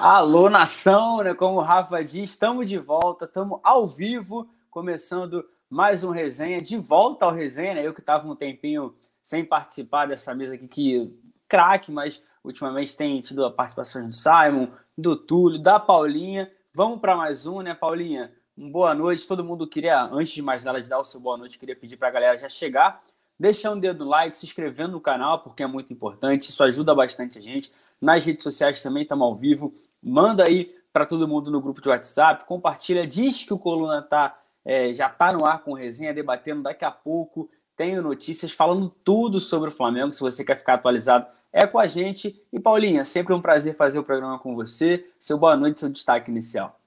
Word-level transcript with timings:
Alô, 0.00 0.50
nação, 0.50 1.22
né? 1.22 1.34
Como 1.34 1.58
o 1.58 1.62
Rafa 1.62 2.04
diz, 2.04 2.30
estamos 2.30 2.68
de 2.68 2.76
volta, 2.76 3.24
estamos 3.24 3.58
ao 3.62 3.86
vivo, 3.86 4.48
começando 4.70 5.44
mais 5.70 6.04
um 6.04 6.10
resenha, 6.10 6.60
de 6.60 6.76
volta 6.76 7.24
ao 7.24 7.32
resenha, 7.32 7.74
né? 7.74 7.86
Eu 7.86 7.94
que 7.94 8.00
estava 8.00 8.28
um 8.28 8.36
tempinho 8.36 8.94
sem 9.22 9.44
participar 9.44 10.06
dessa 10.06 10.34
mesa 10.34 10.54
aqui, 10.54 10.68
que 10.68 11.18
craque, 11.48 11.90
mas 11.90 12.22
ultimamente 12.44 12.94
tem 12.96 13.20
tido 13.22 13.44
a 13.44 13.50
participação 13.50 14.06
do 14.06 14.14
Simon, 14.14 14.68
do 14.96 15.16
Túlio, 15.16 15.60
da 15.60 15.80
Paulinha. 15.80 16.50
Vamos 16.74 17.00
para 17.00 17.16
mais 17.16 17.46
um, 17.46 17.62
né, 17.62 17.74
Paulinha? 17.74 18.32
Um 18.56 18.70
boa 18.70 18.94
noite. 18.94 19.26
Todo 19.26 19.42
mundo 19.42 19.66
queria, 19.66 20.02
antes 20.04 20.34
de 20.34 20.42
mais 20.42 20.62
nada, 20.62 20.80
de 20.80 20.90
dar 20.90 21.00
o 21.00 21.04
seu 21.04 21.20
boa 21.20 21.38
noite, 21.38 21.58
queria 21.58 21.74
pedir 21.74 21.96
para 21.96 22.08
a 22.08 22.12
galera 22.12 22.36
já 22.36 22.48
chegar, 22.48 23.02
deixando 23.40 23.78
o 23.78 23.80
dedo 23.80 24.04
no 24.04 24.10
like, 24.10 24.36
se 24.36 24.44
inscrevendo 24.44 24.92
no 24.92 25.00
canal, 25.00 25.40
porque 25.40 25.62
é 25.62 25.66
muito 25.66 25.92
importante, 25.92 26.50
isso 26.50 26.62
ajuda 26.62 26.94
bastante 26.94 27.38
a 27.38 27.42
gente. 27.42 27.72
Nas 28.00 28.26
redes 28.26 28.44
sociais 28.44 28.82
também 28.82 29.02
estamos 29.02 29.24
ao 29.24 29.34
vivo. 29.34 29.74
Manda 30.02 30.44
aí 30.46 30.74
para 30.92 31.04
todo 31.04 31.28
mundo 31.28 31.50
no 31.50 31.60
grupo 31.60 31.82
de 31.82 31.90
WhatsApp, 31.90 32.46
compartilha, 32.46 33.06
diz 33.06 33.44
que 33.44 33.52
o 33.52 33.58
Coluna 33.58 34.00
tá, 34.00 34.38
é, 34.64 34.94
já 34.94 35.08
está 35.08 35.30
no 35.30 35.44
ar 35.44 35.62
com 35.62 35.74
resenha, 35.74 36.14
debatendo 36.14 36.62
daqui 36.62 36.84
a 36.84 36.90
pouco. 36.90 37.50
Tenho 37.76 38.02
notícias 38.02 38.52
falando 38.52 38.88
tudo 39.04 39.38
sobre 39.38 39.68
o 39.68 39.72
Flamengo. 39.72 40.14
Se 40.14 40.20
você 40.20 40.42
quer 40.42 40.56
ficar 40.56 40.74
atualizado, 40.74 41.26
é 41.52 41.66
com 41.66 41.78
a 41.78 41.86
gente. 41.86 42.42
E 42.50 42.58
Paulinha, 42.58 43.04
sempre 43.04 43.34
um 43.34 43.42
prazer 43.42 43.74
fazer 43.74 43.98
o 43.98 44.04
programa 44.04 44.38
com 44.38 44.54
você. 44.54 45.06
Seu 45.20 45.36
boa 45.36 45.56
noite, 45.56 45.80
seu 45.80 45.90
destaque 45.90 46.30
inicial. 46.30 46.80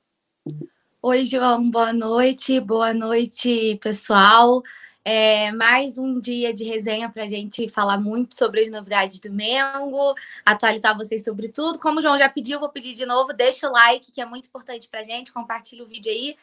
Oi, 1.01 1.25
João, 1.25 1.69
boa 1.69 1.93
noite. 1.93 2.59
Boa 2.59 2.93
noite, 2.93 3.79
pessoal. 3.81 4.63
É, 5.11 5.51
mais 5.53 5.97
um 5.97 6.19
dia 6.19 6.53
de 6.53 6.63
resenha 6.63 7.09
para 7.09 7.23
a 7.23 7.27
gente 7.27 7.67
falar 7.67 7.97
muito 7.97 8.35
sobre 8.35 8.59
as 8.59 8.69
novidades 8.69 9.19
do 9.19 9.31
Mengo, 9.31 10.13
atualizar 10.45 10.95
vocês 10.95 11.23
sobre 11.23 11.49
tudo. 11.49 11.79
Como 11.79 11.97
o 11.97 12.01
João 12.03 12.15
já 12.15 12.29
pediu, 12.29 12.59
vou 12.59 12.69
pedir 12.69 12.93
de 12.93 13.07
novo. 13.07 13.33
Deixa 13.33 13.67
o 13.67 13.71
like, 13.71 14.11
que 14.11 14.21
é 14.21 14.25
muito 14.27 14.45
importante 14.45 14.87
para 14.87 14.99
a 14.99 15.03
gente. 15.03 15.31
Compartilha 15.31 15.83
o 15.83 15.87
vídeo 15.87 16.11
aí. 16.11 16.37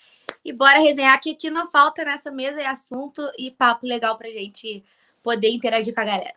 E 0.45 0.53
bora 0.53 0.81
resenhar, 0.81 1.20
que 1.20 1.31
aqui 1.31 1.48
não 1.48 1.70
falta 1.70 2.05
nessa 2.05 2.28
mesa 2.28 2.61
é 2.61 2.67
assunto 2.67 3.23
e 3.39 3.53
papo 3.53 3.86
legal 3.86 4.19
para 4.19 4.27
a 4.27 4.33
gente 4.33 4.83
poder 5.23 5.51
interagir 5.51 5.95
com 5.95 6.01
a 6.01 6.05
galera. 6.05 6.34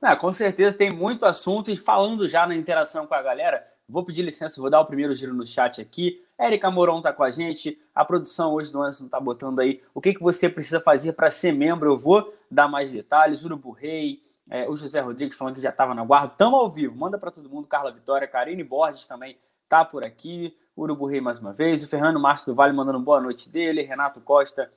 Ah, 0.00 0.16
com 0.16 0.32
certeza 0.32 0.78
tem 0.78 0.88
muito 0.90 1.26
assunto. 1.26 1.70
E 1.70 1.76
falando 1.76 2.26
já 2.26 2.46
na 2.46 2.56
interação 2.56 3.06
com 3.06 3.12
a 3.14 3.20
galera, 3.20 3.69
Vou 3.90 4.04
pedir 4.04 4.22
licença, 4.22 4.60
vou 4.60 4.70
dar 4.70 4.80
o 4.80 4.86
primeiro 4.86 5.14
giro 5.14 5.34
no 5.34 5.46
chat 5.46 5.80
aqui. 5.80 6.22
Érica 6.38 6.70
Moron 6.70 6.98
está 6.98 7.12
com 7.12 7.22
a 7.22 7.30
gente. 7.30 7.78
A 7.94 8.04
produção 8.04 8.54
hoje 8.54 8.72
do 8.72 8.80
Anderson 8.80 9.06
está 9.06 9.18
botando 9.18 9.58
aí 9.58 9.82
o 9.92 10.00
que, 10.00 10.14
que 10.14 10.22
você 10.22 10.48
precisa 10.48 10.80
fazer 10.80 11.12
para 11.12 11.28
ser 11.28 11.52
membro. 11.52 11.90
Eu 11.90 11.96
vou 11.96 12.32
dar 12.50 12.68
mais 12.68 12.92
detalhes. 12.92 13.44
Urubu 13.44 13.72
Rei, 13.72 14.22
é, 14.48 14.68
o 14.68 14.76
José 14.76 15.00
Rodrigues 15.00 15.36
falando 15.36 15.56
que 15.56 15.60
já 15.60 15.70
estava 15.70 15.94
na 15.94 16.04
guarda. 16.04 16.28
Tamo 16.28 16.56
ao 16.56 16.70
vivo. 16.70 16.96
Manda 16.96 17.18
para 17.18 17.30
todo 17.30 17.50
mundo. 17.50 17.66
Carla 17.66 17.90
Vitória, 17.90 18.26
Karine 18.28 18.64
Borges 18.64 19.06
também 19.06 19.36
tá 19.68 19.84
por 19.84 20.06
aqui. 20.06 20.56
Urubu 20.76 21.06
Rei 21.06 21.20
mais 21.20 21.38
uma 21.38 21.52
vez. 21.52 21.82
O 21.82 21.88
Fernando 21.88 22.18
Márcio 22.18 22.46
do 22.46 22.54
Vale 22.54 22.72
mandando 22.72 23.00
boa 23.00 23.20
noite 23.20 23.50
dele. 23.50 23.82
Renato 23.82 24.20
Costa 24.20 24.72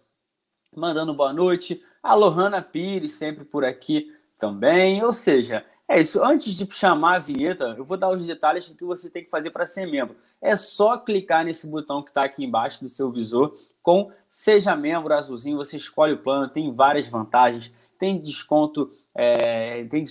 mandando 0.75 1.14
boa 1.14 1.31
noite. 1.31 1.84
A 2.02 2.14
Lohana 2.14 2.61
Pires 2.61 3.14
sempre 3.14 3.45
por 3.45 3.64
aqui 3.64 4.14
também. 4.38 5.03
Ou 5.03 5.14
seja, 5.14 5.66
é 5.88 6.00
isso. 6.00 6.23
Antes 6.23 6.53
de 6.56 6.67
chamar 6.73 7.16
a 7.16 7.20
vinheta, 7.20 7.76
eu 7.78 7.84
vou 7.84 7.98
dar 7.98 8.09
os 8.09 8.26
detalhes 8.26 8.70
do 8.70 8.76
que 8.76 8.84
você 8.84 9.09
tem 9.09 9.23
que 9.23 9.30
fazer 9.30 9.52
para 9.52 9.66
ser 9.66 9.86
membro. 9.86 10.16
É 10.42 10.56
só 10.56 10.98
clicar 10.98 11.44
nesse 11.44 11.67
botão 11.67 12.02
que 12.02 12.09
está 12.09 12.22
aqui 12.22 12.44
embaixo 12.44 12.81
do 12.81 12.90
seu 12.90 13.12
visor 13.12 13.56
com 13.81 14.12
Seja 14.28 14.75
Membro 14.75 15.14
azulzinho. 15.14 15.58
Você 15.58 15.78
escolhe 15.78 16.14
o 16.14 16.17
plano, 16.17 16.48
tem 16.48 16.72
várias 16.72 17.09
vantagens. 17.09 17.72
Tem 18.00 18.20
desconto, 18.20 18.92
é, 19.14 19.84
tem 19.86 20.06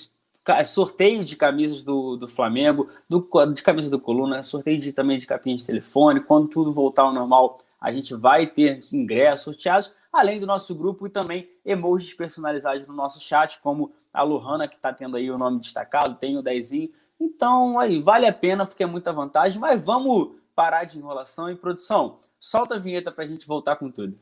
sorteio 0.65 1.25
de 1.25 1.37
camisas 1.37 1.83
do, 1.85 2.17
do 2.17 2.29
Flamengo, 2.29 2.89
do, 3.09 3.29
de 3.55 3.63
camisa 3.63 3.91
do 3.91 3.99
Coluna, 3.99 4.43
sorteio 4.43 4.79
de, 4.79 4.93
também 4.93 5.19
de 5.19 5.27
capinha 5.27 5.57
de 5.57 5.65
telefone. 5.65 6.21
Quando 6.21 6.49
tudo 6.49 6.73
voltar 6.73 7.03
ao 7.03 7.13
normal, 7.13 7.59
a 7.81 7.91
gente 7.91 8.15
vai 8.15 8.47
ter 8.47 8.79
ingressos 8.93 9.43
sorteados, 9.43 9.93
além 10.13 10.39
do 10.39 10.47
nosso 10.47 10.75
grupo 10.75 11.07
e 11.07 11.11
também 11.11 11.49
emojis 11.65 12.13
personalizados 12.15 12.87
no 12.87 12.95
nosso 12.95 13.21
chat, 13.21 13.61
como 13.61 13.93
a 14.13 14.23
Lohana, 14.23 14.69
que 14.69 14.77
está 14.77 14.93
tendo 14.93 15.17
aí 15.17 15.31
o 15.31 15.39
nome 15.39 15.61
destacado, 15.61 16.17
tem 16.17 16.37
o 16.37 16.43
Dezinho. 16.43 16.91
Então, 17.19 17.79
aí, 17.79 18.01
vale 18.01 18.27
a 18.27 18.33
pena 18.33 18.67
porque 18.67 18.83
é 18.83 18.87
muita 18.87 19.13
vantagem, 19.13 19.61
mas 19.61 19.85
vamos 19.85 20.35
parar 20.55 20.85
de 20.85 20.99
enrolação 20.99 21.51
e 21.51 21.57
produção. 21.57 22.19
Solta 22.39 22.75
a 22.75 22.79
vinheta 22.79 23.11
para 23.13 23.25
a 23.25 23.27
gente 23.27 23.47
voltar 23.47 23.77
com 23.77 23.91
tudo. 23.91 24.19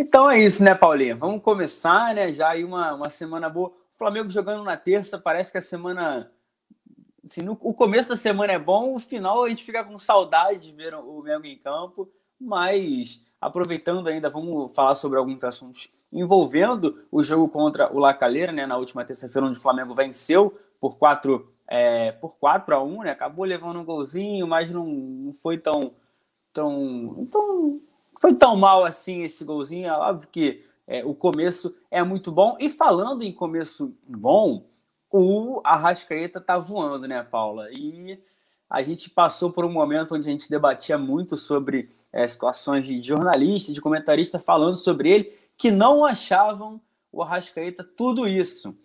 Então 0.00 0.30
é 0.30 0.38
isso, 0.38 0.62
né, 0.62 0.76
Paulinha? 0.76 1.16
Vamos 1.16 1.42
começar, 1.42 2.14
né? 2.14 2.32
Já 2.32 2.50
aí 2.50 2.62
uma, 2.62 2.94
uma 2.94 3.10
semana 3.10 3.50
boa. 3.50 3.70
O 3.70 3.98
Flamengo 3.98 4.30
jogando 4.30 4.62
na 4.62 4.76
terça, 4.76 5.18
parece 5.18 5.50
que 5.50 5.58
a 5.58 5.60
semana 5.60 6.30
assim, 7.30 7.42
no, 7.42 7.56
o 7.60 7.72
começo 7.72 8.08
da 8.08 8.16
semana 8.16 8.52
é 8.52 8.58
bom, 8.58 8.94
o 8.94 8.98
final 8.98 9.44
a 9.44 9.48
gente 9.48 9.64
fica 9.64 9.84
com 9.84 9.98
saudade 9.98 10.70
de 10.70 10.72
ver 10.72 10.94
o 10.94 11.22
Mengo 11.22 11.46
em 11.46 11.58
campo, 11.58 12.10
mas 12.40 13.24
aproveitando 13.40 14.08
ainda, 14.08 14.28
vamos 14.28 14.74
falar 14.74 14.94
sobre 14.94 15.18
alguns 15.18 15.44
assuntos 15.44 15.92
envolvendo 16.12 17.04
o 17.12 17.22
jogo 17.22 17.48
contra 17.48 17.92
o 17.92 17.98
Lacaleira, 17.98 18.50
né, 18.50 18.66
na 18.66 18.76
última 18.76 19.04
terça-feira, 19.04 19.46
onde 19.46 19.58
o 19.58 19.62
Flamengo 19.62 19.94
venceu 19.94 20.58
por 20.80 20.96
4 20.96 21.52
é, 21.68 22.12
por 22.12 22.36
4 22.38 22.74
a 22.74 22.82
1, 22.82 23.02
né? 23.02 23.10
Acabou 23.10 23.44
levando 23.44 23.78
um 23.78 23.84
golzinho, 23.84 24.46
mas 24.46 24.70
não, 24.70 24.86
não 24.86 25.34
foi 25.34 25.58
tão 25.58 25.92
tão 26.50 27.28
tão 27.30 27.80
foi 28.18 28.34
tão 28.34 28.56
mal 28.56 28.84
assim 28.84 29.22
esse 29.22 29.44
golzinho. 29.44 29.88
É 29.88 29.92
óbvio 29.92 30.28
que 30.32 30.64
é, 30.86 31.04
o 31.04 31.14
começo 31.14 31.76
é 31.90 32.02
muito 32.02 32.32
bom. 32.32 32.56
E 32.58 32.70
falando 32.70 33.22
em 33.22 33.32
começo 33.32 33.94
bom, 34.06 34.64
o 35.10 35.60
Arrascaeta 35.64 36.40
tá 36.40 36.58
voando, 36.58 37.06
né, 37.08 37.22
Paula? 37.22 37.68
E 37.72 38.22
a 38.68 38.82
gente 38.82 39.08
passou 39.08 39.50
por 39.50 39.64
um 39.64 39.72
momento 39.72 40.14
onde 40.14 40.28
a 40.28 40.30
gente 40.32 40.50
debatia 40.50 40.98
muito 40.98 41.36
sobre 41.36 41.90
é, 42.12 42.26
situações 42.26 42.86
de 42.86 43.00
jornalista, 43.00 43.72
de 43.72 43.80
comentarista 43.80 44.38
falando 44.38 44.76
sobre 44.76 45.10
ele, 45.10 45.32
que 45.56 45.70
não 45.70 46.04
achavam 46.04 46.80
o 47.10 47.22
Arrascaeta 47.22 47.82
tudo 47.82 48.28
isso. 48.28 48.76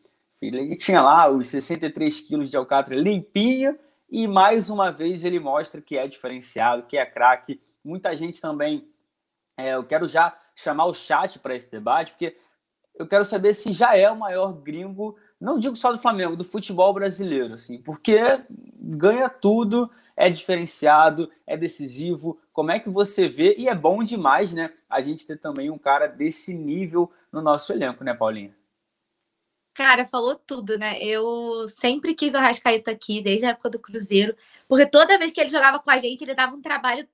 Ele 0.42 0.76
tinha 0.76 1.02
lá 1.02 1.30
os 1.30 1.48
63 1.48 2.22
quilos 2.22 2.50
de 2.50 2.58
alcatra 2.58 2.96
limpinho 2.96 3.78
e 4.10 4.28
mais 4.28 4.70
uma 4.70 4.92
vez 4.92 5.24
ele 5.24 5.40
mostra 5.40 5.82
que 5.82 5.98
é 5.98 6.08
diferenciado, 6.08 6.84
que 6.84 6.98
é 6.98 7.06
craque. 7.06 7.62
Muita 7.84 8.16
gente 8.16 8.42
também. 8.42 8.88
É, 9.58 9.76
eu 9.76 9.84
quero 9.84 10.08
já 10.08 10.38
chamar 10.56 10.86
o 10.86 10.94
chat 10.94 11.40
para 11.40 11.56
esse 11.56 11.70
debate, 11.70 12.12
porque 12.12 12.38
eu 12.96 13.08
quero 13.08 13.26
saber 13.26 13.54
se 13.54 13.72
já 13.72 13.96
é 13.96 14.10
o 14.10 14.18
maior 14.18 14.54
gringo 14.54 15.18
não 15.44 15.60
digo 15.60 15.76
só 15.76 15.92
do 15.92 15.98
Flamengo, 15.98 16.38
do 16.38 16.46
futebol 16.46 16.94
brasileiro, 16.94 17.56
assim, 17.56 17.78
porque 17.78 18.18
ganha 18.80 19.28
tudo, 19.28 19.92
é 20.16 20.30
diferenciado, 20.30 21.30
é 21.46 21.58
decisivo. 21.58 22.40
Como 22.54 22.72
é 22.72 22.80
que 22.80 22.90
você 22.90 23.28
vê? 23.28 23.54
E 23.58 23.68
é 23.68 23.76
bom 23.76 24.02
demais, 24.04 24.54
né? 24.54 24.72
A 24.90 25.02
gente 25.02 25.28
ter 25.28 25.38
também 25.38 25.70
um 25.70 25.78
cara 25.78 26.08
desse 26.08 26.54
nível 26.54 27.12
no 27.30 27.42
nosso 27.42 27.74
elenco, 27.74 28.06
né, 28.06 28.14
Paulinha? 28.14 28.56
Cara, 29.74 30.06
falou 30.06 30.36
tudo, 30.36 30.78
né? 30.78 31.04
Eu 31.04 31.68
sempre 31.68 32.16
quis 32.16 32.34
o 32.34 32.38
Arrascaeta 32.38 32.92
aqui, 32.92 33.22
desde 33.22 33.46
a 33.46 33.50
época 33.50 33.70
do 33.70 33.80
Cruzeiro, 33.80 34.38
porque 34.66 34.86
toda 34.86 35.18
vez 35.18 35.34
que 35.34 35.42
ele 35.42 35.50
jogava 35.50 35.78
com 35.78 35.92
a 35.92 35.98
gente, 35.98 36.24
ele 36.24 36.36
dava 36.36 36.56
um 36.56 36.62
trabalho 36.62 37.06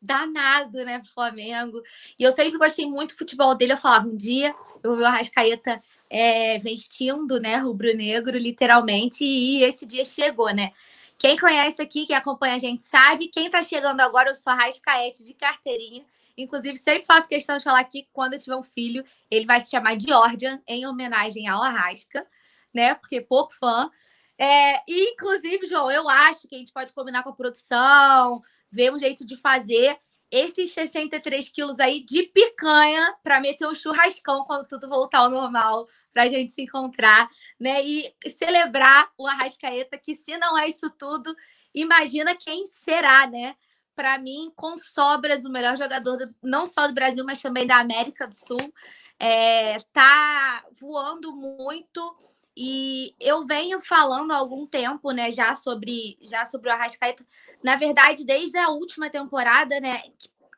danado, 0.00 0.84
né, 0.84 0.98
pro 0.98 1.10
Flamengo. 1.10 1.80
E 2.18 2.22
eu 2.22 2.32
sempre 2.32 2.58
gostei 2.58 2.86
muito 2.86 3.14
do 3.14 3.18
futebol 3.18 3.56
dele. 3.56 3.72
Eu 3.72 3.76
falava, 3.76 4.08
um 4.08 4.16
dia 4.16 4.54
eu 4.82 4.90
vou 4.90 4.96
ver 4.96 5.04
o 5.04 5.06
Arrascaeta 5.06 5.82
é, 6.12 6.58
vestindo, 6.58 7.40
né, 7.40 7.56
rubro-negro, 7.56 8.36
literalmente, 8.36 9.24
e 9.24 9.62
esse 9.64 9.86
dia 9.86 10.04
chegou, 10.04 10.52
né? 10.54 10.70
Quem 11.18 11.38
conhece 11.38 11.80
aqui, 11.80 12.04
quem 12.04 12.14
acompanha 12.14 12.56
a 12.56 12.58
gente, 12.58 12.84
sabe. 12.84 13.28
Quem 13.28 13.48
tá 13.48 13.62
chegando 13.62 14.00
agora, 14.00 14.28
eu 14.28 14.34
sou 14.34 14.52
a 14.52 14.56
Rascaete 14.56 15.24
de 15.24 15.32
carteirinha. 15.32 16.04
Inclusive, 16.36 16.76
sempre 16.76 17.06
faço 17.06 17.28
questão 17.28 17.56
de 17.56 17.64
falar 17.64 17.82
que 17.84 18.06
quando 18.12 18.34
eu 18.34 18.38
tiver 18.38 18.56
um 18.56 18.62
filho, 18.62 19.04
ele 19.30 19.46
vai 19.46 19.60
se 19.60 19.70
chamar 19.70 19.98
Georgian, 19.98 20.60
em 20.66 20.86
homenagem 20.86 21.48
ao 21.48 21.62
Arrasca, 21.62 22.26
né? 22.74 22.94
Porque 22.94 23.20
pouco 23.20 23.54
fã. 23.54 23.90
É, 24.36 24.82
inclusive, 24.86 25.66
João, 25.66 25.90
eu 25.90 26.08
acho 26.08 26.46
que 26.46 26.56
a 26.56 26.58
gente 26.58 26.72
pode 26.72 26.92
combinar 26.92 27.22
com 27.22 27.30
a 27.30 27.34
produção, 27.34 28.42
ver 28.70 28.92
um 28.92 28.98
jeito 28.98 29.24
de 29.24 29.36
fazer 29.36 29.96
esses 30.30 30.72
63 30.72 31.48
quilos 31.50 31.78
aí 31.78 32.02
de 32.02 32.22
picanha 32.24 33.14
para 33.22 33.38
meter 33.38 33.68
um 33.68 33.74
churrascão 33.74 34.44
quando 34.44 34.66
tudo 34.66 34.88
voltar 34.88 35.18
ao 35.18 35.30
normal, 35.30 35.86
para 36.12 36.24
a 36.24 36.28
gente 36.28 36.52
se 36.52 36.62
encontrar, 36.62 37.28
né? 37.58 37.84
E 37.84 38.14
celebrar 38.28 39.10
o 39.16 39.26
Arrascaeta, 39.26 39.98
que 39.98 40.14
se 40.14 40.36
não 40.38 40.58
é 40.58 40.68
isso 40.68 40.90
tudo, 40.90 41.34
imagina 41.74 42.34
quem 42.34 42.66
será, 42.66 43.26
né? 43.26 43.56
Para 43.94 44.18
mim, 44.18 44.52
com 44.54 44.76
sobras, 44.76 45.44
o 45.44 45.50
melhor 45.50 45.76
jogador 45.76 46.16
do, 46.16 46.34
não 46.42 46.66
só 46.66 46.86
do 46.86 46.94
Brasil, 46.94 47.24
mas 47.24 47.40
também 47.40 47.66
da 47.66 47.78
América 47.78 48.26
do 48.26 48.34
Sul. 48.34 48.72
É, 49.18 49.78
tá 49.92 50.64
voando 50.80 51.34
muito 51.34 52.16
e 52.56 53.14
eu 53.20 53.46
venho 53.46 53.80
falando 53.80 54.32
há 54.32 54.36
algum 54.36 54.66
tempo, 54.66 55.10
né, 55.12 55.30
já 55.30 55.54
sobre 55.54 56.18
já 56.20 56.44
sobre 56.44 56.68
o 56.68 56.72
Arrascaeta. 56.72 57.24
Na 57.62 57.76
verdade, 57.76 58.24
desde 58.24 58.58
a 58.58 58.68
última 58.68 59.08
temporada, 59.08 59.78
né, 59.80 60.02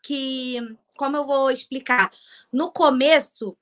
que 0.03 0.59
como 0.97 1.17
eu 1.17 1.27
vou 1.27 1.51
explicar, 1.51 2.11
no 2.53 2.71
começo 2.71 3.56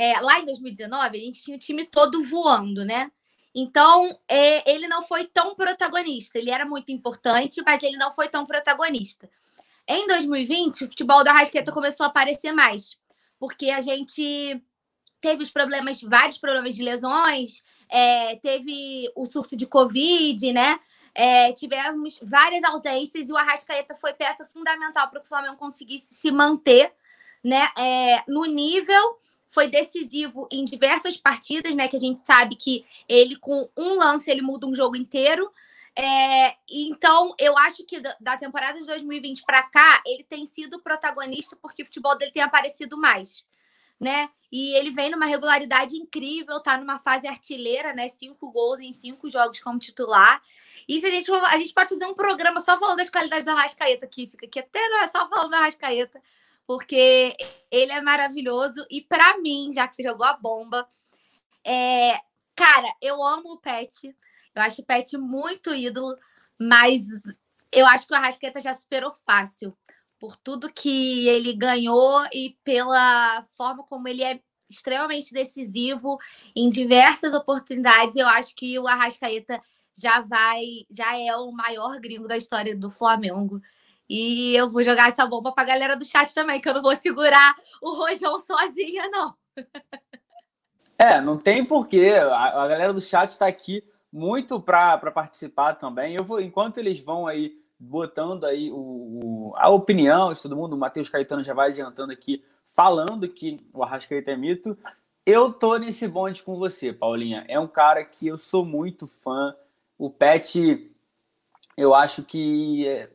é, 0.00 0.18
lá 0.18 0.38
em 0.38 0.46
2019, 0.46 1.18
a 1.18 1.20
gente 1.20 1.42
tinha 1.42 1.56
o 1.58 1.60
time 1.60 1.84
todo 1.84 2.24
voando, 2.24 2.86
né? 2.86 3.12
Então, 3.54 4.18
é, 4.26 4.70
ele 4.72 4.88
não 4.88 5.02
foi 5.02 5.26
tão 5.26 5.54
protagonista. 5.54 6.38
Ele 6.38 6.50
era 6.50 6.64
muito 6.64 6.90
importante, 6.90 7.60
mas 7.66 7.82
ele 7.82 7.98
não 7.98 8.10
foi 8.14 8.26
tão 8.26 8.46
protagonista. 8.46 9.28
Em 9.86 10.06
2020, 10.06 10.84
o 10.84 10.88
futebol 10.88 11.22
da 11.22 11.32
Rasqueta 11.32 11.70
começou 11.70 12.04
a 12.04 12.08
aparecer 12.08 12.50
mais, 12.50 12.98
porque 13.38 13.68
a 13.68 13.82
gente 13.82 14.62
teve 15.20 15.42
os 15.42 15.50
problemas, 15.50 16.00
vários 16.00 16.38
problemas 16.38 16.74
de 16.74 16.82
lesões, 16.82 17.62
é, 17.90 18.36
teve 18.36 19.12
o 19.14 19.30
surto 19.30 19.54
de 19.54 19.66
Covid, 19.66 20.50
né? 20.50 20.80
É, 21.14 21.52
tivemos 21.52 22.18
várias 22.22 22.64
ausências 22.64 23.28
e 23.28 23.32
o 23.34 23.36
Arrascaeta 23.36 23.94
foi 23.94 24.14
peça 24.14 24.46
fundamental 24.46 25.10
para 25.10 25.20
que 25.20 25.26
o 25.26 25.28
Flamengo 25.28 25.56
conseguisse 25.56 26.14
se 26.14 26.30
manter 26.30 26.90
né, 27.44 27.68
é, 27.76 28.22
no 28.26 28.46
nível. 28.46 29.18
Foi 29.50 29.68
decisivo 29.68 30.48
em 30.50 30.64
diversas 30.64 31.16
partidas, 31.16 31.74
né? 31.74 31.88
Que 31.88 31.96
a 31.96 32.00
gente 32.00 32.22
sabe 32.24 32.56
que 32.56 32.86
ele, 33.08 33.36
com 33.36 33.68
um 33.76 33.96
lance, 33.96 34.30
ele 34.30 34.40
muda 34.40 34.66
um 34.66 34.74
jogo 34.74 34.96
inteiro. 34.96 35.50
É, 35.96 36.54
então, 36.68 37.34
eu 37.38 37.58
acho 37.58 37.84
que 37.84 38.00
da 38.20 38.36
temporada 38.36 38.78
de 38.78 38.86
2020 38.86 39.42
para 39.42 39.62
cá, 39.64 40.02
ele 40.06 40.22
tem 40.22 40.46
sido 40.46 40.80
protagonista 40.80 41.56
porque 41.60 41.82
o 41.82 41.84
futebol 41.84 42.16
dele 42.16 42.30
tem 42.30 42.42
aparecido 42.42 42.96
mais, 42.96 43.44
né? 43.98 44.30
E 44.52 44.72
ele 44.76 44.90
vem 44.90 45.10
numa 45.10 45.26
regularidade 45.26 45.96
incrível, 45.96 46.60
tá 46.60 46.78
numa 46.78 46.98
fase 46.98 47.26
artilheira, 47.26 47.92
né? 47.92 48.08
Cinco 48.08 48.50
gols 48.50 48.78
em 48.78 48.92
cinco 48.92 49.28
jogos 49.28 49.60
como 49.60 49.78
titular. 49.78 50.40
E 50.88 50.98
se 51.00 51.06
a 51.06 51.10
gente, 51.10 51.30
a 51.30 51.58
gente 51.58 51.74
pode 51.74 51.88
fazer 51.88 52.06
um 52.06 52.14
programa 52.14 52.60
só 52.60 52.78
falando 52.78 52.98
das 52.98 53.10
qualidades 53.10 53.44
da 53.44 53.54
Rascaeta 53.54 54.06
aqui, 54.06 54.26
fica 54.26 54.46
aqui 54.46 54.58
até 54.58 54.88
não 54.88 55.00
é 55.00 55.08
só 55.08 55.28
falando 55.28 55.50
da 55.50 55.60
Rascaeta, 55.60 56.20
porque 56.70 57.36
ele 57.68 57.90
é 57.90 58.00
maravilhoso. 58.00 58.86
E 58.88 59.00
para 59.00 59.38
mim, 59.38 59.72
já 59.72 59.88
que 59.88 59.96
você 59.96 60.04
jogou 60.04 60.24
a 60.24 60.36
bomba, 60.36 60.86
é... 61.66 62.12
cara, 62.54 62.94
eu 63.02 63.20
amo 63.20 63.54
o 63.54 63.58
Pet. 63.58 64.14
Eu 64.54 64.62
acho 64.62 64.80
o 64.80 64.84
Pet 64.84 65.18
muito 65.18 65.74
ídolo, 65.74 66.16
mas 66.56 67.02
eu 67.72 67.84
acho 67.86 68.06
que 68.06 68.12
o 68.12 68.16
Arrascaeta 68.16 68.60
já 68.60 68.72
superou 68.72 69.10
fácil 69.10 69.76
por 70.16 70.36
tudo 70.36 70.72
que 70.72 71.28
ele 71.28 71.54
ganhou 71.54 72.24
e 72.32 72.56
pela 72.62 73.44
forma 73.56 73.82
como 73.82 74.06
ele 74.06 74.22
é 74.22 74.40
extremamente 74.68 75.34
decisivo 75.34 76.18
em 76.54 76.68
diversas 76.68 77.34
oportunidades. 77.34 78.14
Eu 78.14 78.28
acho 78.28 78.54
que 78.54 78.78
o 78.78 78.86
Arrascaeta 78.86 79.60
já 79.92 80.20
vai, 80.20 80.62
já 80.88 81.18
é 81.18 81.34
o 81.34 81.50
maior 81.50 81.98
gringo 81.98 82.28
da 82.28 82.36
história 82.36 82.76
do 82.76 82.92
Flamengo. 82.92 83.60
E 84.10 84.56
eu 84.56 84.68
vou 84.68 84.82
jogar 84.82 85.08
essa 85.08 85.24
bomba 85.24 85.52
para 85.52 85.62
a 85.62 85.66
galera 85.66 85.96
do 85.96 86.04
chat 86.04 86.34
também, 86.34 86.60
que 86.60 86.68
eu 86.68 86.74
não 86.74 86.82
vou 86.82 86.96
segurar 86.96 87.54
o 87.80 87.94
Rojão 87.94 88.36
sozinha, 88.40 89.08
não. 89.08 89.34
É, 91.02 91.18
não 91.18 91.38
tem 91.38 91.64
porquê. 91.64 92.10
A, 92.10 92.62
a 92.62 92.68
galera 92.68 92.92
do 92.92 93.00
chat 93.00 93.30
está 93.30 93.46
aqui 93.46 93.82
muito 94.12 94.60
para 94.60 94.98
participar 95.10 95.72
também. 95.72 96.14
Eu 96.14 96.22
vou, 96.22 96.42
enquanto 96.42 96.76
eles 96.76 97.00
vão 97.02 97.26
aí 97.26 97.58
botando 97.78 98.44
aí 98.44 98.70
o, 98.70 98.76
o, 98.76 99.52
a 99.56 99.70
opinião 99.70 100.30
de 100.30 100.42
todo 100.42 100.54
mundo, 100.54 100.74
o 100.74 100.78
Matheus 100.78 101.08
Caetano 101.08 101.42
já 101.42 101.54
vai 101.54 101.70
adiantando 101.70 102.12
aqui, 102.12 102.44
falando 102.66 103.26
que 103.26 103.66
o 103.72 103.82
Arrascaeta 103.82 104.30
é 104.30 104.36
mito. 104.36 104.76
Eu 105.24 105.50
tô 105.50 105.78
nesse 105.78 106.06
bonde 106.06 106.42
com 106.42 106.58
você, 106.58 106.92
Paulinha. 106.92 107.46
É 107.48 107.58
um 107.58 107.68
cara 107.68 108.04
que 108.04 108.26
eu 108.26 108.36
sou 108.36 108.62
muito 108.62 109.06
fã. 109.06 109.56
O 109.96 110.10
Pet, 110.10 110.92
eu 111.78 111.94
acho 111.94 112.24
que. 112.24 113.08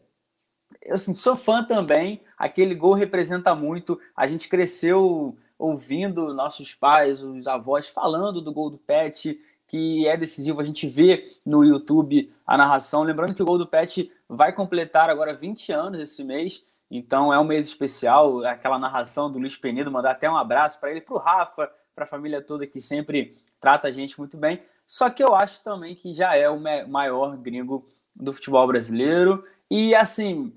Eu 0.85 0.93
assim, 0.93 1.15
sou 1.15 1.35
fã 1.35 1.63
também. 1.63 2.21
Aquele 2.37 2.75
gol 2.75 2.93
representa 2.93 3.55
muito. 3.55 3.99
A 4.15 4.27
gente 4.27 4.47
cresceu 4.47 5.35
ouvindo 5.57 6.33
nossos 6.33 6.75
pais, 6.75 7.21
os 7.21 7.47
avós 7.47 7.89
falando 7.89 8.39
do 8.39 8.53
gol 8.53 8.69
do 8.69 8.77
Pet, 8.77 9.41
que 9.67 10.07
é 10.07 10.15
decisivo. 10.15 10.61
A 10.61 10.63
gente 10.63 10.87
vê 10.87 11.27
no 11.43 11.63
YouTube 11.63 12.31
a 12.45 12.55
narração. 12.55 13.01
Lembrando 13.01 13.33
que 13.33 13.41
o 13.41 13.45
gol 13.45 13.57
do 13.57 13.65
Pet 13.65 14.11
vai 14.29 14.53
completar 14.53 15.09
agora 15.09 15.33
20 15.33 15.71
anos 15.71 15.99
esse 15.99 16.23
mês. 16.23 16.63
Então 16.91 17.33
é 17.33 17.39
um 17.39 17.43
mês 17.43 17.67
especial. 17.67 18.45
Aquela 18.45 18.77
narração 18.77 19.31
do 19.31 19.39
Luiz 19.39 19.57
Penido, 19.57 19.91
mandar 19.91 20.11
até 20.11 20.29
um 20.29 20.37
abraço 20.37 20.79
para 20.79 20.91
ele, 20.91 21.01
para 21.01 21.15
o 21.15 21.19
Rafa, 21.19 21.71
para 21.95 22.03
a 22.03 22.07
família 22.07 22.43
toda 22.43 22.67
que 22.67 22.79
sempre 22.79 23.35
trata 23.59 23.87
a 23.87 23.91
gente 23.91 24.19
muito 24.19 24.37
bem. 24.37 24.61
Só 24.85 25.09
que 25.09 25.23
eu 25.23 25.33
acho 25.33 25.63
também 25.63 25.95
que 25.95 26.13
já 26.13 26.35
é 26.35 26.47
o 26.47 26.59
maior 26.87 27.35
gringo 27.37 27.89
do 28.15 28.31
futebol 28.31 28.67
brasileiro. 28.67 29.43
E 29.67 29.95
assim, 29.95 30.53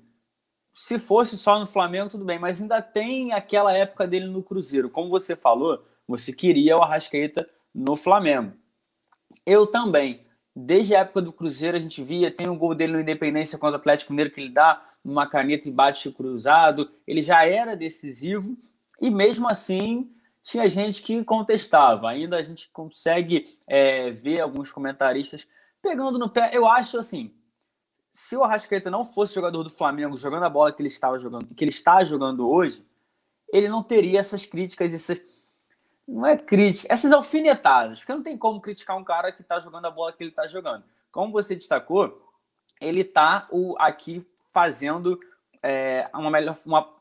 se 0.81 0.97
fosse 0.97 1.37
só 1.37 1.59
no 1.59 1.67
Flamengo, 1.67 2.09
tudo 2.09 2.23
bem, 2.23 2.39
mas 2.39 2.61
ainda 2.61 2.81
tem 2.81 3.33
aquela 3.33 3.73
época 3.73 4.07
dele 4.07 4.27
no 4.27 4.41
Cruzeiro. 4.41 4.89
Como 4.89 5.09
você 5.09 5.35
falou, 5.35 5.83
você 6.07 6.31
queria 6.31 6.77
o 6.77 6.81
Arrascaeta 6.81 7.45
no 7.75 7.97
Flamengo. 7.97 8.53
Eu 9.45 9.67
também. 9.67 10.25
Desde 10.55 10.95
a 10.95 10.99
época 10.99 11.21
do 11.21 11.33
Cruzeiro, 11.33 11.75
a 11.75 11.81
gente 11.81 12.01
via, 12.01 12.31
tem 12.31 12.47
um 12.47 12.57
gol 12.57 12.73
dele 12.73 12.93
no 12.93 13.01
Independência 13.01 13.59
contra 13.59 13.75
o 13.75 13.79
Atlético 13.79 14.13
Mineiro 14.13 14.31
que 14.31 14.39
ele 14.39 14.53
dá 14.53 14.81
numa 15.03 15.27
caneta 15.27 15.67
e 15.67 15.71
bate 15.71 16.09
cruzado. 16.11 16.89
Ele 17.05 17.21
já 17.21 17.45
era 17.45 17.75
decisivo 17.75 18.57
e 19.01 19.09
mesmo 19.09 19.49
assim 19.49 20.09
tinha 20.41 20.69
gente 20.69 21.03
que 21.03 21.21
contestava. 21.25 22.09
Ainda 22.09 22.37
a 22.37 22.41
gente 22.41 22.69
consegue 22.71 23.53
é, 23.67 24.11
ver 24.11 24.39
alguns 24.39 24.71
comentaristas 24.71 25.45
pegando 25.81 26.17
no 26.17 26.29
pé. 26.29 26.51
Eu 26.53 26.65
acho 26.65 26.97
assim, 26.97 27.33
se 28.19 28.35
o 28.35 28.43
Arrascaeta 28.43 28.91
não 28.91 29.05
fosse 29.05 29.33
jogador 29.33 29.63
do 29.63 29.69
Flamengo 29.69 30.17
jogando 30.17 30.43
a 30.43 30.49
bola 30.49 30.73
que 30.73 30.81
ele 30.81 30.89
estava 30.89 31.17
jogando, 31.17 31.47
que 31.55 31.63
ele 31.63 31.71
está 31.71 32.03
jogando 32.03 32.49
hoje, 32.49 32.85
ele 33.47 33.69
não 33.69 33.81
teria 33.81 34.19
essas 34.19 34.45
críticas, 34.45 34.93
essas 34.93 35.21
não 36.05 36.25
é 36.25 36.35
crítica, 36.35 36.93
essas 36.93 37.13
alfinetadas, 37.13 37.99
porque 37.99 38.13
não 38.13 38.21
tem 38.21 38.37
como 38.37 38.59
criticar 38.59 38.97
um 38.97 39.05
cara 39.05 39.31
que 39.31 39.41
está 39.41 39.57
jogando 39.61 39.85
a 39.85 39.89
bola 39.89 40.11
que 40.11 40.21
ele 40.21 40.31
está 40.31 40.45
jogando. 40.47 40.83
Como 41.09 41.31
você 41.31 41.55
destacou, 41.55 42.29
ele 42.81 43.01
está 43.01 43.47
aqui 43.77 44.27
fazendo 44.51 45.17
é, 45.63 46.09
uma 46.13 46.29
melhor, 46.29 46.57
uma 46.65 46.93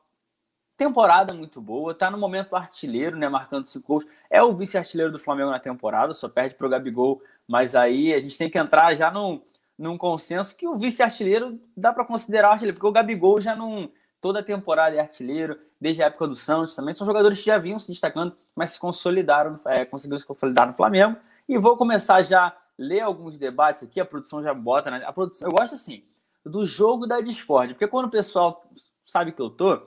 temporada 0.76 1.35
muito 1.35 1.61
boa, 1.61 1.91
está 1.91 2.09
no 2.12 2.17
momento 2.17 2.55
artilheiro, 2.55 3.17
né, 3.17 3.29
marcando 3.29 3.67
cinco 3.67 3.88
gols. 3.88 4.06
É 4.31 4.41
o 4.41 4.55
vice-artilheiro 4.55 5.11
do 5.11 5.19
Flamengo 5.19 5.50
na 5.50 5.59
temporada, 5.59 6.15
só 6.15 6.29
perde 6.29 6.55
para 6.55 6.67
o 6.69 6.70
Gabigol, 6.70 7.20
mas 7.47 7.75
aí 7.75 8.15
a 8.15 8.20
gente 8.20 8.38
tem 8.38 8.49
que 8.49 8.56
entrar 8.56 8.94
já 8.94 9.11
num, 9.11 9.43
num 9.79 9.97
consenso 9.97 10.57
que 10.57 10.67
o 10.67 10.77
vice-artilheiro 10.77 11.59
dá 11.77 11.93
para 11.93 12.05
considerar 12.05 12.51
artilheiro, 12.51 12.77
porque 12.77 12.89
o 12.89 12.93
Gabigol 12.93 13.41
já 13.41 13.55
não 13.55 13.91
toda 14.21 14.41
a 14.41 14.43
temporada 14.43 14.97
é 14.97 15.01
artilheiro, 15.01 15.59
desde 15.81 16.03
a 16.03 16.07
época 16.07 16.27
do 16.27 16.35
Santos 16.35 16.75
também, 16.75 16.93
são 16.93 17.07
jogadores 17.07 17.39
que 17.39 17.47
já 17.47 17.59
vinham 17.59 17.79
se 17.79 17.89
destacando, 17.89 18.37
mas 18.55 18.71
se 18.71 18.81
consolidaram, 18.81 19.59
é, 19.67 19.85
conseguiram 19.85 20.19
se 20.19 20.27
consolidar 20.27 20.67
no 20.67 20.75
Flamengo. 20.75 21.17
E 21.49 21.56
vou 21.56 21.77
começar 21.77 22.23
já 22.23 22.49
a 22.49 22.56
ler 22.77 23.01
alguns 23.01 23.39
debates 23.39 23.85
aqui, 23.85 24.01
a 24.01 24.05
produção 24.05 24.43
já 24.43 24.53
bota, 24.53 24.91
né? 24.91 25.05
A 25.06 25.13
produção, 25.13 25.49
eu 25.49 25.53
gosto 25.53 25.75
assim, 25.75 26.03
do 26.44 26.67
jogo 26.67 27.06
da 27.06 27.20
Discord, 27.20 27.75
porque 27.75 27.87
quando 27.87 28.06
o 28.06 28.11
pessoal 28.11 28.65
sabe 29.05 29.32
que 29.32 29.41
eu 29.41 29.51
tô, 29.51 29.81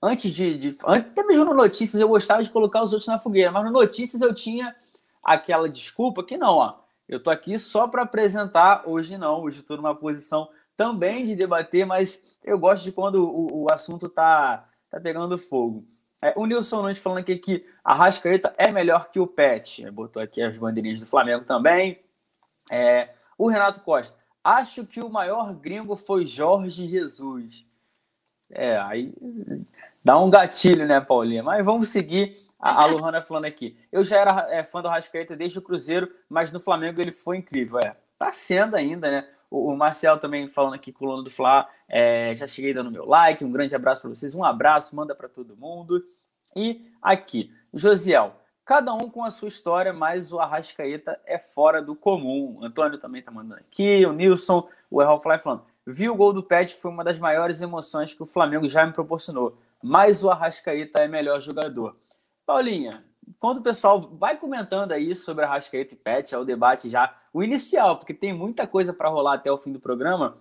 antes 0.00 0.30
de, 0.30 0.58
de 0.58 0.76
até 0.84 1.22
mesmo 1.24 1.44
no 1.44 1.54
Notícias 1.54 2.00
eu 2.00 2.08
gostava 2.08 2.42
de 2.42 2.50
colocar 2.50 2.82
os 2.82 2.92
outros 2.92 3.08
na 3.08 3.18
fogueira, 3.18 3.50
mas 3.50 3.64
no 3.64 3.70
Notícias 3.70 4.22
eu 4.22 4.34
tinha 4.34 4.74
aquela 5.22 5.68
desculpa 5.68 6.22
que 6.22 6.36
não, 6.36 6.54
ó, 6.54 6.74
eu 7.08 7.22
tô 7.22 7.30
aqui 7.30 7.56
só 7.58 7.86
para 7.86 8.02
apresentar, 8.02 8.82
hoje 8.86 9.18
não, 9.18 9.42
hoje 9.42 9.60
estou 9.60 9.76
numa 9.76 9.94
posição 9.94 10.48
também 10.76 11.24
de 11.24 11.36
debater, 11.36 11.86
mas 11.86 12.22
eu 12.42 12.58
gosto 12.58 12.84
de 12.84 12.92
quando 12.92 13.28
o, 13.28 13.64
o 13.64 13.72
assunto 13.72 14.08
tá, 14.08 14.68
tá 14.90 15.00
pegando 15.00 15.38
fogo. 15.38 15.86
É, 16.20 16.32
o 16.36 16.46
Nilson 16.46 16.82
Nunes 16.82 16.98
falando 16.98 17.18
aqui 17.18 17.36
que 17.36 17.66
a 17.84 17.94
Rascaeta 17.94 18.54
é 18.56 18.70
melhor 18.70 19.10
que 19.10 19.20
o 19.20 19.26
Pet, 19.26 19.88
botou 19.90 20.22
aqui 20.22 20.42
as 20.42 20.56
bandeirinhas 20.56 21.00
do 21.00 21.06
Flamengo 21.06 21.44
também. 21.44 22.00
É, 22.70 23.10
o 23.36 23.48
Renato 23.48 23.80
Costa, 23.80 24.18
acho 24.42 24.86
que 24.86 25.00
o 25.00 25.10
maior 25.10 25.54
gringo 25.54 25.94
foi 25.96 26.24
Jorge 26.24 26.86
Jesus. 26.86 27.66
É, 28.50 28.78
aí 28.78 29.12
dá 30.02 30.18
um 30.18 30.30
gatilho, 30.30 30.86
né, 30.86 31.00
Paulinha? 31.00 31.42
Mas 31.42 31.64
vamos 31.64 31.88
seguir. 31.88 32.36
A, 32.64 32.86
a 32.86 33.20
falando 33.20 33.44
aqui. 33.44 33.76
Eu 33.92 34.02
já 34.02 34.18
era 34.18 34.46
é, 34.50 34.64
fã 34.64 34.80
do 34.80 34.88
Rascaeta 34.88 35.36
desde 35.36 35.58
o 35.58 35.62
Cruzeiro, 35.62 36.10
mas 36.30 36.50
no 36.50 36.58
Flamengo 36.58 36.98
ele 36.98 37.12
foi 37.12 37.36
incrível. 37.36 37.78
É, 37.78 37.94
tá 38.18 38.32
sendo 38.32 38.74
ainda, 38.74 39.10
né? 39.10 39.28
O, 39.50 39.70
o 39.70 39.76
Marcel 39.76 40.18
também 40.18 40.48
falando 40.48 40.72
aqui 40.72 40.94
Lono 40.98 41.22
do 41.22 41.30
Fla. 41.30 41.68
É, 41.86 42.34
já 42.34 42.46
cheguei 42.46 42.72
dando 42.72 42.90
meu 42.90 43.04
like. 43.04 43.44
Um 43.44 43.52
grande 43.52 43.76
abraço 43.76 44.00
para 44.00 44.08
vocês. 44.08 44.34
Um 44.34 44.42
abraço, 44.42 44.96
manda 44.96 45.14
para 45.14 45.28
todo 45.28 45.54
mundo. 45.54 46.02
E 46.56 46.90
aqui, 47.02 47.52
Josiel. 47.74 48.34
Cada 48.64 48.94
um 48.94 49.10
com 49.10 49.22
a 49.22 49.28
sua 49.28 49.48
história, 49.48 49.92
mas 49.92 50.32
o 50.32 50.40
Arrascaeta 50.40 51.20
é 51.26 51.38
fora 51.38 51.82
do 51.82 51.94
comum. 51.94 52.60
O 52.60 52.64
Antônio 52.64 52.96
também 52.96 53.20
tá 53.20 53.30
mandando 53.30 53.60
aqui. 53.60 54.06
O 54.06 54.14
Nilson, 54.14 54.66
o 54.90 55.02
Errol 55.02 55.18
Fly 55.18 55.38
falando. 55.38 55.64
Vi 55.86 56.08
o 56.08 56.14
gol 56.14 56.32
do 56.32 56.42
Pet, 56.42 56.74
foi 56.76 56.90
uma 56.90 57.04
das 57.04 57.18
maiores 57.18 57.60
emoções 57.60 58.14
que 58.14 58.22
o 58.22 58.26
Flamengo 58.26 58.66
já 58.66 58.86
me 58.86 58.94
proporcionou. 58.94 59.58
Mas 59.82 60.24
o 60.24 60.30
Arrascaeta 60.30 61.02
é 61.02 61.06
melhor 61.06 61.42
jogador. 61.42 61.94
Paulinha, 62.46 63.04
enquanto 63.26 63.58
o 63.58 63.62
pessoal 63.62 64.00
vai 64.00 64.36
comentando 64.36 64.92
aí 64.92 65.14
sobre 65.14 65.44
a 65.44 65.48
Arrascaeta 65.48 65.94
e 65.94 65.96
Pet, 65.96 66.34
é 66.34 66.38
o 66.38 66.44
debate 66.44 66.90
já, 66.90 67.16
o 67.32 67.42
inicial, 67.42 67.98
porque 67.98 68.12
tem 68.12 68.32
muita 68.32 68.66
coisa 68.66 68.92
para 68.92 69.08
rolar 69.08 69.34
até 69.34 69.50
o 69.50 69.58
fim 69.58 69.72
do 69.72 69.80
programa. 69.80 70.38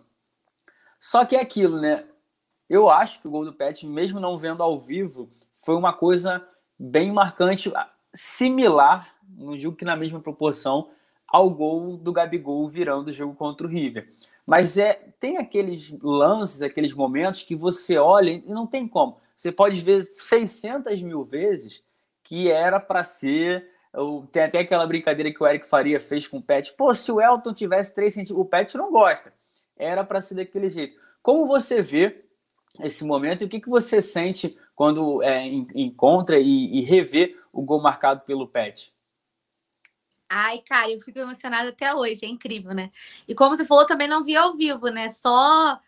Só 1.00 1.26
que 1.26 1.36
é 1.36 1.42
aquilo, 1.42 1.80
né? 1.80 2.08
Eu 2.70 2.90
acho 2.90 3.22
que 3.22 3.28
o 3.28 3.32
gol 3.32 3.46
do 3.46 3.54
Pet, 3.54 3.86
mesmo 3.86 4.20
não 4.20 4.38
vendo 4.38 4.64
ao 4.64 4.80
vivo, 4.80 5.30
foi 5.56 5.76
uma 5.76 5.94
coisa 5.94 6.46
bem 6.78 7.12
marcante. 7.12 7.72
similar, 8.14 9.16
não 9.28 9.56
digo 9.56 9.76
que 9.76 9.86
na 9.86 9.96
mesma 9.96 10.20
proporção, 10.20 10.92
ao 11.28 11.50
gol 11.50 11.98
do 11.98 12.12
Gabigol 12.12 12.70
virando 12.70 13.08
o 13.08 13.12
jogo 13.12 13.34
contra 13.36 13.66
o 13.66 13.70
River. 13.70 14.14
Mas 14.46 14.78
é, 14.78 14.94
tem 15.20 15.38
aqueles 15.38 15.92
lances, 16.02 16.62
aqueles 16.62 16.94
momentos 16.94 17.44
que 17.44 17.56
você 17.56 17.98
olha 17.98 18.32
e 18.32 18.42
não 18.50 18.68
tem 18.68 18.88
como. 18.88 19.20
Você 19.36 19.52
pode 19.52 19.82
ver 19.82 20.04
600 20.04 21.02
mil 21.02 21.24
vezes 21.24 21.84
que 22.24 22.50
era 22.50 22.80
para 22.80 23.04
ser. 23.04 23.70
Tem 24.32 24.44
até 24.44 24.60
aquela 24.60 24.88
brincadeira 24.88 25.32
que 25.32 25.42
o 25.42 25.48
Eric 25.48 25.68
Faria 25.68 26.00
fez 26.00 26.28
com 26.28 26.38
o 26.38 26.42
Pet. 26.42 26.74
Pô, 26.74 26.94
se 26.94 27.12
o 27.12 27.22
Elton 27.22 27.54
tivesse 27.54 27.94
3 27.94 28.14
centímetros. 28.14 28.40
O 28.40 28.50
Pet 28.50 28.76
não 28.78 28.92
gosta. 28.92 29.34
Era 29.78 30.04
para 30.04 30.22
ser 30.22 30.36
daquele 30.36 30.70
jeito. 30.70 31.00
Como 31.22 31.46
você 31.46 31.82
vê 31.82 32.26
esse 32.80 33.04
momento 33.04 33.44
e 33.44 33.46
o 33.46 33.50
que, 33.50 33.60
que 33.60 33.70
você 33.70 34.02
sente 34.02 34.58
quando 34.76 35.22
é, 35.22 35.46
encontra 35.46 36.40
e, 36.40 36.80
e 36.80 36.82
revê 36.82 37.38
o 37.52 37.62
gol 37.62 37.82
marcado 37.82 38.22
pelo 38.22 38.48
Pet? 38.48 38.94
Ai, 40.28 40.64
cara, 40.68 40.90
eu 40.90 41.00
fico 41.00 41.20
emocionada 41.20 41.70
até 41.70 41.94
hoje, 41.94 42.26
é 42.26 42.28
incrível, 42.28 42.74
né? 42.74 42.90
E 43.28 43.36
como 43.36 43.56
você 43.56 43.66
falou, 43.66 43.86
também 43.86 44.08
não 44.08 44.24
vi 44.24 44.36
ao 44.36 44.56
vivo, 44.56 44.88
né? 44.88 45.10
Só 45.10 45.80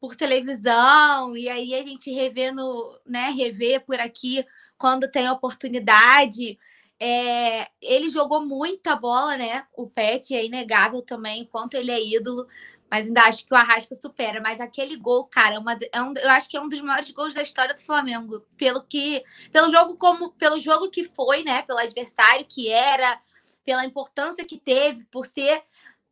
por 0.00 0.16
televisão, 0.16 1.36
e 1.36 1.48
aí 1.48 1.72
a 1.76 1.82
gente 1.82 2.12
revê 2.12 2.50
no, 2.50 3.00
né, 3.06 3.30
rever 3.30 3.84
por 3.84 4.00
aqui 4.00 4.44
quando 4.82 5.08
tem 5.08 5.30
oportunidade. 5.30 6.58
É, 6.98 7.68
ele 7.80 8.08
jogou 8.08 8.44
muita 8.44 8.96
bola, 8.96 9.36
né? 9.36 9.64
O 9.76 9.88
Pet 9.88 10.34
é 10.34 10.44
inegável 10.44 11.02
também, 11.02 11.44
quanto 11.46 11.74
ele 11.74 11.92
é 11.92 12.04
ídolo 12.04 12.48
mas 12.90 13.06
ainda 13.06 13.22
acho 13.22 13.46
que 13.46 13.54
o 13.54 13.56
Arrasca 13.56 13.94
supera. 13.94 14.38
Mas 14.42 14.60
aquele 14.60 14.96
gol, 14.96 15.24
cara, 15.24 15.54
é 15.54 15.58
uma, 15.58 15.72
é 15.90 16.02
um, 16.02 16.12
eu 16.14 16.28
acho 16.28 16.46
que 16.46 16.58
é 16.58 16.60
um 16.60 16.68
dos 16.68 16.82
maiores 16.82 17.10
gols 17.10 17.32
da 17.32 17.40
história 17.40 17.72
do 17.72 17.80
Flamengo. 17.80 18.44
Pelo 18.54 18.82
que. 18.82 19.24
Pelo 19.50 19.70
jogo 19.70 19.96
como. 19.96 20.32
Pelo 20.32 20.60
jogo 20.60 20.90
que 20.90 21.04
foi, 21.04 21.42
né? 21.42 21.62
Pelo 21.62 21.78
adversário 21.78 22.44
que 22.46 22.68
era, 22.68 23.18
pela 23.64 23.86
importância 23.86 24.44
que 24.44 24.58
teve, 24.58 25.06
por 25.06 25.24
ser 25.24 25.62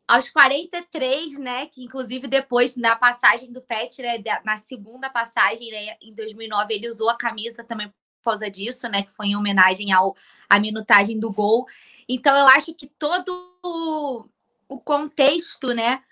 aos 0.09 0.31
43, 0.31 1.39
né? 1.39 1.67
Que 1.67 1.85
inclusive 1.85 2.27
depois 2.27 2.77
na 2.77 2.97
passagem 2.97 3.53
do 3.53 3.61
Pet, 3.61 4.01
né, 4.01 4.17
na 4.43 4.57
segunda 4.57 5.11
passagem, 5.11 5.71
né, 5.71 5.97
em 6.01 6.13
2009, 6.13 6.73
ele 6.73 6.89
usou 6.89 7.11
a 7.11 7.19
camisa 7.19 7.63
também 7.63 7.93
causa 8.23 8.51
disso, 8.51 8.89
né? 8.89 9.03
Que 9.03 9.11
foi 9.11 9.27
em 9.27 9.37
homenagem 9.37 9.93
ao 9.93 10.17
à 10.49 10.59
minutagem 10.59 11.19
do 11.19 11.33
gol. 11.33 11.67
Então 12.09 12.37
eu 12.37 12.47
acho 12.49 12.75
que 12.75 12.87
todo 12.87 13.31
o, 13.63 14.25
o 14.69 14.81
contexto, 14.81 15.69
né, 15.69 16.03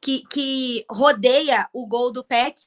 que, 0.00 0.22
que 0.30 0.84
rodeia 0.90 1.68
o 1.72 1.86
gol 1.86 2.12
do 2.12 2.22
Pet 2.22 2.66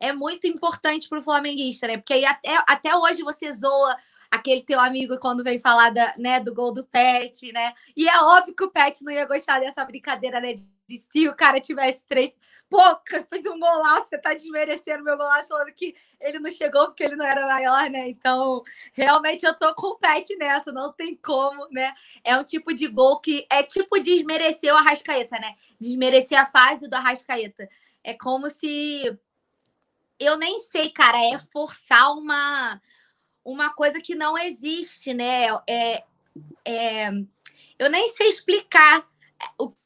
é 0.00 0.12
muito 0.12 0.46
importante 0.46 1.08
para 1.08 1.18
o 1.18 1.22
flamenguista, 1.22 1.86
né? 1.86 1.96
Porque 1.96 2.12
aí 2.12 2.24
até, 2.24 2.62
até 2.68 2.94
hoje 2.96 3.22
você 3.22 3.52
zoa 3.52 3.96
aquele 4.30 4.62
teu 4.62 4.78
amigo 4.78 5.18
quando 5.18 5.42
vem 5.42 5.58
falar 5.58 5.90
da, 5.90 6.14
né, 6.18 6.40
do 6.40 6.54
gol 6.54 6.72
do 6.72 6.84
Pet, 6.84 7.50
né? 7.52 7.72
E 7.96 8.08
é 8.08 8.18
óbvio 8.20 8.54
que 8.54 8.64
o 8.64 8.70
Pet 8.70 9.02
não 9.02 9.12
ia 9.12 9.26
gostar 9.26 9.60
dessa 9.60 9.84
brincadeira, 9.84 10.40
né? 10.40 10.54
De 10.54 10.98
se 10.98 11.28
o 11.28 11.34
cara 11.34 11.60
tivesse 11.60 12.06
três. 12.06 12.36
Pô, 12.68 12.80
fez 13.30 13.46
um 13.46 13.58
golaço, 13.58 14.08
você 14.08 14.18
tá 14.18 14.34
desmerecendo 14.34 15.02
meu 15.02 15.16
golaço, 15.16 15.48
falando 15.48 15.72
que 15.72 15.94
ele 16.20 16.38
não 16.38 16.50
chegou 16.50 16.86
porque 16.86 17.04
ele 17.04 17.16
não 17.16 17.24
era 17.24 17.46
maior, 17.46 17.88
né? 17.88 18.08
Então, 18.08 18.62
realmente 18.92 19.44
eu 19.44 19.54
tô 19.54 19.74
com 19.74 19.88
o 19.88 19.98
Pet 19.98 20.36
nessa, 20.36 20.70
não 20.72 20.92
tem 20.92 21.16
como, 21.16 21.66
né? 21.70 21.94
É 22.22 22.36
um 22.36 22.44
tipo 22.44 22.74
de 22.74 22.86
gol 22.86 23.20
que 23.20 23.46
é 23.50 23.62
tipo 23.62 23.98
desmerecer 23.98 24.72
o 24.74 24.76
Arrascaeta, 24.76 25.38
né? 25.38 25.54
Desmerecer 25.80 26.38
a 26.38 26.46
fase 26.46 26.88
do 26.88 26.94
Arrascaeta. 26.94 27.68
É 28.04 28.14
como 28.14 28.50
se. 28.50 29.18
Eu 30.18 30.36
nem 30.36 30.58
sei, 30.58 30.90
cara, 30.90 31.18
é 31.32 31.38
forçar 31.38 32.12
uma, 32.12 32.80
uma 33.52 33.72
coisa 33.72 34.00
que 34.00 34.14
não 34.14 34.36
existe, 34.36 35.14
né? 35.14 35.46
É, 35.66 36.04
é, 36.64 37.10
eu 37.78 37.88
nem 37.88 38.06
sei 38.08 38.28
explicar 38.28 39.08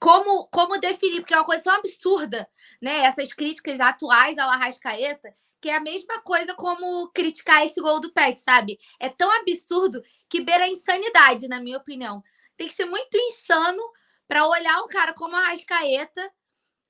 como, 0.00 0.46
como 0.48 0.80
definir, 0.80 1.20
porque 1.20 1.32
é 1.32 1.38
uma 1.38 1.46
coisa 1.46 1.62
tão 1.62 1.74
absurda, 1.74 2.48
né? 2.80 3.04
Essas 3.04 3.32
críticas 3.32 3.78
atuais 3.78 4.36
ao 4.36 4.50
Arrascaeta, 4.50 5.32
que 5.60 5.70
é 5.70 5.76
a 5.76 5.80
mesma 5.80 6.20
coisa 6.22 6.54
como 6.54 7.08
criticar 7.10 7.64
esse 7.64 7.80
gol 7.80 8.00
do 8.00 8.12
Pet, 8.12 8.40
sabe? 8.40 8.80
É 8.98 9.08
tão 9.08 9.30
absurdo 9.30 10.02
que 10.28 10.40
beira 10.40 10.64
a 10.64 10.68
insanidade, 10.68 11.46
na 11.46 11.60
minha 11.60 11.78
opinião. 11.78 12.22
Tem 12.56 12.66
que 12.66 12.74
ser 12.74 12.86
muito 12.86 13.16
insano 13.16 13.82
para 14.26 14.46
olhar 14.46 14.82
um 14.82 14.88
cara 14.88 15.14
como 15.14 15.36
Arrascaeta 15.36 16.32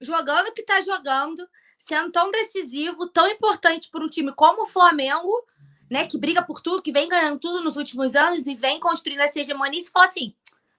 jogando 0.00 0.49
o 0.49 0.52
que 0.52 0.62
está 0.62 0.81
jogando, 0.81 1.47
sendo 1.76 2.11
tão 2.11 2.31
decisivo, 2.31 3.09
tão 3.09 3.29
importante 3.29 3.91
para 3.91 4.02
um 4.02 4.09
time 4.09 4.33
como 4.33 4.62
o 4.62 4.69
Flamengo, 4.69 5.47
né, 5.93 6.07
que 6.07 6.17
briga 6.17 6.43
por 6.43 6.63
tudo, 6.63 6.81
que 6.81 6.91
vem 6.91 7.07
ganhando 7.07 7.39
tudo 7.39 7.63
nos 7.63 7.77
últimos 7.77 8.17
anos 8.17 8.47
e 8.47 8.55
vem 8.55 8.81
construindo 8.81 9.21
essa 9.21 9.39
hegemonia, 9.39 9.79
e 9.79 9.85
falar 9.85 10.07
assim: 10.07 10.35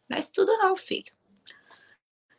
não 0.10 0.18
é 0.18 0.20
isso 0.20 0.32
tudo 0.34 0.58
não, 0.58 0.76
filho. 0.76 1.14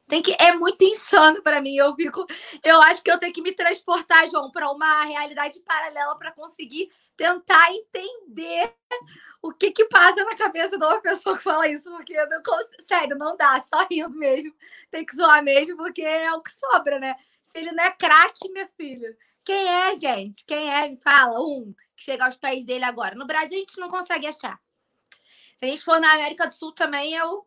Tem 0.08 0.20
que 0.20 0.36
é 0.40 0.52
muito 0.52 0.82
insano 0.84 1.40
para 1.40 1.60
mim. 1.60 1.76
Eu 1.76 1.94
fico, 1.94 2.26
eu 2.64 2.82
acho 2.82 3.00
que 3.00 3.10
eu 3.10 3.18
tenho 3.18 3.32
que 3.32 3.40
me 3.40 3.52
transportar, 3.52 4.28
João, 4.28 4.50
para 4.50 4.70
uma 4.70 5.04
realidade 5.04 5.60
paralela 5.60 6.16
para 6.16 6.32
conseguir 6.32 6.90
tentar 7.16 7.72
entender 7.72 8.74
o 9.40 9.52
que 9.52 9.70
que 9.70 9.84
passa 9.84 10.24
na 10.24 10.36
cabeça 10.36 10.76
de 10.76 10.84
uma 10.84 11.00
pessoa 11.00 11.38
que 11.38 11.44
fala 11.44 11.68
isso, 11.68 11.88
porque 11.90 12.12
eu 12.12 12.28
não 12.28 12.42
sério, 12.80 13.16
não 13.16 13.36
dá, 13.36 13.60
só 13.60 13.86
rindo 13.88 14.10
mesmo. 14.10 14.52
Tem 14.90 15.06
que 15.06 15.16
zoar 15.16 15.42
mesmo, 15.44 15.76
porque 15.76 16.02
é 16.02 16.32
o 16.32 16.42
que 16.42 16.50
sobra, 16.50 16.98
né? 16.98 17.14
Se 17.40 17.58
ele 17.58 17.70
não 17.70 17.84
é 17.84 17.92
craque, 17.92 18.50
meu 18.50 18.68
filho. 18.76 19.16
Quem 19.44 19.68
é, 19.68 19.96
gente? 19.96 20.44
Quem 20.44 20.74
é? 20.74 20.88
Me 20.88 20.98
fala, 21.02 21.38
um 21.40 21.72
que 21.96 22.02
chega 22.02 22.26
aos 22.26 22.36
pés 22.36 22.64
dele 22.64 22.84
agora. 22.84 23.14
No 23.14 23.26
Brasil 23.26 23.56
a 23.56 23.60
gente 23.60 23.80
não 23.80 23.88
consegue 23.88 24.26
achar. 24.26 24.60
Se 25.56 25.64
a 25.64 25.68
gente 25.68 25.82
for 25.82 26.00
na 26.00 26.12
América 26.12 26.46
do 26.46 26.54
Sul 26.54 26.72
também, 26.72 27.14
eu 27.14 27.46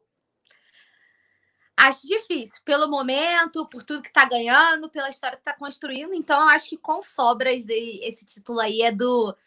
Acho 1.79 2.07
difícil, 2.07 2.59
pelo 2.65 2.89
momento, 2.89 3.67
por 3.67 3.83
tudo 3.83 4.01
que 4.01 4.07
está 4.07 4.25
ganhando, 4.25 4.89
pela 4.89 5.09
história 5.09 5.37
que 5.37 5.41
está 5.41 5.53
construindo. 5.53 6.11
Então, 6.11 6.41
eu 6.41 6.47
acho 6.47 6.69
que 6.69 6.77
com 6.77 7.03
sobras 7.03 7.63
esse 7.67 8.25
título 8.25 8.59
aí 8.59 8.81
é 8.81 8.91
do, 8.91 9.37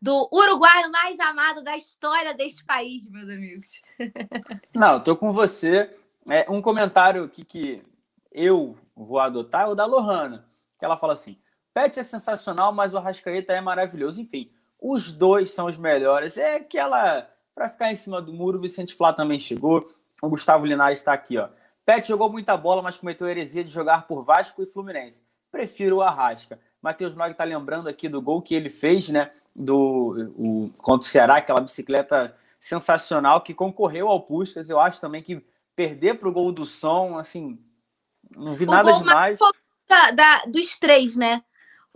do 0.00 0.28
uruguaio 0.32 0.92
mais 0.92 1.18
amado 1.18 1.64
da 1.64 1.76
história 1.76 2.32
deste 2.32 2.64
país, 2.64 3.10
meus 3.10 3.28
amigos. 3.28 3.82
Não, 4.72 4.98
estou 4.98 5.16
com 5.16 5.32
você. 5.32 5.92
É, 6.30 6.48
um 6.48 6.62
comentário 6.62 7.24
aqui 7.24 7.44
que 7.44 7.82
eu 8.30 8.78
vou 8.94 9.18
adotar 9.18 9.62
é 9.62 9.66
o 9.66 9.74
da 9.74 9.84
Lohana, 9.84 10.48
que 10.78 10.84
ela 10.84 10.96
fala 10.96 11.14
assim: 11.14 11.40
Pet 11.80 11.98
é 11.98 12.02
sensacional, 12.02 12.74
mas 12.74 12.92
o 12.92 12.98
Arrascaeta 12.98 13.54
é 13.54 13.60
maravilhoso. 13.60 14.20
Enfim, 14.20 14.50
os 14.78 15.10
dois 15.10 15.50
são 15.52 15.66
os 15.66 15.78
melhores. 15.78 16.36
É 16.36 16.56
aquela. 16.56 17.26
Para 17.54 17.68
ficar 17.70 17.90
em 17.90 17.94
cima 17.94 18.20
do 18.20 18.34
muro, 18.34 18.58
o 18.58 18.60
Vicente 18.60 18.94
Flá 18.94 19.14
também 19.14 19.40
chegou. 19.40 19.88
O 20.22 20.28
Gustavo 20.28 20.66
Linares 20.66 20.98
está 20.98 21.14
aqui, 21.14 21.38
ó. 21.38 21.48
Pet 21.86 22.06
jogou 22.06 22.30
muita 22.30 22.54
bola, 22.56 22.82
mas 22.82 22.98
cometeu 22.98 23.26
a 23.26 23.30
heresia 23.30 23.64
de 23.64 23.72
jogar 23.72 24.06
por 24.06 24.22
Vasco 24.22 24.62
e 24.62 24.66
Fluminense. 24.66 25.24
Prefiro 25.50 25.96
o 25.96 26.02
Arrasca. 26.02 26.60
Matheus 26.82 27.16
Nog 27.16 27.30
está 27.30 27.44
lembrando 27.44 27.88
aqui 27.88 28.08
do 28.08 28.20
gol 28.20 28.42
que 28.42 28.54
ele 28.54 28.68
fez, 28.68 29.08
né? 29.08 29.30
Do, 29.56 30.32
o, 30.36 30.70
contra 30.78 31.06
o 31.06 31.10
Ceará, 31.10 31.36
aquela 31.36 31.60
bicicleta 31.60 32.36
sensacional 32.60 33.40
que 33.40 33.54
concorreu 33.54 34.08
ao 34.08 34.20
Puskas. 34.20 34.68
Eu 34.68 34.78
acho 34.78 35.00
também 35.00 35.22
que 35.22 35.42
perder 35.74 36.18
para 36.18 36.28
o 36.28 36.32
gol 36.32 36.52
do 36.52 36.66
som, 36.66 37.18
assim, 37.18 37.58
não 38.36 38.54
vi 38.54 38.64
o 38.64 38.70
nada 38.70 38.92
demais. 38.92 39.38
Da, 39.88 40.10
da, 40.10 40.44
dos 40.44 40.78
três, 40.78 41.16
né? 41.16 41.42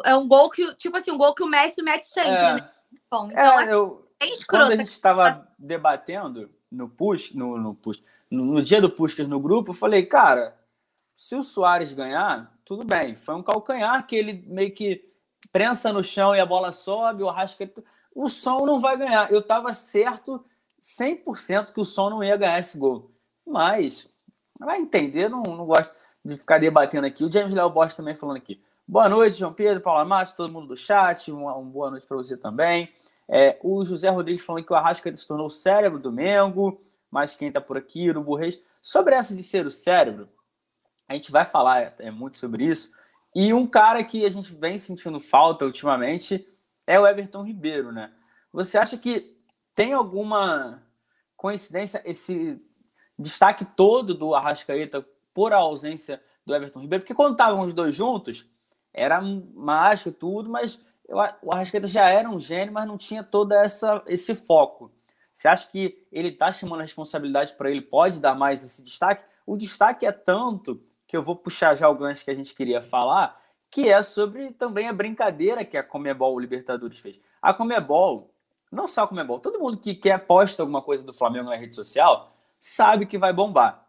É 0.02 0.14
um 0.16 0.26
gol 0.26 0.50
que, 0.50 0.74
tipo 0.74 0.96
assim, 0.96 1.10
um 1.10 1.18
gol 1.18 1.34
que 1.34 1.42
o 1.42 1.46
Messi 1.46 1.82
mete 1.82 2.04
sempre, 2.04 2.30
é, 2.30 2.54
né? 2.54 2.70
Bom, 3.10 3.26
então, 3.30 3.38
é, 3.38 3.62
assim, 3.62 3.70
eu, 3.70 4.08
é 4.20 4.26
escroto. 4.26 4.64
Quando 4.64 4.72
a 4.72 4.76
gente 4.76 4.90
estava 4.90 5.48
debatendo 5.58 6.50
no 6.70 6.88
push, 6.88 7.32
no, 7.32 7.56
no 7.56 7.74
push, 7.74 8.02
no, 8.30 8.44
no 8.44 8.62
dia 8.62 8.80
do 8.80 8.90
Puskas 8.90 9.28
no 9.28 9.38
grupo, 9.38 9.70
eu 9.70 9.74
falei, 9.74 10.04
cara, 10.04 10.56
se 11.14 11.36
o 11.36 11.42
Soares 11.42 11.92
ganhar, 11.92 12.52
tudo 12.64 12.84
bem. 12.84 13.14
Foi 13.14 13.34
um 13.34 13.42
calcanhar 13.42 14.06
que 14.06 14.16
ele 14.16 14.44
meio 14.46 14.72
que 14.72 15.08
prensa 15.52 15.92
no 15.92 16.02
chão 16.02 16.34
e 16.34 16.40
a 16.40 16.46
bola 16.46 16.72
sobe, 16.72 17.22
o 17.22 17.28
Arrascaeta... 17.28 17.84
O 18.14 18.28
som 18.28 18.64
não 18.64 18.80
vai 18.80 18.96
ganhar. 18.96 19.30
Eu 19.32 19.40
estava 19.40 19.72
certo 19.72 20.44
100% 20.80 21.72
que 21.72 21.80
o 21.80 21.84
som 21.84 22.10
não 22.10 22.22
ia 22.22 22.36
ganhar 22.36 22.58
esse 22.58 22.78
gol. 22.78 23.10
Mas, 23.44 24.08
vai 24.58 24.78
entender, 24.78 25.28
não, 25.28 25.42
não 25.42 25.66
gosto 25.66 25.94
de 26.24 26.36
ficar 26.36 26.58
debatendo 26.58 27.06
aqui. 27.06 27.24
O 27.24 27.32
James 27.32 27.52
Léo 27.52 27.70
Bosch 27.70 27.94
também 27.96 28.14
falando 28.14 28.36
aqui. 28.36 28.62
Boa 28.86 29.08
noite, 29.08 29.38
João 29.38 29.52
Pedro, 29.52 29.82
Paula 29.82 30.04
Matos, 30.04 30.34
todo 30.34 30.52
mundo 30.52 30.68
do 30.68 30.76
chat. 30.76 31.30
Uma, 31.32 31.54
uma 31.54 31.70
boa 31.70 31.90
noite 31.90 32.06
para 32.06 32.16
você 32.16 32.36
também. 32.36 32.92
É, 33.28 33.58
o 33.62 33.84
José 33.84 34.08
Rodrigues 34.10 34.44
falando 34.44 34.64
que 34.64 34.72
o 34.72 34.76
Arrascaeta 34.76 35.16
se 35.16 35.26
tornou 35.26 35.46
o 35.46 35.50
cérebro 35.50 35.98
do 35.98 36.12
Mengo 36.12 36.84
mas 37.14 37.36
quem 37.36 37.46
está 37.46 37.60
por 37.60 37.78
aqui, 37.78 38.10
Urubu 38.10 38.34
Reis. 38.34 38.60
Sobre 38.82 39.14
essa 39.14 39.36
de 39.36 39.42
ser 39.44 39.64
o 39.64 39.70
cérebro, 39.70 40.28
a 41.06 41.14
gente 41.14 41.30
vai 41.30 41.44
falar 41.44 41.94
é, 42.00 42.10
muito 42.10 42.40
sobre 42.40 42.64
isso. 42.64 42.90
E 43.32 43.54
um 43.54 43.68
cara 43.68 44.02
que 44.02 44.26
a 44.26 44.28
gente 44.28 44.52
vem 44.52 44.76
sentindo 44.76 45.20
falta 45.20 45.64
ultimamente 45.64 46.44
é 46.84 46.98
o 46.98 47.06
Everton 47.06 47.44
Ribeiro, 47.44 47.92
né? 47.92 48.12
Você 48.52 48.76
acha 48.76 48.98
que 48.98 49.38
tem 49.76 49.92
alguma 49.92 50.82
coincidência 51.36 52.02
esse 52.04 52.60
destaque 53.16 53.64
todo 53.64 54.12
do 54.12 54.34
Arrascaeta 54.34 55.06
por 55.32 55.52
a 55.52 55.58
ausência 55.58 56.20
do 56.44 56.52
Everton 56.52 56.80
Ribeiro? 56.80 57.04
Porque 57.04 57.14
quando 57.14 57.34
estavam 57.34 57.60
os 57.60 57.72
dois 57.72 57.94
juntos, 57.94 58.44
era 58.94 59.20
mágico 59.20 60.12
tudo, 60.12 60.48
mas 60.48 60.80
eu, 61.08 61.18
o 61.42 61.52
Arrascaeta 61.52 61.86
já 61.86 62.08
era 62.08 62.30
um 62.30 62.38
gênio, 62.38 62.72
mas 62.72 62.86
não 62.86 62.96
tinha 62.96 63.22
todo 63.22 63.52
essa, 63.52 64.02
esse 64.06 64.34
foco. 64.34 64.90
Você 65.32 65.48
acha 65.48 65.68
que 65.68 66.06
ele 66.12 66.28
está 66.28 66.52
chamando 66.52 66.78
a 66.78 66.84
responsabilidade 66.84 67.54
para 67.54 67.68
ele, 67.68 67.82
pode 67.82 68.20
dar 68.20 68.36
mais 68.36 68.64
esse 68.64 68.82
destaque? 68.82 69.24
O 69.44 69.56
destaque 69.56 70.06
é 70.06 70.12
tanto 70.12 70.80
que 71.06 71.16
eu 71.16 71.22
vou 71.22 71.34
puxar 71.34 71.74
já 71.74 71.88
o 71.88 71.94
gancho 71.94 72.24
que 72.24 72.30
a 72.30 72.34
gente 72.34 72.54
queria 72.54 72.80
falar, 72.80 73.38
que 73.70 73.90
é 73.90 74.00
sobre 74.00 74.52
também 74.52 74.88
a 74.88 74.92
brincadeira 74.92 75.64
que 75.64 75.76
a 75.76 75.82
Comebol 75.82 76.38
Libertadores 76.38 77.00
fez. 77.00 77.20
A 77.42 77.52
Comebol, 77.52 78.32
não 78.70 78.86
só 78.86 79.02
a 79.02 79.08
Comebol, 79.08 79.40
todo 79.40 79.58
mundo 79.58 79.76
que 79.76 79.94
quer 79.94 80.18
posta 80.24 80.62
alguma 80.62 80.80
coisa 80.80 81.04
do 81.04 81.12
Flamengo 81.12 81.50
na 81.50 81.56
rede 81.56 81.74
social 81.74 82.32
sabe 82.60 83.04
que 83.04 83.18
vai 83.18 83.32
bombar. 83.32 83.83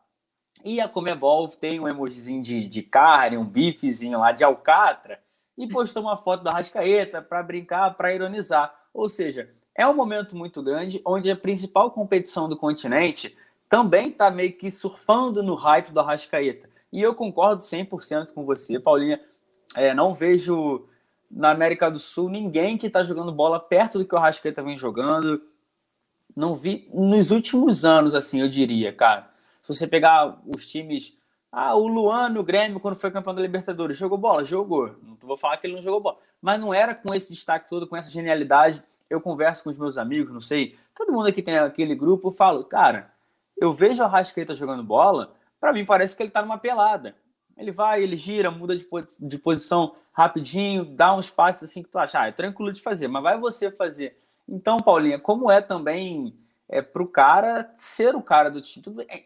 E 0.66 0.82
a 0.82 0.90
Comebol 0.90 1.48
tem 1.48 1.80
um 1.80 1.88
emojizinho 1.88 2.42
de, 2.42 2.68
de 2.68 2.82
carne, 2.82 3.38
um 3.38 3.46
bifezinho 3.46 4.20
lá 4.20 4.32
de 4.32 4.44
alcatra, 4.44 5.20
e 5.56 5.68
postou 5.68 6.02
uma 6.02 6.18
foto 6.18 6.44
da 6.44 6.52
Rascaeta 6.52 7.22
para 7.22 7.44
brincar, 7.44 7.96
para 7.96 8.14
ironizar. 8.16 8.74
Ou 8.92 9.08
seja, 9.08 9.48
é 9.76 9.86
um 9.88 9.94
momento 9.94 10.36
muito 10.36 10.64
grande 10.64 11.00
onde 11.06 11.30
a 11.30 11.36
principal 11.36 11.92
competição 11.92 12.50
do 12.50 12.58
continente 12.58 13.38
também 13.70 14.10
está 14.10 14.32
meio 14.32 14.54
que 14.54 14.72
surfando 14.72 15.44
no 15.44 15.54
hype 15.54 15.92
do 15.92 16.00
Arrascaeta. 16.00 16.68
E 16.92 17.00
eu 17.00 17.14
concordo 17.14 17.62
100% 17.62 18.34
com 18.34 18.44
você, 18.44 18.80
Paulinha. 18.80 19.20
É, 19.76 19.94
não 19.94 20.16
vejo 20.16 20.88
na 21.30 21.52
América 21.52 21.92
do 21.92 22.00
Sul 22.00 22.28
ninguém 22.28 22.76
que 22.76 22.88
está 22.88 23.04
jogando 23.04 23.32
bola 23.32 23.60
perto 23.60 24.00
do 24.00 24.06
que 24.06 24.16
o 24.16 24.18
Arrascaeta 24.18 24.64
vem 24.64 24.78
jogando. 24.78 25.44
Não 26.36 26.56
vi 26.56 26.90
nos 26.92 27.30
últimos 27.30 27.86
anos, 27.86 28.16
assim, 28.16 28.42
eu 28.42 28.50
diria, 28.50 28.92
cara. 28.92 29.35
Se 29.66 29.74
você 29.74 29.88
pegar 29.88 30.40
os 30.46 30.68
times. 30.68 31.18
Ah, 31.52 31.74
o 31.74 31.88
Luan 31.88 32.30
no 32.30 32.44
Grêmio, 32.44 32.80
quando 32.80 32.96
foi 32.96 33.10
campeão 33.10 33.34
da 33.34 33.42
Libertadores, 33.42 33.98
jogou 33.98 34.18
bola? 34.18 34.46
Jogou. 34.46 34.96
Não 35.02 35.18
vou 35.22 35.36
falar 35.36 35.58
que 35.58 35.66
ele 35.66 35.74
não 35.74 35.82
jogou 35.82 36.00
bola. 36.00 36.20
Mas 36.40 36.60
não 36.60 36.72
era 36.72 36.94
com 36.94 37.16
esse 37.16 37.34
destaque 37.34 37.68
todo, 37.68 37.88
com 37.88 37.98
essa 37.98 38.12
genialidade. 38.12 38.84
Eu 39.10 39.20
converso 39.20 39.64
com 39.64 39.72
os 39.72 39.78
meus 39.78 39.98
amigos, 39.98 40.32
não 40.32 40.42
sei. 40.42 40.78
Todo 40.94 41.12
mundo 41.12 41.28
aqui 41.28 41.42
tem 41.42 41.58
aquele 41.58 41.96
grupo, 41.96 42.28
eu 42.28 42.32
falo, 42.32 42.64
cara, 42.66 43.12
eu 43.58 43.74
vejo 43.74 44.04
o 44.04 44.06
Arrascaeta 44.06 44.54
jogando 44.54 44.84
bola, 44.84 45.34
para 45.60 45.74
mim 45.74 45.84
parece 45.84 46.16
que 46.16 46.22
ele 46.22 46.30
tá 46.30 46.42
numa 46.42 46.60
pelada. 46.60 47.16
Ele 47.58 47.72
vai, 47.72 48.04
ele 48.04 48.18
gira, 48.18 48.52
muda 48.52 48.78
de, 48.78 48.88
de 49.20 49.40
posição 49.40 49.96
rapidinho, 50.12 50.86
dá 50.86 51.16
uns 51.16 51.30
passos 51.32 51.64
assim 51.64 51.82
que 51.82 51.90
tu 51.90 51.98
acha, 51.98 52.20
ah, 52.20 52.28
é 52.28 52.32
tranquilo 52.32 52.72
de 52.72 52.82
fazer, 52.82 53.08
mas 53.08 53.24
vai 53.24 53.40
você 53.40 53.72
fazer. 53.72 54.18
Então, 54.48 54.78
Paulinha, 54.78 55.20
como 55.20 55.50
é 55.50 55.62
também 55.62 56.38
é, 56.70 56.82
para 56.82 57.02
o 57.02 57.08
cara 57.08 57.74
ser 57.76 58.16
o 58.16 58.22
cara 58.22 58.52
do 58.52 58.62
time? 58.62 58.84
Tudo, 58.84 59.02
é, 59.02 59.24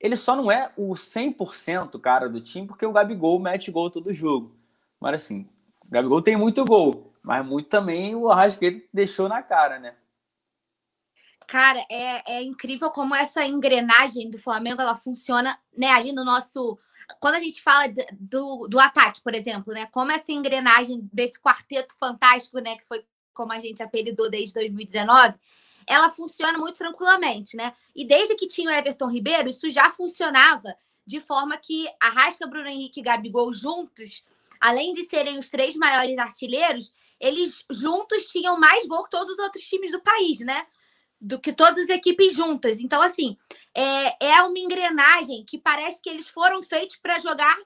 ele 0.00 0.16
só 0.16 0.36
não 0.36 0.50
é 0.50 0.72
o 0.76 0.92
100% 0.92 1.98
cara 2.00 2.28
do 2.28 2.40
time 2.40 2.66
porque 2.66 2.86
o 2.86 2.92
Gabigol 2.92 3.38
mete 3.38 3.70
gol 3.70 3.90
todo 3.90 4.14
jogo. 4.14 4.54
Mas 5.00 5.22
assim, 5.22 5.48
o 5.82 5.90
Gabigol 5.90 6.22
tem 6.22 6.36
muito 6.36 6.64
gol, 6.64 7.12
mas 7.22 7.44
muito 7.44 7.68
também 7.68 8.14
o 8.14 8.30
Arrascaeta 8.30 8.86
deixou 8.92 9.28
na 9.28 9.42
cara, 9.42 9.78
né? 9.78 9.94
Cara, 11.46 11.84
é, 11.88 12.38
é 12.38 12.42
incrível 12.42 12.90
como 12.90 13.14
essa 13.14 13.44
engrenagem 13.44 14.28
do 14.30 14.38
Flamengo 14.38 14.82
ela 14.82 14.96
funciona 14.96 15.58
né, 15.78 15.88
ali 15.88 16.12
no 16.12 16.24
nosso. 16.24 16.76
Quando 17.20 17.36
a 17.36 17.40
gente 17.40 17.62
fala 17.62 17.84
do, 18.18 18.66
do 18.66 18.80
ataque, 18.80 19.22
por 19.22 19.32
exemplo, 19.32 19.72
né? 19.72 19.86
Como 19.92 20.10
essa 20.10 20.32
engrenagem 20.32 21.08
desse 21.12 21.40
quarteto 21.40 21.94
fantástico, 22.00 22.58
né? 22.58 22.76
Que 22.76 22.86
foi 22.86 23.06
como 23.32 23.52
a 23.52 23.60
gente 23.60 23.82
apelidou 23.82 24.28
desde 24.28 24.54
2019, 24.54 25.34
ela 25.86 26.10
funciona 26.10 26.58
muito 26.58 26.76
tranquilamente, 26.76 27.56
né? 27.56 27.74
E 27.94 28.04
desde 28.04 28.34
que 28.34 28.48
tinha 28.48 28.70
o 28.70 28.72
Everton 28.72 29.10
Ribeiro, 29.10 29.48
isso 29.48 29.70
já 29.70 29.90
funcionava 29.90 30.76
de 31.06 31.20
forma 31.20 31.56
que 31.56 31.88
a 32.00 32.08
Rasca, 32.08 32.46
Bruno 32.46 32.66
Henrique 32.66 33.00
e 33.00 33.02
Gabigol 33.02 33.52
juntos, 33.52 34.24
além 34.60 34.92
de 34.92 35.04
serem 35.04 35.38
os 35.38 35.48
três 35.48 35.76
maiores 35.76 36.18
artilheiros, 36.18 36.92
eles 37.20 37.64
juntos 37.70 38.26
tinham 38.26 38.58
mais 38.58 38.86
gol 38.86 39.04
que 39.04 39.10
todos 39.10 39.32
os 39.32 39.38
outros 39.38 39.64
times 39.64 39.92
do 39.92 40.00
país, 40.00 40.40
né? 40.40 40.66
Do 41.20 41.38
que 41.38 41.52
todas 41.52 41.84
as 41.84 41.88
equipes 41.88 42.34
juntas. 42.34 42.78
Então, 42.80 43.00
assim, 43.00 43.36
é, 43.72 44.26
é 44.26 44.42
uma 44.42 44.58
engrenagem 44.58 45.44
que 45.44 45.58
parece 45.58 46.02
que 46.02 46.10
eles 46.10 46.28
foram 46.28 46.62
feitos 46.62 46.96
para 46.96 47.18
jogar 47.18 47.56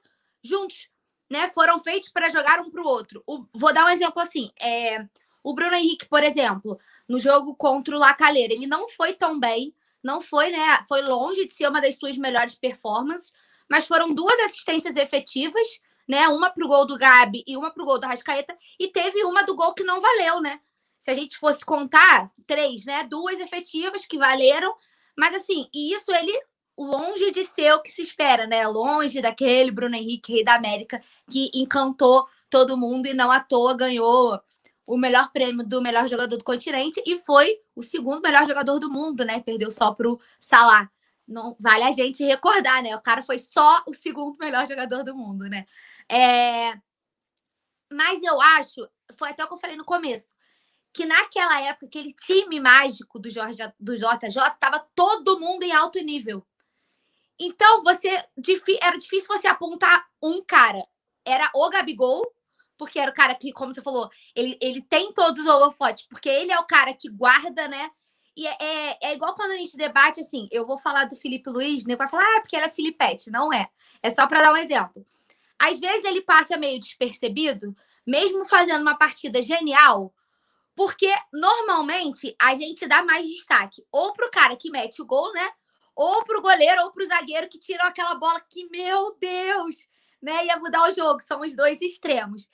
juntos, 0.45 0.89
né? 1.29 1.51
Foram 1.55 1.81
feitos 1.81 2.11
para 2.11 2.29
jogar 2.29 2.61
um 2.61 2.71
para 2.71 2.83
o 2.83 2.87
outro. 2.87 3.25
Vou 3.53 3.73
dar 3.73 3.87
um 3.87 3.91
exemplo 3.91 4.21
assim: 4.21 4.51
é, 4.59 5.07
o 5.43 5.55
Bruno 5.55 5.75
Henrique, 5.75 6.07
por 6.07 6.23
exemplo, 6.23 6.79
no 7.09 7.19
jogo 7.19 7.55
contra 7.55 7.95
o 7.95 7.99
Lacaleira, 7.99 8.53
ele 8.53 8.67
não 8.67 8.89
foi 8.89 9.15
tão 9.15 9.39
bem, 9.39 9.75
não 10.03 10.21
foi, 10.21 10.51
né? 10.51 10.85
Foi 10.89 11.03
longe 11.03 11.47
de 11.47 11.55
ser 11.55 11.69
uma 11.69 11.81
das 11.81 11.97
suas 11.97 12.17
melhores 12.17 12.55
performances, 12.55 13.33
mas 13.69 13.87
foram 13.87 14.13
duas 14.15 14.39
assistências 14.41 14.97
efetivas, 14.97 15.67
né? 16.09 16.29
Uma 16.29 16.51
pro 16.51 16.69
gol 16.69 16.87
do 16.87 16.99
Gabi 16.99 17.45
e 17.47 17.57
uma 17.57 17.71
pro 17.71 17.85
gol 17.85 17.99
do 17.99 18.07
Rascaeta, 18.07 18.57
e 18.79 18.89
teve 18.89 19.23
uma 19.25 19.43
do 19.43 19.55
gol 19.55 19.75
que 19.75 19.85
não 19.85 20.01
valeu, 20.01 20.41
né? 20.41 20.61
Se 20.99 21.11
a 21.11 21.15
gente 21.15 21.39
fosse 21.39 21.65
contar, 21.65 22.31
três, 22.47 22.85
né? 22.85 23.05
Duas 23.05 23.41
efetivas 23.41 24.05
que 24.05 24.19
valeram, 24.19 24.75
mas 25.17 25.35
assim, 25.35 25.69
e 25.73 25.95
isso 25.95 26.13
ele 26.13 26.33
longe 26.79 27.31
de 27.31 27.45
ser 27.45 27.73
o 27.75 27.83
que 27.83 27.91
se 27.91 28.03
espera, 28.03 28.47
né? 28.47 28.67
Longe 28.67 29.21
daquele 29.21 29.71
Bruno 29.71 29.95
Henrique, 29.97 30.33
rei 30.33 30.45
da 30.45 30.55
América, 30.55 31.03
que 31.31 31.51
encantou 31.55 32.27
todo 32.49 32.77
mundo 32.77 33.07
e 33.07 33.15
não 33.15 33.31
à 33.31 33.41
toa 33.41 33.77
ganhou 33.77 34.41
o 34.91 34.97
melhor 34.97 35.31
prêmio 35.31 35.65
do 35.65 35.81
melhor 35.81 36.09
jogador 36.09 36.37
do 36.37 36.43
continente 36.43 37.01
e 37.07 37.17
foi 37.17 37.61
o 37.77 37.83
segundo 37.83 38.21
melhor 38.21 38.45
jogador 38.45 38.81
do 38.81 38.91
mundo, 38.91 39.25
né? 39.25 39.41
Perdeu 39.41 39.71
só 39.71 39.95
pro 39.95 40.21
Salah. 40.41 40.91
Não 41.29 41.57
vale 41.61 41.85
a 41.85 41.93
gente 41.93 42.25
recordar, 42.25 42.83
né? 42.83 42.97
O 42.97 43.01
cara 43.01 43.23
foi 43.23 43.39
só 43.39 43.85
o 43.87 43.95
segundo 43.95 44.37
melhor 44.41 44.67
jogador 44.67 45.05
do 45.05 45.15
mundo, 45.15 45.49
né? 45.49 45.65
É... 46.09 46.73
Mas 47.93 48.21
eu 48.21 48.41
acho, 48.41 48.89
foi 49.17 49.31
até 49.31 49.45
o 49.45 49.49
que 49.49 49.55
eu 49.55 49.59
falei 49.59 49.77
no 49.77 49.85
começo, 49.85 50.35
que 50.93 51.07
naquela 51.07 51.61
época, 51.61 51.87
aquele 51.87 52.13
time 52.13 52.61
mágico 52.61 53.21
do 53.21 53.31
Jorge 53.31 53.59
do 53.79 53.95
JJ 53.97 54.43
tava 54.59 54.85
todo 54.93 55.39
mundo 55.39 55.63
em 55.63 55.73
alto 55.73 56.01
nível. 56.01 56.45
Então, 57.39 57.85
você 57.85 58.09
era 58.83 58.99
difícil 58.99 59.29
você 59.29 59.47
apontar 59.47 60.05
um 60.21 60.43
cara. 60.45 60.85
Era 61.25 61.49
o 61.55 61.71
Gabigol, 61.71 62.35
porque 62.81 62.99
era 62.99 63.11
o 63.11 63.15
cara 63.15 63.35
que, 63.35 63.53
como 63.53 63.75
você 63.75 63.83
falou, 63.83 64.11
ele, 64.35 64.57
ele 64.59 64.81
tem 64.81 65.13
todos 65.13 65.39
os 65.39 65.47
holofotes, 65.47 66.07
porque 66.07 66.31
ele 66.31 66.51
é 66.51 66.59
o 66.59 66.65
cara 66.65 66.95
que 66.95 67.11
guarda, 67.11 67.69
né? 67.69 67.91
E 68.35 68.47
é, 68.47 68.57
é, 68.59 68.99
é 69.03 69.15
igual 69.15 69.35
quando 69.35 69.51
a 69.51 69.57
gente 69.59 69.77
debate 69.77 70.21
assim, 70.21 70.49
eu 70.51 70.67
vou 70.67 70.79
falar 70.79 71.05
do 71.05 71.15
Felipe 71.15 71.51
Luiz, 71.51 71.85
né? 71.85 71.95
Vai 71.95 72.09
falar, 72.09 72.25
ah, 72.25 72.41
porque 72.41 72.57
era 72.57 72.71
Filipete. 72.71 73.31
Não 73.31 73.53
é. 73.53 73.69
É 74.03 74.11
só 74.11 74.27
para 74.27 74.41
dar 74.41 74.55
um 74.55 74.57
exemplo. 74.57 75.07
Às 75.59 75.79
vezes 75.79 76.07
ele 76.07 76.23
passa 76.23 76.57
meio 76.57 76.81
despercebido, 76.81 77.77
mesmo 78.07 78.47
fazendo 78.47 78.81
uma 78.81 78.97
partida 78.97 79.43
genial, 79.43 80.15
porque 80.75 81.13
normalmente 81.31 82.35
a 82.41 82.55
gente 82.55 82.87
dá 82.87 83.03
mais 83.03 83.29
destaque 83.29 83.85
ou 83.93 84.15
pro 84.15 84.31
cara 84.31 84.57
que 84.57 84.71
mete 84.71 85.03
o 85.03 85.07
gol, 85.07 85.31
né? 85.35 85.51
Ou 85.95 86.25
pro 86.25 86.41
goleiro 86.41 86.81
ou 86.85 86.91
pro 86.91 87.05
zagueiro 87.05 87.47
que 87.47 87.59
tirou 87.59 87.87
aquela 87.87 88.15
bola 88.15 88.41
que, 88.49 88.67
meu 88.71 89.15
Deus, 89.21 89.87
né? 90.23 90.47
Ia 90.47 90.57
mudar 90.57 90.89
o 90.89 90.95
jogo. 90.95 91.21
São 91.21 91.43
os 91.43 91.55
dois 91.55 91.83
extremos. 91.83 92.49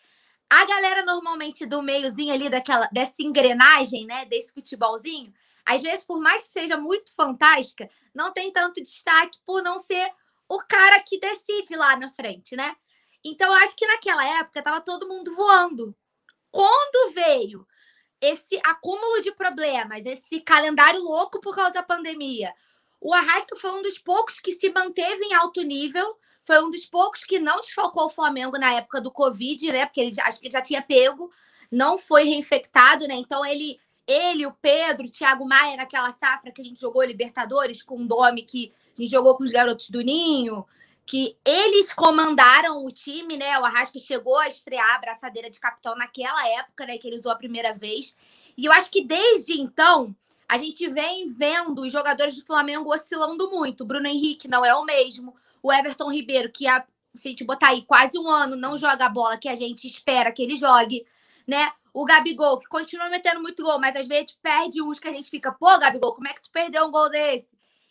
A 0.49 0.65
galera 0.65 1.05
normalmente 1.05 1.67
do 1.67 1.83
meiozinho 1.83 2.33
ali 2.33 2.49
daquela 2.49 2.89
dessa 2.93 3.23
engrenagem, 3.23 4.07
né, 4.07 4.25
desse 4.27 4.53
futebolzinho, 4.55 5.33
às 5.65 5.83
vezes 5.83 6.05
por 6.05 6.21
mais 6.21 6.43
que 6.43 6.49
seja 6.49 6.77
muito 6.77 7.13
fantástica, 7.15 7.89
não 8.15 8.33
tem 8.33 8.53
tanto 8.53 8.83
destaque 8.83 9.39
por 9.45 9.63
não 9.63 9.79
ser 9.79 10.09
o 10.49 10.59
cara 10.61 11.03
que 11.03 11.19
decide 11.19 11.75
lá 11.75 11.97
na 11.97 12.11
frente, 12.11 12.55
né? 12.55 12.77
Então 13.25 13.49
eu 13.49 13.55
acho 13.65 13.75
que 13.75 13.87
naquela 13.87 14.25
época 14.39 14.63
tava 14.63 14.81
todo 14.81 15.09
mundo 15.09 15.35
voando. 15.35 15.95
Quando 16.53 17.13
veio 17.13 17.67
esse 18.21 18.59
acúmulo 18.65 19.21
de 19.23 19.35
problemas, 19.35 20.07
esse 20.07 20.41
calendário 20.41 21.01
louco 21.01 21.41
por 21.41 21.55
causa 21.55 21.75
da 21.75 21.83
pandemia, 21.83 22.55
o 23.01 23.13
Arrasca 23.13 23.57
foi 23.57 23.73
um 23.73 23.83
dos 23.83 23.99
poucos 23.99 24.39
que 24.39 24.53
se 24.53 24.71
manteve 24.71 25.25
em 25.25 25.35
alto 25.35 25.63
nível, 25.63 26.17
foi 26.47 26.63
um 26.63 26.71
dos 26.71 26.87
poucos 26.87 27.25
que 27.25 27.41
não 27.41 27.61
desfalcou 27.61 28.07
o 28.07 28.11
Flamengo 28.11 28.57
na 28.57 28.73
época 28.75 29.01
do 29.01 29.11
Covid, 29.11 29.73
né? 29.73 29.85
Porque 29.85 30.01
ele 30.01 30.21
acho 30.21 30.39
que 30.39 30.47
ele 30.47 30.53
já 30.53 30.63
tinha 30.63 30.81
pego, 30.81 31.31
não 31.71 31.99
foi 31.99 32.23
reinfectado, 32.23 33.09
né? 33.09 33.15
Então 33.15 33.45
ele, 33.45 33.81
ele, 34.07 34.47
o 34.47 34.53
Pedro, 34.53 35.07
o 35.07 35.11
Thiago 35.11 35.45
Maia, 35.45 35.77
naquela 35.77 36.13
safra 36.13 36.53
que 36.53 36.61
a 36.61 36.65
gente 36.65 36.81
jogou 36.81 37.03
Libertadores 37.03 37.83
com 37.83 38.01
o 38.01 38.07
Domi, 38.07 38.45
que 38.45 38.73
a 38.97 39.03
gente 39.03 39.11
jogou 39.11 39.37
com 39.37 39.43
os 39.43 39.51
garotos 39.51 39.91
do 39.91 40.01
Ninho, 40.01 40.65
que 41.05 41.37
eles 41.45 41.93
comandaram 41.93 42.85
o 42.85 42.93
time, 42.93 43.37
né? 43.37 43.59
O 43.59 43.65
Arrasca 43.65 43.99
chegou 43.99 44.39
a 44.39 44.47
estrear 44.47 44.95
a 44.95 44.99
braçadeira 44.99 45.51
de 45.51 45.59
capitão 45.59 45.97
naquela 45.97 46.49
época, 46.49 46.87
né? 46.87 46.97
Que 46.97 47.09
ele 47.09 47.19
usou 47.19 47.33
a 47.33 47.37
primeira 47.37 47.75
vez. 47.75 48.17
E 48.57 48.67
eu 48.67 48.73
acho 48.73 48.89
que 48.89 49.03
desde 49.03 49.61
então 49.61 50.15
a 50.49 50.59
gente 50.59 50.89
vem 50.89 51.27
vendo 51.27 51.83
os 51.83 51.91
jogadores 51.91 52.37
do 52.37 52.47
Flamengo 52.47 52.95
oscilando 52.95 53.51
muito. 53.51 53.85
Bruno 53.85 54.07
Henrique 54.07 54.47
não 54.47 54.65
é 54.65 54.73
o 54.77 54.85
mesmo 54.85 55.35
o 55.67 55.73
Everton 55.73 56.13
Ribeiro, 56.13 56.53
que 56.53 56.69
a, 56.69 56.87
se 57.13 57.27
a 57.27 57.31
gente 57.33 57.43
botar 57.43 57.71
aí 57.71 57.83
quase 57.83 58.17
um 58.17 58.29
ano, 58.29 58.55
não 58.55 58.79
joga 58.79 59.07
a 59.07 59.09
bola 59.09 59.37
que 59.37 59.49
a 59.49 59.57
gente 59.57 59.85
espera 59.85 60.31
que 60.31 60.41
ele 60.41 60.55
jogue, 60.55 61.05
né? 61.45 61.73
O 61.93 62.05
Gabigol, 62.05 62.61
que 62.61 62.69
continua 62.69 63.09
metendo 63.09 63.43
muito 63.43 63.65
gol, 63.65 63.81
mas 63.81 63.97
às 63.97 64.07
vezes 64.07 64.37
perde 64.41 64.81
uns 64.81 65.01
que 65.01 65.09
a 65.09 65.13
gente 65.13 65.29
fica, 65.29 65.51
pô, 65.51 65.77
Gabigol, 65.77 66.15
como 66.15 66.29
é 66.29 66.33
que 66.33 66.43
tu 66.43 66.53
perdeu 66.53 66.87
um 66.87 66.91
gol 66.93 67.11
desse? 67.11 67.49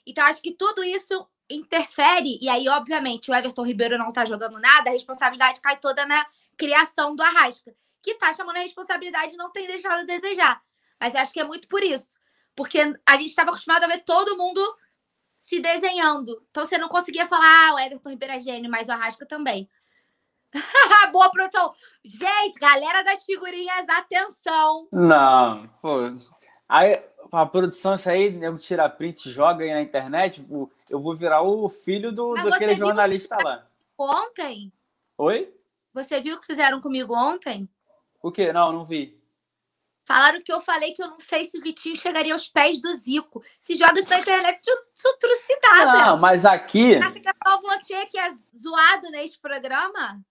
Então, 0.08 0.24
acho 0.24 0.42
que 0.42 0.54
tudo 0.54 0.86
isso 0.86 1.28
interfere, 1.50 2.40
e 2.42 2.48
aí, 2.48 2.70
obviamente, 2.70 3.30
o 3.30 3.36
Everton 3.36 3.66
Ribeiro 3.66 3.98
não 3.98 4.10
tá 4.10 4.24
jogando 4.24 4.58
nada, 4.58 4.90
a 4.90 4.94
responsabilidade 4.94 5.60
cai 5.60 5.78
toda 5.78 6.06
na 6.06 6.26
criação 6.56 7.14
do 7.14 7.24
Arrasca, 7.24 7.76
que 8.02 8.14
tá 8.14 8.34
chamando 8.34 8.56
a 8.56 8.62
responsabilidade 8.62 9.34
e 9.34 9.38
não 9.38 9.52
tem 9.52 9.68
deixado 9.68 10.00
a 10.00 10.04
desejar. 10.04 10.62
Mas 10.98 11.14
acho 11.14 11.34
que 11.34 11.42
é 11.42 11.44
muito 11.44 11.68
por 11.68 11.84
isso. 11.84 12.20
Porque 12.56 12.80
a 13.06 13.18
gente 13.18 13.32
estava 13.32 13.50
acostumado 13.50 13.84
a 13.84 13.88
ver 13.88 14.06
todo 14.06 14.38
mundo 14.38 14.62
se 15.36 15.60
desenhando. 15.60 16.42
Então 16.50 16.66
você 16.66 16.78
não 16.78 16.88
conseguia 16.88 17.26
falar, 17.26 17.70
ah, 17.70 17.76
o 17.76 17.80
Everton 17.80 18.10
Ribeiro 18.10 18.34
é 18.34 18.40
gênio, 18.40 18.70
mas 18.70 18.88
o 18.88 18.92
Arrasca 18.92 19.26
também. 19.26 19.70
Boa 21.12 21.30
produção. 21.30 21.74
Gente, 22.04 22.60
galera 22.60 23.04
das 23.04 23.24
figurinhas, 23.24 23.90
atenção. 23.90 24.88
Não, 24.92 25.68
pô. 25.82 26.00
Aí, 26.68 27.04
a 27.32 27.46
produção, 27.46 27.96
isso 27.96 28.10
aí, 28.10 28.42
eu 28.42 28.58
tira 28.58 28.90
print, 28.90 29.30
joga 29.30 29.64
aí 29.64 29.74
na 29.74 29.82
internet, 29.82 30.46
eu 30.90 31.00
vou 31.00 31.16
virar 31.16 31.42
o 31.42 31.68
filho 31.70 32.12
do, 32.12 32.34
daquele 32.34 32.76
jornalista 32.76 33.38
lá. 33.44 33.68
Ontem? 33.98 34.72
Oi? 35.18 35.54
Você 35.94 36.20
viu 36.20 36.36
o 36.36 36.40
que 36.40 36.46
fizeram 36.46 36.82
comigo 36.82 37.16
ontem? 37.16 37.70
O 38.22 38.32
quê? 38.32 38.52
Não, 38.52 38.72
não 38.74 38.86
vi. 38.86 39.22
Falaram 40.06 40.40
que 40.40 40.54
eu 40.54 40.62
falei 40.62 40.94
que 40.94 41.02
eu 41.02 41.08
não 41.08 41.18
sei 41.18 41.46
se 41.46 41.60
Vitinho 41.60 41.96
chegaria 41.96 42.32
aos 42.32 42.48
pés 42.48 42.80
do 42.80 42.94
Zico. 42.94 43.44
Se 43.60 43.74
joga 43.74 44.00
isso 44.00 44.10
na 44.10 44.20
internet, 44.20 44.62
sou 44.94 45.18
trucidada. 45.18 46.06
Não, 46.06 46.18
mas 46.18 46.46
aqui. 46.46 46.96
Acha 46.98 47.20
que 47.20 47.28
é 47.28 47.32
só 47.46 47.60
você 47.60 48.06
que 48.06 48.20
é 48.20 48.32
zoado 48.56 49.10
neste 49.10 49.40
programa? 49.40 50.22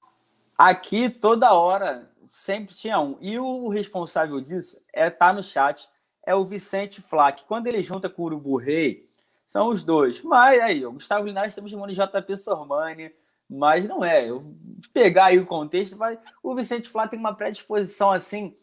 Aqui, 0.56 1.10
toda 1.10 1.52
hora, 1.52 2.08
sempre 2.28 2.72
tinha 2.72 3.00
um. 3.00 3.18
E 3.20 3.37
o 3.37 3.68
responsável 3.68 4.40
disso 4.40 4.80
é 4.92 5.10
tá 5.10 5.32
no 5.32 5.42
chat, 5.42 5.88
é 6.24 6.37
o 6.37 6.44
Vicente 6.44 7.02
Flack. 7.02 7.44
Quando 7.44 7.66
ele 7.66 7.82
junta 7.82 8.08
com 8.08 8.22
o 8.22 8.26
Urubu 8.26 8.56
Rei, 8.56 9.10
são 9.44 9.70
os 9.70 9.82
dois. 9.82 10.22
Mas 10.22 10.62
aí, 10.62 10.87
o 10.87 10.92
Gustavo 10.92 11.26
Linares 11.26 11.50
estamos 11.50 11.72
chamando 11.72 11.92
de 11.92 12.00
JP 12.00 12.37
Sormani, 12.37 13.12
mas 13.50 13.88
não 13.88 14.04
é. 14.04 14.30
Eu 14.30 14.54
pegar 14.92 15.26
aí 15.26 15.38
o 15.40 15.46
contexto, 15.46 15.96
vai... 15.96 16.16
o 16.44 16.54
Vicente 16.54 16.88
Flack 16.88 17.10
tem 17.10 17.18
uma 17.18 17.34
predisposição 17.34 18.12
assim 18.12 18.56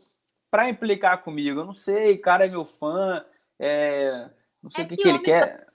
para 0.51 0.69
implicar 0.69 1.23
comigo. 1.23 1.61
Eu 1.61 1.65
não 1.65 1.73
sei, 1.73 2.17
cara 2.17 2.45
é 2.45 2.49
meu 2.49 2.65
fã, 2.65 3.25
é... 3.57 4.29
não 4.61 4.69
sei 4.69 4.83
é 4.83 4.85
o 4.85 4.89
que, 4.89 4.97
que 4.97 5.07
ele 5.07 5.19
quer. 5.19 5.67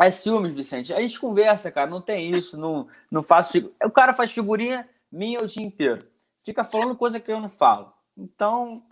É 0.00 0.10
ciúmes, 0.10 0.54
Vicente. 0.54 0.94
A 0.94 1.00
gente 1.00 1.20
conversa, 1.20 1.70
cara, 1.70 1.90
não 1.90 2.00
tem 2.00 2.30
isso, 2.30 2.56
não, 2.56 2.86
não 3.10 3.22
faço. 3.22 3.58
O 3.84 3.90
cara 3.90 4.14
faz 4.14 4.30
figurinha 4.30 4.88
minha 5.10 5.40
o 5.40 5.46
dia 5.46 5.62
inteiro. 5.62 6.06
Fica 6.44 6.64
falando 6.64 6.96
coisa 6.96 7.20
que 7.20 7.30
eu 7.30 7.40
não 7.40 7.48
falo. 7.48 7.92
Então, 8.16 8.82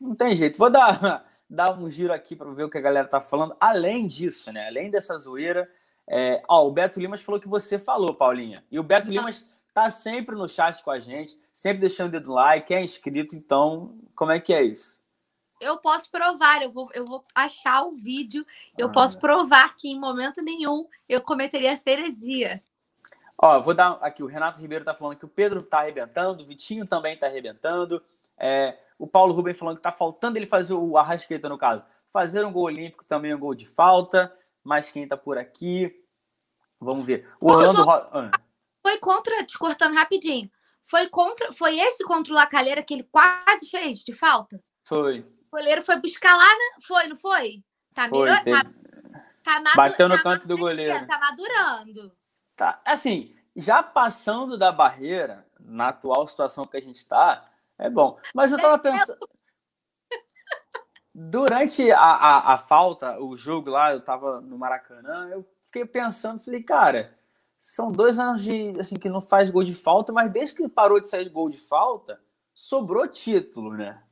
não 0.00 0.14
tem 0.14 0.34
jeito. 0.34 0.58
Vou 0.58 0.68
dar, 0.68 1.24
dar 1.48 1.78
um 1.78 1.88
giro 1.88 2.12
aqui 2.12 2.34
para 2.34 2.50
ver 2.50 2.64
o 2.64 2.70
que 2.70 2.78
a 2.78 2.82
galera 2.82 3.06
tá 3.06 3.20
falando. 3.20 3.56
Além 3.60 4.06
disso, 4.06 4.52
né? 4.52 4.66
Além 4.66 4.90
dessa 4.90 5.16
zoeira, 5.16 5.70
é... 6.08 6.42
Ó, 6.48 6.66
o 6.66 6.72
Beto 6.72 6.98
Limas 6.98 7.22
falou 7.22 7.40
que 7.40 7.48
você 7.48 7.78
falou, 7.78 8.14
Paulinha. 8.14 8.64
E 8.70 8.78
o 8.78 8.82
Beto 8.82 9.10
Limas 9.10 9.46
tá 9.72 9.90
sempre 9.90 10.36
no 10.36 10.48
chat 10.48 10.82
com 10.82 10.90
a 10.90 10.98
gente, 10.98 11.38
sempre 11.52 11.80
deixando 11.80 12.08
o 12.08 12.12
dedo 12.12 12.32
like, 12.32 12.72
é 12.72 12.82
inscrito, 12.82 13.34
então 13.34 13.98
como 14.14 14.32
é 14.32 14.40
que 14.40 14.52
é 14.52 14.62
isso? 14.62 15.00
Eu 15.60 15.78
posso 15.78 16.10
provar, 16.10 16.62
eu 16.62 16.70
vou, 16.70 16.88
eu 16.92 17.04
vou 17.04 17.24
achar 17.34 17.84
o 17.84 17.92
vídeo, 17.92 18.44
eu 18.76 18.88
ah. 18.88 18.92
posso 18.92 19.18
provar 19.20 19.76
que 19.76 19.88
em 19.88 19.98
momento 19.98 20.42
nenhum 20.42 20.88
eu 21.08 21.20
cometeria 21.20 21.78
heresia. 21.86 22.54
Ó, 23.38 23.60
vou 23.60 23.74
dar 23.74 23.92
aqui, 24.02 24.22
o 24.22 24.26
Renato 24.26 24.60
Ribeiro 24.60 24.84
tá 24.84 24.94
falando 24.94 25.16
que 25.16 25.24
o 25.24 25.28
Pedro 25.28 25.62
tá 25.62 25.80
arrebentando, 25.80 26.42
o 26.42 26.46
Vitinho 26.46 26.86
também 26.86 27.16
tá 27.16 27.26
arrebentando, 27.26 28.02
é, 28.36 28.76
o 28.98 29.06
Paulo 29.06 29.32
Rubem 29.32 29.54
falando 29.54 29.76
que 29.76 29.82
tá 29.82 29.92
faltando 29.92 30.36
ele 30.36 30.46
fazer 30.46 30.74
o 30.74 30.96
Arrasqueta, 30.96 31.48
no 31.48 31.58
caso, 31.58 31.84
fazer 32.08 32.44
um 32.44 32.52
gol 32.52 32.64
olímpico 32.64 33.04
também, 33.04 33.34
um 33.34 33.38
gol 33.38 33.54
de 33.54 33.66
falta, 33.66 34.32
mas 34.62 34.90
quem 34.90 35.08
tá 35.08 35.16
por 35.16 35.38
aqui, 35.38 36.04
vamos 36.78 37.06
ver. 37.06 37.28
O 37.40 37.50
Orlando... 37.50 37.82
João... 37.82 38.08
Ah 38.12 38.30
foi 38.92 38.98
contra, 38.98 39.44
te 39.44 39.58
cortando 39.58 39.94
rapidinho, 39.94 40.50
foi 40.84 41.08
contra, 41.08 41.52
foi 41.52 41.78
esse 41.78 42.04
contra 42.04 42.32
o 42.32 42.36
Lacalheira 42.36 42.82
que 42.82 42.94
ele 42.94 43.08
quase 43.10 43.70
fez 43.70 44.00
de 44.00 44.14
falta? 44.14 44.62
Foi. 44.84 45.20
O 45.20 45.56
goleiro 45.56 45.82
foi 45.82 45.96
buscar 46.00 46.36
lá, 46.36 46.48
né? 46.48 46.84
foi, 46.86 47.06
não 47.06 47.16
foi? 47.16 47.62
Tá 47.94 48.08
foi, 48.08 48.20
melhor, 48.20 48.42
teve... 48.42 48.62
tá, 48.62 48.70
tá 49.42 49.60
madu... 49.60 49.76
Bateu 49.76 50.08
no 50.08 50.16
tá 50.16 50.22
canto 50.22 50.48
do 50.48 50.58
goleiro. 50.58 51.06
Tá 51.06 51.18
madurando. 51.18 52.12
Tá, 52.56 52.80
assim, 52.84 53.34
já 53.56 53.82
passando 53.82 54.58
da 54.58 54.72
barreira, 54.72 55.46
na 55.60 55.88
atual 55.88 56.26
situação 56.26 56.66
que 56.66 56.76
a 56.76 56.80
gente 56.80 56.96
está, 56.96 57.48
é 57.78 57.88
bom. 57.88 58.18
Mas 58.34 58.52
eu 58.52 58.58
tava 58.58 58.78
pensando. 58.78 59.18
Durante 61.14 61.90
a, 61.92 61.98
a, 61.98 62.54
a, 62.54 62.58
falta, 62.58 63.20
o 63.20 63.36
jogo 63.36 63.70
lá, 63.70 63.92
eu 63.92 64.00
tava 64.00 64.40
no 64.40 64.58
Maracanã, 64.58 65.28
eu 65.28 65.46
fiquei 65.60 65.84
pensando, 65.84 66.42
falei, 66.42 66.62
cara, 66.62 67.14
são 67.62 67.92
dois 67.92 68.18
anos 68.18 68.42
de 68.42 68.74
assim 68.80 68.96
que 68.96 69.08
não 69.08 69.20
faz 69.20 69.48
gol 69.48 69.62
de 69.62 69.72
falta, 69.72 70.12
mas 70.12 70.30
desde 70.32 70.56
que 70.56 70.68
parou 70.68 70.98
de 70.98 71.08
sair 71.08 71.28
gol 71.28 71.48
de 71.48 71.58
falta, 71.58 72.20
sobrou 72.52 73.06
título, 73.06 73.72
né? 73.72 74.02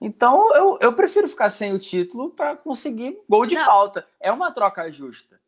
Então 0.00 0.52
eu, 0.54 0.76
eu 0.80 0.92
prefiro 0.92 1.28
ficar 1.28 1.48
sem 1.48 1.72
o 1.72 1.78
título 1.78 2.30
para 2.30 2.56
conseguir 2.56 3.22
gol 3.28 3.46
de 3.46 3.54
não. 3.54 3.64
falta. 3.64 4.06
É 4.18 4.32
uma 4.32 4.50
troca 4.50 4.90
justa. 4.90 5.40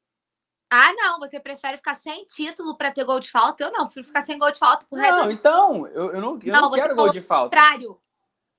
Ah, 0.71 0.93
não, 0.95 1.19
você 1.19 1.41
prefere 1.41 1.77
ficar 1.77 1.95
sem 1.95 2.25
título 2.25 2.77
para 2.77 2.93
ter 2.93 3.05
gol 3.05 3.19
de 3.19 3.31
falta? 3.31 3.65
Eu 3.65 3.73
não, 3.73 3.87
prefiro 3.87 4.07
ficar 4.07 4.23
sem 4.23 4.39
gol 4.39 4.53
de 4.53 4.59
falta 4.59 4.87
por 4.89 4.99
Não, 4.99 5.05
resto... 5.05 5.31
então, 5.33 5.87
eu, 5.89 6.13
eu 6.13 6.21
não, 6.21 6.39
eu 6.41 6.53
não, 6.53 6.61
não 6.61 6.71
quero 6.71 6.95
gol 6.95 7.11
de 7.11 7.21
falta. 7.21 7.57
Contrário. 7.57 8.01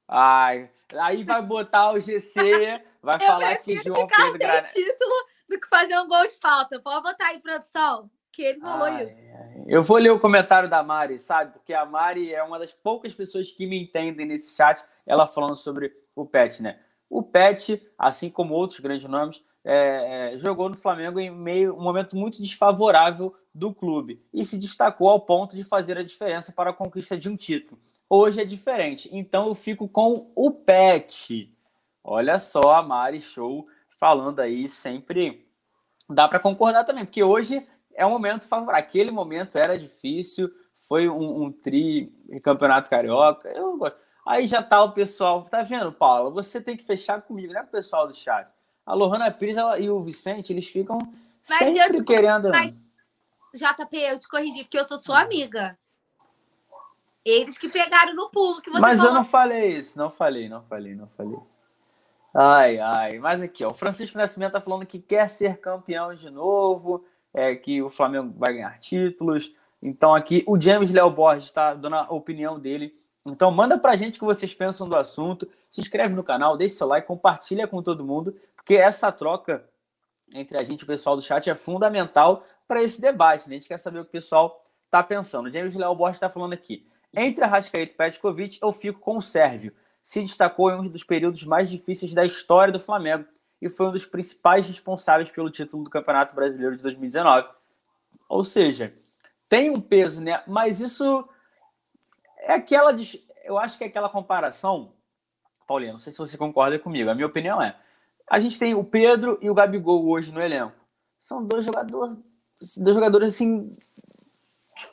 Ai, 0.07 0.69
aí 0.97 1.23
vai 1.23 1.41
botar 1.41 1.91
o 1.91 1.99
GC, 1.99 2.83
vai 3.01 3.19
falar 3.19 3.55
que 3.57 3.75
João 3.75 4.05
Pedro 4.05 4.37
Granada. 4.37 4.67
título 4.67 5.15
do 5.47 5.59
que 5.59 5.67
fazer 5.67 5.97
um 5.99 6.07
gol 6.07 6.27
de 6.27 6.37
falta. 6.41 6.79
Pode 6.81 7.03
botar 7.03 7.27
aí, 7.27 7.39
produção 7.39 8.09
que 8.31 8.43
ele 8.43 8.59
falou 8.59 8.85
ai, 8.85 9.05
isso. 9.05 9.21
Ai. 9.21 9.63
Eu 9.67 9.81
vou 9.81 9.97
ler 9.97 10.11
o 10.11 10.19
comentário 10.19 10.69
da 10.69 10.83
Mari, 10.83 11.19
sabe? 11.19 11.53
Porque 11.53 11.73
a 11.73 11.85
Mari 11.85 12.33
é 12.33 12.43
uma 12.43 12.59
das 12.59 12.73
poucas 12.73 13.13
pessoas 13.13 13.51
que 13.51 13.65
me 13.65 13.81
entendem 13.81 14.25
nesse 14.25 14.55
chat, 14.55 14.83
ela 15.05 15.27
falando 15.27 15.55
sobre 15.55 15.91
o 16.15 16.25
Pet, 16.25 16.61
né? 16.61 16.79
O 17.09 17.23
Pet, 17.23 17.81
assim 17.97 18.29
como 18.29 18.53
outros 18.53 18.79
grandes 18.79 19.07
nomes, 19.07 19.43
é, 19.63 20.33
é, 20.33 20.37
jogou 20.37 20.69
no 20.69 20.77
Flamengo 20.77 21.19
em 21.19 21.29
meio 21.29 21.75
um 21.75 21.81
momento 21.81 22.15
muito 22.15 22.41
desfavorável 22.41 23.35
do 23.53 23.73
clube 23.73 24.23
e 24.33 24.43
se 24.43 24.57
destacou 24.57 25.09
ao 25.09 25.19
ponto 25.19 25.55
de 25.55 25.63
fazer 25.63 25.97
a 25.97 26.03
diferença 26.03 26.51
para 26.51 26.69
a 26.69 26.73
conquista 26.73 27.17
de 27.17 27.27
um 27.27 27.35
título. 27.35 27.79
Hoje 28.09 28.41
é 28.41 28.45
diferente, 28.45 29.09
então 29.11 29.47
eu 29.47 29.55
fico 29.55 29.87
com 29.87 30.31
o 30.35 30.51
Pet. 30.51 31.51
Olha 32.03 32.37
só 32.37 32.73
a 32.73 32.81
Mari 32.81 33.21
Show 33.21 33.67
falando 33.99 34.39
aí 34.39 34.67
sempre. 34.67 35.45
Dá 36.09 36.27
para 36.27 36.39
concordar 36.39 36.83
também, 36.85 37.05
porque 37.05 37.23
hoje 37.23 37.67
é 37.99 38.05
um 38.05 38.09
momento 38.09 38.47
favorável. 38.47 38.79
Aquele 38.79 39.11
momento 39.11 39.57
era 39.57 39.77
difícil, 39.77 40.49
foi 40.87 41.09
um, 41.09 41.43
um 41.43 41.51
tri 41.51 42.09
campeonato 42.41 42.89
carioca. 42.89 43.49
Eu, 43.49 43.77
aí 44.25 44.47
já 44.47 44.63
tá 44.63 44.81
o 44.81 44.93
pessoal, 44.93 45.43
tá 45.43 45.61
vendo, 45.61 45.91
Paula? 45.91 46.31
Você 46.31 46.61
tem 46.61 46.77
que 46.77 46.83
fechar 46.83 47.21
comigo, 47.21 47.51
né, 47.51 47.61
pessoal 47.69 48.07
do 48.07 48.15
chat. 48.15 48.47
A 48.85 48.93
Lohana 48.93 49.29
Pires 49.29 49.57
ela, 49.57 49.77
e 49.77 49.89
o 49.89 50.01
Vicente, 50.01 50.53
eles 50.53 50.67
ficam 50.67 50.97
mas 51.47 51.59
sempre 51.59 51.97
te, 51.97 52.03
querendo. 52.05 52.49
Mas, 52.49 52.73
JP, 53.53 53.97
eu 53.97 54.17
te 54.17 54.27
corrigi, 54.29 54.63
porque 54.63 54.79
eu 54.79 54.85
sou 54.85 54.97
sua 54.97 55.19
amiga. 55.19 55.77
Eles 57.25 57.57
que 57.57 57.67
pegaram 57.67 58.15
no 58.15 58.29
pulo 58.29 58.61
que 58.61 58.71
você 58.71 58.79
Mas 58.79 58.99
falou. 58.99 59.11
eu 59.11 59.17
não 59.17 59.25
falei 59.25 59.77
isso, 59.77 59.97
não 59.97 60.09
falei, 60.09 60.47
não 60.47 60.63
falei, 60.63 60.95
não 60.95 61.07
falei. 61.07 61.37
Ai, 62.33 62.79
ai. 62.79 63.19
Mas 63.19 63.41
aqui, 63.41 63.65
ó, 63.65 63.71
o 63.71 63.73
Francisco 63.73 64.17
Nascimento 64.17 64.53
tá 64.53 64.61
falando 64.61 64.85
que 64.85 64.99
quer 64.99 65.27
ser 65.27 65.57
campeão 65.57 66.13
de 66.13 66.29
novo 66.29 67.05
é, 67.33 67.55
que 67.55 67.81
o 67.81 67.89
Flamengo 67.89 68.33
vai 68.37 68.53
ganhar 68.53 68.77
títulos. 68.79 69.53
Então 69.81 70.13
aqui 70.13 70.43
o 70.47 70.59
James 70.59 70.91
Léo 70.91 71.09
Borges 71.09 71.45
está 71.45 71.73
dando 71.73 71.95
a 71.95 72.11
opinião 72.11 72.59
dele. 72.59 72.93
Então 73.25 73.51
manda 73.51 73.77
pra 73.77 73.95
gente 73.95 74.17
o 74.17 74.19
que 74.19 74.25
vocês 74.25 74.53
pensam 74.53 74.87
do 74.87 74.97
assunto. 74.97 75.47
Se 75.69 75.81
inscreve 75.81 76.15
no 76.15 76.23
canal, 76.23 76.57
deixe 76.57 76.75
seu 76.75 76.87
like, 76.87 77.07
compartilha 77.07 77.67
com 77.67 77.81
todo 77.81 78.05
mundo, 78.05 78.35
porque 78.55 78.75
essa 78.75 79.11
troca 79.11 79.63
entre 80.33 80.57
a 80.57 80.63
gente 80.63 80.81
e 80.81 80.83
o 80.83 80.87
pessoal 80.87 81.15
do 81.15 81.21
chat 81.21 81.49
é 81.49 81.55
fundamental 81.55 82.43
para 82.67 82.81
esse 82.83 83.01
debate. 83.01 83.49
Né? 83.49 83.55
A 83.55 83.59
gente 83.59 83.67
quer 83.67 83.79
saber 83.79 83.99
o 83.99 84.03
que 84.03 84.09
o 84.09 84.11
pessoal 84.11 84.63
está 84.85 85.01
pensando. 85.01 85.47
O 85.47 85.51
James 85.51 85.75
Léo 85.75 85.95
Borges 85.95 86.17
está 86.17 86.29
falando 86.29 86.53
aqui. 86.53 86.85
Entre 87.13 87.43
a 87.43 87.47
Rascaeta 87.47 87.91
e 87.91 87.95
Petkovic, 87.95 88.59
eu 88.61 88.71
fico 88.71 88.99
com 88.99 89.17
o 89.17 89.21
Sérvio. 89.21 89.73
Se 90.03 90.21
destacou 90.21 90.71
em 90.71 90.75
um 90.75 90.87
dos 90.87 91.03
períodos 91.03 91.43
mais 91.43 91.69
difíceis 91.69 92.13
da 92.13 92.23
história 92.23 92.71
do 92.71 92.79
Flamengo 92.79 93.25
e 93.61 93.69
foi 93.69 93.87
um 93.87 93.91
dos 93.91 94.05
principais 94.05 94.67
responsáveis 94.67 95.29
pelo 95.29 95.49
título 95.49 95.83
do 95.83 95.89
Campeonato 95.89 96.33
Brasileiro 96.33 96.77
de 96.77 96.83
2019. 96.83 97.49
Ou 98.27 98.43
seja, 98.43 98.93
tem 99.47 99.69
um 99.69 99.81
peso, 99.81 100.21
né? 100.21 100.43
Mas 100.47 100.79
isso 100.79 101.27
é 102.37 102.53
aquela. 102.53 102.95
Eu 103.43 103.57
acho 103.57 103.77
que 103.77 103.83
é 103.83 103.87
aquela 103.87 104.09
comparação, 104.09 104.93
Paulinho, 105.67 105.93
não 105.93 105.99
sei 105.99 106.13
se 106.13 106.19
você 106.19 106.37
concorda 106.37 106.79
comigo, 106.79 107.09
a 107.09 107.15
minha 107.15 107.27
opinião 107.27 107.61
é. 107.61 107.75
A 108.29 108.39
gente 108.39 108.59
tem 108.59 108.75
o 108.75 108.83
Pedro 108.83 109.37
e 109.41 109.49
o 109.49 109.53
Gabigol 109.55 110.07
hoje 110.07 110.31
no 110.31 110.41
elenco. 110.41 110.75
São 111.19 111.43
dois 111.43 111.65
jogadores, 111.65 112.15
dois 112.77 112.95
jogadores 112.95 113.29
assim. 113.29 113.71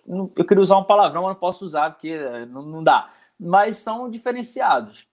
Eu 0.09 0.44
queria 0.44 0.62
usar 0.62 0.79
um 0.79 0.85
palavrão, 0.85 1.22
mas 1.22 1.35
não 1.35 1.40
posso 1.40 1.64
usar 1.64 1.90
porque 1.90 2.18
não, 2.46 2.62
não 2.62 2.83
dá. 2.83 3.12
Mas 3.38 3.76
são 3.76 4.11
diferenciados 4.11 5.07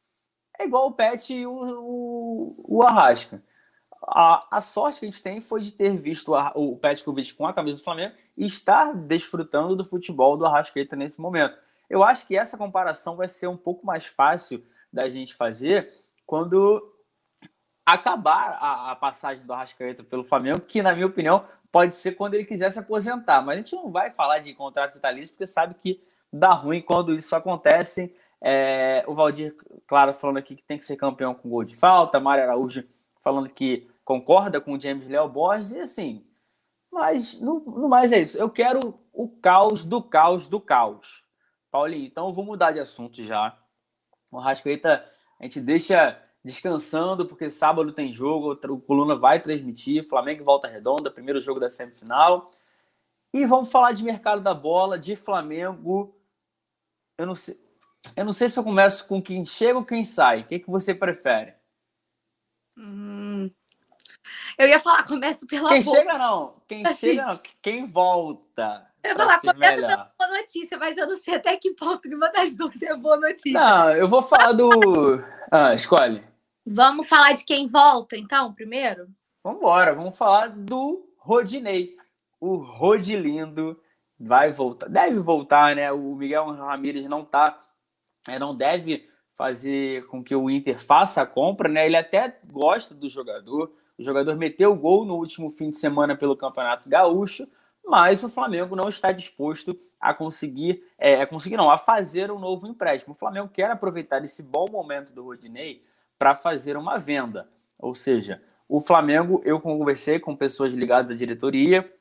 é 0.60 0.66
igual 0.66 0.88
o 0.88 0.94
Pet 0.94 1.34
e 1.34 1.46
o, 1.46 1.52
o, 1.52 2.78
o 2.78 2.84
Arrasca. 2.84 3.44
A, 4.06 4.58
a, 4.58 4.62
sorte 4.62 5.00
que 5.00 5.06
a 5.06 5.10
gente 5.10 5.24
tem 5.24 5.40
foi 5.40 5.62
de 5.62 5.72
ter 5.72 5.96
visto 5.96 6.34
o, 6.34 6.74
o 6.74 6.78
Petkovic 6.78 7.34
com 7.34 7.48
a 7.48 7.54
camisa 7.54 7.78
do 7.78 7.84
Flamengo 7.84 8.14
e 8.36 8.46
estar 8.46 8.94
desfrutando 8.94 9.76
do 9.76 9.86
futebol 9.86 10.36
do 10.36 10.46
Arrascaeta 10.46 10.96
nesse 10.96 11.22
momento. 11.22 11.58
Eu 11.90 12.04
acho 12.04 12.28
que 12.28 12.36
essa 12.36 12.58
comparação 12.58 13.16
vai 13.16 13.28
ser 13.28 13.48
um 13.48 13.58
pouco 13.58 13.86
mais 13.86 14.06
fácil 14.06 14.64
da 14.92 15.08
gente 15.08 15.34
fazer 15.34 15.92
quando 16.26 16.92
acabar 17.86 18.58
a, 18.60 18.92
a, 18.92 18.96
passagem 18.96 19.46
do 19.46 19.54
Arrascaeta 19.54 20.04
pelo 20.04 20.24
Flamengo, 20.24 20.62
que, 20.62 20.82
na 20.82 20.94
minha 20.94 21.08
opinião, 21.08 21.46
pode 21.72 21.96
ser 21.96 22.14
quando 22.14 22.34
ele 22.34 22.46
quiser 22.46 22.70
se 22.72 22.80
aposentar. 22.80 23.42
Mas 23.42 23.56
a 23.56 23.58
gente 23.58 23.76
não 23.76 23.92
vai 23.92 24.10
falar 24.10 24.40
de 24.40 24.54
contrato 24.54 24.96
vitalício, 24.96 25.34
porque 25.34 25.48
sabe 25.48 25.76
que 25.76 26.02
dá 26.32 26.50
ruim 26.50 26.82
quando 26.82 27.14
isso 27.14 27.36
acontece. 27.36 28.16
É, 28.46 29.06
o 29.08 29.16
Valdir, 29.16 29.56
claro, 29.88 30.14
falando 30.14 30.38
aqui 30.38 30.58
que 30.58 30.64
tem 30.64 30.78
que 30.78 30.84
ser 30.84 30.98
campeão 30.98 31.34
com 31.34 31.50
gol 31.50 31.64
de 31.64 31.78
falta. 31.78 32.20
Mário 32.20 32.44
Araújo 32.44 32.84
falando 33.24 33.48
que 33.48 33.90
concorda 34.04 34.60
com 34.60 34.74
o 34.74 34.80
James 34.80 35.08
Léo 35.08 35.30
Borges. 35.30 35.72
E 35.72 35.80
assim, 35.80 36.26
mas 36.92 37.40
no, 37.40 37.62
no 37.62 37.88
mais 37.88 38.12
é 38.12 38.20
isso. 38.20 38.38
Eu 38.38 38.50
quero 38.50 39.00
o 39.14 39.30
caos 39.30 39.86
do 39.86 40.04
caos 40.04 40.48
do 40.48 40.60
caos. 40.60 41.24
Paulinho, 41.72 42.06
então 42.06 42.28
eu 42.28 42.34
vou 42.34 42.44
mudar 42.44 42.72
de 42.72 42.80
assunto 42.80 43.24
já. 43.24 43.58
O 44.30 44.38
Arrascaeta, 44.38 45.10
a 45.40 45.44
gente 45.44 45.62
deixa 45.62 46.20
descansando, 46.44 47.26
porque 47.26 47.50
sábado 47.50 47.94
tem 47.94 48.14
jogo, 48.14 48.60
o 48.70 48.82
Coluna 48.82 49.16
vai 49.16 49.42
transmitir, 49.42 50.08
Flamengo 50.08 50.42
e 50.42 50.46
Volta 50.46 50.68
Redonda, 50.68 51.10
primeiro 51.10 51.40
jogo 51.40 51.60
da 51.60 51.70
semifinal. 51.70 52.52
E 53.34 53.46
vamos 53.46 53.72
falar 53.72 53.94
de 53.94 54.04
mercado 54.04 54.42
da 54.42 54.54
bola, 54.54 55.00
de 55.00 55.16
Flamengo. 55.16 56.16
Eu 57.18 57.26
não 57.26 57.34
sei, 57.34 57.58
eu 58.16 58.26
não 58.26 58.34
sei 58.34 58.50
se 58.50 58.60
eu 58.60 58.64
começo 58.64 59.08
com 59.08 59.22
quem 59.22 59.46
chega 59.46 59.78
ou 59.78 59.86
quem 59.86 60.04
sai. 60.06 60.42
O 60.42 60.46
que, 60.46 60.60
que 60.60 60.70
você 60.70 60.94
prefere? 60.94 61.54
Hum, 62.78 63.50
eu 64.58 64.68
ia 64.68 64.80
falar, 64.80 65.04
começo 65.04 65.46
pela 65.48 65.70
Quem 65.70 65.84
boa. 65.84 65.98
chega 65.98 66.18
não, 66.18 66.56
quem 66.68 66.86
assim, 66.86 67.08
chega 67.08 67.26
não, 67.26 67.40
quem 67.62 67.86
volta. 67.86 68.88
Eu 69.04 69.12
ia 69.12 69.16
falar, 69.16 69.40
começa 69.40 69.76
melhor. 69.76 69.88
pela 69.88 70.12
boa 70.18 70.40
notícia, 70.40 70.78
mas 70.78 70.98
eu 70.98 71.08
não 71.08 71.16
sei 71.16 71.36
até 71.36 71.58
que 71.58 71.74
ponto 71.74 72.08
nenhuma 72.08 72.32
das 72.32 72.56
duas 72.56 72.82
é 72.82 72.96
boa 72.96 73.18
notícia. 73.18 73.60
Não, 73.60 73.92
eu 73.92 74.08
vou 74.08 74.22
falar 74.22 74.54
do... 74.54 74.70
Ah, 75.52 75.74
escolhe. 75.74 76.24
Vamos 76.66 77.08
falar 77.10 77.34
de 77.34 77.44
quem 77.44 77.68
volta, 77.68 78.16
então, 78.16 78.54
primeiro? 78.54 79.08
Vamos 79.44 79.60
embora, 79.60 79.94
vamos 79.94 80.18
falar 80.18 80.48
do 80.50 81.14
Rodinei. 81.18 81.98
O 82.40 82.56
Rodilindo 82.56 83.82
vai 84.18 84.52
voltar, 84.52 84.88
deve 84.88 85.20
voltar, 85.20 85.76
né? 85.76 85.92
O 85.92 86.16
Miguel 86.16 86.52
Ramírez 86.52 87.06
não 87.06 87.26
tá, 87.26 87.60
não 88.40 88.56
deve 88.56 89.08
fazer 89.30 90.06
com 90.08 90.24
que 90.24 90.36
o 90.36 90.50
Inter 90.50 90.80
faça 90.80 91.22
a 91.22 91.26
compra, 91.26 91.68
né? 91.68 91.86
Ele 91.86 91.98
até 91.98 92.40
gosta 92.46 92.94
do 92.94 93.10
jogador. 93.10 93.74
O 93.98 94.04
jogador 94.04 94.36
meteu 94.36 94.76
gol 94.76 95.06
no 95.06 95.16
último 95.16 95.50
fim 95.50 95.70
de 95.70 95.78
semana 95.78 96.16
pelo 96.16 96.38
Campeonato 96.38 96.90
Gaúcho, 96.90 97.48
mas 97.86 98.24
o 98.24 98.30
Flamengo 98.30 98.76
não 98.76 98.90
está 98.90 99.12
disposto 99.12 99.78
a 100.00 100.14
conseguir, 100.14 100.84
é, 100.98 101.22
a 101.22 101.28
conseguir 101.28 101.58
não, 101.58 101.70
a 101.70 101.78
fazer 101.78 102.32
um 102.32 102.40
novo 102.40 102.68
empréstimo. 102.68 103.14
O 103.14 103.18
Flamengo 103.18 103.50
quer 103.50 103.72
aproveitar 103.72 104.24
esse 104.24 104.44
bom 104.44 104.66
momento 104.70 105.14
do 105.14 105.24
Rodinei 105.24 105.84
para 106.18 106.36
fazer 106.36 106.78
uma 106.78 106.98
venda. 106.98 107.48
Ou 107.80 107.94
seja, 107.96 108.42
o 108.68 108.80
Flamengo, 108.80 109.42
eu 109.46 109.60
conversei 109.60 110.20
com 110.20 110.36
pessoas 110.36 110.74
ligadas 110.74 111.12
à 111.12 111.16
diretoria 111.16 111.92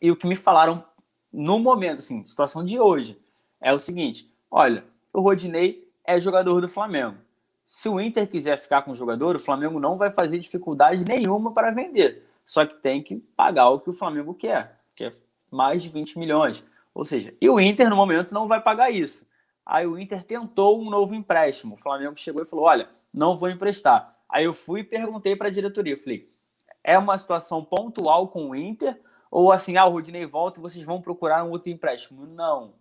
e 0.00 0.10
o 0.10 0.16
que 0.16 0.26
me 0.26 0.36
falaram 0.36 0.84
no 1.32 1.58
momento, 1.58 1.98
assim, 1.98 2.24
situação 2.24 2.64
de 2.64 2.78
hoje, 2.78 3.20
é 3.60 3.72
o 3.72 3.78
seguinte: 3.78 4.32
olha, 4.50 4.84
o 5.18 5.20
Rodinei 5.20 5.90
é 6.04 6.20
jogador 6.20 6.60
do 6.60 6.68
Flamengo. 6.68 7.16
Se 7.66 7.88
o 7.88 8.00
Inter 8.00 8.28
quiser 8.28 8.56
ficar 8.56 8.82
com 8.82 8.92
o 8.92 8.94
jogador, 8.94 9.34
o 9.34 9.40
Flamengo 9.40 9.80
não 9.80 9.98
vai 9.98 10.10
fazer 10.10 10.38
dificuldade 10.38 11.04
nenhuma 11.04 11.52
para 11.52 11.72
vender. 11.72 12.24
Só 12.46 12.64
que 12.64 12.76
tem 12.76 13.02
que 13.02 13.16
pagar 13.16 13.68
o 13.68 13.80
que 13.80 13.90
o 13.90 13.92
Flamengo 13.92 14.32
quer, 14.32 14.80
que 14.94 15.04
é 15.04 15.12
mais 15.50 15.82
de 15.82 15.88
20 15.88 16.18
milhões. 16.18 16.64
Ou 16.94 17.04
seja, 17.04 17.34
e 17.40 17.50
o 17.50 17.60
Inter 17.60 17.90
no 17.90 17.96
momento 17.96 18.32
não 18.32 18.46
vai 18.46 18.60
pagar 18.60 18.90
isso. 18.90 19.26
Aí 19.66 19.86
o 19.86 19.98
Inter 19.98 20.22
tentou 20.22 20.80
um 20.80 20.88
novo 20.88 21.14
empréstimo. 21.14 21.74
O 21.74 21.78
Flamengo 21.78 22.16
chegou 22.16 22.42
e 22.42 22.46
falou: 22.46 22.64
olha, 22.64 22.88
não 23.12 23.36
vou 23.36 23.50
emprestar. 23.50 24.16
Aí 24.28 24.44
eu 24.44 24.54
fui 24.54 24.80
e 24.80 24.84
perguntei 24.84 25.34
para 25.34 25.48
a 25.48 25.50
diretoria, 25.50 25.96
falei, 25.96 26.30
é 26.84 26.96
uma 26.96 27.18
situação 27.18 27.64
pontual 27.64 28.28
com 28.28 28.50
o 28.50 28.54
Inter 28.54 28.98
ou 29.30 29.50
assim, 29.50 29.76
ah, 29.76 29.84
o 29.84 29.90
Rodinei 29.90 30.24
volta 30.24 30.58
e 30.58 30.62
vocês 30.62 30.84
vão 30.84 31.02
procurar 31.02 31.44
um 31.44 31.50
outro 31.50 31.70
empréstimo? 31.70 32.24
Não. 32.24 32.74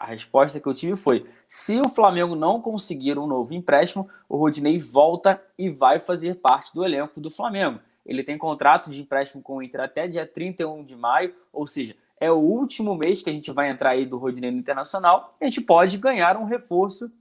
A 0.00 0.06
resposta 0.06 0.58
que 0.58 0.66
eu 0.66 0.72
tive 0.72 0.96
foi: 0.96 1.28
se 1.46 1.78
o 1.78 1.86
Flamengo 1.86 2.34
não 2.34 2.58
conseguir 2.58 3.18
um 3.18 3.26
novo 3.26 3.52
empréstimo, 3.52 4.08
o 4.26 4.38
Rodinei 4.38 4.78
volta 4.78 5.38
e 5.58 5.68
vai 5.68 5.98
fazer 5.98 6.36
parte 6.36 6.72
do 6.72 6.82
elenco 6.82 7.20
do 7.20 7.30
Flamengo. 7.30 7.78
Ele 8.06 8.24
tem 8.24 8.38
contrato 8.38 8.90
de 8.90 9.02
empréstimo 9.02 9.42
com 9.42 9.56
o 9.56 9.62
Inter 9.62 9.82
até 9.82 10.08
dia 10.08 10.26
31 10.26 10.84
de 10.84 10.96
maio, 10.96 11.34
ou 11.52 11.66
seja, 11.66 11.94
é 12.18 12.32
o 12.32 12.36
último 12.36 12.94
mês 12.94 13.20
que 13.20 13.28
a 13.28 13.32
gente 13.32 13.52
vai 13.52 13.68
entrar 13.68 13.90
aí 13.90 14.06
do 14.06 14.16
Rodinei 14.16 14.50
no 14.50 14.56
Internacional. 14.56 15.36
A 15.38 15.44
gente 15.44 15.60
pode 15.60 15.98
ganhar 15.98 16.34
um 16.38 16.44
reforço, 16.44 17.12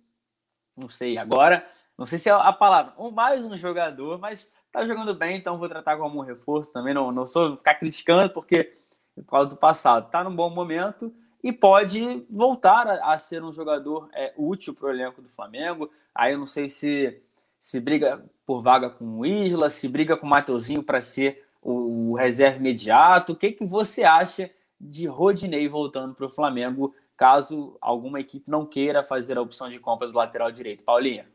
não 0.77 0.87
sei 0.87 1.17
agora, 1.17 1.67
não 1.97 2.05
sei 2.05 2.17
se 2.17 2.29
é 2.29 2.31
a 2.31 2.53
palavra, 2.53 2.93
ou 2.95 3.11
mais 3.11 3.43
um 3.43 3.57
jogador, 3.57 4.17
mas 4.19 4.47
tá 4.71 4.85
jogando 4.85 5.13
bem, 5.13 5.35
então 5.35 5.57
vou 5.57 5.67
tratar 5.67 5.97
como 5.97 6.19
um 6.19 6.23
reforço 6.23 6.71
também. 6.71 6.93
Não, 6.93 7.11
não 7.11 7.25
sou 7.25 7.57
ficar 7.57 7.75
criticando, 7.75 8.29
porque 8.29 8.73
por 9.15 9.25
causa 9.25 9.49
do 9.49 9.57
passado, 9.57 10.09
tá 10.09 10.23
num 10.23 10.33
bom 10.33 10.49
momento 10.49 11.13
e 11.43 11.51
pode 11.51 12.25
voltar 12.29 12.87
a, 12.87 13.13
a 13.13 13.17
ser 13.17 13.43
um 13.43 13.51
jogador 13.51 14.09
é, 14.13 14.33
útil 14.37 14.73
para 14.73 14.87
o 14.87 14.89
elenco 14.89 15.21
do 15.21 15.29
Flamengo. 15.29 15.89
Aí 16.13 16.33
eu 16.33 16.39
não 16.39 16.47
sei 16.47 16.67
se 16.67 17.21
se 17.59 17.79
briga 17.79 18.23
por 18.45 18.61
vaga 18.61 18.89
com 18.89 19.19
o 19.19 19.25
Isla, 19.25 19.69
se 19.69 19.87
briga 19.87 20.15
com 20.15 20.25
o 20.25 20.29
Mateuzinho 20.29 20.81
para 20.81 21.01
ser 21.01 21.45
o, 21.61 22.11
o 22.11 22.15
reserva 22.15 22.57
imediato. 22.57 23.33
O 23.33 23.35
que, 23.35 23.51
que 23.51 23.65
você 23.65 24.03
acha 24.03 24.49
de 24.79 25.05
Rodinei 25.05 25.67
voltando 25.67 26.15
para 26.15 26.25
o 26.25 26.29
Flamengo, 26.29 26.95
caso 27.17 27.77
alguma 27.81 28.21
equipe 28.21 28.49
não 28.49 28.65
queira 28.65 29.03
fazer 29.03 29.37
a 29.37 29.41
opção 29.41 29.69
de 29.69 29.79
compra 29.79 30.07
do 30.07 30.17
lateral 30.17 30.51
direito? 30.51 30.85
Paulinha? 30.85 31.27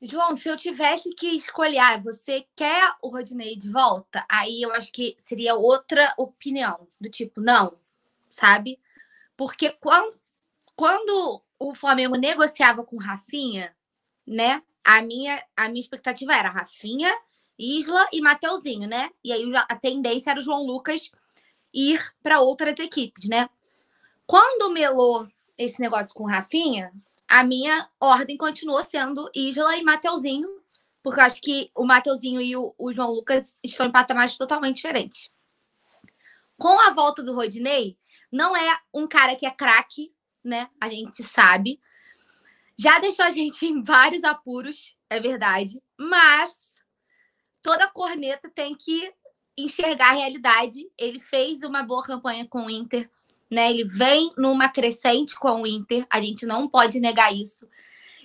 João, 0.00 0.36
se 0.36 0.48
eu 0.48 0.56
tivesse 0.56 1.12
que 1.14 1.26
escolher, 1.34 1.78
ah, 1.78 1.96
você 1.96 2.46
quer 2.54 2.94
o 3.02 3.08
Rodinei 3.08 3.56
de 3.56 3.72
volta? 3.72 4.24
Aí 4.30 4.62
eu 4.62 4.72
acho 4.72 4.92
que 4.92 5.16
seria 5.18 5.56
outra 5.56 6.14
opinião, 6.16 6.86
do 7.00 7.10
tipo, 7.10 7.40
não, 7.40 7.76
sabe? 8.30 8.80
Porque 9.36 9.70
quando, 9.80 10.14
quando 10.74 11.42
o 11.58 11.74
Flamengo 11.74 12.16
negociava 12.16 12.84
com 12.84 12.96
Rafinha, 12.96 13.74
né? 14.26 14.62
A 14.84 15.02
minha, 15.02 15.42
a 15.56 15.68
minha 15.68 15.80
expectativa 15.80 16.34
era 16.34 16.50
Rafinha, 16.50 17.12
Isla 17.58 18.06
e 18.12 18.20
Mateuzinho, 18.20 18.88
né? 18.88 19.10
E 19.22 19.32
aí 19.32 19.44
a 19.54 19.76
tendência 19.76 20.30
era 20.30 20.38
o 20.38 20.42
João 20.42 20.64
Lucas 20.64 21.10
ir 21.74 22.00
para 22.22 22.40
outras 22.40 22.78
equipes, 22.78 23.28
né? 23.28 23.48
Quando 24.26 24.72
melou 24.72 25.28
esse 25.56 25.80
negócio 25.80 26.14
com 26.14 26.24
Rafinha, 26.24 26.92
a 27.26 27.42
minha 27.42 27.88
ordem 28.00 28.36
continuou 28.36 28.82
sendo 28.82 29.28
Isla 29.34 29.76
e 29.76 29.82
Mateuzinho, 29.82 30.48
porque 31.02 31.20
eu 31.20 31.24
acho 31.24 31.42
que 31.42 31.70
o 31.74 31.84
Mateuzinho 31.84 32.40
e 32.40 32.56
o, 32.56 32.74
o 32.78 32.92
João 32.92 33.10
Lucas 33.10 33.58
estão 33.62 33.86
em 33.86 33.92
patamares 33.92 34.36
totalmente 34.36 34.76
diferentes. 34.76 35.30
Com 36.56 36.78
a 36.80 36.90
volta 36.90 37.22
do 37.22 37.34
Rodinei, 37.34 37.96
não 38.30 38.56
é 38.56 38.78
um 38.92 39.06
cara 39.06 39.36
que 39.36 39.46
é 39.46 39.50
craque, 39.50 40.12
né? 40.44 40.68
A 40.80 40.88
gente 40.88 41.22
sabe. 41.22 41.80
Já 42.76 42.98
deixou 42.98 43.24
a 43.24 43.30
gente 43.30 43.64
em 43.66 43.82
vários 43.82 44.24
apuros, 44.24 44.96
é 45.10 45.20
verdade. 45.20 45.82
Mas 45.98 46.72
toda 47.62 47.90
corneta 47.90 48.50
tem 48.50 48.74
que 48.74 49.12
enxergar 49.56 50.10
a 50.10 50.16
realidade. 50.16 50.88
Ele 50.96 51.18
fez 51.18 51.62
uma 51.62 51.82
boa 51.82 52.04
campanha 52.04 52.46
com 52.48 52.66
o 52.66 52.70
Inter 52.70 53.10
né? 53.50 53.70
Ele 53.70 53.84
vem 53.84 54.32
numa 54.36 54.68
crescente 54.68 55.34
com 55.36 55.62
o 55.62 55.66
Inter, 55.66 56.06
a 56.10 56.20
gente 56.20 56.44
não 56.46 56.68
pode 56.68 57.00
negar 57.00 57.34
isso. 57.34 57.68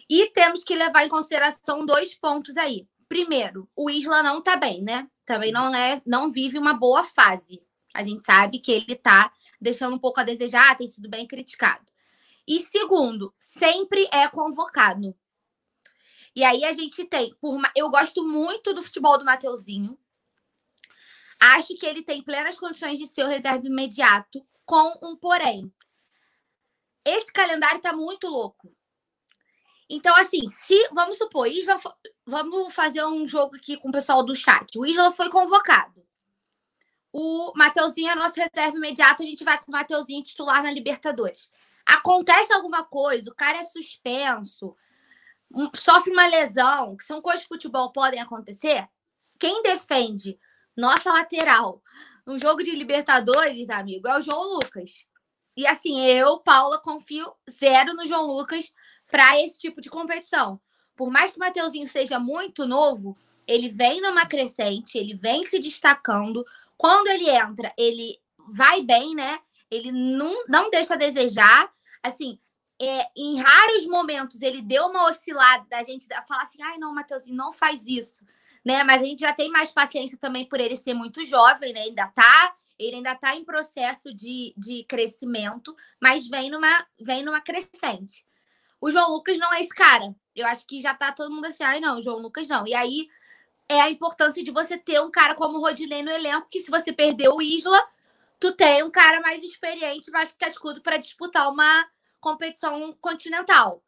E 0.10 0.30
temos 0.32 0.64
que 0.64 0.76
levar 0.76 1.06
em 1.06 1.10
consideração 1.10 1.86
dois 1.86 2.14
pontos 2.14 2.58
aí. 2.58 2.88
Primeiro, 3.08 3.70
o 3.76 3.90
Isla 3.90 4.22
não 4.22 4.42
tá 4.42 4.56
bem, 4.56 4.82
né? 4.82 5.08
Também 5.26 5.52
não 5.52 5.74
é, 5.74 6.02
não 6.06 6.30
vive 6.30 6.58
uma 6.58 6.74
boa 6.74 7.04
fase. 7.04 7.62
A 7.94 8.04
gente 8.04 8.24
sabe 8.24 8.60
que 8.60 8.72
ele 8.72 8.96
tá 8.96 9.32
deixando 9.62 9.96
um 9.96 10.00
pouco 10.00 10.20
a 10.20 10.24
desejar, 10.24 10.78
tem 10.78 10.88
sido 10.88 11.10
bem 11.10 11.28
criticado. 11.28 11.86
E 12.48 12.60
segundo, 12.60 13.34
sempre 13.40 14.08
é 14.12 14.28
convocado. 14.28 15.16
E 16.36 16.44
aí 16.44 16.66
a 16.66 16.74
gente 16.74 17.06
tem, 17.06 17.34
por 17.36 17.62
eu 17.76 17.90
gosto 17.90 18.24
muito 18.24 18.74
do 18.74 18.82
futebol 18.82 19.18
do 19.18 19.26
Mateuzinho. 19.26 19.98
Acho 21.40 21.76
que 21.76 21.86
ele 21.86 22.02
tem 22.02 22.22
plenas 22.24 22.58
condições 22.58 22.98
de 22.98 23.06
ser 23.06 23.24
o 23.24 23.28
reserva 23.28 23.66
imediato, 23.68 24.46
com 24.66 24.98
um 25.04 25.16
porém. 25.16 25.72
Esse 27.06 27.32
calendário 27.32 27.82
tá 27.82 27.94
muito 27.94 28.28
louco. 28.28 28.74
Então, 29.90 30.16
assim, 30.16 30.48
se 30.48 30.88
vamos 30.94 31.18
supor, 31.18 31.48
Isla, 31.48 31.80
vamos 32.26 32.74
fazer 32.74 33.04
um 33.06 33.28
jogo 33.28 33.58
aqui 33.58 33.78
com 33.78 33.90
o 33.90 33.92
pessoal 33.92 34.26
do 34.26 34.36
chat. 34.36 34.80
O 34.80 34.86
Isla 34.86 35.12
foi 35.12 35.30
convocado. 35.30 36.04
O 37.14 37.54
Mateuzinho 37.56 38.10
é 38.10 38.16
nosso 38.16 38.40
reserva 38.40 38.76
imediato, 38.76 39.22
a 39.22 39.26
gente 39.26 39.44
vai 39.44 39.58
com 39.60 39.72
o 39.72 39.72
Mateuzinho 39.72 40.24
titular 40.24 40.64
na 40.64 40.72
Libertadores. 40.72 41.52
Acontece 41.86 42.52
alguma 42.52 42.84
coisa, 42.84 43.30
o 43.30 43.36
cara 43.36 43.60
é 43.60 43.64
suspenso, 43.64 44.76
sofre 45.76 46.12
uma 46.12 46.26
lesão, 46.26 46.98
que 46.98 47.06
são 47.06 47.22
coisas 47.22 47.42
de 47.42 47.48
futebol 47.48 47.92
podem 47.92 48.20
acontecer. 48.20 48.88
Quem 49.38 49.62
defende 49.62 50.40
nossa 50.76 51.14
lateral, 51.14 51.84
um 52.26 52.40
jogo 52.40 52.64
de 52.64 52.72
Libertadores, 52.72 53.70
amigo, 53.70 54.08
é 54.08 54.18
o 54.18 54.22
João 54.22 54.56
Lucas. 54.56 55.06
E 55.56 55.68
assim, 55.68 56.04
eu, 56.08 56.40
Paula, 56.40 56.82
confio 56.82 57.32
zero 57.48 57.94
no 57.94 58.08
João 58.08 58.26
Lucas 58.26 58.74
para 59.12 59.40
esse 59.40 59.60
tipo 59.60 59.82
de 59.82 59.90
competição. 59.90 60.60
Por 60.96 61.12
mais 61.12 61.32
que 61.32 61.38
o 61.38 61.40
Mateuzinho 61.40 61.86
seja 61.86 62.18
muito 62.18 62.66
novo, 62.66 63.16
ele 63.46 63.70
vem 63.70 64.02
numa 64.02 64.26
crescente, 64.26 64.98
ele 64.98 65.14
vem 65.14 65.46
se 65.46 65.60
destacando. 65.60 66.44
Quando 66.84 67.08
ele 67.08 67.30
entra, 67.30 67.74
ele 67.78 68.20
vai 68.46 68.82
bem, 68.82 69.16
né? 69.16 69.40
Ele 69.72 69.90
não, 69.90 70.44
não 70.50 70.70
deixa 70.70 70.96
a 70.96 70.98
desejar. 70.98 71.72
Assim, 72.04 72.38
é, 72.78 73.08
em 73.16 73.40
raros 73.40 73.88
momentos 73.88 74.42
ele 74.42 74.62
deu 74.62 74.88
uma 74.88 75.06
oscilada 75.06 75.66
da 75.70 75.82
gente 75.82 76.06
falar 76.28 76.42
assim: 76.42 76.62
ai, 76.62 76.78
não, 76.78 76.94
Matheusinho, 76.94 77.38
não 77.38 77.54
faz 77.54 77.88
isso. 77.88 78.26
Né? 78.66 78.84
Mas 78.84 79.02
a 79.02 79.06
gente 79.06 79.22
já 79.22 79.32
tem 79.32 79.50
mais 79.50 79.72
paciência 79.72 80.18
também 80.18 80.46
por 80.46 80.60
ele 80.60 80.76
ser 80.76 80.94
muito 80.94 81.24
jovem, 81.24 81.72
né? 81.72 81.84
Ainda 81.84 82.06
tá, 82.08 82.54
ele 82.78 82.98
ainda 82.98 83.14
está 83.14 83.34
em 83.34 83.46
processo 83.46 84.14
de, 84.14 84.54
de 84.58 84.84
crescimento, 84.84 85.74
mas 86.02 86.28
vem 86.28 86.50
numa, 86.50 86.86
vem 87.00 87.24
numa 87.24 87.40
crescente. 87.40 88.26
O 88.82 88.92
João 88.92 89.10
Lucas 89.10 89.38
não 89.38 89.54
é 89.54 89.62
esse 89.62 89.74
cara. 89.74 90.14
Eu 90.36 90.46
acho 90.48 90.68
que 90.68 90.82
já 90.82 90.94
tá 90.94 91.14
todo 91.14 91.34
mundo 91.34 91.46
assim, 91.46 91.64
ai, 91.64 91.80
não, 91.80 92.00
o 92.00 92.02
João 92.02 92.18
Lucas 92.18 92.50
não. 92.50 92.68
E 92.68 92.76
aí 92.76 93.08
é 93.70 93.82
a 93.82 93.90
importância 93.90 94.44
de 94.44 94.52
você 94.52 94.78
ter 94.78 95.02
um 95.02 95.12
cara 95.12 95.36
como 95.36 95.58
o 95.58 95.62
Rodinei 95.62 96.04
no 96.04 96.12
elenco, 96.12 96.48
que 96.50 96.60
se 96.60 96.70
você 96.70 96.92
perder 96.92 97.30
o 97.30 97.42
Isla, 97.42 97.82
tu 98.40 98.52
tem 98.52 98.84
um 98.84 98.92
cara 98.92 99.22
mais 99.22 99.44
experiente, 99.44 100.12
mais 100.12 100.32
cascudo 100.34 100.82
para 100.82 100.98
disputar 100.98 101.50
uma 101.52 101.88
competição 102.20 102.96
continental. 103.00 103.84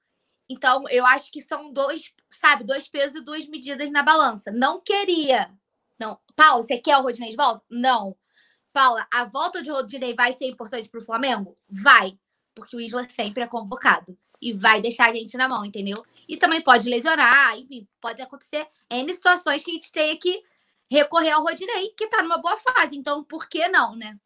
Então, 0.47 0.87
eu 0.89 1.05
acho 1.05 1.31
que 1.31 1.41
são 1.41 1.71
dois, 1.71 2.13
sabe, 2.29 2.63
dois 2.63 2.87
pesos 2.87 3.21
e 3.21 3.25
duas 3.25 3.47
medidas 3.47 3.91
na 3.91 4.03
balança. 4.03 4.51
Não 4.51 4.79
queria. 4.79 5.51
Não. 5.99 6.19
Paulo, 6.35 6.63
você 6.63 6.77
quer 6.77 6.97
o 6.97 7.01
Rodinei 7.01 7.31
de 7.31 7.35
volta? 7.35 7.63
Não. 7.69 8.15
Paula, 8.71 9.07
a 9.11 9.23
volta 9.23 9.63
de 9.63 9.71
Rodinei 9.71 10.13
vai 10.13 10.33
ser 10.33 10.45
importante 10.45 10.89
para 10.89 10.99
o 10.99 11.03
Flamengo? 11.03 11.57
Vai. 11.69 12.19
Porque 12.53 12.75
o 12.75 12.81
Isla 12.81 13.07
sempre 13.09 13.43
é 13.43 13.47
convocado. 13.47 14.17
E 14.41 14.53
vai 14.53 14.81
deixar 14.81 15.09
a 15.09 15.15
gente 15.15 15.35
na 15.37 15.47
mão, 15.47 15.65
entendeu? 15.65 16.05
E 16.27 16.37
também 16.37 16.61
pode 16.61 16.89
lesionar, 16.89 17.57
enfim, 17.57 17.87
pode 18.01 18.21
acontecer 18.21 18.67
N 18.89 19.13
situações 19.13 19.63
que 19.63 19.71
a 19.71 19.73
gente 19.73 19.91
tenha 19.91 20.17
que 20.17 20.41
recorrer 20.89 21.31
ao 21.31 21.43
Rodinei, 21.43 21.89
que 21.89 22.05
está 22.05 22.21
numa 22.21 22.37
boa 22.37 22.57
fase. 22.57 22.97
Então, 22.97 23.23
por 23.23 23.47
que 23.47 23.67
não, 23.67 23.95
né? 23.95 24.17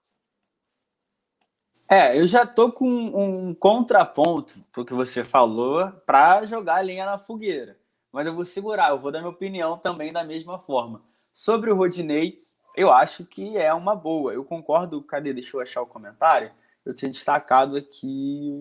É, 1.91 2.19
eu 2.19 2.27
já 2.27 2.45
tô 2.45 2.71
com 2.71 2.87
um 2.87 3.53
contraponto 3.55 4.63
pro 4.71 4.85
que 4.85 4.93
você 4.93 5.23
falou 5.23 5.91
para 6.05 6.45
jogar 6.45 6.77
a 6.77 6.81
lenha 6.81 7.05
na 7.05 7.17
fogueira. 7.17 7.79
Mas 8.11 8.27
eu 8.27 8.35
vou 8.35 8.45
segurar, 8.45 8.91
eu 8.91 8.99
vou 8.99 9.11
dar 9.11 9.19
minha 9.19 9.31
opinião 9.31 9.77
também 9.77 10.13
da 10.13 10.23
mesma 10.23 10.59
forma. 10.59 11.01
Sobre 11.33 11.71
o 11.71 11.75
Rodinei, 11.75 12.43
eu 12.75 12.91
acho 12.91 13.25
que 13.25 13.57
é 13.57 13.73
uma 13.73 13.95
boa. 13.95 14.33
Eu 14.33 14.45
concordo. 14.45 15.01
Cadê? 15.01 15.33
Deixa 15.33 15.57
eu 15.57 15.61
achar 15.61 15.81
o 15.81 15.87
comentário. 15.87 16.51
Eu 16.85 16.93
tinha 16.93 17.09
destacado 17.09 17.75
aqui. 17.75 18.51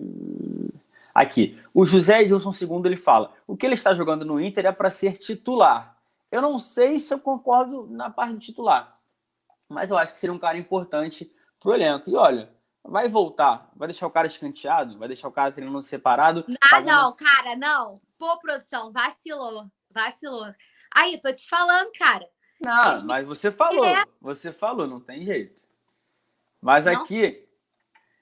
Aqui. 1.13 1.61
O 1.73 1.85
José 1.85 2.21
Edilson 2.21 2.51
II 2.51 2.81
ele 2.85 2.97
fala: 2.97 3.33
o 3.47 3.57
que 3.57 3.65
ele 3.65 3.75
está 3.75 3.93
jogando 3.93 4.25
no 4.25 4.39
Inter 4.39 4.65
é 4.65 4.71
para 4.71 4.89
ser 4.89 5.17
titular. 5.17 5.97
Eu 6.31 6.41
não 6.41 6.59
sei 6.59 6.99
se 6.99 7.13
eu 7.13 7.19
concordo 7.19 7.87
na 7.89 8.09
parte 8.09 8.33
do 8.33 8.39
titular, 8.39 8.99
mas 9.67 9.89
eu 9.89 9.97
acho 9.97 10.13
que 10.13 10.19
seria 10.19 10.33
um 10.33 10.39
cara 10.39 10.57
importante 10.57 11.31
pro 11.59 11.73
elenco. 11.73 12.09
E 12.09 12.15
olha, 12.15 12.53
vai 12.83 13.07
voltar, 13.07 13.69
vai 13.75 13.87
deixar 13.87 14.05
o 14.07 14.11
cara 14.11 14.27
escanteado, 14.27 14.97
vai 14.97 15.07
deixar 15.07 15.27
o 15.27 15.31
cara 15.31 15.51
treinando 15.51 15.81
separado. 15.81 16.45
Ah, 16.61 16.69
pagando... 16.69 16.87
não, 16.87 17.15
cara, 17.15 17.55
não. 17.55 17.95
Pô, 18.17 18.37
produção, 18.39 18.91
vacilou, 18.91 19.65
vacilou. 19.89 20.53
Aí, 20.93 21.19
tô 21.19 21.33
te 21.33 21.47
falando, 21.47 21.91
cara. 21.97 22.27
Não, 22.61 23.05
mas 23.05 23.25
você 23.25 23.51
falou, 23.51 23.85
você 24.19 24.51
falou, 24.51 24.85
não 24.85 24.99
tem 24.99 25.23
jeito. 25.23 25.59
Mas 26.61 26.85
não. 26.85 26.93
aqui. 26.93 27.47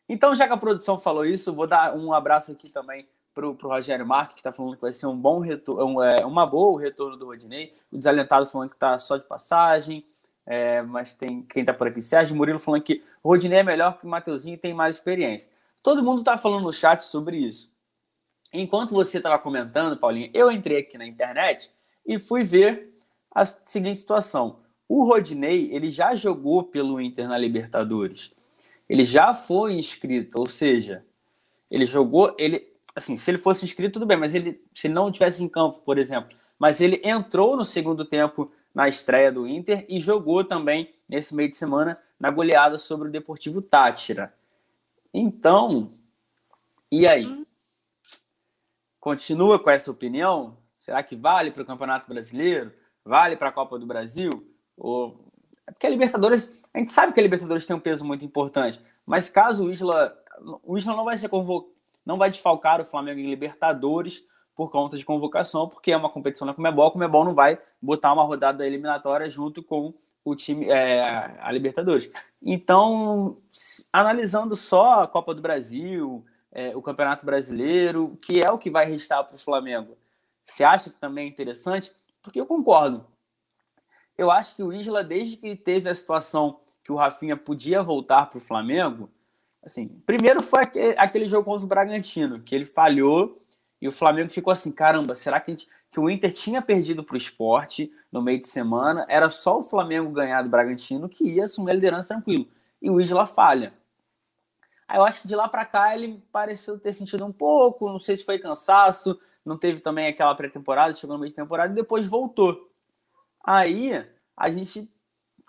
Então, 0.10 0.34
já 0.34 0.48
que 0.48 0.54
a 0.54 0.58
produção 0.58 1.00
falou 1.00 1.26
isso, 1.26 1.54
vou 1.54 1.68
dar 1.68 1.96
um 1.96 2.14
abraço 2.14 2.52
aqui 2.52 2.70
também 2.70 3.08
pro, 3.34 3.54
pro 3.54 3.70
Rogério 3.70 4.06
Marques, 4.06 4.36
que 4.36 4.40
está 4.40 4.52
falando 4.52 4.76
que 4.76 4.82
vai 4.82 4.92
ser 4.92 5.06
um 5.06 5.16
bom 5.16 5.40
retorno, 5.40 5.86
um, 5.86 6.04
é, 6.04 6.26
uma 6.26 6.46
boa 6.46 6.74
o 6.74 6.76
retorno 6.76 7.18
do 7.18 7.26
Rodinei. 7.26 7.74
O 7.92 7.98
desalentado 7.98 8.46
falando 8.46 8.70
que 8.70 8.78
tá 8.78 8.98
só 8.98 9.18
de 9.18 9.26
passagem. 9.26 10.06
É, 10.50 10.82
mas 10.82 11.14
tem 11.14 11.44
quem 11.44 11.66
tá 11.66 11.74
por 11.74 11.88
aqui. 11.88 12.02
Sérgio 12.02 12.36
Murilo 12.36 12.58
falando 12.58 12.82
que 12.82 13.04
o 13.22 13.30
Rodinei 13.30 13.60
é 13.60 13.64
melhor 13.64 13.98
que 14.00 14.06
o 14.06 14.10
Mateuzinho 14.10 14.56
e 14.56 14.58
tem 14.58 14.74
mais 14.74 14.96
experiência. 14.96 15.52
Todo 15.84 16.02
mundo 16.02 16.24
tá 16.24 16.38
falando 16.38 16.64
no 16.64 16.72
chat 16.72 17.04
sobre 17.04 17.38
isso. 17.38 17.70
Enquanto 18.54 18.94
você 18.94 19.18
estava 19.18 19.38
comentando, 19.38 19.98
Paulinho, 19.98 20.32
eu 20.34 20.50
entrei 20.50 20.80
aqui 20.80 20.98
na 20.98 21.06
internet 21.06 21.70
e 22.06 22.18
fui 22.18 22.44
ver 22.44 22.98
a 23.30 23.46
seguinte 23.46 24.00
situação. 24.00 24.60
O 24.88 25.04
Rodinei, 25.04 25.70
ele 25.74 25.92
já 25.92 26.16
jogou 26.16 26.64
pelo 26.64 27.02
Inter 27.02 27.28
na 27.28 27.38
Libertadores. 27.38 28.34
Ele 28.90 29.04
já 29.04 29.34
foi 29.34 29.74
inscrito, 29.74 30.40
ou 30.40 30.50
seja, 30.50 31.06
ele 31.70 31.86
jogou, 31.86 32.36
ele, 32.38 32.66
assim, 32.96 33.18
se 33.18 33.30
ele 33.30 33.38
fosse 33.38 33.66
inscrito 33.66 33.94
tudo 33.94 34.06
bem, 34.06 34.18
mas 34.18 34.34
ele 34.34 34.62
se 34.74 34.88
não 34.88 35.12
tivesse 35.12 35.44
em 35.44 35.50
campo, 35.50 35.82
por 35.84 35.98
exemplo, 35.98 36.36
mas 36.58 36.80
ele 36.82 37.02
entrou 37.04 37.56
no 37.58 37.66
segundo 37.66 38.06
tempo 38.06 38.52
na 38.74 38.88
estreia 38.88 39.32
do 39.32 39.48
Inter 39.48 39.86
e 39.90 40.00
jogou 40.00 40.44
também 40.44 40.94
nesse 41.10 41.36
meio 41.36 41.50
de 41.50 41.56
semana 41.56 42.00
na 42.20 42.32
goleada 42.32 42.78
sobre 42.78 43.10
o 43.10 43.12
Deportivo 43.12 43.62
Tátira. 43.62 44.34
Então, 45.14 45.94
e 46.92 47.08
aí? 47.08 47.26
Hum. 47.26 47.46
Continua 49.00 49.60
com 49.60 49.70
essa 49.70 49.92
opinião? 49.92 50.58
Será 50.78 51.02
que 51.04 51.16
vale 51.16 51.52
para 51.52 51.64
o 51.64 51.66
Campeonato 51.66 52.08
Brasileiro? 52.08 52.74
Vale 53.04 53.36
para 53.36 53.50
a 53.50 53.52
Copa 53.52 53.80
do 53.80 53.86
Brasil? 53.86 54.30
Ou... 54.76 55.27
É 55.68 55.72
porque 55.72 55.86
a 55.86 55.90
Libertadores, 55.90 56.52
a 56.74 56.80
gente 56.80 56.94
sabe 56.94 57.14
que 57.14 57.20
a 57.20 57.24
Libertadores 57.24 57.66
tem 57.66 57.76
um 57.76 57.80
peso 57.80 58.06
muito 58.06 58.24
importante, 58.24 58.82
mas 59.06 59.30
caso 59.30 59.66
o 59.66 59.72
Isla, 59.72 60.18
o 60.64 60.78
Isla 60.78 60.96
não 60.96 61.06
vai 61.06 61.18
ser 61.18 61.30
convocado, 61.30 61.76
não 62.06 62.18
vai 62.18 62.30
desfalcar 62.30 62.80
o 62.80 62.86
Flamengo 62.86 63.20
em 63.20 63.30
Libertadores, 63.30 64.24
por 64.58 64.72
conta 64.72 64.98
de 64.98 65.06
convocação, 65.06 65.70
porque 65.70 65.92
é 65.92 65.98
uma 65.98 66.10
competição 66.10 66.48
na 66.48 66.54
Comebol, 66.54 66.88
a 66.88 66.92
Comebol 66.92 67.24
não 67.24 67.36
vai 67.36 67.62
botar 67.80 68.12
uma 68.12 68.24
rodada 68.24 68.66
eliminatória 68.66 69.30
junto 69.30 69.62
com 69.62 69.94
o 70.26 70.36
time, 70.36 70.68
é, 70.68 71.38
a 71.40 71.52
Libertadores. 71.52 72.12
Então, 72.42 73.38
analisando 73.94 74.56
só 74.56 75.04
a 75.04 75.08
Copa 75.08 75.36
do 75.36 75.44
Brasil, 75.44 76.26
é, 76.52 76.76
o 76.76 76.82
Campeonato 76.82 77.24
Brasileiro, 77.24 78.18
que 78.20 78.42
é 78.44 78.52
o 78.52 78.58
que 78.58 78.72
vai 78.72 78.88
restar 78.88 79.24
para 79.24 79.36
o 79.36 79.40
Flamengo, 79.40 79.96
você 80.44 80.64
acha 80.64 80.90
que 80.90 81.00
também 81.00 81.26
é 81.26 81.30
interessante? 81.30 81.94
Porque 82.24 82.42
eu 82.42 82.46
concordo. 82.48 83.06
Eu 84.18 84.32
acho 84.32 84.56
que 84.56 84.64
o 84.64 84.74
Isla, 84.74 85.04
desde 85.04 85.38
que 85.38 85.56
teve 85.56 85.90
a 85.90 85.96
situação 85.96 86.60
que 86.84 86.92
o 86.92 86.96
Rafinha 86.96 87.38
podia 87.38 87.84
voltar 87.84 88.26
para 88.28 88.38
o 88.38 88.42
Flamengo, 88.42 89.10
assim, 89.64 89.88
primeiro 90.06 90.42
foi 90.42 90.64
aquele 90.98 91.28
jogo 91.28 91.46
contra 91.46 91.66
o 91.66 91.68
Bragantino, 91.68 92.40
que 92.40 92.56
ele 92.56 92.66
falhou 92.66 93.42
e 93.82 93.88
o 93.88 93.92
Flamengo 93.92 94.30
ficou 94.30 94.52
assim: 94.52 94.72
caramba, 94.72 95.14
será 95.14 95.40
que, 95.40 95.52
gente, 95.52 95.68
que 95.92 96.00
o 96.00 96.10
Inter 96.10 96.32
tinha 96.34 96.62
perdido 96.62 97.04
para 97.04 97.14
o 97.14 97.18
esporte 97.18 97.92
no 98.12 98.22
meio 98.22 98.40
de 98.40 98.48
semana? 98.48 99.06
Era 99.08 99.30
só 99.30 99.60
o 99.60 99.64
Flamengo 99.64 100.10
ganhar 100.12 100.42
do 100.42 100.50
Bragantino 100.50 101.08
que 101.08 101.30
ia 101.30 101.44
assumir 101.44 101.72
a 101.72 101.76
liderança 101.76 102.10
tranquilo. 102.10 102.48
E 102.82 102.90
o 102.90 103.00
Isla 103.00 103.26
falha. 103.26 103.74
Aí 104.88 104.98
eu 104.98 105.04
acho 105.04 105.22
que 105.22 105.28
de 105.28 105.36
lá 105.36 105.50
para 105.50 105.66
cá 105.66 105.94
ele 105.94 106.24
pareceu 106.32 106.80
ter 106.80 106.94
sentido 106.94 107.26
um 107.26 107.32
pouco, 107.32 107.90
não 107.90 108.00
sei 108.00 108.16
se 108.16 108.24
foi 108.24 108.40
cansaço, 108.40 109.20
não 109.46 109.58
teve 109.58 109.82
também 109.82 110.08
aquela 110.08 110.34
pré-temporada, 110.34 110.94
chegou 110.94 111.16
no 111.16 111.20
meio 111.20 111.30
de 111.30 111.36
temporada 111.36 111.74
e 111.74 111.76
depois 111.76 112.08
voltou. 112.08 112.67
Aí 113.48 114.06
a 114.36 114.52
gente 114.52 114.92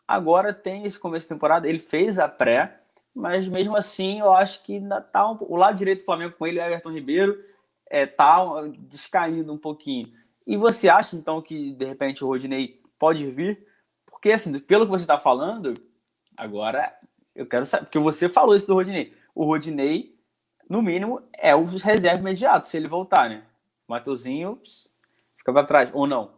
agora 0.06 0.54
tem 0.54 0.84
esse 0.84 1.00
começo 1.00 1.24
de 1.24 1.34
temporada, 1.34 1.68
ele 1.68 1.80
fez 1.80 2.20
a 2.20 2.28
pré, 2.28 2.80
mas 3.12 3.48
mesmo 3.48 3.74
assim 3.76 4.20
eu 4.20 4.32
acho 4.32 4.62
que 4.62 4.76
ainda 4.76 5.00
tá 5.00 5.28
um, 5.28 5.36
o 5.40 5.56
lado 5.56 5.76
direito 5.76 5.98
do 5.98 6.04
Flamengo 6.04 6.36
com 6.38 6.46
ele, 6.46 6.60
Everton 6.60 6.92
Ribeiro, 6.92 7.36
é, 7.90 8.06
tá 8.06 8.38
descaindo 8.78 9.52
um 9.52 9.58
pouquinho. 9.58 10.12
E 10.46 10.56
você 10.56 10.88
acha, 10.88 11.16
então, 11.16 11.42
que 11.42 11.72
de 11.72 11.84
repente 11.84 12.24
o 12.24 12.28
Rodinei 12.28 12.80
pode 13.00 13.28
vir? 13.28 13.66
Porque, 14.06 14.30
assim, 14.30 14.56
pelo 14.60 14.84
que 14.84 14.92
você 14.92 15.02
está 15.02 15.18
falando, 15.18 15.74
agora 16.36 16.96
eu 17.34 17.46
quero 17.46 17.66
saber, 17.66 17.86
porque 17.86 17.98
você 17.98 18.28
falou 18.28 18.54
isso 18.54 18.66
do 18.66 18.74
Rodinei. 18.74 19.12
O 19.34 19.44
Rodinei, 19.44 20.16
no 20.70 20.80
mínimo, 20.80 21.20
é 21.36 21.52
o 21.52 21.64
reserva 21.64 22.20
imediato, 22.20 22.68
se 22.68 22.76
ele 22.76 22.86
voltar, 22.86 23.28
né? 23.28 23.42
O 23.88 23.92
Mateuzinho 23.92 24.60
fica 25.36 25.52
para 25.52 25.66
trás, 25.66 25.90
ou 25.92 26.06
não? 26.06 26.37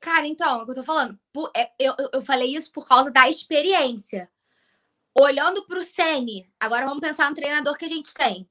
Cara, 0.00 0.26
então, 0.26 0.60
é 0.60 0.62
o 0.62 0.64
que 0.64 0.70
eu 0.72 0.76
tô 0.76 0.82
falando. 0.82 1.18
É, 1.54 1.70
eu, 1.78 1.94
eu 2.12 2.22
falei 2.22 2.54
isso 2.54 2.72
por 2.72 2.88
causa 2.88 3.10
da 3.10 3.28
experiência. 3.28 4.30
Olhando 5.14 5.66
para 5.66 5.78
o 5.78 5.82
Sene, 5.82 6.50
agora 6.58 6.86
vamos 6.86 7.00
pensar 7.00 7.28
no 7.28 7.36
treinador 7.36 7.76
que 7.76 7.84
a 7.84 7.88
gente 7.88 8.14
tem. 8.14 8.48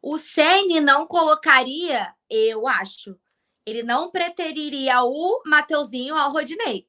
O 0.00 0.18
Ceni 0.18 0.80
não 0.80 1.06
colocaria, 1.06 2.14
eu 2.30 2.68
acho, 2.68 3.18
ele 3.66 3.82
não 3.82 4.10
preteriria 4.10 5.02
o 5.02 5.42
Mateuzinho 5.44 6.14
ao 6.14 6.30
Rodinei. 6.30 6.86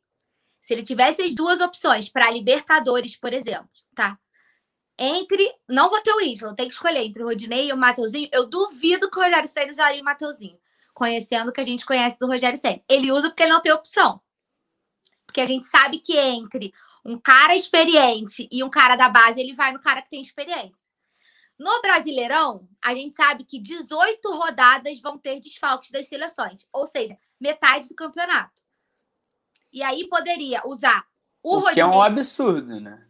Se 0.62 0.74
ele 0.74 0.84
tivesse 0.84 1.24
as 1.24 1.34
duas 1.34 1.60
opções 1.60 2.10
para 2.10 2.30
Libertadores, 2.30 3.16
por 3.16 3.34
exemplo, 3.34 3.70
tá? 3.96 4.20
Entre. 5.00 5.52
Não 5.68 5.90
vou 5.90 6.02
ter 6.02 6.12
o 6.12 6.22
Isla, 6.22 6.56
tem 6.56 6.68
que 6.68 6.74
escolher 6.74 7.04
entre 7.04 7.24
o 7.24 7.26
Rodinei 7.26 7.70
e 7.70 7.74
o 7.74 7.78
Mateuzinho. 7.78 8.30
Eu 8.32 8.48
duvido 8.48 9.10
que 9.10 9.18
o 9.18 9.24
Rogério 9.24 9.50
Senna 9.50 9.72
usaria 9.72 10.02
o 10.02 10.06
Mateuzinho, 10.06 10.60
conhecendo 10.98 11.50
o 11.50 11.54
que 11.54 11.62
a 11.62 11.66
gente 11.66 11.86
conhece 11.86 12.18
do 12.18 12.26
Rogério 12.26 12.60
Senna. 12.60 12.82
Ele 12.90 13.12
usa 13.12 13.30
porque 13.30 13.44
ele 13.44 13.54
não 13.54 13.62
tem 13.62 13.72
opção. 13.72 14.20
Porque 15.28 15.40
a 15.40 15.46
gente 15.46 15.64
sabe 15.66 16.00
que 16.00 16.18
entre 16.18 16.74
um 17.06 17.20
cara 17.20 17.56
experiente 17.56 18.50
e 18.52 18.64
um 18.64 18.70
cara 18.70 18.96
da 18.96 19.08
base, 19.08 19.40
ele 19.40 19.54
vai 19.54 19.72
no 19.72 19.80
cara 19.80 20.02
que 20.02 20.10
tem 20.10 20.20
experiência. 20.20 20.82
No 21.60 21.82
Brasileirão, 21.82 22.68
a 22.84 22.96
gente 22.96 23.16
sabe 23.16 23.44
que 23.44 23.60
18 23.60 24.28
rodadas 24.32 25.00
vão 25.00 25.20
ter 25.20 25.40
desfalques 25.40 25.92
das 25.92 26.08
seleções, 26.08 26.66
ou 26.74 26.88
seja, 26.88 27.16
metade 27.40 27.88
do 27.90 27.96
campeonato. 27.96 28.64
E 29.72 29.84
aí 29.84 30.10
poderia 30.10 30.64
usar 30.66 31.06
o, 31.44 31.58
o 31.58 31.60
Rodinei. 31.60 31.76
Que 31.76 31.82
é 31.82 31.86
um 31.86 32.02
absurdo, 32.02 32.80
né? 32.80 33.08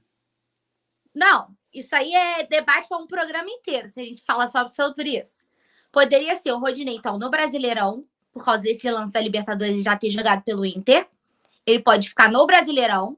Não, 1.15 1.55
isso 1.73 1.95
aí 1.95 2.13
é 2.13 2.43
debate 2.45 2.89
para 2.89 2.97
um 2.97 3.07
programa 3.07 3.49
inteiro, 3.49 3.87
se 3.87 4.01
a 4.01 4.03
gente 4.03 4.23
falar 4.23 4.49
só 4.49 4.69
sobre 4.73 5.17
isso. 5.17 5.46
Poderia 5.91 6.35
ser 6.35 6.51
o 6.51 6.59
Rodinei, 6.59 6.95
então, 6.95 7.17
no 7.17 7.29
Brasileirão, 7.29 8.05
por 8.31 8.43
causa 8.43 8.63
desse 8.63 8.89
lance 8.89 9.13
da 9.13 9.21
Libertadores 9.21 9.83
já 9.83 9.97
ter 9.97 10.09
jogado 10.09 10.43
pelo 10.43 10.65
Inter. 10.65 11.07
Ele 11.65 11.81
pode 11.81 12.09
ficar 12.09 12.31
no 12.31 12.45
Brasileirão. 12.45 13.17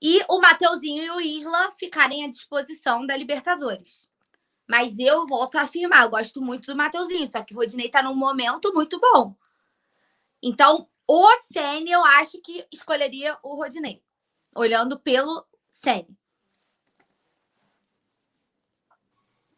E 0.00 0.22
o 0.28 0.38
Mateuzinho 0.40 1.02
e 1.02 1.10
o 1.10 1.20
Isla 1.20 1.72
ficarem 1.72 2.24
à 2.24 2.28
disposição 2.28 3.04
da 3.04 3.16
Libertadores. 3.16 4.06
Mas 4.68 4.98
eu 4.98 5.26
volto 5.26 5.56
a 5.56 5.62
afirmar, 5.62 6.04
eu 6.04 6.10
gosto 6.10 6.42
muito 6.42 6.66
do 6.66 6.76
Mateuzinho, 6.76 7.26
só 7.26 7.42
que 7.42 7.54
o 7.54 7.56
Rodinei 7.56 7.86
está 7.86 8.02
num 8.02 8.14
momento 8.14 8.72
muito 8.74 9.00
bom. 9.00 9.34
Então, 10.42 10.88
o 11.06 11.36
Sene, 11.50 11.90
eu 11.90 12.04
acho 12.04 12.38
que 12.42 12.66
escolheria 12.70 13.36
o 13.42 13.54
Rodinei, 13.54 14.02
olhando 14.54 15.00
pelo 15.00 15.46
Sene. 15.70 16.17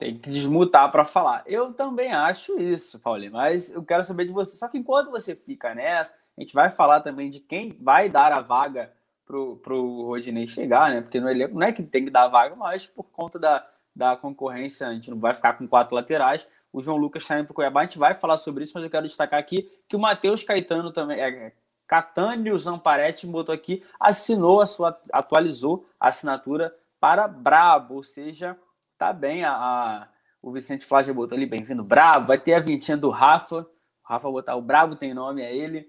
Tem 0.01 0.17
que 0.17 0.31
desmutar 0.31 0.91
para 0.91 1.05
falar. 1.05 1.43
Eu 1.47 1.75
também 1.75 2.11
acho 2.11 2.59
isso, 2.59 2.99
Paulinho, 2.99 3.33
mas 3.33 3.71
eu 3.71 3.85
quero 3.85 4.03
saber 4.03 4.25
de 4.25 4.33
você. 4.33 4.57
Só 4.57 4.67
que 4.67 4.79
enquanto 4.79 5.11
você 5.11 5.37
fica 5.37 5.75
nessa, 5.75 6.15
a 6.39 6.41
gente 6.41 6.55
vai 6.55 6.71
falar 6.71 7.03
também 7.03 7.29
de 7.29 7.39
quem 7.39 7.77
vai 7.79 8.09
dar 8.09 8.33
a 8.33 8.41
vaga 8.41 8.91
pro, 9.27 9.59
pro 9.59 10.07
Rodinei 10.07 10.47
chegar, 10.47 10.89
né? 10.89 11.03
Porque 11.03 11.21
no 11.21 11.29
elenco 11.29 11.53
não 11.53 11.67
é 11.67 11.71
que 11.71 11.83
tem 11.83 12.07
que 12.07 12.11
dar 12.11 12.25
a 12.25 12.29
vaga, 12.29 12.57
mas 12.57 12.87
por 12.87 13.05
conta 13.11 13.39
da, 13.39 13.67
da 13.95 14.17
concorrência, 14.17 14.89
a 14.89 14.95
gente 14.95 15.11
não 15.11 15.21
vai 15.21 15.35
ficar 15.35 15.53
com 15.53 15.69
quatro 15.69 15.95
laterais. 15.95 16.49
O 16.73 16.81
João 16.81 16.97
Lucas 16.97 17.23
está 17.23 17.39
indo 17.39 17.45
para 17.45 17.53
o 17.53 17.57
Cuiabá, 17.57 17.81
a 17.81 17.85
gente 17.85 17.99
vai 17.99 18.15
falar 18.15 18.39
sobre 18.39 18.65
isso, 18.65 18.73
mas 18.75 18.83
eu 18.83 18.89
quero 18.89 19.07
destacar 19.07 19.39
aqui 19.39 19.71
que 19.87 19.97
o 19.97 20.01
Matheus 20.01 20.43
Caetano 20.43 20.91
também, 20.91 21.21
é, 21.21 21.53
Catânio 21.87 22.59
Zamparetti 22.59 23.27
botou 23.27 23.55
aqui, 23.55 23.85
assinou 24.01 24.63
a 24.63 24.67
sua, 24.67 24.99
atualizou 25.13 25.87
a 26.01 26.09
assinatura 26.09 26.75
para 26.99 27.29
Brabo, 27.29 27.97
ou 27.97 28.03
seja, 28.03 28.57
tá 29.01 29.15
bem 29.15 29.45
a, 29.45 29.53
a 29.53 30.09
o 30.43 30.53
Vicente 30.53 30.85
Flávio 30.85 31.15
botou 31.15 31.35
ali, 31.35 31.47
bem-vindo, 31.47 31.83
Brabo, 31.83 32.27
vai 32.27 32.39
ter 32.39 32.53
a 32.53 32.61
vintinha 32.61 32.99
do 32.99 33.09
Rafa, 33.09 33.61
o 33.61 33.67
Rafa 34.03 34.31
botar 34.31 34.57
o 34.57 34.63
Brabo 34.63 34.95
tem 34.95 35.15
nome, 35.15 35.41
é 35.41 35.55
ele. 35.55 35.89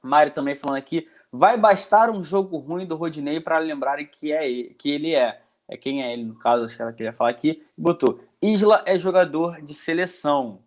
Mário 0.00 0.32
também 0.32 0.54
falando 0.54 0.78
aqui, 0.78 1.08
vai 1.32 1.58
bastar 1.58 2.08
um 2.08 2.22
jogo 2.22 2.56
ruim 2.58 2.86
do 2.86 2.94
Rodinei 2.94 3.40
para 3.40 3.58
lembrarem 3.58 4.06
que, 4.06 4.32
é 4.32 4.48
ele, 4.48 4.74
que 4.74 4.90
ele 4.90 5.12
é. 5.12 5.40
É 5.68 5.76
quem 5.76 6.04
é 6.04 6.12
ele, 6.12 6.22
no 6.22 6.36
caso, 6.36 6.64
acho 6.64 6.76
que 6.76 6.82
ela 6.82 6.92
queria 6.92 7.12
falar 7.12 7.30
aqui. 7.30 7.64
Botou, 7.76 8.20
Isla 8.40 8.84
é 8.86 8.96
jogador 8.96 9.60
de 9.60 9.74
seleção. 9.74 10.60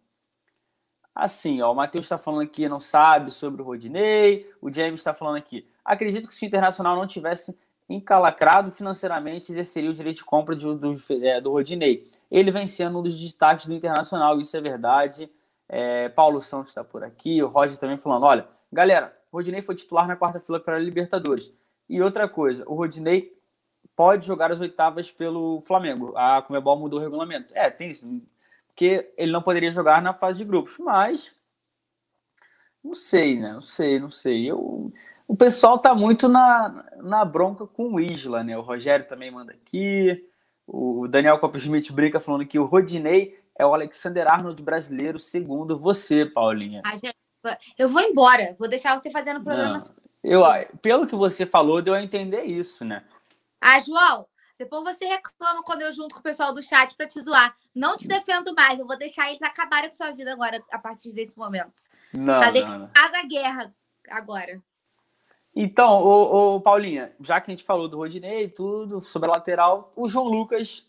Assim, 1.15 1.61
ó, 1.61 1.71
o 1.71 1.75
Matheus 1.75 2.05
está 2.05 2.17
falando 2.17 2.41
aqui, 2.41 2.67
não 2.67 2.81
sabe 2.81 3.31
sobre 3.31 3.61
o 3.61 3.65
Rodinei. 3.65 4.49
O 4.61 4.73
James 4.73 4.99
está 4.99 5.13
falando 5.13 5.37
aqui. 5.37 5.65
Acredito 5.83 6.27
que 6.27 6.35
se 6.35 6.45
o 6.45 6.47
Internacional 6.47 6.97
não 6.97 7.07
tivesse 7.07 7.57
encalacrado 7.89 8.71
financeiramente, 8.71 9.51
exerceria 9.51 9.89
o 9.89 9.93
direito 9.93 10.17
de 10.17 10.25
compra 10.25 10.55
de, 10.55 10.65
do, 10.65 10.93
é, 11.23 11.41
do 11.41 11.51
Rodinei. 11.51 12.07
Ele 12.29 12.51
vem 12.51 12.67
sendo 12.67 12.99
um 12.99 13.03
dos 13.03 13.19
destaques 13.19 13.65
do 13.65 13.73
Internacional, 13.73 14.39
isso 14.39 14.55
é 14.55 14.61
verdade. 14.61 15.29
É, 15.67 16.09
Paulo 16.09 16.41
Santos 16.41 16.69
está 16.69 16.83
por 16.83 17.03
aqui, 17.03 17.41
o 17.41 17.47
Roger 17.47 17.77
também 17.77 17.97
falando: 17.97 18.23
olha, 18.23 18.47
galera, 18.71 19.17
o 19.31 19.37
Rodinei 19.37 19.61
foi 19.61 19.75
titular 19.75 20.07
na 20.07 20.15
quarta-feira 20.15 20.61
para 20.61 20.75
a 20.75 20.79
Libertadores. 20.79 21.51
E 21.87 22.01
outra 22.01 22.29
coisa, 22.29 22.63
o 22.67 22.75
Rodinei 22.75 23.35
pode 23.95 24.27
jogar 24.27 24.51
as 24.51 24.59
oitavas 24.59 25.11
pelo 25.11 25.61
Flamengo. 25.61 26.13
A 26.15 26.41
Comebol 26.41 26.77
mudou 26.77 26.99
o 26.99 27.01
regulamento. 27.01 27.53
É, 27.55 27.69
tem 27.69 27.89
isso. 27.89 28.07
Porque 28.67 29.11
ele 29.17 29.31
não 29.31 29.41
poderia 29.41 29.71
jogar 29.71 30.01
na 30.01 30.13
fase 30.13 30.37
de 30.37 30.45
grupos, 30.45 30.77
mas 30.77 31.37
não 32.83 32.93
sei, 32.93 33.39
né? 33.39 33.53
Não 33.53 33.61
sei, 33.61 33.99
não 33.99 34.09
sei. 34.09 34.49
Eu, 34.49 34.93
o 35.29 35.37
pessoal 35.37 35.77
tá 35.77 35.93
muito 35.93 36.27
na, 36.27 36.83
na 36.97 37.23
bronca 37.23 37.67
com 37.67 37.93
o 37.93 37.99
Isla, 37.99 38.43
né? 38.43 38.57
O 38.57 38.63
Rogério 38.63 39.07
também 39.07 39.29
manda 39.29 39.53
aqui. 39.53 40.27
O 40.65 41.07
Daniel 41.07 41.37
Coppersmith 41.37 41.91
brinca 41.91 42.19
falando 42.19 42.47
que 42.47 42.57
o 42.57 42.65
Rodinei 42.65 43.39
é 43.55 43.63
o 43.63 43.71
Alexander 43.71 44.27
Arnold 44.27 44.59
brasileiro, 44.63 45.19
segundo 45.19 45.77
você, 45.77 46.25
Paulinha. 46.25 46.81
Ah, 46.83 47.53
eu 47.77 47.87
vou 47.87 48.01
embora, 48.01 48.55
vou 48.57 48.67
deixar 48.67 48.97
você 48.97 49.11
fazendo 49.11 49.39
o 49.39 49.43
programa. 49.43 49.77
Não, 49.77 49.95
eu, 50.23 50.43
pelo 50.81 51.05
que 51.05 51.15
você 51.15 51.45
falou, 51.45 51.79
deu 51.79 51.93
a 51.93 52.01
entender 52.01 52.45
isso, 52.45 52.83
né? 52.83 53.05
Ah, 53.61 53.79
João, 53.79 54.25
depois 54.57 54.83
você 54.83 55.05
reclama 55.05 55.61
quando 55.63 55.83
eu 55.83 55.93
junto 55.93 56.15
com 56.15 56.21
o 56.21 56.23
pessoal 56.23 56.55
do 56.55 56.61
chat 56.63 56.95
para 56.95 57.07
te 57.07 57.21
zoar. 57.21 57.55
Não 57.75 57.95
te 57.95 58.07
defendo 58.07 58.55
mais, 58.55 58.79
eu 58.79 58.87
vou 58.87 58.97
deixar 58.97 59.29
eles 59.29 59.43
acabarem 59.43 59.91
com 59.91 59.95
sua 59.95 60.09
vida 60.09 60.33
agora, 60.33 60.59
a 60.71 60.79
partir 60.79 61.13
desse 61.13 61.37
momento. 61.37 61.71
Não, 62.11 62.39
tá 62.39 62.49
declarada 62.49 63.19
a 63.19 63.27
guerra 63.27 63.75
agora. 64.09 64.59
Então, 65.55 65.99
ô, 66.01 66.61
Paulinha, 66.61 67.13
já 67.21 67.41
que 67.41 67.51
a 67.51 67.53
gente 67.53 67.65
falou 67.65 67.87
do 67.87 67.97
Rodinei 67.97 68.45
e 68.45 68.49
tudo, 68.49 69.01
sobre 69.01 69.29
a 69.29 69.33
lateral, 69.33 69.91
o 69.95 70.07
João 70.07 70.27
Lucas 70.27 70.87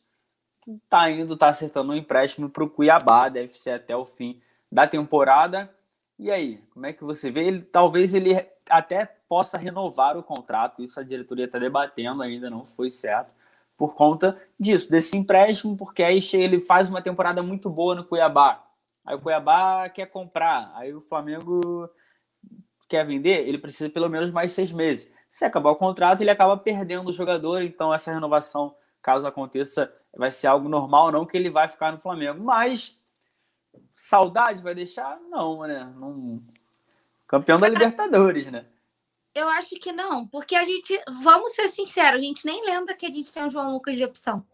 tá 0.88 1.10
indo, 1.10 1.36
tá 1.36 1.48
acertando 1.48 1.92
um 1.92 1.96
empréstimo 1.96 2.48
para 2.48 2.64
o 2.64 2.70
Cuiabá, 2.70 3.28
deve 3.28 3.56
ser 3.58 3.70
até 3.70 3.96
o 3.96 4.04
fim 4.04 4.40
da 4.70 4.86
temporada. 4.86 5.74
E 6.18 6.30
aí, 6.30 6.62
como 6.72 6.86
é 6.86 6.92
que 6.92 7.02
você 7.02 7.30
vê? 7.30 7.44
Ele, 7.44 7.62
talvez 7.62 8.14
ele 8.14 8.34
até 8.68 9.06
possa 9.28 9.56
renovar 9.56 10.16
o 10.16 10.22
contrato, 10.22 10.82
isso 10.82 11.00
a 11.00 11.02
diretoria 11.02 11.46
está 11.46 11.58
debatendo 11.58 12.22
ainda, 12.22 12.50
não 12.50 12.66
foi 12.66 12.90
certo, 12.90 13.32
por 13.76 13.94
conta 13.94 14.40
disso, 14.58 14.90
desse 14.90 15.16
empréstimo, 15.16 15.76
porque 15.76 16.02
aí 16.02 16.20
ele 16.34 16.60
faz 16.60 16.88
uma 16.88 17.00
temporada 17.00 17.42
muito 17.42 17.70
boa 17.70 17.94
no 17.94 18.04
Cuiabá. 18.04 18.62
Aí 19.04 19.16
o 19.16 19.20
Cuiabá 19.20 19.88
quer 19.88 20.06
comprar, 20.06 20.70
aí 20.74 20.92
o 20.92 21.00
Flamengo 21.00 21.88
quer 22.90 23.06
vender, 23.06 23.46
ele 23.48 23.56
precisa 23.56 23.88
pelo 23.88 24.08
menos 24.08 24.30
mais 24.30 24.52
seis 24.52 24.72
meses. 24.72 25.10
Se 25.28 25.44
acabar 25.44 25.70
o 25.70 25.76
contrato, 25.76 26.20
ele 26.20 26.30
acaba 26.30 26.56
perdendo 26.56 27.08
o 27.08 27.12
jogador, 27.12 27.62
então 27.62 27.94
essa 27.94 28.12
renovação, 28.12 28.74
caso 29.00 29.26
aconteça, 29.26 29.94
vai 30.14 30.32
ser 30.32 30.48
algo 30.48 30.68
normal, 30.68 31.12
não 31.12 31.24
que 31.24 31.36
ele 31.36 31.48
vai 31.48 31.68
ficar 31.68 31.92
no 31.92 32.00
Flamengo. 32.00 32.42
Mas 32.42 32.98
saudade 33.94 34.62
vai 34.62 34.74
deixar? 34.74 35.18
Não, 35.30 35.60
né? 35.62 35.90
Não... 35.96 36.42
Campeão 37.28 37.58
da 37.58 37.68
Libertadores, 37.68 38.48
né? 38.48 38.66
Eu 39.32 39.48
acho 39.48 39.76
que 39.76 39.92
não, 39.92 40.26
porque 40.26 40.56
a 40.56 40.64
gente, 40.64 41.00
vamos 41.22 41.52
ser 41.52 41.68
sinceros, 41.68 42.20
a 42.20 42.24
gente 42.24 42.44
nem 42.44 42.66
lembra 42.66 42.96
que 42.96 43.06
a 43.06 43.10
gente 43.10 43.32
tem 43.32 43.46
o 43.46 43.50
João 43.50 43.72
Lucas 43.72 43.96
de 43.96 44.04
opção. 44.04 44.44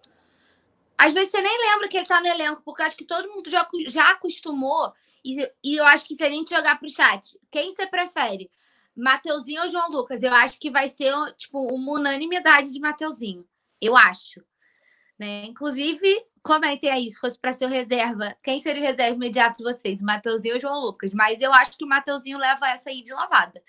Às 0.99 1.15
vezes 1.15 1.31
você 1.31 1.41
nem 1.41 1.71
lembra 1.71 1.89
que 1.89 1.97
ele 1.97 2.07
tá 2.07 2.21
no 2.21 2.27
elenco, 2.27 2.61
porque 2.63 2.83
acho 2.83 2.97
que 2.97 3.05
todo 3.05 3.31
mundo 3.31 3.49
já, 3.49 3.67
já 3.87 4.11
acostumou. 4.11 4.93
E, 5.27 5.53
e 5.65 5.77
eu 5.77 5.85
acho 5.85 6.07
que 6.07 6.15
se 6.15 6.23
a 6.23 6.31
gente 6.31 6.55
jogar 6.55 6.79
pro 6.79 6.89
chat, 6.89 7.37
quem 7.51 7.75
você 7.75 7.85
prefere? 7.85 8.49
Mateuzinho 8.95 9.63
ou 9.63 9.69
João 9.69 9.91
Lucas? 9.91 10.23
Eu 10.23 10.33
acho 10.33 10.61
que 10.61 10.71
vai 10.71 10.89
ser, 10.89 11.13
tipo, 11.37 11.59
uma 11.67 11.95
unanimidade 11.95 12.73
de 12.73 12.79
Mateuzinho. 12.79 13.45
Eu 13.81 13.97
acho. 13.97 14.41
Né? 15.19 15.47
Inclusive, 15.47 16.25
comentem 16.45 16.89
aí, 16.89 17.11
se 17.11 17.19
fosse 17.19 17.37
para 17.37 17.53
ser 17.53 17.67
o 17.67 17.69
reserva, 17.69 18.37
quem 18.41 18.61
seria 18.61 18.81
o 18.81 18.87
reserva 18.87 19.17
imediato 19.17 19.59
de 19.59 19.65
vocês? 19.65 20.01
Mateuzinho 20.01 20.55
ou 20.55 20.61
João 20.61 20.81
Lucas? 20.81 21.13
Mas 21.13 21.41
eu 21.41 21.53
acho 21.53 21.77
que 21.77 21.85
o 21.85 21.89
Mateuzinho 21.89 22.39
leva 22.39 22.69
essa 22.69 22.91
aí 22.91 23.03
de 23.03 23.13
lavada. 23.13 23.61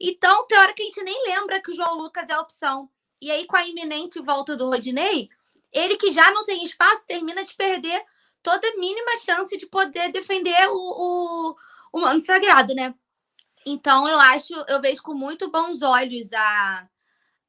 Então, 0.00 0.46
tem 0.46 0.56
hora 0.56 0.72
que 0.72 0.82
a 0.82 0.84
gente 0.84 1.02
nem 1.02 1.26
lembra 1.26 1.60
que 1.60 1.72
o 1.72 1.74
João 1.74 1.98
Lucas 1.98 2.30
é 2.30 2.34
a 2.34 2.40
opção. 2.40 2.88
E 3.20 3.28
aí, 3.28 3.44
com 3.44 3.56
a 3.56 3.66
iminente 3.66 4.20
volta 4.20 4.56
do 4.56 4.70
Rodinei, 4.70 5.28
ele 5.72 5.96
que 5.96 6.12
já 6.12 6.30
não 6.30 6.44
tem 6.44 6.62
espaço, 6.64 7.04
termina 7.06 7.42
de 7.42 7.54
perder 7.54 8.04
toda 8.42 8.76
mínima 8.76 9.16
chance 9.24 9.56
de 9.56 9.66
poder 9.66 10.10
defender 10.10 10.68
o, 10.68 10.74
o, 10.74 11.56
o 11.92 12.00
manto 12.00 12.26
sagrado, 12.26 12.74
né? 12.74 12.94
Então, 13.64 14.08
eu 14.08 14.18
acho, 14.18 14.52
eu 14.68 14.80
vejo 14.80 15.02
com 15.02 15.14
muito 15.14 15.50
bons 15.50 15.82
olhos 15.82 16.32
a, 16.32 16.88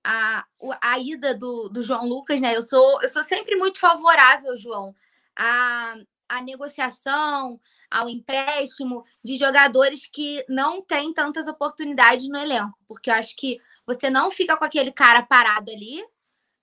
a, 0.04 0.46
a 0.82 1.00
ida 1.00 1.34
do, 1.36 1.70
do 1.70 1.82
João 1.82 2.08
Lucas, 2.08 2.40
né? 2.40 2.56
Eu 2.56 2.62
sou, 2.62 3.02
eu 3.02 3.10
sou 3.10 3.24
sempre 3.24 3.56
muito 3.56 3.80
favorável, 3.80 4.56
João, 4.56 4.96
a, 5.36 5.96
a 6.30 6.42
negociação, 6.42 7.60
ao 7.90 8.10
empréstimo 8.10 9.06
de 9.24 9.36
jogadores 9.36 10.06
que 10.06 10.44
não 10.50 10.82
têm 10.82 11.14
tantas 11.14 11.48
oportunidades 11.48 12.28
no 12.28 12.38
elenco, 12.38 12.78
porque 12.88 13.10
eu 13.10 13.14
acho 13.14 13.36
que 13.36 13.60
você 13.86 14.10
não 14.10 14.32
fica 14.32 14.58
com 14.58 14.66
aquele 14.66 14.92
cara 14.92 15.22
parado 15.24 15.72
ali, 15.72 16.04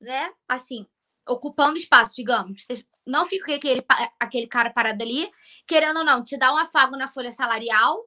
né? 0.00 0.32
Assim, 0.48 0.86
ocupando 1.28 1.78
espaço, 1.78 2.16
digamos. 2.16 2.64
Você 2.64 2.84
não 3.10 3.26
fica 3.26 3.54
aquele, 3.54 3.84
aquele 4.18 4.46
cara 4.46 4.70
parado 4.70 5.02
ali, 5.02 5.30
querendo 5.66 5.98
ou 5.98 6.04
não, 6.04 6.22
te 6.22 6.36
dá 6.36 6.52
um 6.52 6.56
afago 6.56 6.96
na 6.96 7.08
folha 7.08 7.32
salarial, 7.32 8.04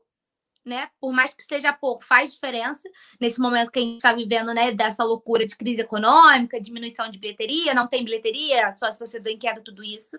né? 0.65 0.89
Por 0.99 1.11
mais 1.11 1.33
que 1.33 1.43
seja 1.43 1.73
pouco, 1.73 2.03
faz 2.03 2.33
diferença 2.33 2.89
nesse 3.19 3.39
momento 3.39 3.69
que 3.69 3.79
a 3.79 3.81
gente 3.81 3.97
está 3.97 4.13
vivendo, 4.13 4.53
né? 4.53 4.71
Dessa 4.71 5.03
loucura 5.03 5.45
de 5.45 5.55
crise 5.55 5.81
econômica, 5.81 6.59
diminuição 6.59 7.09
de 7.09 7.19
bilheteria, 7.19 7.73
não 7.73 7.87
tem 7.87 8.03
bilheteria, 8.03 8.71
só 8.71 8.91
torcedor 8.91 9.31
inquieto, 9.31 9.61
tudo 9.61 9.83
isso. 9.83 10.17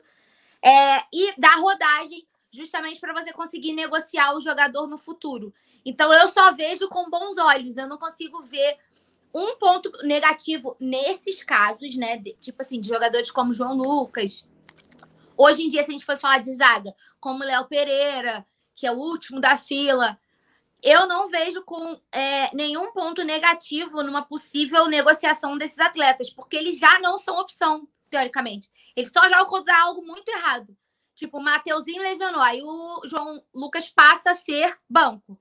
É, 0.62 0.99
e 1.12 1.35
dá 1.39 1.55
rodagem 1.57 2.26
justamente 2.51 3.01
para 3.01 3.14
você 3.14 3.32
conseguir 3.32 3.72
negociar 3.72 4.35
o 4.35 4.41
jogador 4.41 4.87
no 4.87 4.99
futuro. 4.99 5.53
Então 5.85 6.12
eu 6.12 6.28
só 6.28 6.53
vejo 6.53 6.89
com 6.89 7.11
bons 7.11 7.37
olhos, 7.39 7.76
eu 7.76 7.89
não 7.89 7.99
consigo 7.99 8.43
ver 8.43 8.78
um 9.35 9.57
ponto 9.57 9.91
negativo 10.03 10.76
nesses 10.78 11.43
casos, 11.43 11.97
né? 11.97 12.18
De, 12.18 12.35
tipo 12.35 12.62
assim, 12.62 12.80
de 12.80 12.89
jogadores 12.89 13.30
como 13.30 13.53
João 13.53 13.74
Lucas. 13.74 14.47
Hoje 15.37 15.62
em 15.62 15.68
dia, 15.68 15.82
se 15.82 15.91
a 15.91 15.93
gente 15.93 16.05
fosse 16.05 16.20
falar 16.20 16.39
de 16.39 16.53
zaga, 16.55 16.95
como 17.20 17.45
Léo 17.45 17.66
Pereira, 17.66 18.47
que 18.74 18.87
é 18.87 18.93
o 18.93 18.99
último 18.99 19.41
da 19.41 19.57
fila, 19.57 20.18
eu 20.82 21.07
não 21.07 21.28
vejo 21.28 21.62
com 21.62 21.99
é, 22.12 22.55
nenhum 22.55 22.93
ponto 22.93 23.24
negativo 23.24 24.03
numa 24.03 24.22
possível 24.22 24.87
negociação 24.87 25.57
desses 25.57 25.78
atletas, 25.78 26.30
porque 26.30 26.57
eles 26.57 26.78
já 26.78 26.99
não 26.99 27.16
são 27.16 27.39
opção, 27.39 27.89
teoricamente. 28.11 28.70
Eles 28.95 29.11
só 29.11 29.28
jogam 29.28 29.64
dá 29.64 29.82
algo 29.82 30.05
muito 30.05 30.28
errado. 30.28 30.76
Tipo, 31.14 31.39
o 31.39 31.43
Mateuzinho 31.43 32.03
lesionou, 32.03 32.41
aí 32.41 32.62
o 32.62 33.03
João 33.07 33.43
Lucas 33.55 33.89
passa 33.89 34.32
a 34.32 34.35
ser 34.35 34.76
banco. 34.89 35.41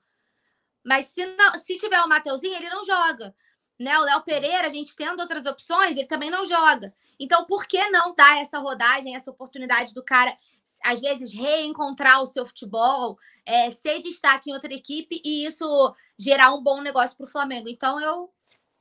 Mas 0.84 1.08
se, 1.08 1.26
não, 1.26 1.54
se 1.56 1.78
tiver 1.78 2.02
o 2.02 2.08
Mateuzinho, 2.08 2.56
ele 2.56 2.70
não 2.70 2.86
joga. 2.86 3.36
Né? 3.84 3.98
O 4.00 4.04
Léo 4.04 4.22
Pereira, 4.22 4.68
a 4.68 4.70
gente 4.70 4.96
tendo 4.96 5.20
outras 5.20 5.46
opções, 5.46 5.98
ele 5.98 6.08
também 6.08 6.32
não 6.32 6.46
joga. 6.46 6.94
Então, 7.20 7.46
por 7.46 7.68
que 7.68 7.90
não 7.90 8.16
dar 8.16 8.42
essa 8.42 8.58
rodagem, 8.60 9.16
essa 9.16 9.30
oportunidade 9.30 9.94
do 9.94 10.02
cara, 10.02 10.36
às 10.84 11.00
vezes, 11.00 11.34
reencontrar 11.34 12.22
o 12.22 12.26
seu 12.26 12.46
futebol, 12.46 13.18
é, 13.46 13.70
ser 13.72 14.00
destaque 14.00 14.50
em 14.50 14.54
outra 14.54 14.74
equipe 14.74 15.22
e 15.24 15.46
isso 15.46 15.96
gerar 16.18 16.54
um 16.54 16.64
bom 16.64 16.82
negócio 16.82 17.16
para 17.16 17.26
o 17.26 17.30
Flamengo? 17.30 17.68
Então, 17.70 18.00
eu 18.00 18.30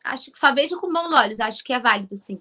acho 0.04 0.30
que 0.30 0.38
só 0.38 0.54
vejo 0.54 0.80
com 0.80 0.92
bons 0.92 1.12
olhos, 1.12 1.40
acho 1.40 1.62
que 1.64 1.72
é 1.72 1.78
válido, 1.78 2.16
sim. 2.16 2.40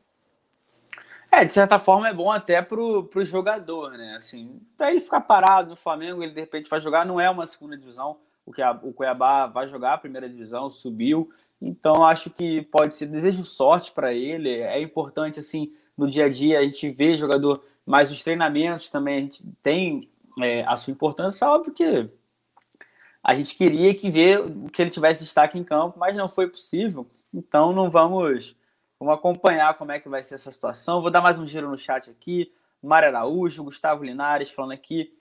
É, 1.32 1.45
de 1.45 1.53
certa 1.53 1.80
forma 1.80 2.09
é 2.09 2.14
bom 2.14 2.30
até 2.30 2.62
pro, 2.62 3.05
pro 3.05 3.24
jogador, 3.24 3.91
né? 3.91 4.16
Assim, 4.18 4.62
para 4.78 4.91
ele 4.91 4.99
ficar 4.99 5.22
parado 5.22 5.70
no 5.70 5.76
Flamengo, 5.78 6.22
ele 6.22 6.34
de 6.34 6.41
repente 6.41 6.70
vai 6.70 6.82
jogar, 6.82 7.05
não 7.05 7.22
é 7.22 7.30
uma 7.30 7.47
segunda 7.47 7.78
divisão, 7.78 8.20
o 8.45 8.51
que 8.51 8.62
o 8.84 8.91
Cuiabá 8.91 9.47
vai 9.47 9.68
jogar 9.68 9.93
a 9.93 9.97
primeira 9.97 10.28
divisão, 10.28 10.70
subiu. 10.70 11.32
Então 11.62 12.03
acho 12.03 12.30
que 12.30 12.62
pode 12.64 12.95
ser 12.97 13.05
desejo 13.05 13.43
sorte 13.43 13.91
para 13.91 14.14
ele. 14.14 14.49
É 14.49 14.82
importante 14.82 15.39
assim 15.39 15.72
no 15.97 16.09
dia 16.09 16.26
a 16.26 16.30
dia 16.30 16.59
a 16.59 16.64
gente 16.64 16.89
ver 16.89 17.18
jogador, 17.18 17.64
mas 17.86 18.12
os 18.12 18.24
treinamentos 18.24 18.89
também 18.89 19.18
a 19.18 19.22
gente 19.22 19.43
tem 19.62 20.09
é, 20.41 20.64
a 20.66 20.76
sua 20.76 20.91
importância. 20.91 21.47
Óbvio 21.47 21.74
que 21.74 22.09
a 23.24 23.36
gente 23.36 23.55
queria 23.55 23.93
que 23.93 24.09
ver 24.09 24.43
que 24.74 24.82
ele 24.82 24.89
tivesse 24.89 25.24
destaque 25.24 25.57
em 25.57 25.64
campo, 25.64 25.99
mas 25.99 26.16
não 26.16 26.28
foi 26.28 26.47
possível. 26.47 27.05
Então 27.34 27.72
não 27.72 27.89
vamos 27.89 28.55
Vamos 29.01 29.16
acompanhar 29.16 29.74
como 29.80 29.91
é 29.91 29.99
que 29.99 30.07
vai 30.07 30.22
ser 30.22 30.36
essa 30.36 30.51
situação. 30.51 31.01
Vou 31.01 31.09
dar 31.09 31.22
mais 31.22 31.39
um 31.39 31.45
giro 31.47 31.68
no 31.68 31.76
chat 31.76 32.07
aqui. 32.12 32.53
Mário 32.84 33.07
Araújo, 33.07 33.64
Gustavo 33.64 34.03
Linares 34.03 34.51
falando 34.51 34.74
aqui. 34.74 35.12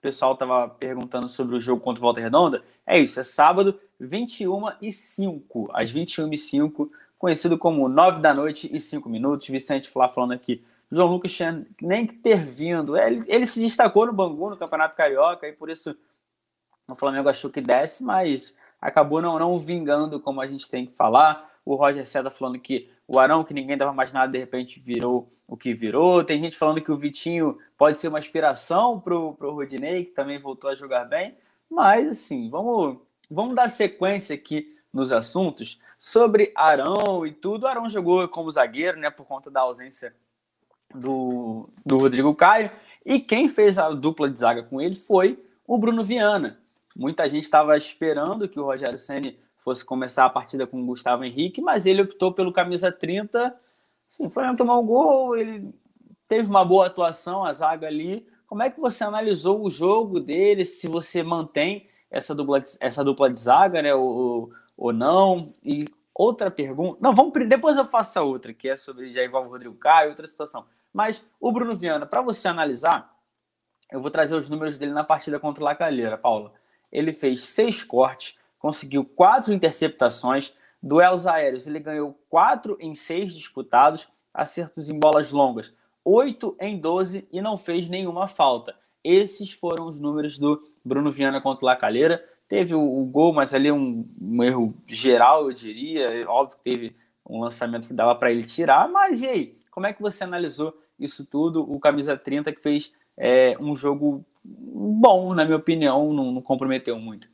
O 0.00 0.02
pessoal 0.02 0.32
estava 0.32 0.66
perguntando 0.66 1.28
sobre 1.28 1.54
o 1.54 1.60
jogo 1.60 1.82
contra 1.82 2.00
o 2.00 2.02
Volta 2.02 2.20
Redonda. 2.20 2.64
É 2.86 2.98
isso, 2.98 3.20
é 3.20 3.22
sábado, 3.22 3.78
21 4.00 4.72
e 4.80 4.90
5, 4.90 5.68
às 5.74 5.90
21 5.90 6.32
e 6.32 6.38
5, 6.38 6.90
conhecido 7.18 7.58
como 7.58 7.86
9 7.86 8.18
da 8.18 8.32
noite 8.32 8.74
e 8.74 8.80
5 8.80 9.06
minutos. 9.10 9.46
Vicente 9.46 9.90
Flá 9.90 10.08
falando 10.08 10.32
aqui. 10.32 10.64
João 10.90 11.08
Lucas 11.12 11.32
tinha 11.32 11.66
nem 11.82 12.06
que 12.06 12.14
ter 12.14 12.38
vindo. 12.38 12.96
Ele, 12.96 13.22
ele 13.28 13.46
se 13.46 13.60
destacou 13.60 14.06
no 14.06 14.12
Bangu, 14.14 14.48
no 14.48 14.56
Campeonato 14.56 14.96
Carioca, 14.96 15.46
e 15.46 15.52
por 15.52 15.68
isso 15.68 15.94
o 16.88 16.94
Flamengo 16.94 17.28
achou 17.28 17.50
que 17.50 17.60
desce, 17.60 18.02
mas 18.02 18.54
acabou 18.80 19.20
não, 19.20 19.38
não 19.38 19.58
vingando 19.58 20.18
como 20.18 20.40
a 20.40 20.46
gente 20.46 20.70
tem 20.70 20.86
que 20.86 20.94
falar. 20.94 21.49
O 21.64 21.74
Roger 21.74 22.06
Seda 22.06 22.30
falando 22.30 22.58
que 22.58 22.90
o 23.06 23.18
Arão, 23.18 23.44
que 23.44 23.54
ninguém 23.54 23.76
dava 23.76 23.92
mais 23.92 24.12
nada, 24.12 24.32
de 24.32 24.38
repente 24.38 24.80
virou 24.80 25.32
o 25.46 25.56
que 25.56 25.74
virou. 25.74 26.24
Tem 26.24 26.40
gente 26.40 26.56
falando 26.56 26.80
que 26.80 26.92
o 26.92 26.96
Vitinho 26.96 27.58
pode 27.76 27.98
ser 27.98 28.08
uma 28.08 28.18
inspiração 28.18 29.00
para 29.00 29.16
o 29.16 29.32
Rodinei, 29.32 30.04
que 30.04 30.12
também 30.12 30.38
voltou 30.38 30.70
a 30.70 30.74
jogar 30.74 31.04
bem. 31.04 31.36
Mas, 31.68 32.08
assim, 32.08 32.48
vamos, 32.48 32.98
vamos 33.30 33.54
dar 33.54 33.68
sequência 33.68 34.34
aqui 34.34 34.76
nos 34.92 35.12
assuntos. 35.12 35.80
Sobre 35.98 36.52
Arão 36.54 37.26
e 37.26 37.32
tudo, 37.32 37.66
Arão 37.66 37.88
jogou 37.88 38.26
como 38.28 38.50
zagueiro, 38.50 38.98
né, 38.98 39.10
por 39.10 39.26
conta 39.26 39.50
da 39.50 39.60
ausência 39.60 40.14
do, 40.94 41.68
do 41.84 41.98
Rodrigo 41.98 42.34
Caio. 42.34 42.70
E 43.04 43.18
quem 43.18 43.48
fez 43.48 43.78
a 43.78 43.90
dupla 43.90 44.30
de 44.30 44.38
zaga 44.38 44.62
com 44.62 44.80
ele 44.80 44.94
foi 44.94 45.42
o 45.66 45.78
Bruno 45.78 46.04
Viana. 46.04 46.60
Muita 46.94 47.28
gente 47.28 47.44
estava 47.44 47.76
esperando 47.76 48.48
que 48.48 48.58
o 48.58 48.64
Rogério 48.64 48.98
Ceni 48.98 49.38
fosse 49.60 49.84
começar 49.84 50.24
a 50.24 50.30
partida 50.30 50.66
com 50.66 50.80
o 50.80 50.86
Gustavo 50.86 51.24
Henrique, 51.24 51.60
mas 51.60 51.86
ele 51.86 52.02
optou 52.02 52.32
pelo 52.32 52.52
camisa 52.52 52.90
30. 52.90 53.54
Sim, 54.08 54.28
foi 54.30 54.56
tomar 54.56 54.78
um 54.78 54.86
gol, 54.86 55.36
ele 55.36 55.72
teve 56.26 56.48
uma 56.48 56.64
boa 56.64 56.86
atuação, 56.86 57.44
a 57.44 57.52
zaga 57.52 57.86
ali. 57.86 58.26
Como 58.46 58.62
é 58.62 58.70
que 58.70 58.80
você 58.80 59.04
analisou 59.04 59.64
o 59.64 59.70
jogo 59.70 60.18
dele, 60.18 60.64
se 60.64 60.88
você 60.88 61.22
mantém 61.22 61.88
essa 62.10 62.34
dupla, 62.34 62.62
essa 62.80 63.04
dupla 63.04 63.30
de 63.30 63.38
zaga, 63.38 63.80
né, 63.80 63.94
ou, 63.94 64.50
ou 64.76 64.92
não? 64.92 65.52
E 65.62 65.86
outra 66.14 66.50
pergunta. 66.50 66.98
Não, 67.00 67.14
vamos 67.14 67.32
depois 67.48 67.76
eu 67.76 67.86
faço 67.86 68.18
a 68.18 68.22
outra, 68.22 68.52
que 68.52 68.68
é 68.68 68.76
sobre 68.76 69.12
já 69.12 69.24
envolve 69.24 69.48
o 69.48 69.52
Rodrigo 69.52 69.76
Caio, 69.76 70.10
outra 70.10 70.26
situação. 70.26 70.66
Mas 70.92 71.24
o 71.40 71.52
Bruno 71.52 71.74
Viana, 71.74 72.06
para 72.06 72.22
você 72.22 72.48
analisar, 72.48 73.14
eu 73.92 74.00
vou 74.00 74.10
trazer 74.10 74.34
os 74.34 74.48
números 74.48 74.78
dele 74.78 74.92
na 74.92 75.04
partida 75.04 75.38
contra 75.38 75.62
o 75.62 75.64
Lacalheira, 75.64 76.18
Paula. 76.18 76.52
Ele 76.90 77.12
fez 77.12 77.42
seis 77.42 77.84
cortes, 77.84 78.36
conseguiu 78.60 79.04
quatro 79.04 79.52
interceptações, 79.52 80.54
duelos 80.80 81.26
aéreos, 81.26 81.66
ele 81.66 81.80
ganhou 81.80 82.16
quatro 82.28 82.76
em 82.78 82.94
seis 82.94 83.34
disputados, 83.34 84.06
acertos 84.32 84.88
em 84.88 84.98
bolas 84.98 85.32
longas, 85.32 85.74
oito 86.04 86.54
em 86.60 86.78
12 86.78 87.26
e 87.32 87.40
não 87.40 87.56
fez 87.56 87.88
nenhuma 87.88 88.28
falta. 88.28 88.76
Esses 89.02 89.50
foram 89.50 89.86
os 89.86 89.98
números 89.98 90.38
do 90.38 90.62
Bruno 90.84 91.10
Viana 91.10 91.40
contra 91.40 91.64
o 91.64 91.66
Lacalheira. 91.66 92.22
Teve 92.46 92.74
o, 92.74 92.80
o 92.80 93.04
gol, 93.06 93.32
mas 93.32 93.54
ali 93.54 93.72
um, 93.72 94.06
um, 94.20 94.42
erro 94.42 94.74
geral, 94.86 95.46
eu 95.46 95.52
diria. 95.52 96.06
Óbvio 96.28 96.58
que 96.58 96.62
teve 96.62 96.96
um 97.26 97.40
lançamento 97.40 97.88
que 97.88 97.94
dava 97.94 98.14
para 98.14 98.30
ele 98.30 98.44
tirar, 98.44 98.88
mas 98.88 99.22
e 99.22 99.28
aí? 99.28 99.58
Como 99.70 99.86
é 99.86 99.92
que 99.92 100.02
você 100.02 100.22
analisou 100.22 100.76
isso 100.98 101.24
tudo? 101.24 101.62
O 101.62 101.80
camisa 101.80 102.16
30 102.16 102.52
que 102.52 102.60
fez 102.60 102.92
é, 103.16 103.56
um 103.58 103.74
jogo 103.74 104.24
bom, 104.44 105.32
na 105.32 105.44
minha 105.44 105.56
opinião, 105.56 106.12
não, 106.12 106.32
não 106.32 106.42
comprometeu 106.42 106.98
muito. 106.98 107.28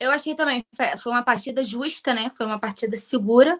Eu 0.00 0.10
achei 0.10 0.34
também, 0.34 0.64
foi 0.98 1.12
uma 1.12 1.22
partida 1.22 1.62
justa, 1.62 2.12
né? 2.12 2.28
Foi 2.30 2.46
uma 2.46 2.58
partida 2.58 2.96
segura. 2.96 3.58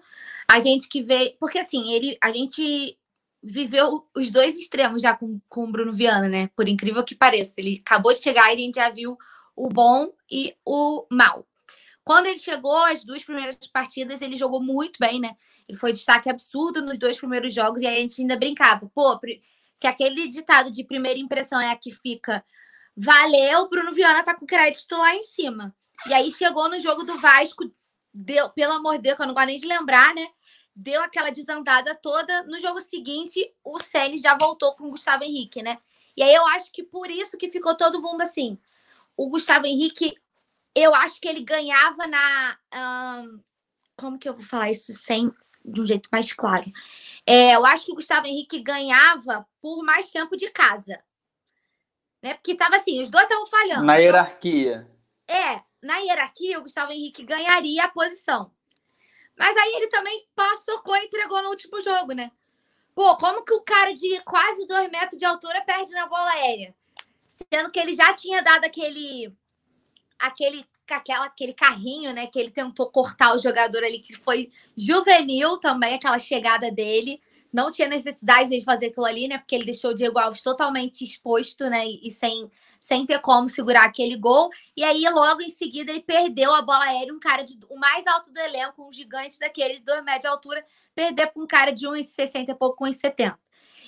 A 0.50 0.60
gente 0.60 0.88
que 0.88 1.02
vê, 1.02 1.36
porque 1.38 1.58
assim, 1.58 1.92
ele, 1.92 2.18
a 2.20 2.30
gente 2.30 2.98
viveu 3.42 4.08
os 4.14 4.30
dois 4.30 4.56
extremos 4.56 5.02
já 5.02 5.14
com, 5.14 5.38
com 5.48 5.64
o 5.64 5.70
Bruno 5.70 5.92
Viana, 5.92 6.28
né? 6.28 6.48
Por 6.56 6.68
incrível 6.68 7.04
que 7.04 7.14
pareça, 7.14 7.54
ele 7.58 7.82
acabou 7.84 8.12
de 8.12 8.20
chegar 8.20 8.50
e 8.50 8.54
a 8.54 8.56
gente 8.56 8.76
já 8.76 8.88
viu 8.88 9.16
o 9.54 9.68
bom 9.68 10.12
e 10.30 10.56
o 10.64 11.06
mal. 11.10 11.46
Quando 12.02 12.26
ele 12.26 12.38
chegou, 12.38 12.76
as 12.84 13.04
duas 13.04 13.22
primeiras 13.22 13.56
partidas, 13.72 14.20
ele 14.20 14.36
jogou 14.36 14.62
muito 14.62 14.98
bem, 14.98 15.20
né? 15.20 15.36
Ele 15.68 15.78
foi 15.78 15.92
destaque 15.92 16.28
absurdo 16.28 16.82
nos 16.82 16.98
dois 16.98 17.16
primeiros 17.16 17.54
jogos 17.54 17.80
e 17.80 17.86
a 17.86 17.94
gente 17.94 18.20
ainda 18.20 18.36
brincava. 18.36 18.90
Pô, 18.94 19.18
se 19.72 19.86
aquele 19.86 20.28
ditado 20.28 20.70
de 20.70 20.84
primeira 20.84 21.18
impressão 21.18 21.60
é 21.60 21.70
a 21.70 21.76
que 21.76 21.90
fica, 21.90 22.44
valeu, 22.96 23.68
Bruno 23.68 23.92
Viana 23.92 24.22
tá 24.22 24.34
com 24.34 24.44
crédito 24.46 24.96
lá 24.96 25.14
em 25.14 25.22
cima. 25.22 25.74
E 26.06 26.14
aí 26.14 26.30
chegou 26.30 26.68
no 26.68 26.78
jogo 26.78 27.04
do 27.04 27.18
Vasco, 27.18 27.70
deu, 28.12 28.48
pelo 28.50 28.74
amor 28.74 28.96
de 28.96 29.02
Deus, 29.02 29.16
que 29.16 29.22
eu 29.22 29.26
não 29.26 29.34
gosto 29.34 29.46
nem 29.46 29.56
de 29.56 29.66
lembrar, 29.66 30.14
né? 30.14 30.28
Deu 30.74 31.02
aquela 31.02 31.30
desandada 31.30 31.94
toda. 31.94 32.44
No 32.44 32.58
jogo 32.60 32.80
seguinte, 32.80 33.52
o 33.62 33.78
Célio 33.78 34.18
já 34.18 34.36
voltou 34.36 34.74
com 34.74 34.88
o 34.88 34.90
Gustavo 34.90 35.24
Henrique, 35.24 35.62
né? 35.62 35.78
E 36.16 36.22
aí 36.22 36.34
eu 36.34 36.46
acho 36.48 36.70
que 36.72 36.82
por 36.82 37.10
isso 37.10 37.36
que 37.36 37.50
ficou 37.50 37.76
todo 37.76 38.02
mundo 38.02 38.22
assim. 38.22 38.58
O 39.16 39.28
Gustavo 39.28 39.66
Henrique, 39.66 40.16
eu 40.74 40.94
acho 40.94 41.20
que 41.20 41.28
ele 41.28 41.44
ganhava 41.44 42.06
na. 42.06 42.58
Um, 42.74 43.40
como 43.96 44.18
que 44.18 44.28
eu 44.28 44.34
vou 44.34 44.44
falar 44.44 44.70
isso 44.70 44.92
sem 44.92 45.30
de 45.64 45.80
um 45.80 45.86
jeito 45.86 46.08
mais 46.10 46.32
claro? 46.32 46.70
É, 47.26 47.54
eu 47.54 47.64
acho 47.64 47.86
que 47.86 47.92
o 47.92 47.96
Gustavo 47.96 48.26
Henrique 48.26 48.60
ganhava 48.60 49.46
por 49.60 49.82
mais 49.84 50.10
tempo 50.10 50.36
de 50.36 50.50
casa. 50.50 51.02
Né? 52.22 52.34
Porque 52.34 52.54
tava 52.54 52.76
assim, 52.76 53.02
os 53.02 53.08
dois 53.08 53.24
estavam 53.24 53.46
falhando. 53.46 53.84
Na 53.84 53.96
hierarquia. 53.96 54.90
Então, 55.24 55.36
é, 55.36 55.62
na 55.84 55.98
hierarquia, 55.98 56.58
o 56.58 56.62
Gustavo 56.62 56.92
Henrique 56.92 57.22
ganharia 57.22 57.84
a 57.84 57.88
posição. 57.88 58.50
Mas 59.36 59.54
aí 59.56 59.74
ele 59.74 59.88
também 59.88 60.26
passou 60.34 60.82
e 60.96 61.04
entregou 61.04 61.42
no 61.42 61.50
último 61.50 61.80
jogo, 61.80 62.12
né? 62.12 62.30
Pô, 62.94 63.16
como 63.16 63.44
que 63.44 63.52
o 63.52 63.60
cara 63.60 63.92
de 63.92 64.20
quase 64.20 64.66
dois 64.66 64.90
metros 64.90 65.18
de 65.18 65.24
altura 65.24 65.60
perde 65.62 65.92
na 65.92 66.06
bola 66.06 66.30
aérea? 66.30 66.74
Sendo 67.28 67.70
que 67.70 67.78
ele 67.78 67.92
já 67.92 68.14
tinha 68.14 68.42
dado 68.42 68.64
aquele. 68.64 69.34
aquele 70.18 70.64
aquela, 70.90 71.26
aquele 71.26 71.52
carrinho, 71.52 72.12
né? 72.12 72.28
Que 72.28 72.38
ele 72.38 72.50
tentou 72.50 72.90
cortar 72.90 73.34
o 73.34 73.38
jogador 73.38 73.82
ali, 73.82 73.98
que 73.98 74.14
foi 74.14 74.50
juvenil 74.76 75.58
também, 75.58 75.94
aquela 75.94 76.18
chegada 76.18 76.70
dele. 76.70 77.20
Não 77.52 77.70
tinha 77.70 77.88
necessidade 77.88 78.50
de 78.50 78.64
fazer 78.64 78.86
aquilo 78.86 79.06
ali, 79.06 79.28
né? 79.28 79.38
Porque 79.38 79.54
ele 79.54 79.64
deixou 79.64 79.90
o 79.90 79.94
Diego 79.94 80.18
Alves 80.18 80.42
totalmente 80.42 81.02
exposto, 81.02 81.68
né? 81.68 81.86
E, 81.86 82.08
e 82.08 82.10
sem 82.10 82.50
sem 82.84 83.06
ter 83.06 83.18
como 83.20 83.48
segurar 83.48 83.84
aquele 83.86 84.14
gol. 84.14 84.50
E 84.76 84.84
aí, 84.84 85.08
logo 85.08 85.40
em 85.40 85.48
seguida, 85.48 85.90
ele 85.90 86.02
perdeu 86.02 86.52
a 86.54 86.60
bola 86.60 86.84
aérea. 86.84 87.14
Um 87.14 87.18
cara 87.18 87.42
de 87.42 87.58
o 87.70 87.78
mais 87.78 88.06
alto 88.06 88.30
do 88.30 88.38
elenco, 88.38 88.86
um 88.86 88.92
gigante 88.92 89.38
daquele 89.38 89.78
de 89.78 89.84
2 89.84 90.04
metros 90.04 90.20
de 90.20 90.26
altura, 90.26 90.66
perder 90.94 91.28
para 91.28 91.42
um 91.42 91.46
cara 91.46 91.70
de 91.72 91.86
1,60 91.86 92.50
e 92.50 92.54
pouco, 92.54 92.84
1,70. 92.84 93.38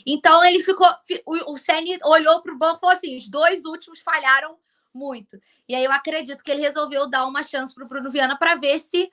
Então 0.07 0.43
ele 0.47 0.63
ficou. 0.63 0.89
O, 1.27 1.53
o 1.53 1.57
Senni 1.59 1.99
olhou 2.05 2.41
para 2.41 2.55
o 2.55 2.57
banco 2.57 2.79
e 2.79 2.81
falou 2.81 2.97
assim: 2.97 3.19
os 3.19 3.29
dois 3.29 3.67
últimos 3.67 4.01
falharam 4.01 4.57
muito. 4.95 5.39
E 5.69 5.75
aí 5.75 5.85
eu 5.85 5.93
acredito 5.93 6.43
que 6.43 6.51
ele 6.51 6.63
resolveu 6.63 7.07
dar 7.07 7.27
uma 7.27 7.43
chance 7.43 7.75
para 7.75 7.85
o 7.85 7.89
Bruno 7.89 8.11
Viana 8.11 8.39
para 8.39 8.55
ver 8.55 8.79
se. 8.79 9.13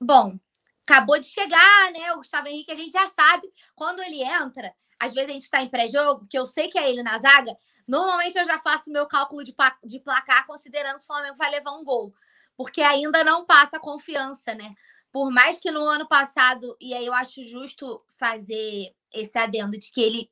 Bom, 0.00 0.38
acabou 0.88 1.18
de 1.18 1.26
chegar, 1.26 1.90
né? 1.92 2.12
O 2.12 2.18
Gustavo 2.18 2.46
Henrique, 2.46 2.70
a 2.70 2.76
gente 2.76 2.92
já 2.92 3.08
sabe. 3.08 3.50
Quando 3.74 4.00
ele 4.04 4.22
entra, 4.22 4.72
às 5.00 5.12
vezes 5.12 5.30
a 5.30 5.32
gente 5.32 5.42
está 5.42 5.62
em 5.62 5.68
pré-jogo, 5.68 6.28
que 6.30 6.38
eu 6.38 6.46
sei 6.46 6.68
que 6.68 6.78
é 6.78 6.88
ele 6.88 7.02
na 7.02 7.18
zaga, 7.18 7.56
Normalmente 7.86 8.36
eu 8.38 8.44
já 8.44 8.58
faço 8.58 8.90
meu 8.90 9.06
cálculo 9.06 9.44
de, 9.44 9.54
de 9.84 10.00
placar 10.00 10.46
considerando 10.46 10.98
que 10.98 11.04
o 11.04 11.06
Flamengo 11.06 11.36
vai 11.36 11.50
levar 11.50 11.72
um 11.72 11.84
gol. 11.84 12.12
porque 12.56 12.80
ainda 12.82 13.22
não 13.22 13.44
passa 13.44 13.78
confiança, 13.78 14.54
né? 14.54 14.74
Por 15.12 15.30
mais 15.30 15.58
que 15.58 15.70
no 15.70 15.82
ano 15.82 16.06
passado, 16.08 16.76
e 16.80 16.94
aí 16.94 17.06
eu 17.06 17.12
acho 17.14 17.44
justo 17.46 18.02
fazer 18.18 18.94
esse 19.12 19.38
adendo 19.38 19.78
de 19.78 19.90
que 19.92 20.00
ele 20.00 20.30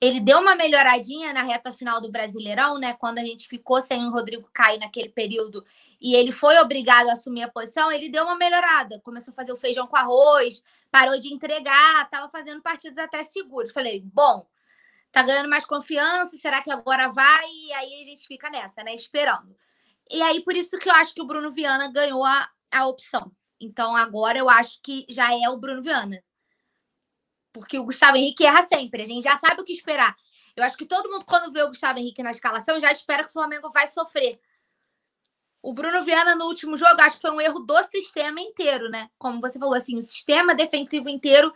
ele 0.00 0.20
deu 0.20 0.38
uma 0.38 0.54
melhoradinha 0.54 1.32
na 1.32 1.42
reta 1.42 1.72
final 1.72 2.00
do 2.00 2.10
Brasileirão, 2.10 2.78
né? 2.78 2.94
Quando 2.94 3.18
a 3.18 3.24
gente 3.24 3.48
ficou 3.48 3.80
sem 3.82 4.06
o 4.06 4.12
Rodrigo 4.12 4.48
Caio 4.52 4.78
naquele 4.78 5.08
período 5.08 5.64
e 6.00 6.14
ele 6.14 6.30
foi 6.30 6.56
obrigado 6.58 7.08
a 7.08 7.14
assumir 7.14 7.42
a 7.42 7.50
posição, 7.50 7.90
ele 7.90 8.08
deu 8.08 8.22
uma 8.24 8.36
melhorada. 8.36 9.00
Começou 9.00 9.32
a 9.32 9.34
fazer 9.34 9.52
o 9.52 9.56
feijão 9.56 9.88
com 9.88 9.96
arroz, 9.96 10.62
parou 10.90 11.18
de 11.18 11.34
entregar, 11.34 12.08
tava 12.10 12.28
fazendo 12.30 12.62
partidas 12.62 12.98
até 12.98 13.24
seguros. 13.24 13.72
Falei, 13.72 14.00
bom, 14.00 14.46
tá 15.12 15.22
ganhando 15.22 15.48
mais 15.48 15.64
confiança, 15.64 16.36
será 16.36 16.62
que 16.62 16.70
agora 16.70 17.08
vai? 17.08 17.48
E 17.50 17.72
aí 17.72 18.02
a 18.02 18.04
gente 18.06 18.26
fica 18.26 18.50
nessa, 18.50 18.82
né? 18.82 18.94
Esperando. 18.94 19.56
E 20.10 20.22
aí, 20.22 20.42
por 20.42 20.56
isso 20.56 20.78
que 20.78 20.88
eu 20.88 20.94
acho 20.94 21.14
que 21.14 21.22
o 21.22 21.26
Bruno 21.26 21.50
Viana 21.50 21.90
ganhou 21.90 22.24
a, 22.24 22.50
a 22.70 22.86
opção. 22.86 23.30
Então, 23.60 23.96
agora 23.96 24.38
eu 24.38 24.48
acho 24.48 24.80
que 24.82 25.04
já 25.08 25.32
é 25.34 25.48
o 25.48 25.56
Bruno 25.58 25.82
Viana. 25.82 26.22
Porque 27.52 27.78
o 27.78 27.84
Gustavo 27.84 28.16
Henrique 28.16 28.46
erra 28.46 28.62
sempre. 28.66 29.02
A 29.02 29.06
gente 29.06 29.24
já 29.24 29.36
sabe 29.36 29.60
o 29.60 29.64
que 29.64 29.72
esperar. 29.72 30.16
Eu 30.56 30.64
acho 30.64 30.76
que 30.76 30.86
todo 30.86 31.10
mundo, 31.10 31.24
quando 31.24 31.52
vê 31.52 31.62
o 31.62 31.68
Gustavo 31.68 31.98
Henrique 31.98 32.22
na 32.22 32.30
escalação, 32.30 32.80
já 32.80 32.90
espera 32.90 33.22
que 33.22 33.30
o 33.30 33.32
Flamengo 33.32 33.70
vai 33.70 33.86
sofrer. 33.86 34.40
O 35.60 35.72
Bruno 35.72 36.04
Viana, 36.04 36.34
no 36.34 36.46
último 36.46 36.76
jogo, 36.76 37.00
acho 37.00 37.16
que 37.16 37.22
foi 37.22 37.30
um 37.32 37.40
erro 37.40 37.60
do 37.60 37.76
sistema 37.84 38.40
inteiro, 38.40 38.88
né? 38.88 39.10
Como 39.18 39.40
você 39.40 39.58
falou, 39.58 39.74
assim, 39.74 39.98
o 39.98 40.02
sistema 40.02 40.54
defensivo 40.54 41.08
inteiro. 41.08 41.52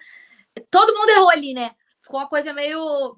Todo 0.70 0.94
mundo 0.94 1.08
errou 1.10 1.30
ali, 1.30 1.54
né? 1.54 1.74
Ficou 2.02 2.20
uma 2.20 2.28
coisa 2.28 2.52
meio. 2.52 3.16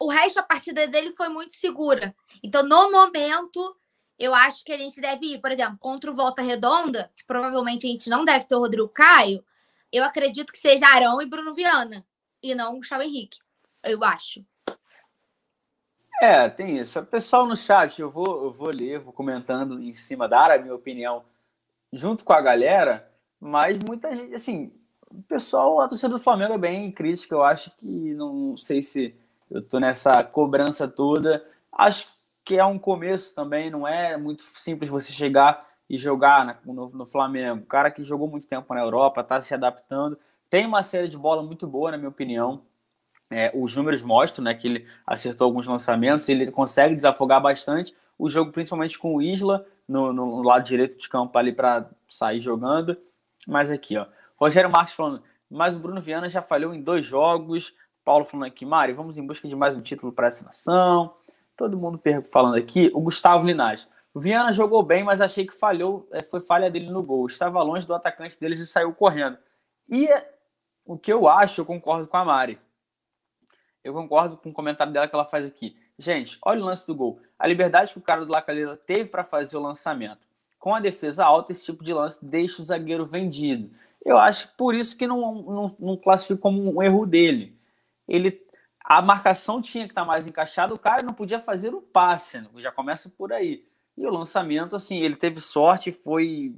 O 0.00 0.08
resto 0.08 0.36
da 0.36 0.42
partida 0.42 0.86
dele 0.86 1.10
foi 1.10 1.28
muito 1.28 1.52
segura. 1.52 2.14
Então, 2.42 2.62
no 2.62 2.90
momento, 2.90 3.76
eu 4.18 4.34
acho 4.34 4.64
que 4.64 4.72
a 4.72 4.78
gente 4.78 5.00
deve 5.00 5.34
ir, 5.34 5.40
por 5.40 5.50
exemplo, 5.50 5.76
contra 5.78 6.10
o 6.10 6.14
Volta 6.14 6.42
Redonda, 6.42 7.10
que 7.16 7.24
provavelmente 7.24 7.86
a 7.86 7.90
gente 7.90 8.08
não 8.08 8.24
deve 8.24 8.44
ter 8.44 8.54
o 8.54 8.60
Rodrigo 8.60 8.88
Caio, 8.88 9.44
eu 9.92 10.04
acredito 10.04 10.52
que 10.52 10.58
seja 10.58 10.86
Arão 10.86 11.20
e 11.20 11.26
Bruno 11.26 11.52
Viana, 11.52 12.04
e 12.42 12.54
não 12.54 12.74
o 12.74 12.76
Gustavo 12.76 13.02
Henrique, 13.02 13.38
eu 13.84 14.02
acho. 14.02 14.44
É, 16.20 16.48
tem 16.48 16.78
isso. 16.78 17.02
Pessoal 17.06 17.46
no 17.46 17.56
chat, 17.56 18.00
eu 18.00 18.08
vou, 18.08 18.44
eu 18.44 18.50
vou 18.52 18.70
ler, 18.70 19.00
vou 19.00 19.12
comentando 19.12 19.82
em 19.82 19.92
cima, 19.92 20.28
dar 20.28 20.52
a 20.52 20.58
minha 20.58 20.74
opinião 20.74 21.24
junto 21.92 22.24
com 22.24 22.32
a 22.32 22.40
galera, 22.40 23.10
mas 23.40 23.78
muita 23.80 24.14
gente, 24.14 24.32
assim, 24.34 24.72
o 25.10 25.22
pessoal, 25.24 25.80
a 25.80 25.88
torcida 25.88 26.08
do 26.08 26.18
Flamengo 26.18 26.54
é 26.54 26.58
bem 26.58 26.90
crítica, 26.90 27.34
eu 27.34 27.42
acho 27.42 27.70
que, 27.76 28.14
não 28.14 28.56
sei 28.56 28.82
se 28.82 29.14
eu 29.52 29.62
tô 29.62 29.78
nessa 29.78 30.24
cobrança 30.24 30.88
toda, 30.88 31.44
acho 31.72 32.06
que 32.44 32.58
é 32.58 32.64
um 32.64 32.78
começo 32.78 33.34
também, 33.34 33.70
não 33.70 33.86
é 33.86 34.16
muito 34.16 34.42
simples 34.42 34.90
você 34.90 35.12
chegar 35.12 35.66
e 35.88 35.98
jogar 35.98 36.60
no, 36.64 36.88
no 36.88 37.06
Flamengo. 37.06 37.62
O 37.62 37.66
cara 37.66 37.90
que 37.90 38.02
jogou 38.02 38.26
muito 38.26 38.48
tempo 38.48 38.72
na 38.74 38.80
Europa, 38.80 39.20
está 39.20 39.40
se 39.40 39.52
adaptando, 39.52 40.18
tem 40.48 40.66
uma 40.66 40.82
série 40.82 41.08
de 41.08 41.18
bola 41.18 41.42
muito 41.42 41.66
boa, 41.66 41.90
na 41.90 41.98
minha 41.98 42.08
opinião. 42.08 42.62
É, 43.30 43.50
os 43.54 43.76
números 43.76 44.02
mostram 44.02 44.44
né, 44.44 44.54
que 44.54 44.66
ele 44.66 44.86
acertou 45.06 45.46
alguns 45.46 45.66
lançamentos, 45.66 46.28
ele 46.28 46.50
consegue 46.50 46.94
desafogar 46.94 47.40
bastante 47.40 47.94
o 48.18 48.28
jogo, 48.28 48.52
principalmente 48.52 48.98
com 48.98 49.16
o 49.16 49.22
Isla 49.22 49.66
no, 49.88 50.12
no 50.12 50.42
lado 50.42 50.64
direito 50.64 50.98
de 50.98 51.08
campo 51.08 51.36
ali 51.38 51.52
para 51.52 51.88
sair 52.08 52.40
jogando. 52.40 52.96
Mas 53.46 53.70
aqui, 53.70 53.96
ó, 53.96 54.06
Rogério 54.36 54.70
Marques 54.70 54.94
falando, 54.94 55.22
mas 55.50 55.76
o 55.76 55.78
Bruno 55.78 56.00
Viana 56.00 56.28
já 56.28 56.40
falhou 56.40 56.74
em 56.74 56.82
dois 56.82 57.04
jogos. 57.04 57.74
Paulo 58.04 58.24
falando 58.24 58.46
aqui, 58.46 58.66
Mari, 58.66 58.92
vamos 58.92 59.16
em 59.16 59.26
busca 59.26 59.46
de 59.46 59.54
mais 59.54 59.76
um 59.76 59.80
título 59.80 60.12
para 60.12 60.26
essa 60.26 60.44
nação. 60.44 61.14
Todo 61.56 61.78
mundo 61.78 62.00
falando 62.30 62.56
aqui. 62.56 62.90
O 62.94 63.00
Gustavo 63.00 63.46
Linaz. 63.46 63.88
O 64.12 64.20
Viana 64.20 64.52
jogou 64.52 64.82
bem, 64.82 65.04
mas 65.04 65.20
achei 65.20 65.46
que 65.46 65.54
falhou, 65.54 66.06
é, 66.12 66.22
foi 66.22 66.40
falha 66.40 66.70
dele 66.70 66.90
no 66.90 67.02
gol. 67.02 67.26
Estava 67.26 67.62
longe 67.62 67.86
do 67.86 67.94
atacante 67.94 68.38
deles 68.38 68.60
e 68.60 68.66
saiu 68.66 68.92
correndo. 68.92 69.38
E 69.88 70.08
o 70.84 70.98
que 70.98 71.12
eu 71.12 71.28
acho, 71.28 71.60
eu 71.60 71.64
concordo 71.64 72.06
com 72.06 72.16
a 72.16 72.24
Mari. 72.24 72.58
Eu 73.82 73.94
concordo 73.94 74.36
com 74.36 74.50
o 74.50 74.52
comentário 74.52 74.92
dela 74.92 75.08
que 75.08 75.14
ela 75.14 75.24
faz 75.24 75.46
aqui. 75.46 75.76
Gente, 75.98 76.38
olha 76.44 76.60
o 76.60 76.64
lance 76.64 76.86
do 76.86 76.94
gol. 76.94 77.20
A 77.38 77.46
liberdade 77.46 77.92
que 77.92 77.98
o 77.98 78.02
cara 78.02 78.24
do 78.24 78.32
Lacalheira 78.32 78.76
teve 78.76 79.08
para 79.08 79.24
fazer 79.24 79.56
o 79.56 79.62
lançamento. 79.62 80.26
Com 80.58 80.74
a 80.74 80.80
defesa 80.80 81.24
alta, 81.24 81.52
esse 81.52 81.64
tipo 81.64 81.82
de 81.82 81.92
lance 81.92 82.18
deixa 82.22 82.62
o 82.62 82.64
zagueiro 82.64 83.04
vendido. 83.04 83.70
Eu 84.04 84.18
acho 84.18 84.54
por 84.56 84.74
isso 84.74 84.96
que 84.96 85.06
não, 85.06 85.42
não, 85.42 85.76
não 85.78 85.96
classifico 85.96 86.40
como 86.40 86.76
um 86.76 86.82
erro 86.82 87.06
dele. 87.06 87.56
Ele 88.12 88.42
a 88.84 89.00
marcação 89.00 89.62
tinha 89.62 89.84
que 89.84 89.92
estar 89.92 90.02
tá 90.02 90.06
mais 90.06 90.26
encaixada, 90.26 90.74
o 90.74 90.78
cara 90.78 91.02
não 91.02 91.14
podia 91.14 91.40
fazer 91.40 91.72
o 91.72 91.80
passe, 91.80 92.38
né? 92.38 92.48
já 92.56 92.70
começa 92.70 93.08
por 93.08 93.32
aí. 93.32 93.64
E 93.96 94.06
o 94.06 94.10
lançamento, 94.10 94.76
assim, 94.76 95.00
ele 95.00 95.16
teve 95.16 95.40
sorte, 95.40 95.92
foi 95.92 96.54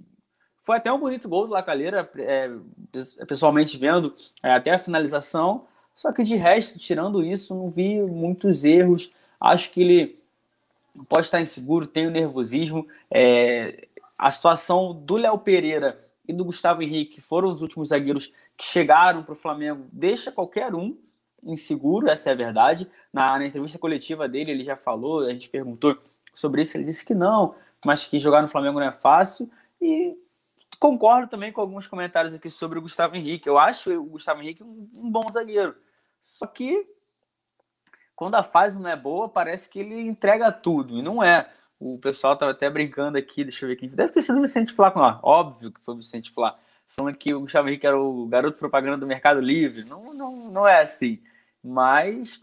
foi 0.57 0.79
até 0.79 0.91
um 0.91 0.99
bonito 0.99 1.29
gol 1.29 1.47
do 1.47 1.53
Lacalheira, 1.53 2.11
é, 2.17 2.51
pessoalmente 3.29 3.77
vendo, 3.77 4.15
é, 4.43 4.55
até 4.55 4.73
a 4.73 4.79
finalização, 4.79 5.67
só 5.95 6.11
que 6.11 6.23
de 6.23 6.37
resto, 6.37 6.79
tirando 6.79 7.23
isso, 7.23 7.55
não 7.55 7.69
vi 7.69 8.01
muitos 8.01 8.65
erros, 8.65 9.13
acho 9.39 9.71
que 9.71 9.83
ele 9.83 10.19
pode 11.07 11.27
estar 11.27 11.43
inseguro, 11.43 11.87
tem 11.87 12.07
o 12.07 12.11
nervosismo, 12.11 12.89
é, 13.11 13.87
a 14.17 14.31
situação 14.31 14.95
do 14.95 15.17
Léo 15.17 15.39
Pereira 15.39 15.99
e 16.27 16.33
do 16.33 16.47
Gustavo 16.47 16.83
Henrique, 16.83 17.17
que 17.17 17.21
foram 17.21 17.51
os 17.51 17.61
últimos 17.61 17.91
zagueiros 17.91 18.33
que 18.57 18.65
chegaram 18.65 19.23
para 19.23 19.33
o 19.33 19.37
Flamengo, 19.37 19.87
deixa 19.93 20.33
qualquer 20.33 20.75
um 20.75 20.97
inseguro, 21.45 22.09
essa 22.09 22.30
é 22.30 22.32
a 22.32 22.36
verdade. 22.36 22.90
Na, 23.12 23.38
na, 23.38 23.47
entrevista 23.47 23.78
coletiva 23.78 24.28
dele, 24.28 24.51
ele 24.51 24.64
já 24.64 24.76
falou, 24.76 25.20
a 25.20 25.30
gente 25.30 25.49
perguntou 25.49 25.97
sobre 26.34 26.62
isso, 26.62 26.76
ele 26.76 26.84
disse 26.84 27.05
que 27.05 27.14
não, 27.14 27.55
mas 27.84 28.07
que 28.07 28.18
jogar 28.18 28.42
no 28.42 28.49
Flamengo 28.49 28.80
não 28.80 28.86
é 28.86 28.92
fácil. 28.92 29.51
E 29.80 30.16
concordo 30.78 31.28
também 31.28 31.53
com 31.53 31.61
alguns 31.61 31.86
comentários 31.86 32.34
aqui 32.34 32.51
sobre 32.51 32.78
o 32.78 32.82
Gustavo 32.82 33.16
Henrique. 33.16 33.49
Eu 33.49 33.59
acho 33.59 33.92
o 33.92 34.05
Gustavo 34.05 34.42
Henrique 34.42 34.62
um, 34.62 34.88
um 34.97 35.11
bom 35.11 35.30
zagueiro. 35.30 35.76
Só 36.20 36.47
que 36.47 36.86
quando 38.16 38.36
a 38.36 38.42
fase 38.42 38.80
não 38.80 38.88
é 38.88 38.97
boa, 38.97 39.28
parece 39.28 39.68
que 39.68 39.78
ele 39.78 40.01
entrega 40.01 40.51
tudo, 40.53 40.99
e 40.99 41.03
não 41.03 41.22
é. 41.22 41.49
O 41.78 41.99
pessoal 41.99 42.34
estava 42.34 42.53
até 42.53 42.70
brincando 42.70 43.18
aqui, 43.18 43.42
deixa 43.42 43.64
eu 43.64 43.68
ver 43.68 43.74
aqui. 43.74 43.88
Deve 43.88 44.12
ter 44.12 44.22
sido 44.22 44.38
o 44.38 44.42
Vicente 44.42 44.72
Flá, 44.72 44.92
não, 44.95 45.20
óbvio 45.22 45.72
que 45.72 45.80
foi 45.80 45.95
o 45.95 45.99
Vicente 45.99 46.30
Flá, 46.30 46.55
falando 46.88 47.16
que 47.16 47.34
o 47.34 47.40
Gustavo 47.40 47.68
Henrique 47.68 47.86
era 47.86 47.99
o 47.99 48.26
garoto 48.26 48.59
propaganda 48.59 48.99
do 48.99 49.07
Mercado 49.07 49.40
Livre. 49.40 49.84
Não, 49.84 50.14
não, 50.14 50.51
não 50.51 50.68
é 50.68 50.80
assim. 50.80 51.20
Mas 51.65 52.43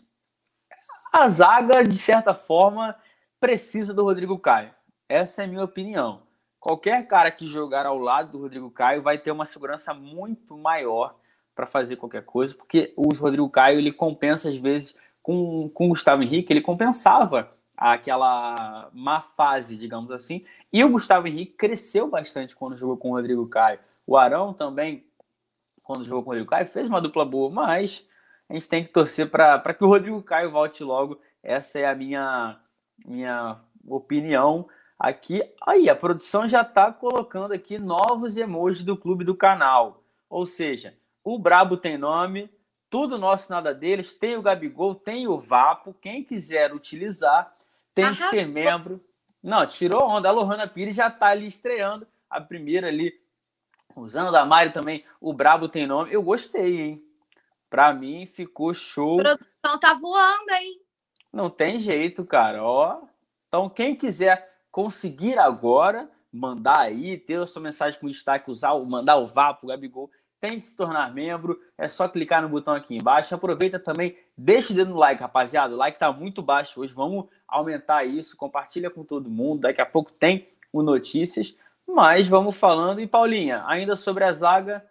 a 1.13 1.27
zaga, 1.27 1.83
de 1.83 1.97
certa 1.97 2.33
forma, 2.33 2.95
precisa 3.39 3.93
do 3.93 4.03
Rodrigo 4.03 4.39
Caio. 4.39 4.71
Essa 5.07 5.43
é 5.43 5.45
a 5.45 5.47
minha 5.47 5.63
opinião. 5.63 6.23
Qualquer 6.59 7.05
cara 7.07 7.29
que 7.29 7.45
jogar 7.45 7.85
ao 7.85 7.97
lado 7.97 8.31
do 8.31 8.39
Rodrigo 8.39 8.71
Caio 8.71 9.01
vai 9.01 9.17
ter 9.17 9.31
uma 9.31 9.45
segurança 9.45 9.93
muito 9.93 10.57
maior 10.57 11.15
para 11.53 11.65
fazer 11.65 11.97
qualquer 11.97 12.23
coisa, 12.23 12.55
porque 12.55 12.93
o 12.95 13.13
Rodrigo 13.13 13.49
Caio 13.49 13.77
ele 13.77 13.91
compensa 13.91 14.49
às 14.49 14.57
vezes 14.57 14.95
com, 15.21 15.69
com 15.69 15.87
o 15.87 15.89
Gustavo 15.89 16.23
Henrique, 16.23 16.53
ele 16.53 16.61
compensava 16.61 17.51
aquela 17.75 18.89
má 18.93 19.19
fase, 19.19 19.75
digamos 19.75 20.11
assim, 20.11 20.45
e 20.71 20.83
o 20.83 20.89
Gustavo 20.89 21.27
Henrique 21.27 21.53
cresceu 21.53 22.07
bastante 22.07 22.55
quando 22.55 22.77
jogou 22.77 22.95
com 22.95 23.09
o 23.09 23.15
Rodrigo 23.15 23.47
Caio. 23.47 23.79
O 24.05 24.15
Arão 24.15 24.53
também, 24.53 25.05
quando 25.83 26.05
jogou 26.05 26.23
com 26.23 26.29
o 26.29 26.33
Rodrigo 26.33 26.49
Caio, 26.49 26.67
fez 26.67 26.87
uma 26.87 27.01
dupla 27.01 27.25
boa, 27.25 27.49
mas 27.51 28.07
a 28.51 28.53
gente 28.53 28.67
tem 28.67 28.83
que 28.83 28.91
torcer 28.91 29.29
para 29.29 29.73
que 29.73 29.83
o 29.83 29.87
Rodrigo 29.87 30.21
Caio 30.21 30.51
volte 30.51 30.83
logo. 30.83 31.21
Essa 31.41 31.79
é 31.79 31.85
a 31.85 31.95
minha, 31.95 32.59
minha 33.05 33.57
opinião 33.87 34.67
aqui. 34.99 35.41
Aí, 35.65 35.89
a 35.89 35.95
produção 35.95 36.45
já 36.49 36.61
está 36.61 36.91
colocando 36.91 37.53
aqui 37.53 37.79
novos 37.79 38.37
emojis 38.37 38.83
do 38.83 38.97
clube 38.97 39.23
do 39.23 39.33
canal. 39.33 40.03
Ou 40.29 40.45
seja, 40.45 40.93
o 41.23 41.39
Brabo 41.39 41.77
tem 41.77 41.97
nome, 41.97 42.49
tudo 42.89 43.17
nosso, 43.17 43.49
nada 43.49 43.73
deles. 43.73 44.13
Tem 44.13 44.35
o 44.35 44.41
Gabigol, 44.41 44.95
tem 44.95 45.29
o 45.29 45.37
Vapo. 45.37 45.95
Quem 46.01 46.21
quiser 46.21 46.73
utilizar, 46.73 47.55
tem 47.95 48.03
Aham. 48.03 48.15
que 48.15 48.23
ser 48.23 48.45
membro. 48.45 49.01
Não, 49.41 49.65
tirou 49.65 50.09
onda. 50.09 50.27
A 50.27 50.33
Lohana 50.33 50.67
Pires 50.67 50.93
já 50.97 51.07
está 51.07 51.27
ali 51.27 51.45
estreando 51.45 52.05
a 52.29 52.41
primeira 52.41 52.89
ali. 52.89 53.17
Usando 53.95 54.35
a 54.35 54.45
Mari 54.45 54.73
também, 54.73 55.05
o 55.21 55.31
Brabo 55.31 55.69
tem 55.69 55.87
nome. 55.87 56.11
Eu 56.11 56.21
gostei, 56.21 56.81
hein? 56.81 57.10
Pra 57.71 57.93
mim 57.93 58.25
ficou 58.25 58.73
show. 58.73 59.21
A 59.21 59.23
produção 59.23 59.79
tá 59.79 59.93
voando, 59.93 60.51
hein? 60.59 60.81
Não 61.31 61.49
tem 61.49 61.79
jeito, 61.79 62.25
cara. 62.25 62.61
Ó. 62.61 63.01
Então, 63.47 63.69
quem 63.69 63.95
quiser 63.95 64.45
conseguir 64.69 65.39
agora, 65.39 66.11
mandar 66.33 66.79
aí, 66.79 67.17
ter 67.17 67.39
a 67.39 67.47
sua 67.47 67.61
mensagem 67.61 67.97
com 67.97 68.09
destaque, 68.09 68.51
usar, 68.51 68.77
mandar 68.89 69.15
o 69.15 69.25
VAP 69.25 69.61
pro 69.61 69.69
Gabigol, 69.69 70.11
tem 70.41 70.59
que 70.59 70.65
se 70.65 70.75
tornar 70.75 71.13
membro. 71.13 71.57
É 71.77 71.87
só 71.87 72.09
clicar 72.09 72.41
no 72.41 72.49
botão 72.49 72.73
aqui 72.73 72.97
embaixo. 72.97 73.33
Aproveita 73.33 73.79
também, 73.79 74.17
deixa 74.37 74.73
o 74.73 74.75
dedo 74.75 74.89
no 74.91 74.97
like, 74.97 75.21
rapaziada. 75.21 75.73
O 75.73 75.77
like 75.77 75.97
tá 75.97 76.11
muito 76.11 76.41
baixo 76.41 76.81
hoje. 76.81 76.93
Vamos 76.93 77.29
aumentar 77.47 78.03
isso. 78.03 78.35
Compartilha 78.35 78.89
com 78.89 79.05
todo 79.05 79.29
mundo. 79.29 79.61
Daqui 79.61 79.79
a 79.79 79.85
pouco 79.85 80.11
tem 80.11 80.49
o 80.73 80.83
Notícias. 80.83 81.55
Mas 81.87 82.27
vamos 82.27 82.57
falando. 82.57 82.99
E 82.99 83.07
Paulinha, 83.07 83.63
ainda 83.65 83.95
sobre 83.95 84.25
a 84.25 84.33
zaga, 84.33 84.85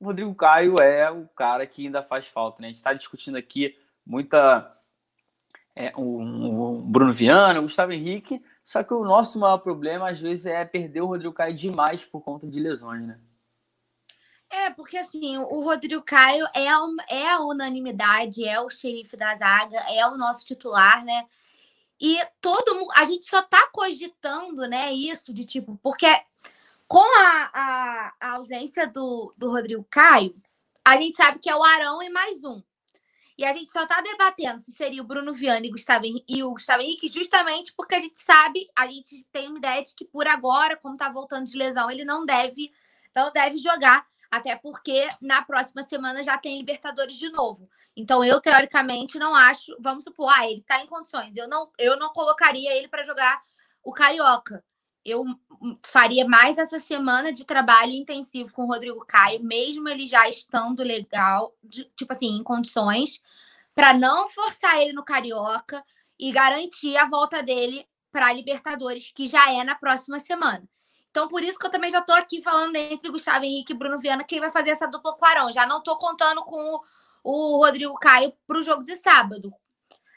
o 0.00 0.06
Rodrigo 0.06 0.34
Caio 0.34 0.76
é 0.80 1.10
o 1.10 1.26
cara 1.28 1.66
que 1.66 1.86
ainda 1.86 2.02
faz 2.02 2.26
falta. 2.26 2.60
Né? 2.60 2.68
A 2.68 2.70
gente 2.70 2.78
está 2.78 2.92
discutindo 2.92 3.36
aqui 3.36 3.76
muita. 4.04 4.72
É, 5.74 5.92
o, 5.94 6.80
Bruno 6.82 7.12
Viana, 7.12 7.58
o 7.58 7.64
Gustavo 7.64 7.92
Henrique. 7.92 8.42
Só 8.64 8.82
que 8.82 8.94
o 8.94 9.04
nosso 9.04 9.38
maior 9.38 9.58
problema, 9.58 10.10
às 10.10 10.20
vezes, 10.20 10.46
é 10.46 10.64
perder 10.64 11.02
o 11.02 11.06
Rodrigo 11.06 11.34
Caio 11.34 11.54
demais 11.54 12.04
por 12.06 12.20
conta 12.22 12.46
de 12.46 12.58
lesões, 12.58 13.06
né? 13.06 13.20
É, 14.48 14.70
porque 14.70 14.96
assim, 14.96 15.36
o 15.38 15.60
Rodrigo 15.60 16.02
Caio 16.02 16.46
é, 16.54 16.78
um, 16.78 16.96
é 17.10 17.30
a 17.30 17.40
unanimidade, 17.40 18.46
é 18.46 18.60
o 18.60 18.70
xerife 18.70 19.16
da 19.16 19.34
zaga, 19.34 19.76
é 19.90 20.06
o 20.06 20.16
nosso 20.16 20.44
titular, 20.44 21.04
né? 21.04 21.26
E 22.00 22.18
todo 22.40 22.74
mundo, 22.74 22.92
a 22.94 23.04
gente 23.04 23.26
só 23.26 23.42
tá 23.42 23.68
cogitando, 23.72 24.66
né, 24.68 24.92
isso 24.92 25.32
de 25.32 25.44
tipo, 25.44 25.78
porque 25.82 26.06
com 26.86 27.02
a, 27.02 27.50
a, 27.52 28.14
a 28.20 28.32
ausência 28.32 28.86
do, 28.86 29.34
do 29.36 29.50
Rodrigo 29.50 29.86
Caio, 29.90 30.34
a 30.84 30.96
gente 30.96 31.16
sabe 31.16 31.38
que 31.38 31.50
é 31.50 31.56
o 31.56 31.62
Arão 31.62 32.02
e 32.02 32.08
mais 32.08 32.44
um. 32.44 32.62
E 33.38 33.44
a 33.44 33.52
gente 33.52 33.70
só 33.70 33.82
está 33.82 34.00
debatendo 34.00 34.60
se 34.60 34.72
seria 34.72 35.02
o 35.02 35.06
Bruno 35.06 35.34
Viana 35.34 35.66
e, 35.66 35.70
Gustavo 35.70 36.06
e 36.26 36.42
o 36.42 36.52
Gustavo 36.52 36.82
Henrique, 36.82 37.08
justamente 37.08 37.72
porque 37.76 37.94
a 37.94 38.00
gente 38.00 38.18
sabe, 38.18 38.66
a 38.74 38.86
gente 38.86 39.24
tem 39.30 39.48
uma 39.48 39.58
ideia 39.58 39.84
de 39.84 39.94
que 39.94 40.06
por 40.06 40.26
agora, 40.26 40.76
como 40.76 40.94
está 40.94 41.10
voltando 41.10 41.46
de 41.46 41.58
lesão, 41.58 41.90
ele 41.90 42.04
não 42.04 42.24
deve, 42.24 42.72
não 43.14 43.30
deve 43.32 43.58
jogar. 43.58 44.06
Até 44.30 44.56
porque 44.56 45.08
na 45.20 45.42
próxima 45.42 45.82
semana 45.82 46.22
já 46.22 46.36
tem 46.36 46.58
Libertadores 46.58 47.16
de 47.16 47.30
novo. 47.30 47.68
Então, 47.96 48.24
eu, 48.24 48.40
teoricamente, 48.40 49.18
não 49.18 49.34
acho. 49.34 49.74
Vamos 49.80 50.04
supor, 50.04 50.30
ah, 50.34 50.46
ele 50.48 50.60
está 50.60 50.82
em 50.82 50.86
condições. 50.86 51.36
Eu 51.36 51.48
não, 51.48 51.70
eu 51.78 51.96
não 51.96 52.12
colocaria 52.12 52.74
ele 52.76 52.88
para 52.88 53.04
jogar 53.04 53.42
o 53.82 53.92
Carioca. 53.92 54.64
Eu 55.06 55.24
faria 55.84 56.26
mais 56.26 56.58
essa 56.58 56.80
semana 56.80 57.32
de 57.32 57.44
trabalho 57.44 57.92
intensivo 57.92 58.52
com 58.52 58.64
o 58.64 58.66
Rodrigo 58.66 59.06
Caio, 59.06 59.42
mesmo 59.42 59.88
ele 59.88 60.04
já 60.04 60.28
estando 60.28 60.82
legal, 60.82 61.54
de, 61.62 61.84
tipo 61.96 62.12
assim, 62.12 62.36
em 62.36 62.42
condições, 62.42 63.22
para 63.72 63.94
não 63.94 64.28
forçar 64.28 64.80
ele 64.82 64.92
no 64.92 65.04
Carioca 65.04 65.84
e 66.18 66.32
garantir 66.32 66.96
a 66.96 67.08
volta 67.08 67.40
dele 67.40 67.86
para 68.10 68.26
a 68.26 68.32
Libertadores, 68.32 69.12
que 69.14 69.26
já 69.26 69.52
é 69.52 69.62
na 69.62 69.76
próxima 69.76 70.18
semana. 70.18 70.68
Então, 71.08 71.28
por 71.28 71.42
isso 71.42 71.58
que 71.58 71.66
eu 71.66 71.70
também 71.70 71.88
já 71.90 72.00
estou 72.00 72.14
aqui 72.16 72.42
falando 72.42 72.74
entre 72.74 73.08
Gustavo 73.08 73.44
Henrique 73.44 73.72
e 73.72 73.76
Bruno 73.76 73.98
Viana, 73.98 74.24
quem 74.24 74.40
vai 74.40 74.50
fazer 74.50 74.70
essa 74.70 74.88
dupla 74.88 75.14
com 75.14 75.24
o 75.24 75.28
Arão. 75.28 75.52
Já 75.52 75.66
não 75.66 75.78
estou 75.78 75.96
contando 75.96 76.42
com 76.42 76.80
o, 77.22 77.56
o 77.56 77.64
Rodrigo 77.64 77.94
Caio 77.94 78.32
para 78.46 78.58
o 78.58 78.62
jogo 78.62 78.82
de 78.82 78.96
sábado. 78.96 79.54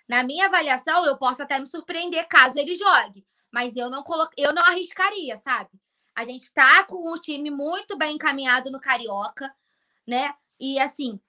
Na 0.10 0.24
minha 0.24 0.48
avaliação, 0.48 1.06
eu 1.06 1.16
posso 1.16 1.44
até 1.44 1.60
me 1.60 1.68
surpreender 1.68 2.28
caso 2.28 2.58
ele 2.58 2.74
jogue, 2.74 3.24
mas 3.52 3.76
eu 3.76 3.90
não 3.90 4.04
colo... 4.04 4.28
eu 4.38 4.54
não 4.54 4.64
arriscaria, 4.64 5.36
sabe? 5.36 5.70
A 6.16 6.26
gente 6.26 6.44
está 6.44 6.84
com 6.84 7.12
o 7.12 7.20
time 7.20 7.50
muito 7.50 7.98
bem 7.98 8.16
encaminhado 8.16 8.72
no 8.72 8.80
Carioca, 8.80 9.54
né? 10.08 10.34
E 10.60 10.80
assim, 10.80 11.20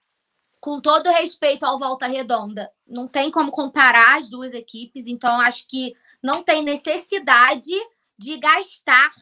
com 0.61 0.81
todo 0.81 1.11
respeito 1.11 1.65
ao 1.65 1.79
Volta 1.79 2.07
Redonda, 2.07 2.71
não 2.87 3.07
tem 3.07 3.31
como 3.31 3.51
comparar 3.51 4.19
as 4.19 4.29
duas 4.29 4.53
equipes, 4.53 5.07
então 5.07 5.41
acho 5.41 5.67
que 5.69 5.95
não 6.23 6.43
tem 6.43 6.63
necessidade 6.63 7.71
de 8.19 8.37
gastar 8.39 9.13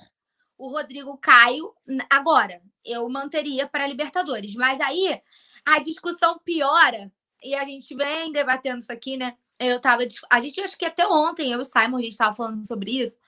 o 0.56 0.68
Rodrigo 0.68 1.16
Caio. 1.18 1.72
Agora, 2.10 2.60
eu 2.84 3.08
manteria 3.08 3.66
para 3.66 3.86
Libertadores. 3.86 4.54
Mas 4.54 4.80
aí 4.80 5.20
a 5.64 5.78
discussão 5.78 6.38
piora, 6.44 7.12
e 7.42 7.54
a 7.54 7.64
gente 7.64 7.94
vem 7.94 8.32
debatendo 8.32 8.78
isso 8.78 8.92
aqui, 8.92 9.16
né? 9.16 9.36
Eu 9.58 9.80
tava. 9.80 10.04
A 10.30 10.40
gente 10.40 10.60
acho 10.60 10.76
que 10.76 10.84
até 10.84 11.06
ontem, 11.06 11.52
eu 11.52 11.58
e 11.58 11.62
o 11.62 11.64
Simon, 11.64 11.98
a 11.98 12.02
gente 12.02 12.12
estava 12.12 12.34
falando 12.34 12.66
sobre 12.66 13.02
isso. 13.02 13.18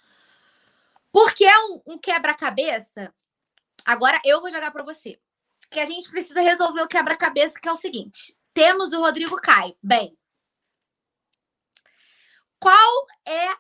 Porque 1.12 1.44
é 1.44 1.58
um, 1.58 1.82
um 1.86 1.98
quebra-cabeça. 1.98 3.12
Agora 3.84 4.20
eu 4.24 4.40
vou 4.40 4.50
jogar 4.50 4.70
para 4.70 4.84
você. 4.84 5.20
Que 5.70 5.80
a 5.80 5.86
gente 5.86 6.10
precisa 6.10 6.40
resolver 6.40 6.82
o 6.82 6.88
quebra-cabeça, 6.88 7.58
que 7.60 7.68
é 7.68 7.72
o 7.72 7.76
seguinte: 7.76 8.36
temos 8.54 8.92
o 8.92 9.00
Rodrigo 9.00 9.36
Caio. 9.36 9.76
Bem, 9.82 10.16
qual 12.60 13.06
é 13.26 13.56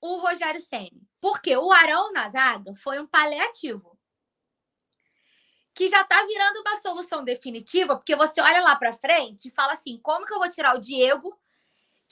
o 0.00 0.16
Rogério 0.16 0.60
Senni? 0.60 1.08
Porque 1.20 1.56
o 1.56 1.70
Arão 1.70 2.12
na 2.12 2.28
zaga 2.28 2.74
foi 2.74 2.98
um 2.98 3.06
paliativo. 3.06 3.96
Que 5.74 5.88
já 5.88 6.04
tá 6.04 6.26
virando 6.26 6.60
uma 6.60 6.80
solução 6.80 7.24
definitiva, 7.24 7.96
porque 7.96 8.14
você 8.16 8.40
olha 8.40 8.60
lá 8.60 8.76
para 8.76 8.92
frente 8.92 9.48
e 9.48 9.52
fala 9.52 9.72
assim: 9.72 9.98
como 10.02 10.26
que 10.26 10.34
eu 10.34 10.38
vou 10.38 10.48
tirar 10.50 10.76
o 10.76 10.80
Diego, 10.80 11.38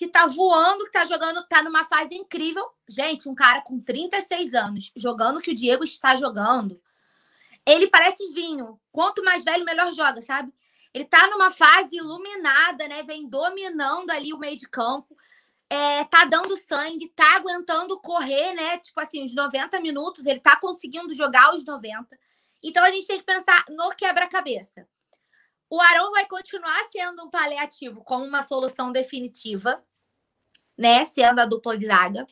que 0.00 0.08
tá 0.08 0.24
voando, 0.26 0.86
que 0.86 0.92
tá 0.92 1.04
jogando, 1.04 1.46
tá 1.46 1.62
numa 1.62 1.84
fase 1.84 2.14
incrível? 2.14 2.66
Gente, 2.88 3.28
um 3.28 3.34
cara 3.34 3.60
com 3.60 3.78
36 3.78 4.54
anos, 4.54 4.90
jogando 4.96 5.42
que 5.42 5.50
o 5.50 5.54
Diego 5.54 5.84
está 5.84 6.16
jogando. 6.16 6.80
Ele 7.66 7.86
parece 7.86 8.32
vinho. 8.32 8.80
Quanto 8.90 9.22
mais 9.22 9.44
velho, 9.44 9.62
melhor 9.62 9.92
joga, 9.92 10.22
sabe? 10.22 10.50
Ele 10.94 11.04
tá 11.04 11.28
numa 11.28 11.50
fase 11.50 11.96
iluminada, 11.96 12.88
né? 12.88 13.02
Vem 13.02 13.28
dominando 13.28 14.08
ali 14.08 14.32
o 14.32 14.38
meio 14.38 14.56
de 14.56 14.66
campo 14.70 15.14
é, 15.68 16.02
tá 16.04 16.24
dando 16.24 16.56
sangue, 16.56 17.12
tá 17.14 17.36
aguentando 17.36 18.00
correr, 18.00 18.54
né? 18.54 18.78
Tipo 18.78 19.00
assim, 19.00 19.22
os 19.22 19.34
90 19.34 19.78
minutos, 19.82 20.24
ele 20.24 20.40
tá 20.40 20.58
conseguindo 20.58 21.12
jogar 21.12 21.54
os 21.54 21.62
90. 21.62 22.18
Então 22.62 22.82
a 22.82 22.90
gente 22.90 23.06
tem 23.06 23.18
que 23.18 23.26
pensar 23.26 23.66
no 23.68 23.90
quebra-cabeça. 23.90 24.88
O 25.68 25.78
Arão 25.78 26.10
vai 26.12 26.24
continuar 26.24 26.88
sendo 26.90 27.22
um 27.22 27.30
paliativo 27.30 28.02
como 28.02 28.24
uma 28.24 28.42
solução 28.42 28.90
definitiva, 28.90 29.84
né? 30.80 31.04
Sendo 31.04 31.40
a 31.40 31.46
dupla 31.46 31.76
de 31.76 31.86
zaga. 31.86 32.26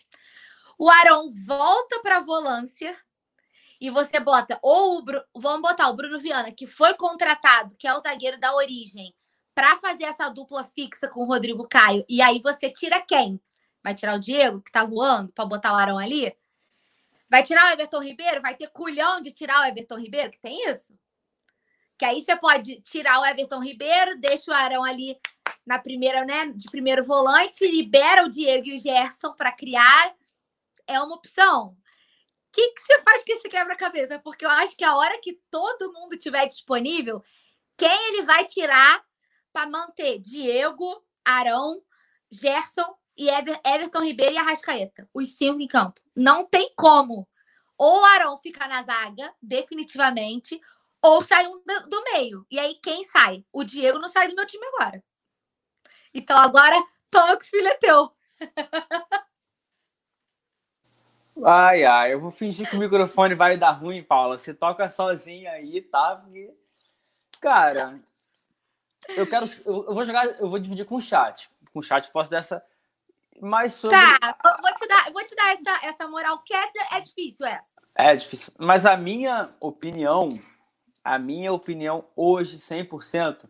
O 0.78 0.88
Arão 0.88 1.28
volta 1.46 2.00
para 2.00 2.16
a 2.16 2.20
volância 2.20 2.96
e 3.80 3.90
você 3.90 4.18
bota 4.18 4.58
ou 4.62 5.00
o 5.00 5.04
vamos 5.36 5.62
botar 5.62 5.88
o 5.88 5.94
Bruno 5.94 6.18
Viana, 6.18 6.50
que 6.50 6.66
foi 6.66 6.94
contratado, 6.94 7.76
que 7.76 7.86
é 7.86 7.94
o 7.94 8.00
zagueiro 8.00 8.40
da 8.40 8.54
origem, 8.54 9.14
para 9.54 9.76
fazer 9.76 10.04
essa 10.04 10.28
dupla 10.28 10.64
fixa 10.64 11.08
com 11.08 11.20
o 11.20 11.26
Rodrigo 11.26 11.68
Caio. 11.68 12.04
E 12.08 12.22
aí 12.22 12.40
você 12.40 12.70
tira 12.70 13.00
quem? 13.00 13.40
Vai 13.82 13.94
tirar 13.94 14.16
o 14.16 14.20
Diego, 14.20 14.60
que 14.62 14.72
tá 14.72 14.84
voando, 14.84 15.32
para 15.32 15.46
botar 15.46 15.72
o 15.72 15.76
Arão 15.76 15.98
ali? 15.98 16.34
Vai 17.30 17.42
tirar 17.42 17.66
o 17.66 17.72
Everton 17.72 18.02
Ribeiro? 18.02 18.40
Vai 18.40 18.56
ter 18.56 18.68
culhão 18.68 19.20
de 19.20 19.30
tirar 19.30 19.60
o 19.60 19.64
Everton 19.66 19.98
Ribeiro? 19.98 20.30
Que 20.30 20.40
tem 20.40 20.68
isso? 20.70 20.94
Que 21.98 22.04
aí 22.04 22.20
você 22.20 22.36
pode 22.36 22.80
tirar 22.82 23.20
o 23.20 23.26
Everton 23.26 23.60
Ribeiro, 23.60 24.18
deixa 24.18 24.50
o 24.50 24.54
Arão 24.54 24.84
ali 24.84 25.18
na 25.66 25.78
primeira, 25.78 26.24
né, 26.24 26.46
de 26.46 26.70
primeiro 26.70 27.04
volante, 27.04 27.66
libera 27.66 28.24
o 28.24 28.28
Diego 28.28 28.68
e 28.68 28.74
o 28.74 28.78
Gerson 28.78 29.32
para 29.34 29.52
criar. 29.52 30.14
É 30.86 31.00
uma 31.00 31.16
opção. 31.16 31.70
O 31.70 31.76
que, 32.52 32.70
que 32.70 32.80
você 32.80 33.02
faz 33.02 33.24
com 33.24 33.32
esse 33.32 33.48
quebra-cabeça? 33.48 34.18
Porque 34.20 34.46
eu 34.46 34.50
acho 34.50 34.76
que 34.76 34.84
a 34.84 34.96
hora 34.96 35.20
que 35.20 35.38
todo 35.50 35.92
mundo 35.92 36.16
tiver 36.16 36.46
disponível, 36.46 37.22
quem 37.76 38.08
ele 38.08 38.22
vai 38.22 38.46
tirar 38.46 39.04
para 39.52 39.68
manter 39.68 40.18
Diego, 40.20 41.04
Arão, 41.24 41.82
Gerson 42.30 42.96
e 43.16 43.28
Ever, 43.28 43.60
Everton 43.66 44.02
Ribeiro 44.02 44.34
e 44.34 44.38
Arrascaeta. 44.38 45.08
Os 45.12 45.34
cinco 45.34 45.60
em 45.60 45.66
campo. 45.66 46.00
Não 46.14 46.46
tem 46.46 46.72
como. 46.76 47.28
Ou 47.76 48.00
o 48.00 48.04
Arão 48.04 48.36
fica 48.36 48.66
na 48.66 48.82
zaga, 48.82 49.32
definitivamente, 49.40 50.60
ou 51.08 51.22
sai 51.22 51.46
um 51.46 51.62
do, 51.64 51.88
do 51.88 52.02
meio. 52.12 52.46
E 52.50 52.58
aí, 52.58 52.74
quem 52.82 53.04
sai? 53.04 53.44
O 53.52 53.64
Diego 53.64 53.98
não 53.98 54.08
sai 54.08 54.28
do 54.28 54.34
meu 54.34 54.46
time 54.46 54.64
agora. 54.66 55.02
Então, 56.12 56.36
agora, 56.36 56.76
toma 57.10 57.36
que 57.36 57.44
o 57.44 57.48
filho 57.48 57.68
é 57.68 57.74
teu. 57.74 58.12
Ai, 61.44 61.84
ai, 61.84 62.12
eu 62.12 62.20
vou 62.20 62.32
fingir 62.32 62.68
que 62.68 62.74
o 62.74 62.80
microfone 62.80 63.32
vai 63.32 63.56
dar 63.56 63.70
ruim, 63.70 64.02
Paula. 64.02 64.36
Você 64.36 64.52
toca 64.52 64.88
sozinha 64.88 65.52
aí, 65.52 65.80
tá? 65.80 66.16
Porque... 66.16 66.52
Cara, 67.40 67.94
eu 69.10 69.24
quero. 69.24 69.46
Eu, 69.64 69.94
vou 69.94 70.02
jogar, 70.04 70.26
eu 70.26 70.50
vou 70.50 70.58
dividir 70.58 70.84
com 70.84 70.96
o 70.96 71.00
chat. 71.00 71.48
Com 71.72 71.78
o 71.78 71.82
chat 71.82 72.10
posso 72.10 72.28
dar 72.28 72.38
essa. 72.38 72.64
Mais 73.40 73.72
sobre. 73.72 73.96
Tá, 73.96 74.36
vou 74.60 74.74
te 74.74 74.88
dar, 74.88 75.12
vou 75.12 75.24
te 75.24 75.36
dar 75.36 75.52
essa, 75.52 75.86
essa 75.86 76.08
moral, 76.08 76.42
que 76.44 76.52
é, 76.52 76.72
é 76.94 77.00
difícil 77.00 77.46
essa. 77.46 77.68
É 77.94 78.16
difícil. 78.16 78.52
Mas 78.58 78.84
a 78.84 78.96
minha 78.96 79.54
opinião, 79.60 80.28
a 81.08 81.18
minha 81.18 81.50
opinião 81.50 82.04
hoje, 82.14 82.58
100%, 82.58 83.48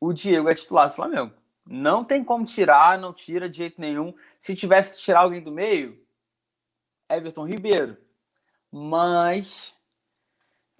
o 0.00 0.12
Diego 0.12 0.48
é 0.48 0.54
titular 0.54 0.88
do 0.88 0.94
Flamengo. 0.94 1.32
Não 1.64 2.02
tem 2.02 2.24
como 2.24 2.44
tirar, 2.44 2.98
não 2.98 3.12
tira 3.12 3.48
de 3.48 3.58
jeito 3.58 3.80
nenhum. 3.80 4.12
Se 4.40 4.56
tivesse 4.56 4.92
que 4.92 4.98
tirar 4.98 5.20
alguém 5.20 5.40
do 5.40 5.52
meio, 5.52 6.04
Everton 7.08 7.46
Ribeiro. 7.46 7.96
Mas 8.68 9.72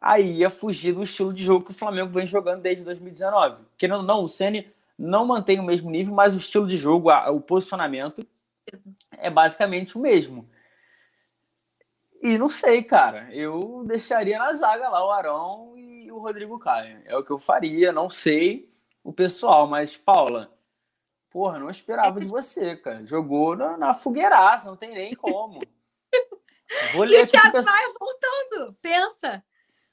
aí 0.01 0.39
ia 0.39 0.51
fugir 0.51 0.93
do 0.93 1.05
estilo 1.05 1.33
de 1.33 1.45
jogo 1.45 1.67
que 1.67 1.71
o 1.71 1.75
Flamengo 1.75 2.11
vem 2.11 2.27
jogando 2.27 2.63
desde 2.63 2.85
2019. 2.85 3.65
Querendo 3.79 3.99
ou 3.99 4.03
não, 4.03 4.25
o 4.25 4.29
Ceni 4.29 4.73
não 4.99 5.25
mantém 5.25 5.61
o 5.61 5.63
mesmo 5.63 5.89
nível, 5.89 6.15
mas 6.15 6.35
o 6.35 6.39
estilo 6.39 6.67
de 6.67 6.77
jogo, 6.77 7.13
o 7.13 7.41
posicionamento 7.41 8.27
é 9.13 9.31
basicamente 9.31 9.97
o 9.97 10.01
mesmo. 10.01 10.51
E 12.23 12.39
não 12.39 12.49
sei, 12.49 12.85
cara. 12.85 13.29
Eu 13.35 13.83
deixaria 13.85 14.39
na 14.39 14.55
zaga 14.55 14.89
lá 14.89 15.05
o 15.05 15.11
Arão 15.11 15.72
e 16.13 16.15
o 16.15 16.19
Rodrigo 16.19 16.59
Caio. 16.59 17.03
É 17.07 17.17
o 17.17 17.25
que 17.25 17.31
eu 17.31 17.39
faria, 17.39 17.91
não 17.91 18.09
sei 18.09 18.71
o 19.03 19.13
pessoal, 19.13 19.67
mas 19.67 19.97
Paula, 19.97 20.53
porra, 21.31 21.59
não 21.59 21.71
esperava 21.71 22.21
de 22.21 22.27
você, 22.27 22.77
cara. 22.77 23.05
Jogou 23.05 23.57
na, 23.57 23.77
na 23.77 23.95
fogueiraça, 23.95 24.69
não 24.69 24.77
tem 24.77 24.93
nem 24.93 25.15
como. 25.15 25.61
Vou 26.95 27.05
ler 27.05 27.21
e 27.21 27.23
o 27.25 27.27
Thiago 27.27 27.63
Maia 27.63 27.89
voltando, 27.99 28.77
pensa. 28.81 29.45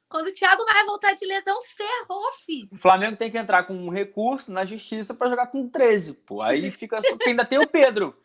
Quando 0.08 0.28
o 0.28 0.34
Thiago 0.34 0.66
vai 0.66 0.86
voltar 0.86 1.14
de 1.14 1.26
lesão, 1.26 1.62
ferrou, 1.62 2.32
filho. 2.44 2.70
O 2.72 2.78
Flamengo 2.78 3.16
tem 3.16 3.30
que 3.30 3.38
entrar 3.38 3.64
com 3.64 3.74
um 3.74 3.90
recurso 3.90 4.52
na 4.52 4.66
justiça 4.66 5.14
para 5.14 5.30
jogar 5.30 5.48
com 5.48 5.70
13, 5.70 6.14
pô. 6.14 6.42
Aí 6.42 6.72
fica. 6.72 7.00
ainda 7.28 7.46
tem 7.46 7.60
o 7.60 7.68
Pedro. 7.68 8.18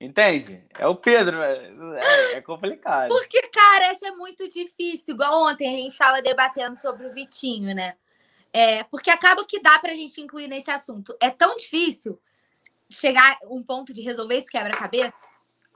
Entende? 0.00 0.64
É 0.78 0.86
o 0.86 0.94
Pedro, 0.94 1.42
é, 1.42 2.34
é, 2.34 2.40
complicado. 2.40 3.08
Porque, 3.08 3.42
cara, 3.48 3.92
isso 3.92 4.06
é 4.06 4.12
muito 4.12 4.48
difícil. 4.48 5.14
Igual 5.14 5.50
ontem 5.50 5.66
a 5.66 5.76
gente 5.76 5.90
estava 5.90 6.22
debatendo 6.22 6.76
sobre 6.76 7.06
o 7.08 7.12
Vitinho, 7.12 7.74
né? 7.74 7.96
É, 8.52 8.84
porque 8.84 9.10
acaba 9.10 9.44
que 9.44 9.60
dá 9.60 9.76
para 9.80 9.90
a 9.90 9.96
gente 9.96 10.20
incluir 10.20 10.46
nesse 10.46 10.70
assunto. 10.70 11.16
É 11.20 11.30
tão 11.30 11.56
difícil 11.56 12.18
chegar 12.88 13.38
um 13.50 13.60
ponto 13.60 13.92
de 13.92 14.00
resolver 14.00 14.36
esse 14.36 14.50
quebra-cabeça, 14.50 15.12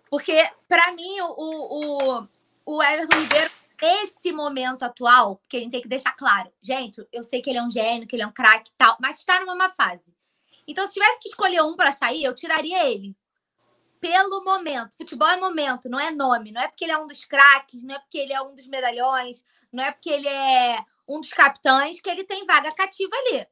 porque, 0.08 0.48
para 0.68 0.92
mim, 0.92 1.20
o, 1.20 1.34
o, 1.36 2.28
o 2.64 2.82
Everton 2.82 3.18
Ribeiro, 3.18 3.50
nesse 3.80 4.32
momento 4.32 4.84
atual, 4.84 5.40
que 5.48 5.56
a 5.56 5.60
gente 5.60 5.72
tem 5.72 5.82
que 5.82 5.88
deixar 5.88 6.12
claro, 6.12 6.50
gente, 6.62 7.04
eu 7.12 7.22
sei 7.24 7.42
que 7.42 7.50
ele 7.50 7.58
é 7.58 7.62
um 7.62 7.70
gênio, 7.70 8.06
que 8.06 8.14
ele 8.14 8.22
é 8.22 8.26
um 8.26 8.32
craque 8.32 8.70
e 8.70 8.74
tal, 8.78 8.96
mas 9.00 9.18
está 9.18 9.40
numa 9.40 9.68
fase. 9.68 10.14
Então, 10.66 10.86
se 10.86 10.94
tivesse 10.94 11.18
que 11.20 11.28
escolher 11.28 11.62
um 11.62 11.74
para 11.74 11.90
sair, 11.90 12.22
eu 12.22 12.34
tiraria 12.34 12.86
ele 12.88 13.16
pelo 14.02 14.42
momento. 14.42 14.96
Futebol 14.96 15.28
é 15.28 15.36
momento, 15.36 15.88
não 15.88 15.98
é 15.98 16.10
nome. 16.10 16.50
Não 16.50 16.60
é 16.60 16.66
porque 16.66 16.84
ele 16.84 16.92
é 16.92 16.98
um 16.98 17.06
dos 17.06 17.24
craques, 17.24 17.84
não 17.84 17.94
é 17.94 17.98
porque 18.00 18.18
ele 18.18 18.32
é 18.32 18.42
um 18.42 18.52
dos 18.56 18.66
medalhões, 18.66 19.44
não 19.72 19.84
é 19.84 19.92
porque 19.92 20.10
ele 20.10 20.26
é 20.26 20.84
um 21.08 21.20
dos 21.20 21.30
capitães 21.30 22.00
que 22.00 22.10
ele 22.10 22.24
tem 22.24 22.44
vaga 22.44 22.72
cativa 22.74 23.14
ali. 23.14 23.46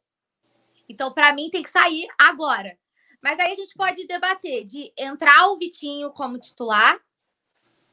Então, 0.88 1.12
para 1.12 1.32
mim, 1.32 1.50
tem 1.50 1.62
que 1.62 1.70
sair 1.70 2.08
agora. 2.18 2.76
Mas 3.22 3.38
aí 3.38 3.52
a 3.52 3.54
gente 3.54 3.74
pode 3.74 4.04
debater 4.08 4.64
de 4.64 4.92
entrar 4.98 5.46
o 5.46 5.56
Vitinho 5.56 6.10
como 6.10 6.38
titular, 6.38 6.98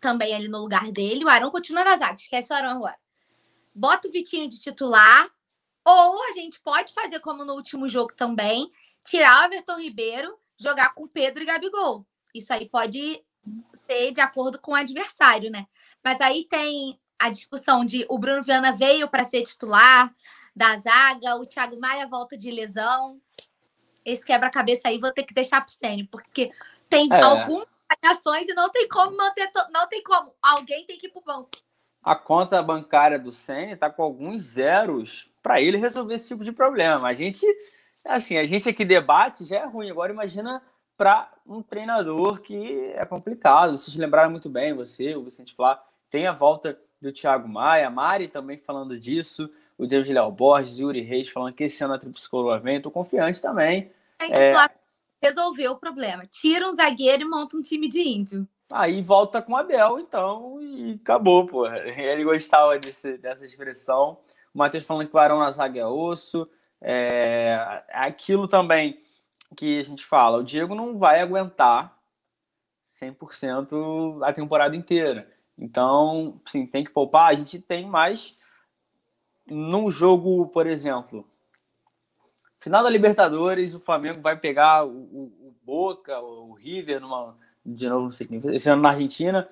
também 0.01 0.34
ali 0.34 0.47
no 0.47 0.60
lugar 0.60 0.91
dele. 0.91 1.26
O 1.26 1.30
Arão 1.30 1.51
continua 1.51 1.84
na 1.84 1.95
zaga, 1.95 2.16
esquece 2.16 2.51
o 2.51 2.55
Arão 2.55 2.78
agora. 2.78 2.97
Bota 3.76 4.08
o 4.08 4.12
Vitinho 4.12 4.49
de 4.49 4.60
titular, 4.60 5.30
ou 5.86 6.24
a 6.24 6.32
gente 6.32 6.60
pode 6.62 6.91
fazer 6.91 7.20
como 7.20 7.45
no 7.45 7.53
último 7.53 7.88
jogo 7.88 8.14
também, 8.16 8.72
tirar 9.03 9.43
o 9.43 9.45
Everton 9.45 9.80
Ribeiro, 9.80 10.39
jogar 10.60 10.95
com 10.95 11.08
Pedro 11.08 11.43
e 11.43 11.45
Gabigol. 11.45 12.03
Isso 12.38 12.54
aí 12.54 12.70
pode 12.70 13.24
ser 13.88 14.12
de 14.12 14.22
acordo 14.22 14.60
com 14.60 14.72
o 14.72 14.76
adversário, 14.76 15.50
né? 15.50 15.66
Mas 16.04 16.20
aí 16.22 16.46
tem 16.50 17.00
a 17.18 17.30
discussão 17.30 17.84
de 17.84 18.06
o 18.10 18.18
Bruno 18.18 18.44
Viana 18.44 18.72
veio 18.72 19.08
para 19.08 19.24
ser 19.24 19.44
titular 19.44 20.14
da 20.56 20.78
zaga, 20.78 21.36
o 21.36 21.46
Thiago 21.46 21.80
Maia 21.80 22.08
volta 22.08 22.38
de 22.38 22.52
lesão. 22.52 23.20
Esse 24.06 24.26
quebra-cabeça 24.26 24.88
aí 24.88 25.00
vou 25.00 25.12
ter 25.12 25.24
que 25.24 25.34
deixar 25.34 25.62
para 25.62 25.70
o 25.70 25.72
Sênio, 25.72 26.08
porque 26.12 26.52
tem 26.90 27.08
é. 27.12 27.22
algumas 27.22 27.68
variações 27.90 28.48
e 28.48 28.54
não 28.54 28.70
tem 28.70 28.88
como 28.88 29.16
manter, 29.16 29.50
não 29.72 29.88
tem 29.88 30.02
como. 30.04 30.34
Alguém 30.42 30.86
tem 30.86 30.98
que 30.98 31.08
ir 31.08 31.10
para 31.10 31.20
o 31.20 31.24
banco. 31.24 31.50
A 32.04 32.16
conta 32.16 32.64
bancária 32.64 33.20
do 33.20 33.32
Sênio 33.32 33.74
está 33.74 33.90
com 33.90 34.02
alguns 34.02 34.44
zeros 34.44 35.30
para 35.44 35.62
ele 35.62 35.78
resolver 35.78 36.14
esse 36.14 36.28
tipo 36.28 36.44
de 36.44 36.52
problema. 36.52 37.08
A 37.08 37.14
gente, 37.14 37.46
assim, 38.06 38.38
a 38.38 38.46
gente 38.46 38.70
aqui 38.70 38.86
debate 38.86 39.46
já 39.46 39.58
é 39.58 39.66
ruim. 39.66 39.92
Agora 39.92 40.12
imagina 40.12 40.62
para 40.98 41.32
um 41.45 41.62
treinador 41.62 42.41
que 42.41 42.91
é 42.95 43.06
complicado. 43.06 43.78
Vocês 43.78 43.95
lembraram 43.95 44.32
muito 44.32 44.50
bem, 44.50 44.74
você, 44.74 45.16
o 45.16 45.24
Vicente 45.24 45.54
Flá, 45.54 45.82
tem 46.10 46.26
a 46.26 46.32
volta 46.32 46.78
do 47.00 47.12
Thiago 47.12 47.48
Maia, 47.48 47.88
a 47.88 47.91
Mari 47.91 48.28
também 48.28 48.58
falando 48.58 49.00
disso, 49.00 49.50
o 49.78 49.86
Deus 49.86 50.10
Léo 50.10 50.32
Borges, 50.32 50.80
Yuri 50.80 51.02
Reis 51.02 51.30
falando 51.30 51.54
que 51.54 51.66
esse 51.66 51.84
ano 51.84 51.93
a 51.93 52.00
Tríplice 52.00 52.28
Coroa 52.28 52.60
vem, 52.60 52.82
tô 52.82 52.89
confiante 52.89 53.39
também. 53.41 53.91
É... 54.20 54.52
resolveu 55.22 55.74
o 55.74 55.78
problema. 55.78 56.26
Tira 56.26 56.68
um 56.68 56.72
zagueiro 56.72 57.22
e 57.22 57.30
monta 57.30 57.56
um 57.56 57.62
time 57.62 57.88
de 57.88 58.02
índio. 58.02 58.48
Aí 58.70 59.02
volta 59.02 59.41
com 59.41 59.54
o 59.54 59.58
Abel, 59.58 60.00
então, 60.00 60.60
e 60.62 61.00
acabou, 61.02 61.45
pô. 61.45 61.68
Ele 61.70 62.24
gostava 62.24 62.78
desse, 62.80 63.18
dessa 63.18 63.45
expressão. 63.45 64.18
O 64.54 64.58
Matheus 64.58 64.84
falando 64.84 65.08
que 65.08 65.16
o 65.16 65.20
Arão 65.20 65.39
na 65.39 65.52
zaga 65.52 65.80
é 65.80 65.86
osso. 65.86 66.50
É, 66.82 67.84
aquilo 67.89 68.48
também 68.48 69.00
que 69.56 69.80
a 69.80 69.84
gente 69.84 70.06
fala, 70.06 70.39
o 70.39 70.43
Diego 70.43 70.76
não 70.76 70.98
vai 70.98 71.22
aguentar 71.22 71.98
100% 72.88 74.24
a 74.24 74.34
temporada 74.34 74.76
inteira. 74.76 75.30
Então, 75.58 76.39
sim, 76.48 76.66
tem 76.66 76.84
que 76.84 76.91
poupar. 76.91 77.32
A 77.32 77.36
gente 77.36 77.60
tem 77.60 77.88
mais 77.88 78.38
num 79.50 79.89
jogo, 79.89 80.48
por 80.48 80.68
exemplo, 80.68 81.26
final 82.58 82.84
da 82.84 82.89
Libertadores, 82.89 83.74
o 83.74 83.80
Flamengo 83.80 84.22
vai 84.22 84.38
pegar 84.38 84.86
o, 84.86 84.91
o, 84.91 85.56
Boca, 85.64 86.20
o 86.20 86.54
River, 86.54 87.02
numa, 87.02 87.36
de 87.66 87.89
novo, 87.89 88.04
não 88.04 88.12
sei 88.12 88.28
quem, 88.28 88.38
esse 88.54 88.70
ano 88.70 88.82
na 88.82 88.89
Argentina. 88.89 89.48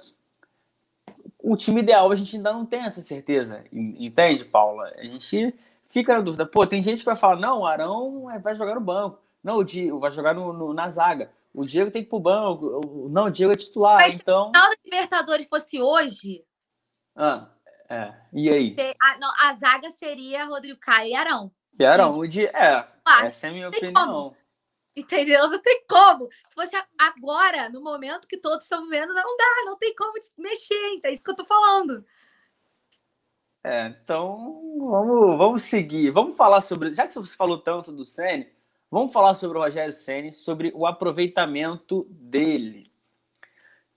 O 1.40 1.56
time 1.56 1.82
ideal 1.82 2.12
a 2.12 2.16
gente 2.16 2.36
ainda 2.36 2.54
não 2.54 2.66
tem 2.66 2.82
essa 2.82 3.02
certeza, 3.02 3.64
entende, 3.72 4.46
Paula? 4.46 4.92
A 4.98 5.04
gente 5.04 5.54
fica 5.84 6.14
na 6.14 6.22
dúvida. 6.22 6.46
Pô, 6.46 6.66
tem 6.66 6.82
gente 6.82 7.00
que 7.00 7.06
vai 7.06 7.16
falar: 7.16 7.36
não, 7.36 7.60
o 7.60 7.66
Arão 7.66 8.26
vai 8.42 8.56
jogar 8.56 8.76
no 8.76 8.82
banco. 8.82 9.20
Não, 9.46 9.58
o 9.58 9.64
Diego 9.64 10.00
vai 10.00 10.10
jogar 10.10 10.34
no, 10.34 10.52
no, 10.52 10.74
na 10.74 10.90
zaga. 10.90 11.32
O 11.54 11.64
Diego 11.64 11.92
tem 11.92 12.02
que 12.02 12.08
ir 12.08 12.10
pro 12.10 12.20
banco. 12.20 12.82
Não, 13.12 13.26
o 13.26 13.30
Diego 13.30 13.54
é 13.54 13.56
titular. 13.56 13.98
Mas 13.98 14.16
então... 14.16 14.46
se 14.46 14.50
o 14.50 14.54
final 14.54 14.70
da 14.70 14.76
Libertadores 14.84 15.48
fosse 15.48 15.80
hoje. 15.80 16.44
Ah, 17.16 17.48
é. 17.88 18.12
E 18.34 18.50
aí? 18.50 18.76
A, 19.00 19.20
não, 19.20 19.32
a 19.38 19.54
zaga 19.54 19.92
seria 19.92 20.46
Rodrigo 20.46 20.80
Caio 20.80 21.12
e 21.12 21.16
Arão. 21.16 21.52
E 21.80 21.86
Arão, 21.86 22.10
o 22.10 22.28
Diego. 22.28 22.58
É, 22.58 22.88
ah, 23.06 23.28
essa 23.28 23.46
é 23.46 23.50
a 23.52 23.54
minha 23.54 23.70
opinião. 23.70 23.94
Como. 23.94 24.36
Entendeu? 24.98 25.48
Não 25.48 25.62
tem 25.62 25.86
como. 25.88 26.28
Se 26.48 26.56
fosse 26.56 26.76
agora, 26.98 27.70
no 27.70 27.84
momento 27.84 28.28
que 28.28 28.38
todos 28.38 28.66
estão 28.66 28.90
vendo, 28.90 29.14
não 29.14 29.38
dá, 29.38 29.64
não 29.68 29.78
tem 29.78 29.94
como 29.94 30.14
mexer. 30.40 31.02
É 31.04 31.12
isso 31.12 31.24
que 31.24 31.30
eu 31.30 31.36
tô 31.36 31.46
falando. 31.46 32.04
É, 33.64 33.90
então 33.90 34.80
vamos, 34.80 35.38
vamos 35.38 35.62
seguir. 35.62 36.10
Vamos 36.10 36.36
falar 36.36 36.62
sobre. 36.62 36.96
Já 36.96 37.06
que 37.06 37.14
você 37.14 37.36
falou 37.36 37.60
tanto 37.60 37.92
do 37.92 38.04
Sene, 38.04 38.55
Vamos 38.96 39.12
falar 39.12 39.36
sobre 39.36 39.58
o 39.58 39.62
Rogério 39.62 39.92
Ceni, 39.92 40.32
sobre 40.32 40.72
o 40.74 40.88
aproveitamento 40.88 42.08
dele. 42.10 42.90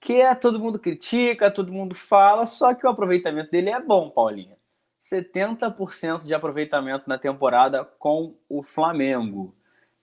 Que 0.00 0.22
é 0.22 0.34
todo 0.34 0.58
mundo 0.58 0.76
critica, 0.76 1.52
todo 1.52 1.72
mundo 1.72 1.94
fala, 1.94 2.44
só 2.44 2.74
que 2.74 2.84
o 2.84 2.90
aproveitamento 2.90 3.48
dele 3.48 3.70
é 3.70 3.80
bom, 3.80 4.10
Paulinha. 4.10 4.56
70% 5.00 6.26
de 6.26 6.34
aproveitamento 6.34 7.08
na 7.08 7.16
temporada 7.16 7.84
com 7.84 8.34
o 8.48 8.60
Flamengo. 8.60 9.54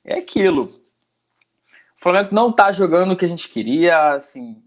É 0.02 0.20
aquilo. 0.20 0.68
O 0.68 1.98
Flamengo 1.98 2.30
não 2.34 2.52
está 2.52 2.72
jogando 2.72 3.12
o 3.12 3.18
que 3.18 3.26
a 3.26 3.28
gente 3.28 3.50
queria, 3.50 4.12
assim. 4.12 4.64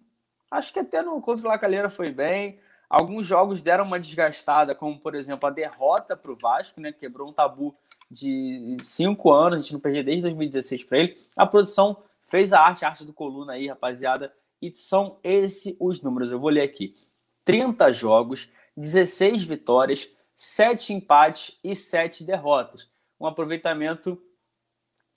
Acho 0.51 0.75
que 0.75 0.81
até 0.81 1.01
no 1.01 1.19
contra 1.23 1.47
o 1.47 1.49
Lacalheira 1.49 1.89
foi 1.89 2.11
bem. 2.11 2.61
Alguns 2.91 3.25
jogos 3.25 3.63
deram 3.63 3.85
uma 3.85 3.99
desgastada, 3.99 4.75
como 4.75 5.01
por 5.01 5.15
exemplo 5.15 5.49
a 5.49 5.51
derrota 5.51 6.15
para 6.15 6.33
o 6.33 6.37
Vasco, 6.37 6.83
né? 6.83 6.93
Quebrou 6.93 7.31
um 7.31 7.33
tabu 7.33 7.75
de 8.11 8.77
cinco 8.83 9.33
anos, 9.33 9.59
a 9.59 9.63
gente 9.63 9.73
não 9.73 9.81
perdia 9.81 10.03
desde 10.03 10.23
2016 10.23 10.85
para 10.85 10.99
ele. 10.99 11.17
A 11.37 11.47
produção 11.47 12.03
fez 12.25 12.53
a 12.53 12.61
arte, 12.61 12.85
a 12.85 12.89
arte 12.89 13.05
do 13.05 13.13
coluna 13.13 13.53
aí, 13.55 13.69
rapaziada, 13.69 14.33
e 14.61 14.75
são 14.75 15.19
esses 15.23 15.77
os 15.79 16.03
números. 16.03 16.33
Eu 16.33 16.41
vou 16.41 16.51
ler 16.51 16.63
aqui: 16.63 16.97
30 17.45 17.93
jogos, 17.93 18.51
16 18.77 19.45
vitórias, 19.45 20.11
7 20.37 20.93
empates 20.93 21.57
e 21.63 21.73
7 21.75 22.25
derrotas. 22.25 22.91
Um 23.21 23.27
aproveitamento 23.27 24.21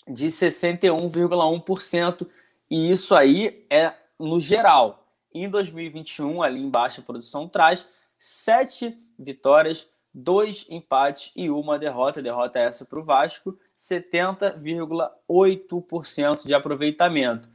de 0.08 0.28
61,1%, 0.28 2.28
e 2.70 2.90
isso 2.90 3.16
aí 3.16 3.66
é 3.70 3.94
no 4.20 4.40
geral. 4.40 5.08
Em 5.34 5.50
2021, 5.50 6.44
ali 6.44 6.60
embaixo 6.60 7.02
a 7.02 7.04
produção 7.04 7.48
traz 7.48 7.88
7 8.18 8.98
vitórias, 9.18 9.88
dois 10.14 10.66
empates 10.70 11.32
e 11.36 11.50
uma 11.50 11.80
derrota. 11.80 12.22
Derrota 12.22 12.60
essa 12.60 12.86
para 12.86 13.00
o 13.00 13.04
Vasco, 13.04 13.58
70,8% 13.80 16.46
de 16.46 16.54
aproveitamento. 16.54 17.50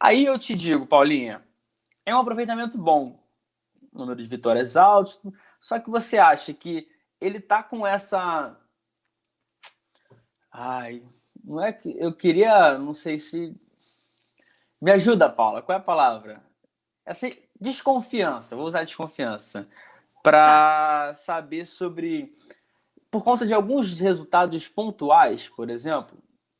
Aí 0.00 0.24
eu 0.24 0.36
te 0.38 0.54
digo, 0.54 0.86
Paulinha, 0.86 1.42
é 2.04 2.14
um 2.14 2.18
aproveitamento 2.18 2.76
bom, 2.76 3.18
número 3.92 4.20
de 4.20 4.28
vitórias 4.28 4.76
altos, 4.76 5.20
só 5.60 5.78
que 5.78 5.90
você 5.90 6.18
acha 6.18 6.52
que 6.52 6.88
ele 7.20 7.40
tá 7.40 7.62
com 7.62 7.86
essa. 7.86 8.58
Ai, 10.50 11.04
não 11.44 11.62
é 11.62 11.72
que 11.72 11.96
eu 11.98 12.12
queria, 12.12 12.76
não 12.78 12.94
sei 12.94 13.18
se. 13.18 13.54
Me 14.80 14.90
ajuda, 14.90 15.30
Paula, 15.30 15.62
qual 15.62 15.78
é 15.78 15.80
a 15.80 15.84
palavra? 15.84 16.42
Essa 17.06 17.30
desconfiança, 17.60 18.56
vou 18.56 18.66
usar 18.66 18.82
desconfiança 18.82 19.68
para 20.22 21.12
saber 21.16 21.66
sobre. 21.66 22.34
Por 23.10 23.22
conta 23.22 23.46
de 23.46 23.52
alguns 23.52 23.98
resultados 24.00 24.68
pontuais, 24.68 25.48
por 25.48 25.68
exemplo, 25.68 26.16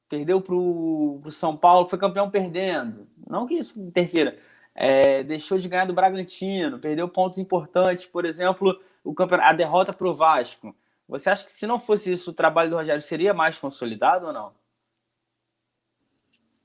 perdeu 0.08 0.40
para 0.42 0.54
o 0.54 1.22
São 1.30 1.56
Paulo, 1.56 1.88
foi 1.88 1.98
campeão 1.98 2.30
perdendo. 2.30 3.08
Não 3.26 3.46
que 3.46 3.54
isso 3.54 3.80
interfira. 3.80 4.38
É, 4.74 5.22
deixou 5.22 5.58
de 5.58 5.68
ganhar 5.68 5.86
do 5.86 5.94
Bragantino, 5.94 6.78
perdeu 6.78 7.08
pontos 7.08 7.38
importantes, 7.38 8.04
por 8.04 8.26
exemplo, 8.26 8.78
o 9.02 9.14
campeonato, 9.14 9.48
a 9.48 9.52
derrota 9.54 9.92
para 9.92 10.08
o 10.08 10.14
Vasco. 10.14 10.76
Você 11.08 11.30
acha 11.30 11.44
que 11.44 11.52
se 11.52 11.66
não 11.66 11.78
fosse 11.78 12.12
isso, 12.12 12.30
o 12.30 12.34
trabalho 12.34 12.70
do 12.70 12.76
Rogério 12.76 13.02
seria 13.02 13.34
mais 13.34 13.58
consolidado 13.58 14.26
ou 14.26 14.32
não? 14.32 14.54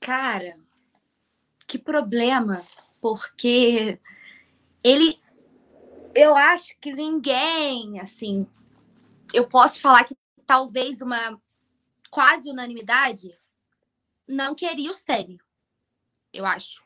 Cara, 0.00 0.56
que 1.66 1.78
problema, 1.78 2.62
porque 3.00 3.98
ele 4.82 5.18
eu 6.18 6.36
acho 6.36 6.76
que 6.80 6.92
ninguém, 6.92 8.00
assim, 8.00 8.50
eu 9.32 9.46
posso 9.46 9.80
falar 9.80 10.02
que 10.02 10.16
talvez 10.44 11.00
uma 11.00 11.40
quase 12.10 12.50
unanimidade 12.50 13.32
não 14.26 14.52
queria 14.52 14.90
o 14.90 14.94
Célio. 14.94 15.38
Eu 16.32 16.44
acho. 16.44 16.82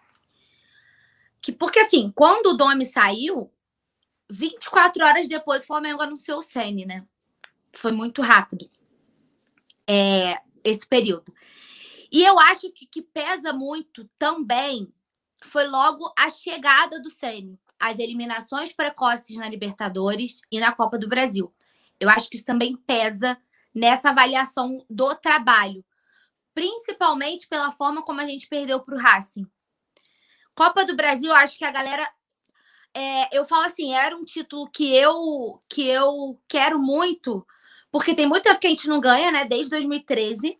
que 1.41 1.51
porque 1.51 1.78
assim, 1.80 2.12
quando 2.14 2.49
o 2.49 2.57
Domi 2.57 2.85
saiu, 2.85 3.51
24 4.30 5.03
horas 5.03 5.26
depois 5.26 5.62
o 5.62 5.66
Flamengo 5.66 6.03
anunciou 6.03 6.39
o 6.39 6.43
Sene, 6.43 6.85
né? 6.85 7.07
Foi 7.72 7.91
muito 7.91 8.20
rápido 8.20 8.70
é, 9.87 10.41
esse 10.62 10.87
período. 10.87 11.35
E 12.11 12.22
eu 12.22 12.39
acho 12.39 12.70
que 12.70 12.87
que 12.87 13.01
pesa 13.01 13.55
muito 13.55 14.09
também 14.18 14.93
foi 15.43 15.66
logo 15.66 16.12
a 16.18 16.30
chegada 16.30 17.01
do 17.01 17.09
Sene, 17.11 17.59
as 17.83 17.99
eliminações 17.99 18.72
precoces 18.72 19.35
na 19.35 19.49
Libertadores 19.49 20.41
e 20.53 20.61
na 20.61 20.70
Copa 20.70 20.97
do 20.97 21.09
Brasil. 21.09 21.53
Eu 21.99 22.09
acho 22.09 22.30
que 22.30 22.37
isso 22.37 22.47
também 22.47 22.76
pesa 22.76 23.37
nessa 23.74 24.11
avaliação 24.11 24.87
do 24.89 25.12
trabalho, 25.16 25.85
principalmente 26.55 27.49
pela 27.49 27.72
forma 27.72 28.01
como 28.01 28.20
a 28.20 28.24
gente 28.24 28.47
perdeu 28.47 28.78
para 28.78 28.95
o 28.95 28.99
Racing. 28.99 29.45
Copa 30.55 30.85
do 30.85 30.95
Brasil, 30.95 31.33
acho 31.33 31.59
que 31.59 31.64
a 31.64 31.72
galera. 31.72 32.09
É, 32.95 33.37
eu 33.37 33.45
falo 33.45 33.64
assim, 33.64 33.93
era 33.95 34.16
um 34.16 34.22
título 34.22 34.70
que 34.70 34.95
eu 34.95 35.61
que 35.68 35.89
eu 35.89 36.41
quero 36.47 36.78
muito, 36.78 37.45
porque 37.91 38.14
tem 38.14 38.28
muito 38.28 38.45
tempo 38.45 38.61
que 38.61 38.68
a 38.68 38.70
gente 38.70 38.87
não 38.87 39.01
ganha, 39.01 39.33
né? 39.33 39.45
Desde 39.45 39.70
2013. 39.70 40.57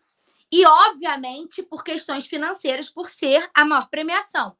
E, 0.51 0.65
obviamente, 0.65 1.63
por 1.63 1.85
questões 1.85 2.27
financeiras, 2.27 2.89
por 2.89 3.09
ser 3.09 3.49
a 3.55 3.63
maior 3.63 3.87
premiação. 3.89 4.57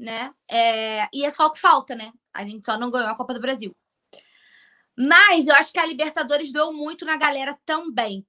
Né? 0.00 0.32
É, 0.50 1.08
e 1.12 1.26
é 1.26 1.30
só 1.30 1.46
o 1.46 1.50
que 1.50 1.60
falta, 1.60 1.94
né? 1.94 2.10
A 2.32 2.42
gente 2.42 2.64
só 2.64 2.78
não 2.78 2.90
ganhou 2.90 3.10
a 3.10 3.16
Copa 3.16 3.34
do 3.34 3.40
Brasil. 3.40 3.76
Mas 4.96 5.46
eu 5.46 5.54
acho 5.54 5.70
que 5.70 5.78
a 5.78 5.84
Libertadores 5.84 6.50
doeu 6.52 6.72
muito 6.72 7.04
na 7.04 7.18
galera 7.18 7.58
também. 7.66 8.26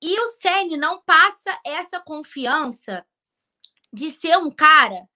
E 0.00 0.18
o 0.18 0.26
Ceni 0.40 0.76
não 0.78 1.02
passa 1.02 1.58
essa 1.64 2.00
confiança 2.00 3.06
de 3.92 4.10
ser 4.10 4.36
um 4.38 4.50
cara 4.50 5.06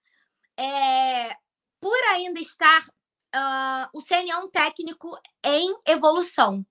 é, 0.57 1.35
por 1.79 1.97
ainda 2.11 2.39
estar. 2.39 2.87
Uh, 3.33 3.89
o 3.93 4.01
Ceni 4.01 4.29
é 4.29 4.37
um 4.37 4.49
técnico 4.49 5.17
em 5.43 5.75
evolução. 5.87 6.65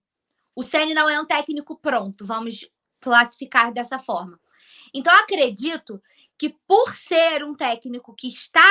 O 0.54 0.62
Ceni 0.62 0.94
não 0.94 1.08
é 1.08 1.20
um 1.20 1.26
técnico 1.26 1.76
pronto, 1.76 2.24
vamos 2.24 2.68
classificar 3.00 3.72
dessa 3.72 3.98
forma. 3.98 4.38
Então, 4.92 5.14
acredito 5.14 6.02
que 6.40 6.56
por 6.66 6.94
ser 6.94 7.44
um 7.44 7.54
técnico 7.54 8.14
que 8.16 8.26
está 8.26 8.64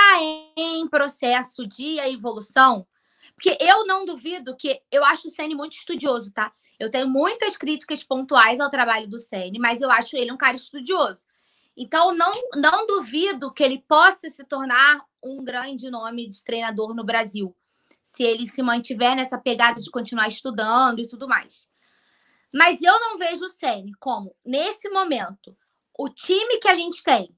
em 0.57 0.87
processo 0.87 1.67
de 1.67 1.99
evolução, 1.99 2.87
porque 3.35 3.55
eu 3.61 3.85
não 3.85 4.05
duvido 4.05 4.57
que 4.57 4.81
eu 4.91 5.05
acho 5.05 5.27
o 5.27 5.31
Ceni 5.31 5.53
muito 5.53 5.73
estudioso, 5.73 6.33
tá? 6.33 6.51
Eu 6.79 6.89
tenho 6.89 7.07
muitas 7.07 7.55
críticas 7.55 8.03
pontuais 8.03 8.59
ao 8.59 8.71
trabalho 8.71 9.07
do 9.07 9.19
Ceni, 9.19 9.59
mas 9.59 9.81
eu 9.81 9.91
acho 9.91 10.17
ele 10.17 10.31
um 10.31 10.37
cara 10.37 10.55
estudioso. 10.55 11.19
Então 11.77 12.11
não 12.11 12.33
não 12.55 12.87
duvido 12.87 13.53
que 13.53 13.63
ele 13.63 13.85
possa 13.87 14.27
se 14.31 14.43
tornar 14.45 15.05
um 15.23 15.43
grande 15.43 15.91
nome 15.91 16.27
de 16.27 16.43
treinador 16.43 16.95
no 16.95 17.05
Brasil, 17.05 17.55
se 18.03 18.23
ele 18.23 18.47
se 18.47 18.63
mantiver 18.63 19.15
nessa 19.15 19.37
pegada 19.37 19.79
de 19.79 19.91
continuar 19.91 20.27
estudando 20.27 21.01
e 21.01 21.07
tudo 21.07 21.27
mais. 21.27 21.69
Mas 22.51 22.81
eu 22.81 22.99
não 22.99 23.15
vejo 23.15 23.45
o 23.45 23.47
Ceni 23.47 23.91
como 23.99 24.35
nesse 24.43 24.89
momento 24.89 25.55
o 25.99 26.09
time 26.09 26.57
que 26.57 26.67
a 26.67 26.73
gente 26.73 27.03
tem, 27.03 27.37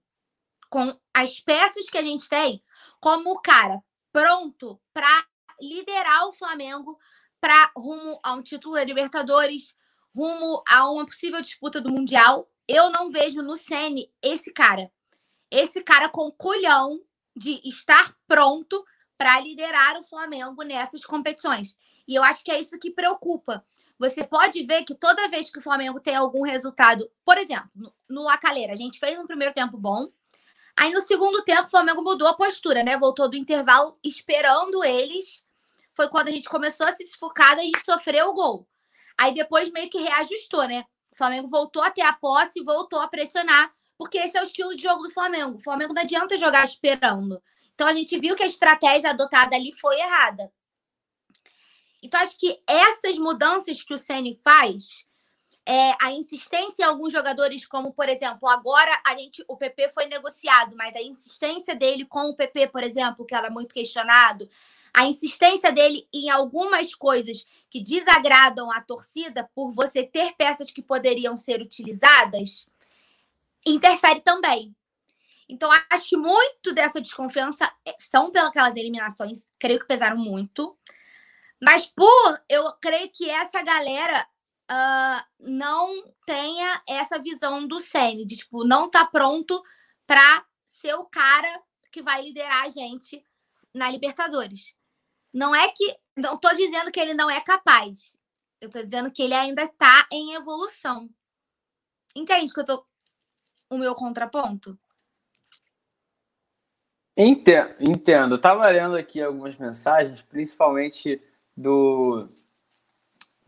com 0.71 0.97
as 1.13 1.37
peças 1.41 1.89
que 1.89 1.97
a 1.97 2.01
gente 2.01 2.29
tem, 2.29 2.63
como 3.01 3.31
o 3.31 3.41
cara 3.41 3.83
pronto 4.11 4.81
para 4.93 5.27
liderar 5.61 6.27
o 6.27 6.33
Flamengo 6.33 6.97
para 7.41 7.71
rumo 7.75 8.17
a 8.23 8.33
um 8.33 8.41
título 8.41 8.75
da 8.75 8.83
Libertadores, 8.83 9.75
rumo 10.15 10.63
a 10.65 10.89
uma 10.89 11.05
possível 11.05 11.41
disputa 11.41 11.81
do 11.81 11.91
Mundial. 11.91 12.49
Eu 12.67 12.89
não 12.89 13.09
vejo 13.09 13.41
no 13.41 13.57
Sene 13.57 14.09
esse 14.21 14.53
cara. 14.53 14.89
Esse 15.51 15.83
cara 15.83 16.07
com 16.07 16.31
culhão 16.31 17.01
de 17.35 17.59
estar 17.67 18.15
pronto 18.25 18.85
para 19.17 19.41
liderar 19.41 19.97
o 19.97 20.03
Flamengo 20.03 20.63
nessas 20.63 21.03
competições. 21.03 21.75
E 22.07 22.15
eu 22.15 22.23
acho 22.23 22.43
que 22.45 22.51
é 22.51 22.61
isso 22.61 22.79
que 22.79 22.91
preocupa. 22.91 23.65
Você 23.99 24.23
pode 24.23 24.63
ver 24.63 24.85
que 24.85 24.95
toda 24.95 25.27
vez 25.27 25.49
que 25.49 25.59
o 25.59 25.61
Flamengo 25.61 25.99
tem 25.99 26.15
algum 26.15 26.43
resultado, 26.43 27.11
por 27.25 27.37
exemplo, 27.37 27.69
no, 27.75 27.93
no 28.09 28.23
Lacaleira, 28.23 28.71
a 28.71 28.77
gente 28.77 28.99
fez 28.99 29.19
um 29.19 29.27
primeiro 29.27 29.53
tempo 29.53 29.77
bom, 29.77 30.09
Aí 30.81 30.91
no 30.91 31.01
segundo 31.01 31.43
tempo 31.43 31.67
o 31.67 31.69
Flamengo 31.69 32.01
mudou 32.01 32.27
a 32.27 32.33
postura, 32.33 32.83
né? 32.83 32.97
Voltou 32.97 33.29
do 33.29 33.37
intervalo 33.37 33.99
esperando 34.03 34.83
eles 34.83 35.45
foi 35.95 36.09
quando 36.09 36.29
a 36.29 36.31
gente 36.31 36.49
começou 36.49 36.87
a 36.87 36.91
se 36.95 37.03
desfocar, 37.03 37.57
a 37.57 37.61
gente 37.61 37.83
sofreu 37.85 38.29
o 38.29 38.33
gol. 38.33 38.67
Aí 39.17 39.33
depois 39.33 39.69
meio 39.69 39.89
que 39.89 39.99
reajustou, 39.99 40.67
né? 40.67 40.83
O 41.11 41.15
Flamengo 41.15 41.47
voltou 41.47 41.83
a 41.83 41.91
ter 41.91 42.01
a 42.01 42.13
posse 42.13 42.59
e 42.59 42.63
voltou 42.63 42.99
a 42.99 43.07
pressionar, 43.07 43.71
porque 43.97 44.17
esse 44.17 44.37
é 44.37 44.41
o 44.41 44.45
estilo 44.45 44.75
de 44.75 44.81
jogo 44.81 45.03
do 45.03 45.11
Flamengo. 45.11 45.57
O 45.57 45.63
Flamengo 45.63 45.93
não 45.93 46.01
adianta 46.01 46.37
jogar 46.37 46.63
esperando. 46.63 47.41
Então 47.75 47.87
a 47.87 47.93
gente 47.93 48.17
viu 48.19 48.35
que 48.35 48.43
a 48.43 48.47
estratégia 48.47 49.11
adotada 49.11 49.55
ali 49.55 49.71
foi 49.73 49.99
errada. 49.99 50.51
Então 52.01 52.19
acho 52.21 52.37
que 52.39 52.59
essas 52.67 53.19
mudanças 53.19 53.83
que 53.83 53.93
o 53.93 53.97
Ceni 53.97 54.39
faz, 54.43 55.05
é, 55.65 55.93
a 56.01 56.11
insistência 56.11 56.83
em 56.83 56.85
alguns 56.85 57.11
jogadores, 57.11 57.65
como 57.65 57.93
por 57.93 58.09
exemplo, 58.09 58.47
agora 58.49 58.91
a 59.05 59.15
gente, 59.15 59.43
o 59.47 59.55
PP 59.55 59.89
foi 59.89 60.05
negociado, 60.05 60.75
mas 60.75 60.95
a 60.95 61.01
insistência 61.01 61.75
dele 61.75 62.05
com 62.05 62.29
o 62.29 62.35
PP, 62.35 62.67
por 62.67 62.83
exemplo, 62.83 63.25
que 63.25 63.35
era 63.35 63.49
muito 63.49 63.73
questionado, 63.73 64.49
a 64.93 65.05
insistência 65.05 65.71
dele 65.71 66.07
em 66.13 66.29
algumas 66.29 66.93
coisas 66.93 67.45
que 67.69 67.81
desagradam 67.81 68.71
a 68.71 68.81
torcida 68.81 69.49
por 69.55 69.71
você 69.71 70.03
ter 70.03 70.33
peças 70.33 70.69
que 70.69 70.81
poderiam 70.81 71.37
ser 71.37 71.61
utilizadas 71.61 72.69
interfere 73.65 74.21
também. 74.21 74.75
Então, 75.47 75.69
acho 75.89 76.09
que 76.09 76.17
muito 76.17 76.73
dessa 76.73 77.01
desconfiança 77.01 77.71
é, 77.85 77.93
são 77.99 78.31
pelas 78.31 78.75
eliminações, 78.75 79.47
creio 79.59 79.79
que 79.79 79.87
pesaram 79.87 80.17
muito. 80.17 80.77
Mas 81.61 81.85
por 81.85 82.41
eu 82.49 82.71
creio 82.81 83.09
que 83.09 83.29
essa 83.29 83.61
galera 83.61 84.27
uh, 84.71 85.23
não 85.39 86.13
tenha 86.25 86.81
essa 86.87 87.19
visão 87.19 87.67
do 87.67 87.79
Sene, 87.79 88.25
de 88.25 88.37
tipo, 88.37 88.63
não 88.63 88.89
tá 88.89 89.05
pronto 89.05 89.61
para 90.07 90.45
ser 90.65 90.95
o 90.95 91.05
cara 91.05 91.61
que 91.91 92.01
vai 92.01 92.23
liderar 92.23 92.63
a 92.63 92.69
gente 92.69 93.25
na 93.73 93.91
Libertadores. 93.91 94.75
Não 95.33 95.53
é 95.55 95.69
que. 95.69 95.95
Não 96.17 96.35
estou 96.35 96.53
dizendo 96.55 96.91
que 96.91 96.99
ele 96.99 97.13
não 97.13 97.29
é 97.29 97.39
capaz. 97.41 98.17
Eu 98.59 98.67
estou 98.67 98.83
dizendo 98.83 99.11
que 99.11 99.21
ele 99.21 99.33
ainda 99.33 99.63
está 99.63 100.07
em 100.11 100.33
evolução. 100.33 101.09
Entende 102.15 102.53
que 102.53 102.59
eu 102.59 102.65
tô. 102.65 102.85
O 103.69 103.77
meu 103.77 103.95
contraponto? 103.95 104.77
Entendo, 107.15 107.75
entendo. 107.79 108.35
Eu 108.35 108.41
tava 108.41 108.67
lendo 108.69 108.95
aqui 108.95 109.21
algumas 109.21 109.57
mensagens, 109.57 110.21
principalmente 110.21 111.21
do 111.55 112.29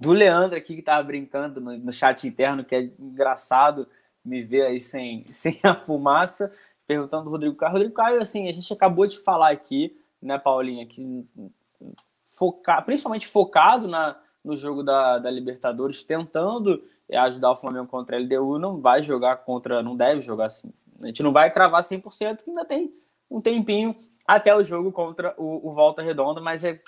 do 0.04 0.12
Leandro 0.12 0.58
aqui 0.58 0.76
que 0.76 0.82
tava 0.82 1.02
brincando 1.04 1.62
no, 1.62 1.78
no 1.78 1.94
chat 1.94 2.28
interno, 2.28 2.64
que 2.64 2.76
é 2.76 2.82
engraçado 3.00 3.88
me 4.24 4.44
ver 4.44 4.64
aí 4.64 4.80
sem, 4.80 5.26
sem 5.32 5.60
a 5.64 5.74
fumaça, 5.74 6.52
perguntando 6.86 7.24
do 7.24 7.30
Rodrigo 7.30 7.56
Caio. 7.56 7.74
Rodrigo 7.74 7.94
Caio, 7.94 8.22
assim, 8.22 8.48
a 8.48 8.52
gente 8.52 8.72
acabou 8.72 9.08
de 9.08 9.18
falar 9.20 9.52
aqui, 9.52 9.98
né, 10.22 10.38
Paulinha, 10.38 10.86
que 10.86 11.26
focar, 12.28 12.84
principalmente 12.84 13.28
focado 13.28 13.88
na, 13.88 14.18
no 14.44 14.58
jogo 14.58 14.84
da, 14.84 15.20
da 15.20 15.32
Libertadores, 15.32 16.04
tentando 16.04 16.84
ajudar 17.12 17.52
o 17.52 17.58
Flamengo 17.58 17.88
contra 17.88 18.18
a 18.18 18.20
LDU, 18.20 18.60
não 18.60 18.82
vai 18.82 19.02
jogar 19.02 19.38
contra, 19.38 19.82
não 19.84 19.96
deve 19.96 20.22
jogar 20.22 20.46
assim. 20.46 20.74
A 21.02 21.08
gente 21.08 21.24
não 21.24 21.32
vai 21.32 21.52
cravar 21.52 21.84
100%, 21.84 22.44
que 22.44 22.50
ainda 22.50 22.66
tem 22.66 22.94
um 23.30 23.40
tempinho 23.40 23.96
até 24.28 24.56
o 24.56 24.64
jogo 24.64 24.92
contra 24.92 25.34
o, 25.38 25.70
o 25.70 25.74
Volta 25.74 26.02
Redonda, 26.02 26.42
mas 26.42 26.64
é 26.64 26.82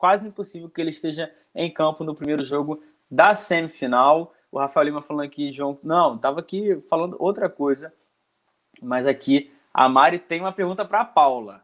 quase 0.00 0.26
impossível 0.26 0.70
que 0.70 0.80
ele 0.80 0.88
esteja 0.88 1.30
em 1.54 1.70
campo 1.70 2.02
no 2.02 2.14
primeiro 2.14 2.42
jogo 2.42 2.82
da 3.10 3.34
semifinal. 3.34 4.32
O 4.50 4.58
Rafael 4.58 4.86
Lima 4.86 5.02
falando 5.02 5.26
aqui, 5.26 5.52
João, 5.52 5.78
não, 5.82 6.16
estava 6.16 6.40
aqui 6.40 6.80
falando 6.88 7.16
outra 7.18 7.50
coisa, 7.50 7.92
mas 8.80 9.06
aqui 9.06 9.52
a 9.74 9.88
Mari 9.90 10.18
tem 10.18 10.40
uma 10.40 10.52
pergunta 10.52 10.86
para 10.86 11.02
a 11.02 11.04
Paula. 11.04 11.62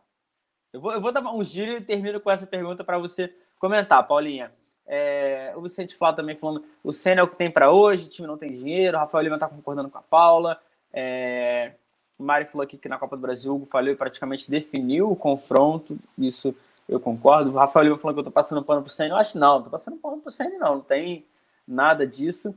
Eu 0.71 0.83
vou, 0.83 0.93
eu 0.93 1.01
vou 1.01 1.11
dar 1.11 1.23
um 1.23 1.43
giro 1.43 1.79
e 1.79 1.81
termino 1.81 2.21
com 2.21 2.31
essa 2.31 2.47
pergunta 2.47 2.85
para 2.85 2.99
você 2.99 3.35
comentar, 3.59 4.07
Paulinha. 4.07 4.53
É, 4.87 5.55
o 5.57 5.63
Vicente 5.63 5.97
Flávio 5.97 6.17
também 6.17 6.37
falando, 6.37 6.63
o 6.85 6.93
Senna 6.93 7.23
é 7.23 7.25
o 7.25 7.29
que 7.29 7.37
tem 7.37 7.51
para 7.51 7.73
hoje, 7.73 8.07
o 8.07 8.11
time 8.11 8.29
não 8.29 8.37
tem 8.37 8.53
dinheiro, 8.53 8.99
o 8.99 9.01
Rafael 9.01 9.25
Lima 9.25 9.37
está 9.37 9.49
concordando 9.49 9.89
com 9.89 9.97
a 9.97 10.03
Paula. 10.03 10.61
É, 10.93 11.73
o 12.19 12.23
Mari 12.23 12.45
falou 12.45 12.65
aqui 12.65 12.77
que 12.77 12.89
na 12.89 12.99
Copa 12.99 13.17
do 13.17 13.23
Brasil 13.23 13.51
o 13.51 13.57
Hugo 13.57 13.65
falou 13.65 13.89
e 13.91 13.97
praticamente 13.97 14.51
definiu 14.51 15.11
o 15.11 15.17
confronto, 15.17 15.99
isso 16.19 16.55
eu 16.89 17.01
concordo. 17.01 17.51
O 17.51 17.55
Rafael 17.55 17.85
Lima 17.85 17.99
falou 17.99 18.15
que 18.15 18.19
eu 18.19 18.23
estou 18.23 18.33
passando 18.33 18.63
pano 18.63 18.83
para 18.83 18.89
o 18.89 18.93
Senna, 18.93 19.15
eu 19.15 19.19
acho 19.19 19.39
não, 19.39 19.51
não 19.51 19.57
estou 19.59 19.71
passando 19.71 19.97
pano 19.99 20.19
para 20.19 20.29
o 20.29 20.33
Senna 20.33 20.59
não, 20.59 20.75
não 20.77 20.83
tem 20.83 21.25
nada 21.67 22.07
disso. 22.07 22.55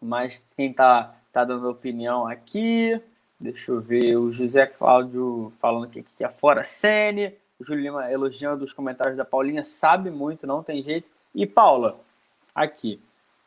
Mas 0.00 0.46
quem 0.56 0.70
está 0.70 1.14
tá 1.32 1.44
dando 1.44 1.68
opinião 1.68 2.26
aqui, 2.26 3.00
Deixa 3.38 3.72
eu 3.72 3.80
ver. 3.80 4.16
O 4.16 4.32
José 4.32 4.66
Cláudio 4.66 5.52
falando 5.58 5.88
que, 5.90 6.02
que 6.02 6.24
é 6.24 6.30
fora 6.30 6.64
Sene. 6.64 7.34
O 7.58 7.64
Júlio 7.64 7.82
Lima 7.82 8.10
elogiando 8.10 8.64
os 8.64 8.72
comentários 8.72 9.16
da 9.16 9.24
Paulinha. 9.24 9.62
Sabe 9.62 10.10
muito, 10.10 10.46
não 10.46 10.62
tem 10.62 10.80
jeito. 10.80 11.06
E 11.34 11.46
Paula, 11.46 12.00
aqui. 12.54 13.00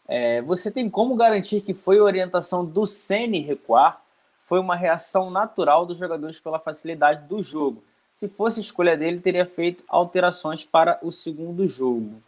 É, 0.07 0.41
você 0.43 0.71
tem 0.71 0.89
como 0.89 1.15
garantir 1.15 1.61
que 1.61 1.73
foi 1.73 1.99
orientação 1.99 2.63
do 2.63 2.85
Sene 2.85 3.41
recuar? 3.41 4.01
Foi 4.41 4.59
uma 4.59 4.75
reação 4.75 5.31
natural 5.31 5.85
dos 5.85 5.97
jogadores 5.97 6.39
pela 6.39 6.59
facilidade 6.59 7.27
do 7.27 7.41
jogo. 7.41 7.83
Se 8.17 8.27
fosse 8.27 8.59
escolha 8.59 8.97
dele, 8.97 9.19
teria 9.19 9.45
feito 9.45 9.83
alterações 9.87 10.65
para 10.65 10.97
o 11.03 11.11
segundo 11.11 11.67
jogo. 11.67 12.19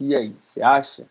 E 0.00 0.12
aí, 0.12 0.34
você 0.42 0.60
acha? 0.60 1.08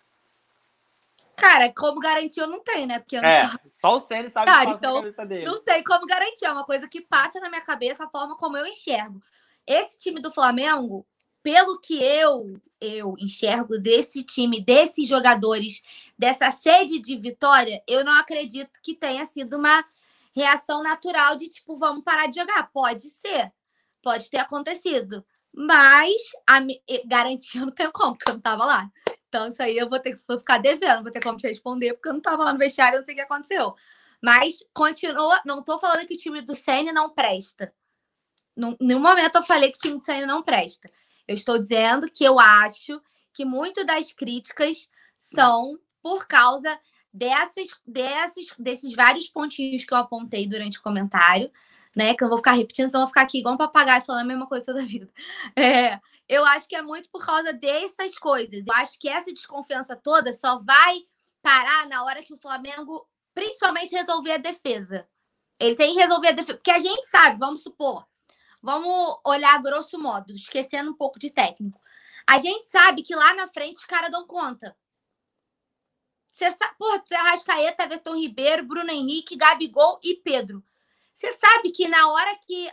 Cara, 1.38 1.72
como 1.74 2.02
garantir 2.02 2.42
eu 2.42 2.48
não 2.48 2.60
tenho, 2.60 2.86
né? 2.86 3.00
Porque 3.00 3.16
é, 3.16 3.50
só 3.72 3.96
o 3.96 4.00
Ceni 4.02 4.30
sabe 4.30 4.48
Cara, 4.48 4.72
então, 4.72 4.96
na 4.96 5.00
cabeça 5.00 5.26
dele. 5.26 5.46
Não 5.46 5.64
tem 5.64 5.82
como 5.86 6.06
garantir, 6.06 6.44
é 6.44 6.52
uma 6.52 6.66
coisa 6.66 6.86
que 6.90 7.00
passa 7.00 7.40
na 7.40 7.48
minha 7.48 7.62
cabeça 7.62 8.04
a 8.04 8.10
forma 8.10 8.36
como 8.36 8.58
eu 8.58 8.68
enxergo. 8.68 9.24
Esse 9.66 9.98
time 10.00 10.22
do 10.22 10.34
Flamengo, 10.34 11.08
pelo 11.42 11.80
que 11.80 12.04
eu 12.04 12.60
eu 12.82 13.16
enxergo 13.18 13.80
desse 13.80 14.22
time, 14.22 14.62
desses 14.62 15.08
jogadores, 15.08 15.82
dessa 16.20 16.52
sede 16.52 17.00
de 17.00 17.16
vitória, 17.18 17.82
eu 17.88 18.04
não 18.04 18.20
acredito 18.20 18.82
que 18.84 18.94
tenha 18.94 19.26
sido 19.26 19.56
uma 19.56 19.82
reação 20.36 20.84
natural 20.84 21.36
de 21.36 21.50
tipo, 21.50 21.78
vamos 21.78 22.04
parar 22.04 22.28
de 22.28 22.36
jogar. 22.40 22.70
Pode 22.72 23.10
ser, 23.10 23.52
pode 24.02 24.30
ter 24.30 24.40
acontecido, 24.40 25.26
mas 25.54 26.16
a, 26.46 26.60
garantia 27.06 27.62
não 27.66 27.72
tem 27.72 27.90
como, 27.92 28.16
porque 28.16 28.30
eu 28.30 28.34
não 28.34 28.42
tava 28.42 28.66
lá. 28.66 28.92
Então, 29.28 29.48
isso 29.48 29.62
aí 29.64 29.78
eu 29.78 29.90
vou 29.90 30.00
ter 30.00 30.16
que 30.16 30.24
vou 30.28 30.38
ficar 30.38 30.58
devendo, 30.60 31.04
vou 31.04 31.12
ter 31.12 31.22
como 31.22 31.38
te 31.38 31.48
responder, 31.48 31.94
porque 31.94 32.10
eu 32.10 32.14
não 32.14 32.22
tava 32.22 32.44
lá 32.44 32.54
no 32.54 32.60
vestiário, 32.60 32.98
eu 32.98 33.00
não 33.00 33.06
sei 33.06 33.14
o 33.14 33.18
que 33.18 33.24
aconteceu. 33.24 33.76
Mas 34.22 34.64
continua, 34.74 35.42
não 35.46 35.62
tô 35.62 35.78
falando 35.78 36.06
que 36.08 36.16
o 36.16 36.18
time 36.18 36.42
do 36.42 36.56
Senna 36.56 36.92
não 36.92 37.10
presta. 37.10 37.74
Em 38.58 38.76
nenhum 38.80 39.02
momento 39.02 39.36
eu 39.36 39.44
falei 39.44 39.72
que 39.72 39.78
o 39.78 39.82
time 39.82 39.98
do 39.98 40.06
Senna 40.06 40.26
não 40.26 40.42
presta. 40.42 40.90
Eu 41.28 41.36
estou 41.36 41.60
dizendo 41.60 42.10
que 42.10 42.24
eu 42.24 42.40
acho 42.40 43.02
que 43.34 43.44
muito 43.44 43.86
das 43.86 44.14
críticas 44.14 44.90
são 45.20 45.78
por 46.02 46.28
causa 46.28 46.80
dessas, 47.16 47.70
dessas, 47.88 48.48
desses 48.60 48.94
vários 48.94 49.30
pontinhos 49.30 49.86
que 49.86 49.94
eu 49.94 49.98
apontei 49.98 50.48
durante 50.48 50.78
o 50.78 50.82
comentário, 50.82 51.50
né? 51.96 52.14
Que 52.14 52.24
eu 52.24 52.28
vou 52.28 52.38
ficar 52.38 52.52
repetindo, 52.52 52.88
senão 52.88 53.02
eu 53.02 53.06
vou 53.06 53.08
ficar 53.08 53.22
aqui 53.22 53.40
igual 53.40 53.56
um 53.56 53.58
papagaio 53.58 54.04
falando 54.04 54.24
a 54.24 54.28
mesma 54.28 54.46
coisa 54.46 54.66
toda 54.66 54.82
a 54.82 54.86
vida. 54.86 55.10
É, 55.56 56.00
eu 56.28 56.44
acho 56.46 56.68
que 56.68 56.76
é 56.76 56.82
muito 56.82 57.10
por 57.10 57.26
causa 57.26 57.54
dessas 57.54 58.18
coisas. 58.18 58.66
Eu 58.68 58.74
acho 58.74 59.00
que 59.00 59.08
essa 59.08 59.34
desconfiança 59.34 59.96
toda 59.96 60.34
só 60.34 60.60
vai 60.60 61.00
parar 61.42 61.88
na 61.88 62.04
hora 62.04 62.22
que 62.22 62.34
o 62.34 62.38
Flamengo, 62.38 63.08
principalmente, 63.34 63.96
resolver 63.96 64.34
a 64.34 64.38
defesa. 64.38 65.08
Ele 65.58 65.76
tem 65.76 65.94
que 65.94 66.02
resolver 66.02 66.30
a 66.30 66.32
defesa. 66.32 66.58
Porque 66.58 66.72
a 66.72 66.80
gente 66.80 67.06
sabe, 67.06 67.40
vamos 67.40 67.64
supor, 67.64 68.06
vamos 68.62 69.18
olhar 69.26 69.62
grosso 69.62 69.98
modo, 69.98 70.34
esquecendo 70.34 70.92
um 70.92 70.96
pouco 70.96 71.18
de 71.18 71.30
técnico. 71.32 71.80
A 72.28 72.40
gente 72.40 72.66
sabe 72.68 73.04
que 73.04 73.16
lá 73.16 73.34
na 73.36 73.48
frente 73.48 73.78
os 73.78 73.86
caras 73.86 74.12
dão 74.12 74.28
conta. 74.28 74.76
Você 76.36 76.52
sabe, 76.52 76.76
porra, 76.78 77.00
tu 77.00 77.14
é 77.14 77.16
Arrascaeta, 77.16 77.84
Everton 77.86 78.18
Ribeiro, 78.18 78.66
Bruno 78.66 78.92
Henrique, 78.92 79.38
Gabigol 79.38 79.98
e 80.04 80.16
Pedro. 80.16 80.62
Você 81.14 81.32
sabe 81.32 81.72
que 81.72 81.88
na 81.88 82.12
hora 82.12 82.38
que 82.46 82.70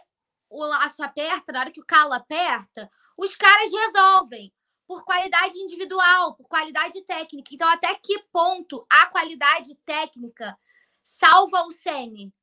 o 0.50 0.64
laço 0.64 1.00
aperta, 1.00 1.52
na 1.52 1.60
hora 1.60 1.70
que 1.70 1.80
o 1.80 1.86
calo 1.86 2.12
aperta, 2.12 2.90
os 3.16 3.36
caras 3.36 3.70
resolvem 3.70 4.52
por 4.84 5.04
qualidade 5.04 5.56
individual, 5.58 6.34
por 6.34 6.48
qualidade 6.48 7.02
técnica. 7.02 7.54
Então, 7.54 7.68
até 7.68 7.94
que 7.94 8.18
ponto 8.32 8.84
a 8.90 9.06
qualidade 9.06 9.76
técnica 9.86 10.58
salva 11.00 11.62
o 11.62 11.70
Sene? 11.70 12.34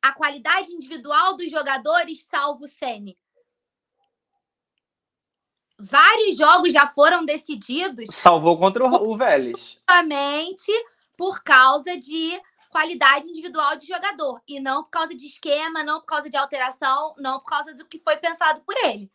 A 0.00 0.12
qualidade 0.12 0.70
individual 0.70 1.36
dos 1.36 1.50
jogadores 1.50 2.22
salva 2.22 2.64
o 2.64 2.68
Sene? 2.68 3.18
Vários 5.78 6.36
jogos 6.36 6.72
já 6.72 6.86
foram 6.88 7.24
decididos. 7.24 8.06
Salvou 8.10 8.58
contra 8.58 8.84
o, 8.84 9.10
o 9.10 9.16
Vélez. 9.16 9.78
Justamente 9.78 10.72
por 11.16 11.42
causa 11.42 11.96
de 11.96 12.40
qualidade 12.70 13.28
individual 13.28 13.76
de 13.76 13.86
jogador. 13.86 14.42
E 14.46 14.58
não 14.58 14.82
por 14.82 14.90
causa 14.90 15.14
de 15.14 15.26
esquema, 15.26 15.84
não 15.84 16.00
por 16.00 16.06
causa 16.06 16.28
de 16.28 16.36
alteração, 16.36 17.14
não 17.18 17.38
por 17.40 17.46
causa 17.46 17.74
do 17.74 17.84
que 17.84 17.98
foi 17.98 18.16
pensado 18.16 18.60
por 18.62 18.76
ele. 18.84 19.10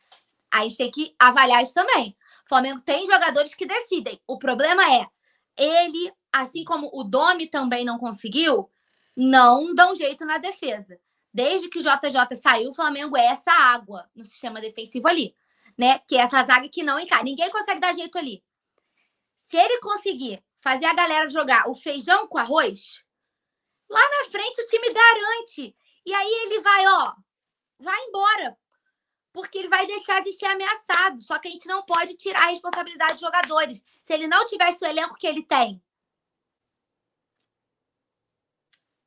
A 0.49 0.61
gente 0.61 0.77
tem 0.77 0.91
que 0.91 1.15
avaliar 1.19 1.61
isso 1.61 1.73
também. 1.73 2.15
O 2.45 2.49
Flamengo 2.49 2.81
tem 2.81 3.05
jogadores 3.07 3.53
que 3.53 3.65
decidem. 3.65 4.21
O 4.27 4.37
problema 4.37 4.83
é, 4.93 5.07
ele, 5.57 6.13
assim 6.31 6.63
como 6.63 6.89
o 6.93 7.03
Domi 7.03 7.47
também 7.47 7.83
não 7.83 7.97
conseguiu, 7.97 8.69
não 9.15 9.73
dão 9.73 9.95
jeito 9.95 10.25
na 10.25 10.37
defesa. 10.37 10.97
Desde 11.33 11.67
que 11.67 11.79
o 11.79 11.81
JJ 11.81 12.35
saiu, 12.35 12.69
o 12.69 12.75
Flamengo 12.75 13.17
é 13.17 13.25
essa 13.25 13.51
água 13.51 14.07
no 14.15 14.23
sistema 14.23 14.61
defensivo 14.61 15.07
ali, 15.07 15.35
né? 15.77 15.99
Que 16.07 16.15
é 16.17 16.21
essa 16.21 16.43
zaga 16.43 16.69
que 16.69 16.83
não 16.83 16.99
encaixa. 16.99 17.23
Ninguém 17.23 17.49
consegue 17.49 17.79
dar 17.79 17.93
jeito 17.93 18.17
ali. 18.17 18.43
Se 19.35 19.57
ele 19.57 19.79
conseguir 19.79 20.43
fazer 20.57 20.85
a 20.85 20.93
galera 20.93 21.29
jogar 21.29 21.69
o 21.69 21.75
feijão 21.75 22.27
com 22.27 22.37
arroz, 22.37 23.03
lá 23.89 24.01
na 24.01 24.29
frente 24.29 24.61
o 24.61 24.65
time 24.65 24.93
garante. 24.93 25.75
E 26.05 26.13
aí 26.13 26.33
ele 26.45 26.59
vai, 26.61 26.87
ó, 26.87 27.13
vai 27.79 27.99
embora 28.05 28.57
porque 29.33 29.57
ele 29.57 29.67
vai 29.67 29.85
deixar 29.87 30.21
de 30.21 30.31
ser 30.31 30.45
ameaçado. 30.45 31.19
Só 31.19 31.39
que 31.39 31.47
a 31.47 31.51
gente 31.51 31.67
não 31.67 31.83
pode 31.83 32.15
tirar 32.15 32.43
a 32.43 32.51
responsabilidade 32.51 33.13
dos 33.13 33.21
jogadores. 33.21 33.83
Se 34.03 34.13
ele 34.13 34.27
não 34.27 34.45
tivesse 34.45 34.85
o 34.85 34.87
elenco 34.87 35.15
que 35.15 35.25
ele 35.25 35.43
tem. 35.43 35.81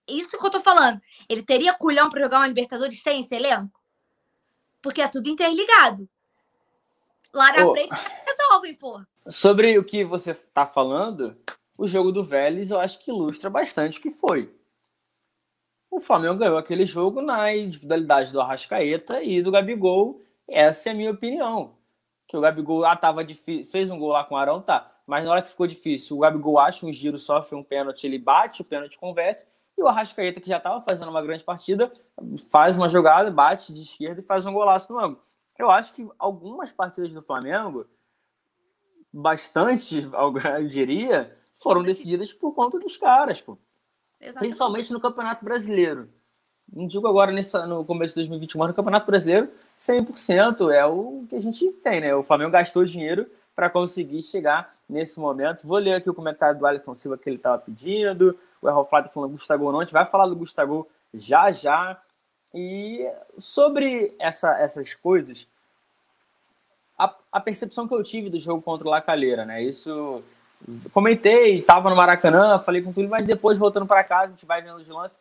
Isso 0.08 0.36
que 0.36 0.44
eu 0.44 0.50
tô 0.50 0.60
falando. 0.60 1.00
Ele 1.28 1.42
teria 1.42 1.74
culhão 1.74 2.10
para 2.10 2.22
jogar 2.22 2.38
uma 2.38 2.46
Libertadores 2.48 3.00
sem 3.00 3.20
esse 3.20 3.34
elenco? 3.34 3.80
Porque 4.82 5.00
é 5.00 5.08
tudo 5.08 5.28
interligado. 5.28 6.08
Lá 7.36 7.52
na 7.52 7.66
oh, 7.66 7.72
frente 7.72 7.94
resolvem, 8.26 8.74
pô. 8.74 9.00
Sobre 9.28 9.78
o 9.78 9.84
que 9.84 10.02
você 10.02 10.34
tá 10.34 10.66
falando, 10.66 11.36
o 11.76 11.86
jogo 11.86 12.10
do 12.10 12.24
Vélez 12.24 12.70
eu 12.70 12.80
acho 12.80 12.98
que 12.98 13.10
ilustra 13.10 13.50
bastante 13.50 13.98
o 13.98 14.02
que 14.02 14.10
foi 14.10 14.50
o 15.96 16.00
Flamengo 16.00 16.36
ganhou 16.36 16.58
aquele 16.58 16.84
jogo 16.84 17.22
na 17.22 17.54
individualidade 17.54 18.30
do 18.30 18.40
Arrascaeta 18.40 19.22
e 19.22 19.42
do 19.42 19.50
Gabigol. 19.50 20.20
Essa 20.46 20.90
é 20.90 20.92
a 20.92 20.94
minha 20.94 21.10
opinião. 21.10 21.74
Que 22.28 22.36
o 22.36 22.40
Gabigol 22.40 22.84
ah, 22.84 22.94
tava 22.94 23.24
difícil, 23.24 23.70
fez 23.70 23.88
um 23.88 23.98
gol 23.98 24.10
lá 24.10 24.22
com 24.22 24.34
o 24.34 24.38
Arão, 24.38 24.60
tá. 24.60 24.92
Mas 25.06 25.24
na 25.24 25.30
hora 25.30 25.42
que 25.42 25.48
ficou 25.48 25.66
difícil, 25.66 26.16
o 26.16 26.20
Gabigol 26.20 26.58
acha 26.58 26.84
um 26.84 26.92
giro, 26.92 27.18
sofre 27.18 27.56
um 27.56 27.62
pênalti, 27.62 28.04
ele 28.04 28.18
bate, 28.18 28.60
o 28.60 28.64
pênalti 28.64 28.98
converte. 28.98 29.44
E 29.78 29.82
o 29.82 29.88
Arrascaeta, 29.88 30.40
que 30.40 30.48
já 30.48 30.58
estava 30.58 30.80
fazendo 30.82 31.08
uma 31.08 31.22
grande 31.22 31.44
partida, 31.44 31.90
faz 32.50 32.76
uma 32.76 32.88
jogada, 32.88 33.30
bate 33.30 33.72
de 33.72 33.82
esquerda 33.82 34.20
e 34.20 34.24
faz 34.24 34.44
um 34.44 34.52
golaço 34.52 34.92
no 34.92 34.98
ângulo. 34.98 35.22
Eu 35.58 35.70
acho 35.70 35.92
que 35.92 36.06
algumas 36.18 36.70
partidas 36.70 37.12
do 37.12 37.22
Flamengo, 37.22 37.86
bastante, 39.12 40.06
eu 40.58 40.68
diria, 40.68 41.36
foram 41.54 41.82
decididas 41.82 42.32
por 42.32 42.52
conta 42.52 42.78
dos 42.78 42.96
caras, 42.96 43.40
pô. 43.40 43.58
Exatamente. 44.20 44.38
Principalmente 44.38 44.92
no 44.92 45.00
Campeonato 45.00 45.44
Brasileiro. 45.44 46.08
Não 46.72 46.86
digo 46.86 47.06
agora 47.06 47.30
nessa, 47.30 47.66
no 47.66 47.84
começo 47.84 48.14
de 48.14 48.22
2021, 48.22 48.58
mas 48.58 48.68
no 48.68 48.74
Campeonato 48.74 49.06
Brasileiro, 49.06 49.48
100% 49.78 50.70
é 50.72 50.84
o 50.84 51.24
que 51.28 51.36
a 51.36 51.40
gente 51.40 51.70
tem, 51.82 52.00
né? 52.00 52.14
O 52.14 52.24
Flamengo 52.24 52.50
gastou 52.50 52.84
dinheiro 52.84 53.26
para 53.54 53.70
conseguir 53.70 54.20
chegar 54.22 54.74
nesse 54.88 55.18
momento. 55.18 55.66
Vou 55.66 55.78
ler 55.78 55.94
aqui 55.94 56.10
o 56.10 56.14
comentário 56.14 56.58
do 56.58 56.66
Alisson 56.66 56.94
Silva 56.94 57.16
que 57.16 57.28
ele 57.28 57.36
estava 57.36 57.58
pedindo. 57.58 58.36
O 58.60 58.68
Errol 58.68 58.84
Flávio 58.84 59.10
falando 59.10 59.32
Gustavo 59.32 59.70
não. 59.70 59.80
A 59.80 59.84
gente 59.84 59.92
vai 59.92 60.06
falar 60.06 60.26
do 60.26 60.36
Gustavo 60.36 60.88
já 61.14 61.52
já. 61.52 62.00
E 62.58 63.06
sobre 63.38 64.14
essa, 64.18 64.58
essas 64.58 64.94
coisas, 64.94 65.46
a, 66.98 67.14
a, 67.30 67.38
percepção 67.38 67.86
que 67.86 67.92
eu 67.92 68.02
tive 68.02 68.30
do 68.30 68.40
jogo 68.40 68.62
contra 68.62 68.88
o 68.88 68.90
Lacalheira, 68.90 69.44
né? 69.44 69.62
Isso 69.62 70.22
comentei, 70.90 71.58
estava 71.58 71.90
no 71.90 71.96
Maracanã, 71.96 72.58
falei 72.58 72.80
com 72.80 72.94
tudo, 72.94 73.10
mas 73.10 73.26
depois 73.26 73.58
voltando 73.58 73.84
para 73.84 74.02
casa, 74.02 74.24
a 74.24 74.28
gente 74.28 74.46
vai 74.46 74.62
vendo 74.62 74.78
os 74.78 74.88
lances. 74.88 75.18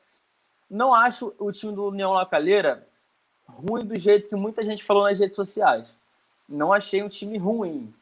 Não 0.71 0.95
acho 0.95 1.33
o 1.37 1.51
time 1.51 1.75
do 1.75 1.89
União 1.89 2.13
Lacalheira 2.13 2.87
ruim 3.45 3.85
do 3.85 3.99
jeito 3.99 4.29
que 4.29 4.35
muita 4.37 4.63
gente 4.63 4.81
falou 4.81 5.03
nas 5.03 5.19
redes 5.19 5.35
sociais. 5.35 5.93
Não 6.47 6.71
achei 6.71 7.03
um 7.03 7.09
time 7.09 7.37
ruim. 7.37 7.93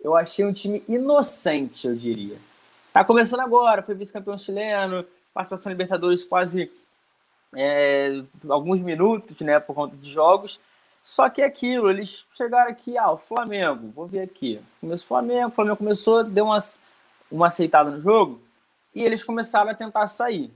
Eu 0.00 0.16
achei 0.16 0.42
um 0.42 0.54
time 0.54 0.82
inocente, 0.88 1.86
eu 1.86 1.94
diria. 1.94 2.38
Tá 2.94 3.04
começando 3.04 3.40
agora, 3.40 3.82
foi 3.82 3.94
vice-campeão 3.94 4.38
chileno, 4.38 5.04
participação 5.34 5.70
Libertadores 5.70 6.24
quase 6.24 6.72
é, 7.56 8.22
alguns 8.48 8.80
minutos, 8.80 9.38
né, 9.40 9.58
por 9.60 9.74
conta 9.74 9.96
de 9.96 10.10
jogos. 10.10 10.60
Só 11.02 11.28
que 11.28 11.42
é 11.42 11.44
aquilo, 11.44 11.90
eles 11.90 12.24
chegaram 12.32 12.70
aqui, 12.70 12.96
ah, 12.96 13.12
o 13.12 13.18
Flamengo, 13.18 13.92
vou 13.94 14.06
ver 14.06 14.20
aqui. 14.20 14.58
Começou 14.80 15.04
o 15.04 15.08
Flamengo, 15.08 15.48
o 15.48 15.50
Flamengo 15.50 15.76
começou, 15.76 16.24
deu 16.24 16.46
uma, 16.46 16.58
uma 17.30 17.46
aceitada 17.48 17.90
no 17.90 18.00
jogo 18.00 18.40
e 18.94 19.02
eles 19.02 19.22
começaram 19.22 19.70
a 19.70 19.74
tentar 19.74 20.06
sair. 20.06 20.50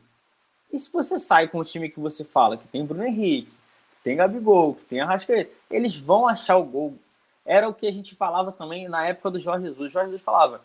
E 0.72 0.78
se 0.78 0.90
você 0.90 1.18
sai 1.18 1.48
com 1.48 1.58
o 1.58 1.64
time 1.64 1.90
que 1.90 2.00
você 2.00 2.24
fala, 2.24 2.56
que 2.56 2.66
tem 2.68 2.84
Bruno 2.84 3.04
Henrique, 3.04 3.50
que 3.50 4.02
tem 4.02 4.16
Gabigol, 4.16 4.74
que 4.74 4.84
tem 4.86 5.00
Arrascaeta, 5.00 5.50
eles 5.70 5.98
vão 5.98 6.26
achar 6.26 6.56
o 6.56 6.64
gol. 6.64 6.96
Era 7.44 7.68
o 7.68 7.74
que 7.74 7.86
a 7.86 7.92
gente 7.92 8.14
falava 8.14 8.50
também 8.50 8.88
na 8.88 9.06
época 9.06 9.30
do 9.30 9.40
Jorge 9.40 9.66
Jesus. 9.66 9.88
O 9.88 9.92
Jorge 9.92 10.10
Jesus 10.10 10.22
falava, 10.22 10.62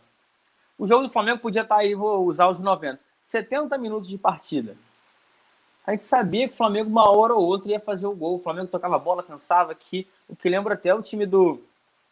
o 0.78 0.88
jogo 0.88 1.04
do 1.04 1.10
Flamengo 1.10 1.40
podia 1.40 1.62
estar 1.62 1.78
aí, 1.78 1.94
vou 1.94 2.26
usar 2.26 2.48
os 2.48 2.60
90, 2.60 3.00
70 3.26 3.78
minutos 3.78 4.08
de 4.08 4.18
partida 4.18 4.78
a 5.86 5.92
gente 5.92 6.06
sabia 6.06 6.48
que 6.48 6.54
o 6.54 6.58
Flamengo, 6.58 6.90
uma 6.90 7.10
hora 7.10 7.34
ou 7.34 7.46
outra, 7.46 7.72
ia 7.72 7.80
fazer 7.80 8.08
o 8.08 8.16
gol. 8.16 8.36
O 8.36 8.40
Flamengo 8.40 8.68
tocava 8.68 8.96
a 8.96 9.00
bola, 9.00 9.22
cansava 9.22 9.74
aqui. 9.74 10.08
O 10.30 10.36
que 10.36 10.48
lembra 10.48 10.76
até 10.76 10.94
o 10.96 11.02
time 11.02 11.26
do, 11.26 11.62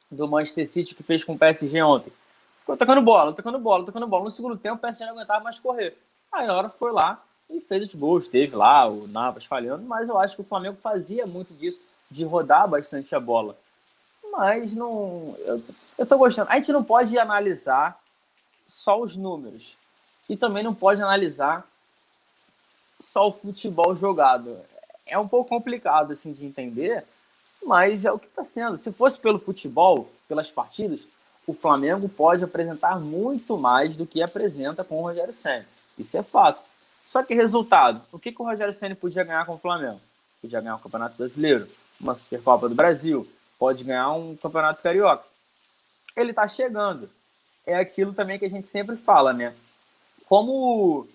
do 0.09 0.27
Manchester 0.27 0.67
City 0.67 0.93
que 0.93 1.03
fez 1.03 1.23
com 1.23 1.33
o 1.33 1.37
PSG 1.37 1.81
ontem. 1.81 2.11
Ficou 2.59 2.75
tocando 2.75 3.01
bola, 3.01 3.31
tocando 3.33 3.57
bola, 3.57 3.85
tocando 3.85 4.07
bola. 4.07 4.25
No 4.25 4.31
segundo 4.31 4.57
tempo, 4.57 4.75
o 4.75 4.79
PSG 4.79 5.05
não 5.05 5.13
aguentava 5.13 5.43
mais 5.43 5.59
correr. 5.59 5.97
Aí 6.31 6.47
a 6.47 6.53
hora 6.53 6.69
foi 6.69 6.91
lá 6.91 7.23
e 7.49 7.61
fez 7.61 7.87
os 7.87 7.95
gols. 7.95 8.27
Teve 8.27 8.55
lá 8.55 8.87
o 8.87 9.07
Navas 9.07 9.45
falhando, 9.45 9.83
mas 9.83 10.09
eu 10.09 10.19
acho 10.19 10.35
que 10.35 10.41
o 10.41 10.45
Flamengo 10.45 10.77
fazia 10.81 11.25
muito 11.25 11.53
disso. 11.53 11.81
de 12.09 12.25
rodar 12.25 12.67
bastante 12.67 13.15
a 13.15 13.21
bola. 13.21 13.55
Mas 14.33 14.75
não. 14.75 15.33
Eu, 15.39 15.63
eu 15.97 16.05
tô 16.05 16.17
gostando. 16.17 16.51
A 16.51 16.57
gente 16.57 16.73
não 16.73 16.83
pode 16.83 17.17
analisar 17.17 17.97
só 18.67 18.99
os 18.99 19.15
números. 19.15 19.77
E 20.27 20.35
também 20.35 20.61
não 20.61 20.73
pode 20.73 21.01
analisar 21.01 21.65
só 23.01 23.27
o 23.27 23.33
futebol 23.33 23.95
jogado. 23.95 24.57
É 25.05 25.17
um 25.17 25.27
pouco 25.27 25.49
complicado 25.49 26.13
assim 26.13 26.31
de 26.31 26.45
entender, 26.45 27.03
mas 27.65 28.05
é 28.05 28.11
o 28.11 28.19
que 28.19 28.27
está 28.27 28.43
sendo. 28.43 28.77
Se 28.77 28.91
fosse 28.91 29.19
pelo 29.19 29.39
futebol, 29.39 30.11
pelas 30.27 30.51
partidas, 30.51 31.07
o 31.45 31.53
Flamengo 31.53 32.07
pode 32.07 32.43
apresentar 32.43 32.99
muito 32.99 33.57
mais 33.57 33.97
do 33.97 34.05
que 34.05 34.21
apresenta 34.21 34.83
com 34.83 34.99
o 34.99 35.03
Rogério 35.03 35.33
Senna. 35.33 35.65
Isso 35.97 36.17
é 36.17 36.23
fato. 36.23 36.61
Só 37.07 37.23
que 37.23 37.33
resultado, 37.33 38.01
o 38.11 38.17
que, 38.17 38.31
que 38.31 38.41
o 38.41 38.45
Rogério 38.45 38.73
Senna 38.73 38.95
podia 38.95 39.23
ganhar 39.23 39.45
com 39.45 39.55
o 39.55 39.57
Flamengo? 39.57 39.99
Podia 40.41 40.61
ganhar 40.61 40.75
um 40.75 40.79
Campeonato 40.79 41.17
Brasileiro, 41.17 41.67
uma 41.99 42.15
Supercopa 42.15 42.69
do 42.69 42.75
Brasil, 42.75 43.27
pode 43.59 43.83
ganhar 43.83 44.11
um 44.13 44.35
Campeonato 44.37 44.81
Carioca. 44.81 45.25
Ele 46.15 46.31
está 46.31 46.47
chegando. 46.47 47.09
É 47.65 47.75
aquilo 47.75 48.13
também 48.13 48.39
que 48.39 48.45
a 48.45 48.49
gente 48.49 48.67
sempre 48.67 48.95
fala, 48.95 49.33
né? 49.33 49.53
Como 50.25 51.07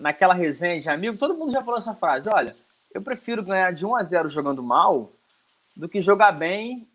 naquela 0.00 0.34
resenha 0.34 0.80
de 0.80 0.88
amigo, 0.88 1.18
todo 1.18 1.36
mundo 1.36 1.52
já 1.52 1.62
falou 1.62 1.78
essa 1.78 1.94
frase: 1.94 2.28
olha, 2.28 2.56
eu 2.92 3.02
prefiro 3.02 3.44
ganhar 3.44 3.72
de 3.72 3.86
1 3.86 3.94
a 3.94 4.02
0 4.02 4.28
jogando 4.28 4.62
mal 4.62 5.12
do 5.76 5.88
que 5.88 6.00
jogar 6.00 6.32
bem 6.32 6.88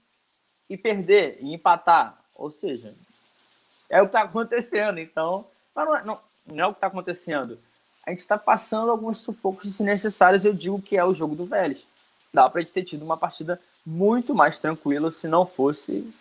e 0.70 0.76
perder 0.76 1.38
e 1.40 1.54
empatar. 1.54 2.20
Ou 2.34 2.52
seja, 2.52 2.94
é 3.90 4.02
o 4.02 4.06
que 4.06 4.10
está 4.10 4.24
acontecendo. 4.24 5.00
Então, 5.00 5.46
não 5.76 5.96
é, 5.96 6.04
não, 6.04 6.20
não 6.46 6.64
é 6.64 6.68
o 6.68 6.72
que 6.72 6.78
está 6.78 6.88
acontecendo. 6.88 7.60
A 8.06 8.10
gente 8.10 8.20
está 8.20 8.38
passando 8.38 8.92
alguns 8.92 9.20
sufocos 9.20 9.66
desnecessários. 9.66 10.44
Eu 10.44 10.54
digo 10.54 10.82
que 10.82 10.98
é 10.98 11.06
o 11.06 11.14
jogo 11.14 11.36
do 11.36 11.46
Vélez. 11.46 11.88
Dá 12.34 12.50
para 12.50 12.60
a 12.60 12.64
gente 12.64 12.74
ter 12.74 12.84
tido 12.84 13.06
uma 13.06 13.16
partida 13.16 13.62
muito 13.86 14.36
mais 14.36 14.60
tranquila 14.60 15.12
se 15.12 15.28
não 15.28 15.46
fosse 15.46 16.12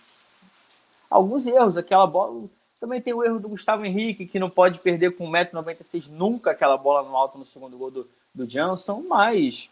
alguns 1.11 1.47
erros. 1.47 1.77
Aquela 1.77 2.07
bola 2.07 2.49
também 2.85 3.01
tem 3.01 3.15
o 3.15 3.25
erro 3.25 3.41
do 3.41 3.49
Gustavo 3.49 3.87
Henrique, 3.87 4.27
que 4.27 4.39
não 4.39 4.51
pode 4.51 4.79
perder 4.79 5.17
com 5.17 5.27
1,96m 5.31 6.11
nunca 6.11 6.51
aquela 6.51 6.77
bola 6.77 7.03
no 7.03 7.17
alto 7.17 7.39
no 7.39 7.47
segundo 7.47 7.79
gol 7.79 7.91
do, 7.91 8.11
do 8.35 8.47
Johnson, 8.47 9.03
mas. 9.09 9.71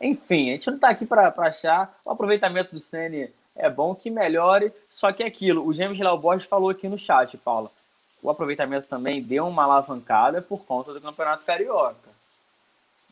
Enfim, 0.00 0.50
a 0.50 0.52
gente 0.52 0.68
não 0.68 0.76
está 0.76 0.88
aqui 0.88 1.04
para 1.04 1.34
achar. 1.36 1.98
O 2.04 2.10
aproveitamento 2.12 2.72
do 2.72 2.80
Ceni 2.80 3.28
é 3.56 3.68
bom 3.68 3.92
que 3.92 4.08
melhore, 4.08 4.72
só 4.88 5.10
que 5.10 5.24
é 5.24 5.26
aquilo. 5.26 5.66
O 5.66 5.74
James 5.74 5.98
Léo 5.98 6.16
Borges 6.16 6.46
falou 6.46 6.70
aqui 6.70 6.88
no 6.88 6.96
chat, 6.96 7.36
Paula. 7.38 7.72
O 8.22 8.30
aproveitamento 8.30 8.86
também 8.86 9.20
deu 9.20 9.48
uma 9.48 9.64
alavancada 9.64 10.40
por 10.40 10.64
conta 10.64 10.94
do 10.94 11.00
Campeonato 11.00 11.44
Carioca. 11.44 12.08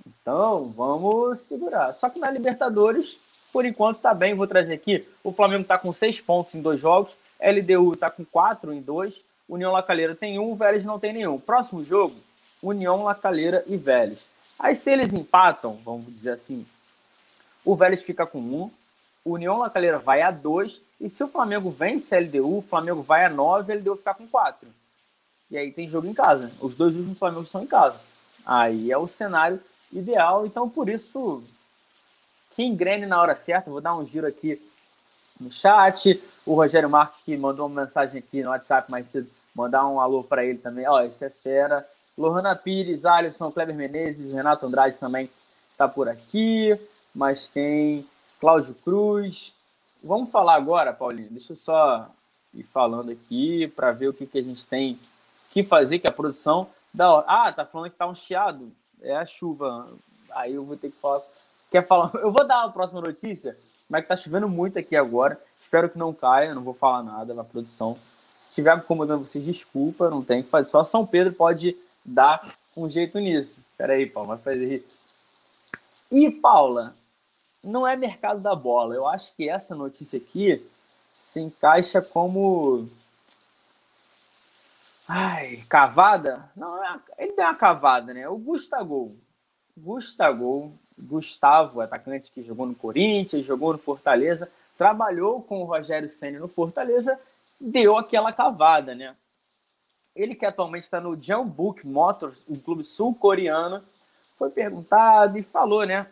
Então, 0.06 0.72
vamos 0.76 1.40
segurar. 1.40 1.92
Só 1.94 2.08
que 2.08 2.20
na 2.20 2.30
Libertadores, 2.30 3.16
por 3.52 3.66
enquanto, 3.66 3.96
está 3.96 4.14
bem. 4.14 4.34
Vou 4.34 4.46
trazer 4.46 4.74
aqui. 4.74 5.04
O 5.24 5.32
Flamengo 5.32 5.62
está 5.62 5.76
com 5.76 5.92
seis 5.92 6.20
pontos 6.20 6.54
em 6.54 6.62
dois 6.62 6.78
jogos. 6.78 7.10
LDU 7.40 7.94
está 7.94 8.10
com 8.10 8.24
4 8.24 8.72
em 8.72 8.80
2, 8.80 9.24
União 9.48 9.72
Lacaleira 9.72 10.14
tem 10.14 10.38
um, 10.38 10.54
Vélez 10.54 10.84
não 10.84 10.98
tem 10.98 11.12
nenhum. 11.12 11.38
Próximo 11.38 11.82
jogo, 11.82 12.16
União 12.62 13.04
Lacaleira 13.04 13.64
e 13.66 13.76
Vélez. 13.76 14.26
Aí 14.58 14.74
se 14.74 14.90
eles 14.90 15.12
empatam, 15.12 15.78
vamos 15.84 16.12
dizer 16.12 16.30
assim, 16.30 16.66
o 17.64 17.76
Vélez 17.76 18.02
fica 18.02 18.26
com 18.26 18.38
1, 18.38 18.62
um, 18.62 18.70
União 19.24 19.58
Lacaleira 19.58 19.98
vai 19.98 20.22
a 20.22 20.30
2, 20.30 20.80
e 21.00 21.08
se 21.08 21.22
o 21.22 21.28
Flamengo 21.28 21.70
vence 21.70 22.14
a 22.14 22.20
LDU, 22.20 22.58
o 22.58 22.62
Flamengo 22.62 23.02
vai 23.02 23.24
a 23.24 23.28
9 23.28 23.72
e 23.72 23.76
a 23.76 23.78
LDU 23.78 23.96
fica 23.96 24.14
com 24.14 24.26
4. 24.26 24.68
E 25.50 25.56
aí 25.56 25.72
tem 25.72 25.88
jogo 25.88 26.06
em 26.06 26.14
casa. 26.14 26.50
Os 26.60 26.74
dois 26.74 26.94
últimos 26.94 27.18
Flamengo 27.18 27.46
são 27.46 27.62
em 27.62 27.66
casa. 27.66 27.98
Aí 28.44 28.90
é 28.90 28.98
o 28.98 29.08
cenário 29.08 29.60
ideal, 29.92 30.44
então 30.46 30.68
por 30.68 30.88
isso 30.88 31.42
que 32.54 32.62
engrene 32.62 33.06
na 33.06 33.20
hora 33.20 33.34
certa. 33.34 33.70
Vou 33.70 33.80
dar 33.80 33.96
um 33.96 34.04
giro 34.04 34.26
aqui 34.26 34.60
no 35.40 35.50
chat. 35.50 36.22
O 36.44 36.54
Rogério 36.54 36.88
Marques, 36.88 37.20
que 37.24 37.36
mandou 37.36 37.66
uma 37.66 37.82
mensagem 37.82 38.18
aqui 38.18 38.42
no 38.42 38.50
WhatsApp 38.50 38.90
mais 38.90 39.08
cedo, 39.08 39.28
mandar 39.54 39.86
um 39.86 40.00
alô 40.00 40.22
para 40.22 40.44
ele 40.44 40.58
também. 40.58 40.86
Ó, 40.88 41.00
esse 41.02 41.24
é 41.24 41.30
fera. 41.30 41.86
Lohana 42.16 42.56
Pires, 42.56 43.04
Alisson, 43.04 43.50
Kleber 43.50 43.74
Menezes, 43.74 44.32
Renato 44.32 44.66
Andrade 44.66 44.96
também 44.96 45.30
está 45.70 45.86
por 45.86 46.08
aqui. 46.08 46.78
Mas 47.14 47.48
quem? 47.52 48.06
Cláudio 48.40 48.74
Cruz. 48.74 49.54
Vamos 50.02 50.30
falar 50.30 50.54
agora, 50.54 50.92
Paulinho. 50.92 51.30
Deixa 51.30 51.52
eu 51.52 51.56
só 51.56 52.06
ir 52.54 52.62
falando 52.62 53.10
aqui 53.10 53.68
para 53.68 53.92
ver 53.92 54.08
o 54.08 54.12
que, 54.12 54.26
que 54.26 54.38
a 54.38 54.42
gente 54.42 54.64
tem 54.66 54.98
que 55.50 55.62
fazer, 55.62 55.98
que 55.98 56.06
a 56.06 56.12
produção 56.12 56.68
da 56.92 57.12
hora. 57.12 57.24
Ah, 57.28 57.52
tá 57.52 57.64
falando 57.64 57.90
que 57.90 57.96
tá 57.96 58.06
um 58.06 58.14
chiado. 58.14 58.72
É 59.00 59.16
a 59.16 59.26
chuva. 59.26 59.88
Aí 60.30 60.54
eu 60.54 60.64
vou 60.64 60.76
ter 60.76 60.90
que 60.90 60.96
falar. 60.96 61.22
Quer 61.70 61.86
falar? 61.86 62.10
Eu 62.20 62.32
vou 62.32 62.46
dar 62.46 62.64
a 62.64 62.68
próxima 62.70 63.00
notícia 63.00 63.56
mas 63.88 64.02
que 64.02 64.08
tá 64.08 64.16
chovendo 64.16 64.48
muito 64.48 64.78
aqui 64.78 64.94
agora. 64.94 65.40
Espero 65.60 65.88
que 65.88 65.98
não 65.98 66.12
caia, 66.12 66.54
não 66.54 66.62
vou 66.62 66.74
falar 66.74 67.02
nada 67.02 67.32
na 67.34 67.42
produção. 67.42 67.98
Se 68.36 68.50
estiver 68.50 68.76
incomodando 68.76 69.24
vocês, 69.24 69.44
desculpa, 69.44 70.10
não 70.10 70.22
tem 70.22 70.42
que 70.42 70.48
fazer. 70.48 70.68
Só 70.68 70.84
São 70.84 71.06
Pedro 71.06 71.32
pode 71.32 71.76
dar 72.04 72.40
um 72.76 72.88
jeito 72.88 73.18
nisso. 73.18 73.60
Pera 73.76 73.94
aí, 73.94 74.06
Paulo, 74.06 74.28
vai 74.28 74.38
fazer 74.38 74.66
rir. 74.66 74.86
E, 76.10 76.30
Paula, 76.30 76.94
não 77.62 77.86
é 77.86 77.96
mercado 77.96 78.40
da 78.40 78.54
bola. 78.54 78.94
Eu 78.94 79.06
acho 79.06 79.34
que 79.34 79.48
essa 79.48 79.74
notícia 79.74 80.18
aqui 80.18 80.64
se 81.14 81.40
encaixa 81.40 82.00
como. 82.00 82.88
Ai, 85.06 85.64
cavada? 85.68 86.50
Não, 86.54 86.82
é 86.84 87.00
ele 87.18 87.32
deu 87.32 87.44
uma 87.44 87.54
cavada, 87.54 88.12
né? 88.12 88.28
O 88.28 88.36
Gustavo. 88.36 89.16
Gustavo 89.76 90.78
Gustavo, 90.98 91.80
atacante 91.80 92.30
que 92.30 92.42
jogou 92.42 92.66
no 92.66 92.74
Corinthians, 92.74 93.44
jogou 93.44 93.72
no 93.72 93.78
Fortaleza, 93.78 94.50
trabalhou 94.76 95.42
com 95.42 95.62
o 95.62 95.64
Rogério 95.64 96.08
Senna 96.08 96.38
no 96.38 96.48
Fortaleza, 96.48 97.18
deu 97.60 97.96
aquela 97.96 98.32
cavada, 98.32 98.94
né? 98.94 99.14
Ele 100.14 100.34
que 100.34 100.44
atualmente 100.44 100.84
está 100.84 101.00
no 101.00 101.20
Jeonbuk 101.20 101.86
Motors, 101.86 102.38
um 102.48 102.56
clube 102.56 102.82
sul-coreano, 102.82 103.82
foi 104.36 104.50
perguntado 104.50 105.38
e 105.38 105.42
falou, 105.42 105.84
né, 105.84 106.06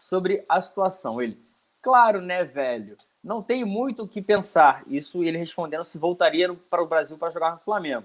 sobre 0.00 0.44
a 0.48 0.60
situação. 0.60 1.20
Ele, 1.20 1.38
claro, 1.82 2.20
né, 2.20 2.44
velho, 2.44 2.96
não 3.24 3.42
tem 3.42 3.64
muito 3.64 4.02
o 4.02 4.08
que 4.08 4.22
pensar. 4.22 4.82
Isso 4.86 5.24
ele 5.24 5.38
respondendo 5.38 5.84
se 5.84 5.98
voltaria 5.98 6.54
para 6.70 6.82
o 6.82 6.86
Brasil 6.86 7.16
para 7.18 7.30
jogar 7.30 7.52
no 7.52 7.58
Flamengo. 7.58 8.04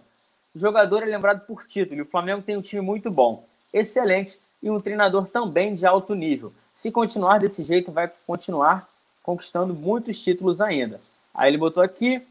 O 0.53 0.59
jogador 0.59 1.03
é 1.03 1.05
lembrado 1.05 1.45
por 1.45 1.65
título 1.65 1.99
e 1.99 2.01
o 2.01 2.05
Flamengo 2.05 2.41
tem 2.41 2.57
um 2.57 2.61
time 2.61 2.81
muito 2.81 3.09
bom, 3.09 3.45
excelente 3.73 4.39
e 4.61 4.69
um 4.69 4.79
treinador 4.79 5.27
também 5.27 5.75
de 5.75 5.85
alto 5.85 6.13
nível. 6.13 6.53
Se 6.73 6.91
continuar 6.91 7.39
desse 7.39 7.63
jeito, 7.63 7.91
vai 7.91 8.11
continuar 8.25 8.87
conquistando 9.23 9.73
muitos 9.73 10.21
títulos 10.21 10.61
ainda. 10.61 10.99
Aí 11.33 11.49
ele 11.49 11.57
botou 11.57 11.81
aqui: 11.81 12.25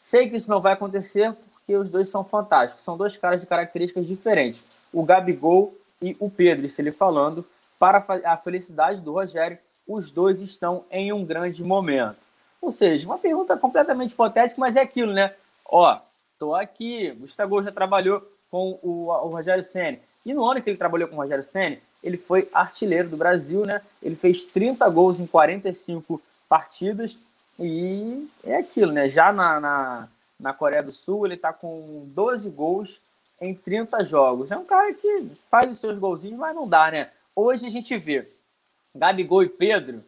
sei 0.00 0.28
que 0.28 0.36
isso 0.36 0.50
não 0.50 0.60
vai 0.60 0.72
acontecer 0.72 1.34
porque 1.64 1.76
os 1.76 1.88
dois 1.88 2.08
são 2.08 2.22
fantásticos. 2.22 2.84
São 2.84 2.96
dois 2.96 3.16
caras 3.16 3.40
de 3.40 3.46
características 3.46 4.06
diferentes. 4.06 4.62
O 4.92 5.02
Gabigol 5.02 5.74
e 6.00 6.14
o 6.20 6.30
Pedro, 6.30 6.66
isso 6.66 6.80
ele 6.80 6.92
falando. 6.92 7.44
Para 7.78 8.04
a 8.24 8.36
felicidade 8.36 9.00
do 9.00 9.12
Rogério, 9.12 9.58
os 9.86 10.10
dois 10.10 10.40
estão 10.40 10.84
em 10.90 11.12
um 11.12 11.24
grande 11.24 11.62
momento. 11.64 12.16
Ou 12.60 12.70
seja, 12.70 13.06
uma 13.06 13.18
pergunta 13.18 13.56
completamente 13.56 14.12
hipotética, 14.12 14.60
mas 14.60 14.76
é 14.76 14.80
aquilo, 14.80 15.12
né? 15.12 15.34
Ó, 15.66 15.98
tô 16.38 16.54
aqui, 16.54 17.10
Gustavo 17.12 17.62
já 17.62 17.72
trabalhou 17.72 18.22
com 18.50 18.78
o, 18.82 19.08
o 19.08 19.28
Rogério 19.28 19.64
Senna. 19.64 19.98
E 20.24 20.32
no 20.32 20.44
ano 20.44 20.62
que 20.62 20.70
ele 20.70 20.76
trabalhou 20.76 21.08
com 21.08 21.16
o 21.16 21.18
Rogério 21.18 21.44
Senna, 21.44 21.78
ele 22.02 22.16
foi 22.16 22.48
artilheiro 22.52 23.08
do 23.08 23.16
Brasil, 23.16 23.64
né? 23.64 23.80
Ele 24.02 24.16
fez 24.16 24.44
30 24.44 24.88
gols 24.90 25.20
em 25.20 25.26
45 25.26 26.20
partidas 26.48 27.16
e 27.58 28.28
é 28.44 28.56
aquilo, 28.56 28.92
né? 28.92 29.08
Já 29.08 29.32
na, 29.32 29.60
na, 29.60 30.08
na 30.38 30.52
Coreia 30.52 30.82
do 30.82 30.92
Sul, 30.92 31.26
ele 31.26 31.34
está 31.34 31.52
com 31.52 32.04
12 32.08 32.48
gols 32.50 33.00
em 33.40 33.54
30 33.54 34.04
jogos. 34.04 34.50
É 34.50 34.56
um 34.56 34.64
cara 34.64 34.92
que 34.94 35.30
faz 35.50 35.70
os 35.70 35.78
seus 35.78 35.98
golzinhos, 35.98 36.38
mas 36.38 36.54
não 36.54 36.68
dá, 36.68 36.90
né? 36.90 37.10
Hoje 37.34 37.66
a 37.66 37.70
gente 37.70 37.96
vê 37.96 38.28
Gabigol 38.94 39.42
e 39.42 39.48
Pedro, 39.48 40.04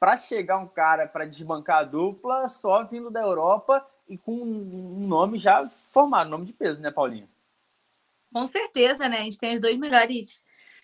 para 0.00 0.16
chegar 0.16 0.58
um 0.58 0.66
cara 0.66 1.06
para 1.06 1.24
desbancar 1.24 1.78
a 1.78 1.84
dupla, 1.84 2.48
só 2.48 2.82
vindo 2.82 3.10
da 3.10 3.20
Europa 3.20 3.86
e 4.08 4.18
com 4.18 4.32
um 4.32 5.06
nome 5.06 5.38
já 5.38 5.68
formado, 5.92 6.30
nome 6.30 6.44
de 6.44 6.52
peso, 6.52 6.80
né, 6.80 6.90
Paulinho? 6.90 7.28
Com 8.36 8.46
certeza, 8.46 9.08
né? 9.08 9.20
A 9.20 9.22
gente 9.22 9.38
tem 9.38 9.54
os 9.54 9.60
dois 9.60 9.78
melhores 9.78 10.42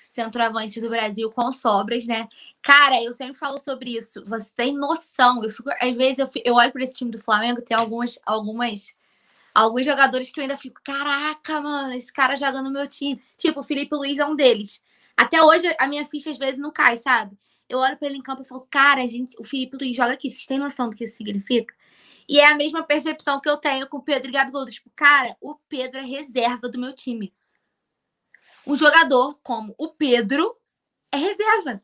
centroavantes 0.09 0.81
do 0.81 0.89
Brasil 0.89 1.31
com 1.31 1.53
sobras, 1.53 2.07
né? 2.07 2.27
Cara, 2.63 3.03
eu 3.03 3.13
sempre 3.13 3.37
falo 3.37 3.59
sobre 3.59 3.95
isso. 3.95 4.25
Você 4.27 4.51
tem 4.57 4.75
noção? 4.75 5.45
Eu 5.45 5.51
fico, 5.51 5.69
às 5.79 5.95
vezes 5.95 6.19
eu, 6.19 6.31
eu 6.47 6.55
olho 6.55 6.73
para 6.73 6.83
esse 6.83 6.95
time 6.95 7.11
do 7.11 7.19
Flamengo, 7.19 7.61
tem 7.61 7.77
algumas, 7.77 8.19
algumas, 8.25 8.97
alguns 9.55 9.85
jogadores 9.85 10.31
que 10.31 10.41
eu 10.41 10.43
ainda 10.45 10.57
fico, 10.57 10.81
caraca, 10.83 11.61
mano, 11.61 11.93
esse 11.93 12.11
cara 12.11 12.37
joga 12.37 12.63
no 12.63 12.71
meu 12.71 12.89
time. 12.89 13.23
Tipo, 13.37 13.61
o 13.61 13.63
Felipe 13.63 13.95
Luiz 13.95 14.19
é 14.19 14.25
um 14.25 14.35
deles. 14.35 14.83
Até 15.15 15.43
hoje 15.43 15.77
a 15.79 15.87
minha 15.87 16.07
ficha 16.07 16.31
às 16.31 16.39
vezes 16.39 16.59
não 16.59 16.73
cai, 16.73 16.97
sabe? 16.97 17.37
Eu 17.69 17.81
olho 17.81 17.99
para 17.99 18.09
ele 18.09 18.17
em 18.17 18.23
campo 18.23 18.41
e 18.41 18.49
falo, 18.49 18.67
cara, 18.71 19.07
gente, 19.07 19.37
o 19.39 19.45
Felipe 19.45 19.77
Luiz 19.77 19.95
joga 19.95 20.15
aqui. 20.15 20.31
Vocês 20.31 20.47
têm 20.47 20.59
noção 20.59 20.89
do 20.89 20.97
que 20.97 21.05
isso 21.05 21.19
significa? 21.19 21.75
E 22.27 22.41
é 22.41 22.47
a 22.47 22.57
mesma 22.57 22.83
percepção 22.83 23.43
que 23.43 23.49
eu 23.49 23.59
tenho 23.59 23.87
com 23.91 23.99
o 23.99 24.03
Pedro 24.03 24.31
e 24.31 24.33
Gabigol. 24.33 24.65
Tipo, 24.65 24.89
cara, 24.97 25.37
o 25.39 25.55
Pedro 25.69 26.01
é 26.01 26.07
reserva 26.07 26.67
do 26.67 26.81
meu 26.81 26.95
time 26.95 27.31
um 28.67 28.77
jogador 28.77 29.39
como 29.43 29.75
o 29.79 29.89
Pedro 29.89 30.57
é 31.11 31.17
reserva. 31.17 31.83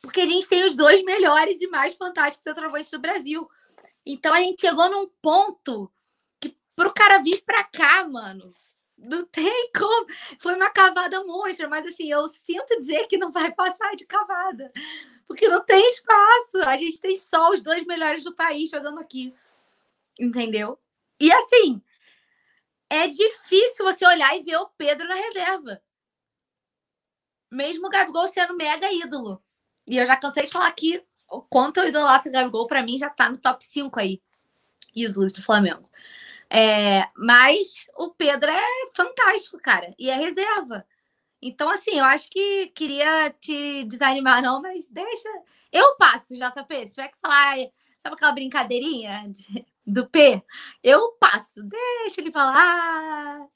Porque 0.00 0.20
a 0.20 0.26
gente 0.26 0.48
tem 0.48 0.64
os 0.64 0.74
dois 0.76 1.02
melhores 1.02 1.60
e 1.60 1.66
mais 1.66 1.94
fantásticos 1.94 2.44
centroavantes 2.44 2.90
do 2.90 2.98
Brasil. 2.98 3.48
Então 4.06 4.32
a 4.32 4.40
gente 4.40 4.60
chegou 4.60 4.88
num 4.90 5.08
ponto 5.20 5.92
que 6.40 6.56
pro 6.74 6.92
cara 6.94 7.18
vir 7.18 7.42
pra 7.44 7.64
cá, 7.64 8.08
mano, 8.08 8.54
não 8.96 9.24
tem 9.24 9.70
como. 9.76 10.06
Foi 10.38 10.54
uma 10.54 10.70
cavada 10.70 11.22
monstra, 11.24 11.68
mas 11.68 11.86
assim, 11.86 12.10
eu 12.10 12.26
sinto 12.26 12.80
dizer 12.80 13.06
que 13.06 13.18
não 13.18 13.30
vai 13.30 13.52
passar 13.52 13.94
de 13.94 14.06
cavada. 14.06 14.72
Porque 15.26 15.48
não 15.48 15.64
tem 15.64 15.86
espaço. 15.88 16.58
A 16.66 16.76
gente 16.76 17.00
tem 17.00 17.16
só 17.16 17.50
os 17.50 17.62
dois 17.62 17.84
melhores 17.84 18.24
do 18.24 18.34
país 18.34 18.70
jogando 18.70 18.98
aqui. 18.98 19.34
Entendeu? 20.18 20.78
E 21.20 21.30
assim, 21.32 21.82
é 22.90 23.06
difícil 23.06 23.84
você 23.84 24.06
olhar 24.06 24.36
e 24.36 24.42
ver 24.42 24.56
o 24.56 24.68
Pedro 24.76 25.06
na 25.06 25.14
reserva. 25.14 25.82
Mesmo 27.50 27.86
o 27.86 27.90
Gabigol 27.90 28.28
sendo 28.28 28.56
mega 28.56 28.92
ídolo. 28.92 29.42
E 29.86 29.96
eu 29.96 30.06
já 30.06 30.16
cansei 30.16 30.44
de 30.46 30.52
falar 30.52 30.68
aqui 30.68 31.02
o 31.30 31.42
quanto 31.42 31.78
eu 31.78 31.88
idolatro 31.88 32.30
o 32.30 32.32
Gabigol, 32.32 32.66
para 32.66 32.82
mim 32.82 32.98
já 32.98 33.10
tá 33.10 33.28
no 33.28 33.38
top 33.38 33.64
5 33.64 33.98
aí. 34.00 34.22
Ídolos 34.94 35.32
do 35.32 35.42
Flamengo. 35.42 35.88
É, 36.50 37.06
mas 37.14 37.88
o 37.96 38.10
Pedro 38.10 38.50
é 38.50 38.66
fantástico, 38.94 39.58
cara. 39.58 39.94
E 39.98 40.10
é 40.10 40.14
reserva. 40.14 40.86
Então, 41.40 41.70
assim, 41.70 41.98
eu 41.98 42.04
acho 42.04 42.28
que 42.30 42.68
queria 42.68 43.30
te 43.38 43.84
desanimar, 43.84 44.42
não, 44.42 44.60
mas 44.60 44.88
deixa. 44.88 45.28
Eu 45.72 45.96
passo, 45.96 46.34
JP. 46.36 46.86
Se 46.86 46.94
tiver 46.94 47.08
que 47.08 47.18
falar, 47.20 47.56
sabe 47.98 48.16
aquela 48.16 48.32
brincadeirinha 48.32 49.26
de, 49.28 49.66
do 49.88 50.06
P? 50.06 50.42
Eu 50.82 51.12
passo. 51.12 51.62
Deixa 51.62 52.20
ele 52.20 52.30
falar. 52.30 53.46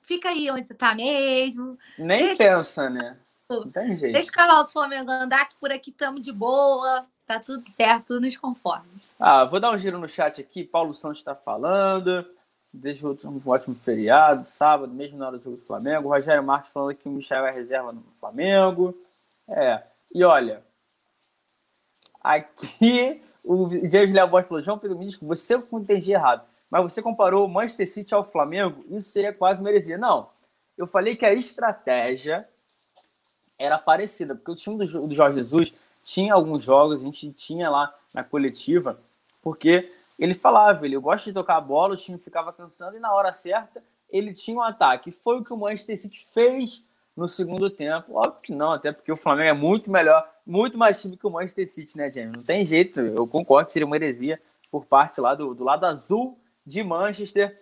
Fica 0.00 0.28
aí 0.28 0.50
onde 0.50 0.66
você 0.66 0.74
tá 0.74 0.94
mesmo. 0.94 1.78
Nem 1.98 2.18
deixa... 2.18 2.44
pensa, 2.44 2.88
né? 2.88 3.18
Não 3.48 3.70
tem 3.70 3.96
jeito. 3.96 4.12
Deixa 4.12 4.30
o 4.30 4.32
cavalo 4.32 4.64
do 4.64 4.70
Flamengo 4.70 5.10
andar, 5.10 5.48
que 5.48 5.56
por 5.56 5.70
aqui 5.70 5.90
estamos 5.90 6.20
de 6.22 6.32
boa. 6.32 7.04
Tá 7.26 7.40
tudo 7.40 7.62
certo, 7.62 8.20
nos 8.20 8.36
conformes. 8.36 9.02
Ah, 9.18 9.44
vou 9.44 9.58
dar 9.58 9.70
um 9.70 9.78
giro 9.78 9.98
no 9.98 10.08
chat 10.08 10.40
aqui. 10.40 10.62
Paulo 10.62 10.94
Santos 10.94 11.18
está 11.18 11.34
falando. 11.34 12.24
Desejo 12.72 13.16
um 13.26 13.40
ótimo 13.48 13.74
feriado, 13.74 14.44
sábado, 14.44 14.92
mesmo 14.92 15.16
na 15.16 15.28
hora 15.28 15.38
do 15.38 15.44
jogo 15.44 15.56
do 15.56 15.62
Flamengo. 15.62 16.08
Rogério 16.08 16.42
Marques 16.42 16.72
falando 16.72 16.96
que 16.96 17.08
o 17.08 17.12
Michel 17.12 17.46
é 17.46 17.50
reserva 17.50 17.92
no 17.92 18.02
Flamengo. 18.18 18.94
É, 19.48 19.82
e 20.12 20.24
olha, 20.24 20.62
aqui 22.20 23.22
o 23.44 23.68
James 23.68 24.12
Borges 24.30 24.48
falou: 24.48 24.62
João 24.62 24.78
Pedro 24.78 24.98
Místico, 24.98 25.26
você 25.26 25.62
entendi 25.72 26.12
errado, 26.12 26.44
mas 26.70 26.82
você 26.82 27.02
comparou 27.02 27.44
o 27.44 27.48
Manchester 27.48 27.88
City 27.88 28.14
ao 28.14 28.24
Flamengo, 28.24 28.84
isso 28.90 29.10
seria 29.10 29.32
quase 29.32 29.62
merecia. 29.62 29.98
Não, 29.98 30.30
eu 30.76 30.86
falei 30.86 31.14
que 31.14 31.26
a 31.26 31.34
estratégia 31.34 32.48
era 33.58 33.78
parecida, 33.78 34.34
porque 34.34 34.50
o 34.50 34.56
time 34.56 34.78
do, 34.78 35.06
do 35.06 35.14
Jorge 35.14 35.36
Jesus 35.36 35.72
tinha 36.02 36.34
alguns 36.34 36.62
jogos, 36.62 37.00
a 37.00 37.04
gente 37.04 37.32
tinha 37.32 37.70
lá 37.70 37.94
na 38.12 38.24
coletiva, 38.24 38.98
porque 39.42 39.92
ele 40.18 40.34
falava, 40.34 40.84
ele, 40.86 40.96
eu 40.96 41.02
gosto 41.02 41.26
de 41.26 41.32
tocar 41.32 41.56
a 41.56 41.60
bola, 41.60 41.94
o 41.94 41.96
time 41.96 42.18
ficava 42.18 42.52
cansando 42.52 42.96
e 42.96 43.00
na 43.00 43.12
hora 43.12 43.32
certa 43.32 43.82
ele 44.10 44.32
tinha 44.32 44.56
um 44.56 44.62
ataque. 44.62 45.10
Foi 45.10 45.38
o 45.38 45.44
que 45.44 45.52
o 45.52 45.56
Manchester 45.56 46.00
City 46.00 46.24
fez 46.32 46.84
no 47.16 47.28
segundo 47.28 47.70
tempo. 47.70 48.14
Óbvio 48.14 48.42
que 48.42 48.52
não, 48.52 48.72
até 48.72 48.92
porque 48.92 49.12
o 49.12 49.16
Flamengo 49.16 49.48
é 49.48 49.52
muito 49.52 49.90
melhor, 49.90 50.28
muito 50.46 50.76
mais 50.76 51.00
time 51.00 51.16
que 51.16 51.26
o 51.26 51.30
Manchester 51.30 51.68
City, 51.68 51.96
né, 51.96 52.10
James? 52.12 52.32
Não 52.32 52.42
tem 52.42 52.66
jeito, 52.66 53.00
eu 53.00 53.26
concordo 53.26 53.66
que 53.66 53.72
seria 53.72 53.86
uma 53.86 53.96
heresia 53.96 54.40
por 54.70 54.84
parte 54.84 55.20
lá 55.20 55.34
do, 55.34 55.54
do 55.54 55.64
lado 55.64 55.84
azul 55.86 56.38
de 56.66 56.82
Manchester. 56.82 57.60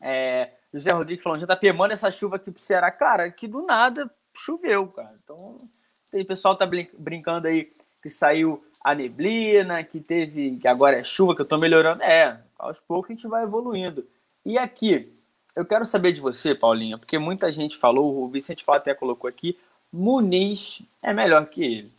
É, 0.00 0.50
José 0.72 0.92
Rodrigues 0.92 1.22
falando, 1.22 1.46
JP, 1.46 1.72
manda 1.72 1.94
essa 1.94 2.10
chuva 2.10 2.36
aqui 2.36 2.50
pro 2.50 2.60
Ceará. 2.60 2.90
Cara, 2.90 3.30
que 3.30 3.48
do 3.48 3.62
nada 3.62 4.10
choveu, 4.36 4.86
cara. 4.88 5.14
Então, 5.22 5.68
tem 6.10 6.24
pessoal 6.24 6.56
tá 6.56 6.66
brincando 6.66 7.48
aí 7.48 7.72
que 8.02 8.08
saiu 8.08 8.64
a 8.82 8.94
neblina, 8.94 9.84
que 9.84 10.00
teve, 10.00 10.56
que 10.56 10.66
agora 10.66 10.98
é 10.98 11.04
chuva, 11.04 11.34
que 11.34 11.42
eu 11.42 11.46
tô 11.46 11.58
melhorando. 11.58 12.02
É, 12.02 12.40
aos 12.58 12.80
poucos 12.80 13.10
a 13.10 13.14
gente 13.14 13.28
vai 13.28 13.42
evoluindo. 13.42 14.06
E 14.44 14.56
aqui, 14.56 15.12
eu 15.54 15.64
quero 15.64 15.84
saber 15.84 16.12
de 16.12 16.20
você, 16.20 16.54
Paulinha, 16.54 16.98
porque 16.98 17.18
muita 17.18 17.50
gente 17.50 17.76
falou, 17.76 18.22
o 18.22 18.28
Vicente 18.28 18.64
Fala 18.64 18.78
até 18.78 18.94
colocou 18.94 19.28
aqui, 19.28 19.58
Muniz 19.92 20.82
é 21.02 21.12
melhor 21.12 21.46
que 21.46 21.62
ele. 21.62 21.92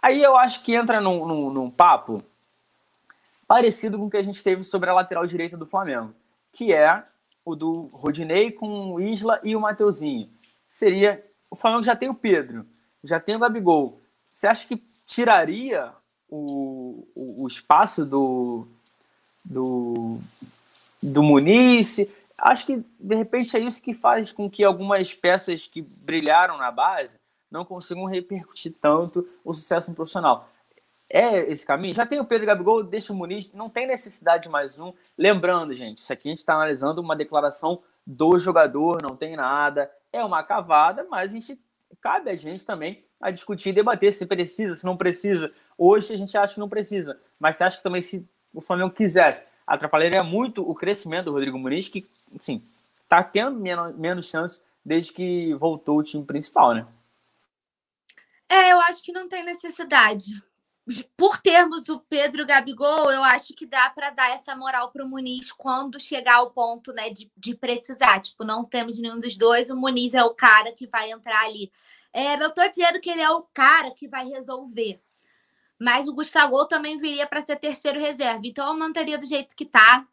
Aí 0.00 0.22
eu 0.22 0.36
acho 0.36 0.62
que 0.62 0.74
entra 0.74 1.00
num, 1.00 1.26
num, 1.26 1.50
num 1.50 1.70
papo 1.70 2.22
parecido 3.46 3.98
com 3.98 4.06
o 4.06 4.10
que 4.10 4.16
a 4.16 4.22
gente 4.22 4.42
teve 4.42 4.62
sobre 4.62 4.88
a 4.90 4.94
lateral 4.94 5.26
direita 5.26 5.56
do 5.56 5.66
Flamengo, 5.66 6.14
que 6.52 6.72
é 6.72 7.02
o 7.44 7.56
do 7.56 7.88
Rodinei 7.92 8.52
com 8.52 8.92
o 8.92 9.00
Isla 9.00 9.40
e 9.42 9.56
o 9.56 9.60
Mateuzinho. 9.60 10.28
Seria 10.68 11.24
o 11.50 11.56
Flamengo 11.56 11.84
já 11.84 11.96
tem 11.96 12.08
o 12.08 12.14
Pedro, 12.14 12.66
já 13.02 13.18
tem 13.18 13.34
o 13.34 13.38
Gabigol. 13.38 13.98
Você 14.30 14.46
acha 14.46 14.66
que 14.66 14.82
tiraria 15.06 15.90
o, 16.28 17.06
o, 17.14 17.44
o 17.44 17.48
espaço 17.48 18.04
do, 18.04 18.68
do, 19.44 20.18
do 21.02 21.22
Muniz? 21.22 22.06
Acho 22.38 22.66
que, 22.66 22.84
de 22.98 23.14
repente, 23.14 23.56
é 23.56 23.60
isso 23.60 23.82
que 23.82 23.92
faz 23.92 24.30
com 24.30 24.48
que 24.48 24.62
algumas 24.62 25.12
peças 25.12 25.66
que 25.66 25.82
brilharam 25.82 26.56
na 26.56 26.70
base 26.70 27.14
não 27.50 27.64
consigam 27.64 28.04
repercutir 28.04 28.74
tanto 28.80 29.28
o 29.44 29.52
sucesso 29.52 29.90
no 29.90 29.96
profissional. 29.96 30.48
É 31.10 31.50
esse 31.50 31.66
caminho? 31.66 31.94
Já 31.94 32.06
tem 32.06 32.20
o 32.20 32.26
Pedro 32.26 32.46
Gabigol, 32.46 32.82
deixa 32.82 33.12
o 33.12 33.16
Muniz, 33.16 33.52
não 33.52 33.68
tem 33.68 33.86
necessidade 33.86 34.44
de 34.44 34.48
mais 34.50 34.78
um. 34.78 34.92
Lembrando, 35.16 35.74
gente, 35.74 35.98
isso 35.98 36.12
aqui 36.12 36.28
a 36.28 36.30
gente 36.30 36.40
está 36.40 36.54
analisando 36.54 37.00
uma 37.00 37.16
declaração 37.16 37.82
do 38.06 38.38
jogador, 38.38 39.02
não 39.02 39.16
tem 39.16 39.34
nada 39.34 39.90
é 40.12 40.24
uma 40.24 40.42
cavada, 40.42 41.06
mas 41.10 41.30
a 41.30 41.34
gente 41.34 41.60
cabe 42.00 42.30
a 42.30 42.34
gente 42.34 42.64
também 42.64 43.04
a 43.20 43.30
discutir 43.30 43.70
e 43.70 43.72
debater 43.72 44.12
se 44.12 44.26
precisa, 44.26 44.76
se 44.76 44.84
não 44.84 44.96
precisa. 44.96 45.52
Hoje 45.76 46.14
a 46.14 46.16
gente 46.16 46.36
acha 46.36 46.54
que 46.54 46.60
não 46.60 46.68
precisa, 46.68 47.20
mas 47.38 47.56
você 47.56 47.64
acha 47.64 47.76
que 47.76 47.82
também 47.82 48.02
se 48.02 48.28
o 48.52 48.60
Flamengo 48.60 48.90
quisesse, 48.90 49.46
atrapalharia 49.66 50.22
muito 50.22 50.68
o 50.68 50.74
crescimento 50.74 51.26
do 51.26 51.32
Rodrigo 51.32 51.58
Muniz, 51.58 51.88
que, 51.88 52.08
sim, 52.40 52.62
tá 53.08 53.22
tendo 53.22 53.58
menos, 53.58 53.96
menos 53.96 54.26
chance 54.26 54.60
desde 54.84 55.12
que 55.12 55.54
voltou 55.54 55.98
o 55.98 56.02
time 56.02 56.24
principal, 56.24 56.74
né? 56.74 56.86
É, 58.48 58.72
eu 58.72 58.80
acho 58.80 59.02
que 59.02 59.12
não 59.12 59.28
tem 59.28 59.44
necessidade 59.44 60.42
por 61.16 61.38
termos 61.38 61.88
o 61.88 62.00
Pedro 62.00 62.46
Gabigol, 62.46 63.10
eu 63.10 63.22
acho 63.22 63.54
que 63.54 63.66
dá 63.66 63.90
para 63.90 64.10
dar 64.10 64.30
essa 64.30 64.56
moral 64.56 64.90
para 64.90 65.04
o 65.04 65.08
Muniz 65.08 65.52
quando 65.52 66.00
chegar 66.00 66.36
ao 66.36 66.50
ponto 66.50 66.92
né, 66.92 67.10
de, 67.10 67.30
de, 67.36 67.54
precisar. 67.54 68.20
Tipo, 68.20 68.44
não 68.44 68.64
temos 68.64 68.98
nenhum 68.98 69.20
dos 69.20 69.36
dois, 69.36 69.68
o 69.68 69.76
Muniz 69.76 70.14
é 70.14 70.24
o 70.24 70.34
cara 70.34 70.72
que 70.72 70.86
vai 70.86 71.10
entrar 71.10 71.44
ali. 71.44 71.70
É, 72.12 72.36
não 72.38 72.48
estou 72.48 72.66
dizendo 72.70 73.00
que 73.00 73.10
ele 73.10 73.20
é 73.20 73.30
o 73.30 73.42
cara 73.52 73.90
que 73.90 74.08
vai 74.08 74.26
resolver, 74.26 74.98
mas 75.78 76.08
o 76.08 76.14
Gustavo 76.14 76.64
também 76.66 76.96
viria 76.96 77.26
para 77.26 77.42
ser 77.42 77.56
terceiro 77.56 78.00
reserva. 78.00 78.40
Então, 78.44 78.66
eu 78.66 78.78
manteria 78.78 79.18
do 79.18 79.26
jeito 79.26 79.54
que 79.54 79.64
está. 79.64 80.06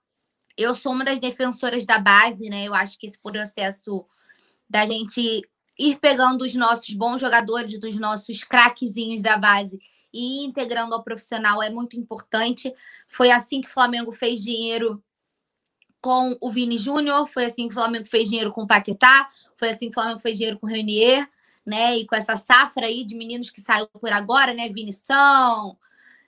Eu 0.57 0.73
sou 0.73 0.91
uma 0.91 1.03
das 1.03 1.19
defensoras 1.19 1.85
da 1.85 1.99
base, 1.99 2.49
né? 2.49 2.65
Eu 2.65 2.73
acho 2.73 2.97
que 2.97 3.07
esse 3.07 3.19
processo 3.19 4.05
da 4.69 4.85
gente 4.85 5.41
ir 5.77 5.97
pegando 5.99 6.43
os 6.43 6.55
nossos 6.55 6.93
bons 6.93 7.19
jogadores, 7.19 7.79
dos 7.79 7.97
nossos 7.97 8.43
craquezinhos 8.43 9.21
da 9.21 9.37
base 9.37 9.79
e 10.13 10.45
integrando 10.45 10.95
ao 10.95 11.03
profissional 11.03 11.61
é 11.61 11.69
muito 11.69 11.97
importante. 11.97 12.73
Foi 13.07 13.31
assim 13.31 13.61
que 13.61 13.67
o 13.67 13.73
Flamengo 13.73 14.11
fez 14.11 14.41
dinheiro 14.41 15.03
com 15.99 16.37
o 16.39 16.49
Vini 16.49 16.77
Júnior, 16.77 17.27
foi 17.27 17.45
assim 17.45 17.67
que 17.67 17.73
o 17.73 17.77
Flamengo 17.77 18.05
fez 18.05 18.29
dinheiro 18.29 18.51
com 18.51 18.61
o 18.61 18.67
Paquetá, 18.67 19.27
foi 19.55 19.69
assim 19.69 19.85
que 19.85 19.91
o 19.91 19.93
Flamengo 19.95 20.19
fez 20.19 20.37
dinheiro 20.37 20.59
com 20.59 20.67
o 20.67 20.69
Renier, 20.69 21.27
né? 21.65 21.97
E 21.97 22.05
com 22.05 22.15
essa 22.15 22.35
safra 22.35 22.85
aí 22.85 23.03
de 23.03 23.15
meninos 23.15 23.49
que 23.49 23.59
saiu 23.59 23.87
por 23.87 24.11
agora, 24.13 24.53
né? 24.53 24.69
Vinição, 24.69 25.77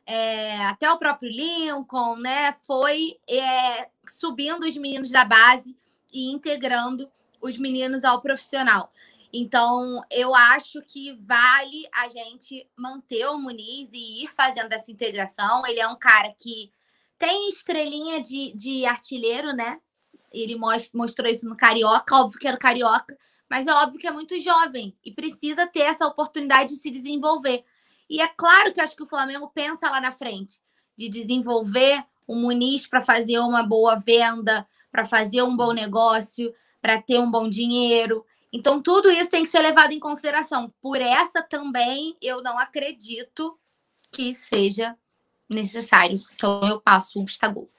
é, 0.06 0.66
até 0.66 0.92
o 0.92 0.98
próprio 0.98 1.30
Lincoln, 1.30 2.18
né? 2.18 2.56
Foi 2.62 3.18
é, 3.30 3.88
subindo 4.12 4.64
os 4.64 4.78
meninos 4.78 5.10
da 5.10 5.26
base 5.26 5.76
e 6.12 6.32
integrando 6.32 7.10
os 7.42 7.58
meninos 7.58 8.04
ao 8.04 8.22
profissional. 8.22 8.90
Então, 9.32 10.02
eu 10.10 10.34
acho 10.34 10.82
que 10.82 11.14
vale 11.14 11.88
a 11.94 12.08
gente 12.08 12.68
manter 12.76 13.28
o 13.28 13.38
Muniz 13.38 13.92
e 13.92 14.24
ir 14.24 14.28
fazendo 14.28 14.72
essa 14.72 14.92
integração. 14.92 15.66
Ele 15.66 15.80
é 15.80 15.88
um 15.88 15.98
cara 15.98 16.34
que 16.40 16.72
tem 17.18 17.50
estrelinha 17.50 18.22
de, 18.22 18.54
de 18.56 18.86
artilheiro, 18.86 19.54
né? 19.54 19.80
Ele 20.32 20.56
mostrou 20.94 21.30
isso 21.30 21.48
no 21.48 21.58
Carioca, 21.58 22.16
óbvio 22.16 22.40
que 22.40 22.48
era 22.48 22.58
Carioca, 22.58 23.18
mas 23.50 23.66
é 23.68 23.74
óbvio 23.74 24.00
que 24.00 24.08
é 24.08 24.12
muito 24.12 24.38
jovem 24.40 24.94
e 25.04 25.12
precisa 25.12 25.66
ter 25.68 25.82
essa 25.82 26.06
oportunidade 26.06 26.76
de 26.76 26.82
se 26.82 26.92
desenvolver. 26.92 27.64
E 28.10 28.22
é 28.22 28.28
claro 28.28 28.72
que 28.72 28.80
eu 28.80 28.84
acho 28.84 28.96
que 28.96 29.04
o 29.04 29.08
Flamengo 29.08 29.50
pensa 29.54 29.90
lá 29.90 30.00
na 30.00 30.12
frente 30.12 30.60
de 30.98 31.10
desenvolver 31.10 32.04
o 32.28 32.36
Muniz 32.36 32.86
para 32.86 33.02
fazer 33.02 33.40
uma 33.40 33.64
boa 33.64 33.96
venda, 33.96 34.68
para 34.92 35.06
fazer 35.06 35.42
um 35.42 35.56
bom 35.56 35.72
negócio, 35.72 36.54
para 36.82 37.02
ter 37.02 37.20
um 37.20 37.32
bom 37.32 37.48
dinheiro. 37.48 38.26
Então, 38.52 38.82
tudo 38.82 39.10
isso 39.10 39.32
tem 39.32 39.44
que 39.44 39.50
ser 39.50 39.60
levado 39.60 39.94
em 39.94 40.00
consideração. 40.00 40.74
Por 40.82 41.00
essa 41.00 41.42
também, 41.42 42.16
eu 42.22 42.42
não 42.42 42.58
acredito 42.58 43.58
que 44.12 44.34
seja 44.34 44.96
necessário. 45.50 46.20
Então, 46.36 46.62
eu 46.68 46.82
passo 46.82 47.20
o 47.20 47.22
Gustavo. 47.22 47.70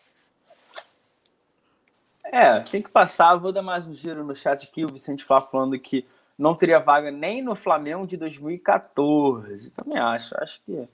É, 2.25 2.61
tem 2.61 2.83
que 2.83 2.91
passar. 2.91 3.37
Vou 3.37 3.53
dar 3.53 3.63
mais 3.63 3.87
um 3.87 3.95
giro 3.95 4.25
no 4.25 4.35
chat 4.35 4.65
aqui. 4.65 4.85
O 4.85 4.93
Vicente 4.93 5.25
Flá 5.25 5.41
falando 5.41 5.79
que 5.79 6.07
não 6.37 6.55
teria 6.55 6.79
vaga 6.79 7.11
nem 7.11 7.43
no 7.43 7.55
Flamengo 7.55 8.07
de 8.07 8.17
2014. 8.17 9.71
Também 9.71 9.99
acho. 9.99 10.35
Acho 10.39 10.61
que 10.63 10.89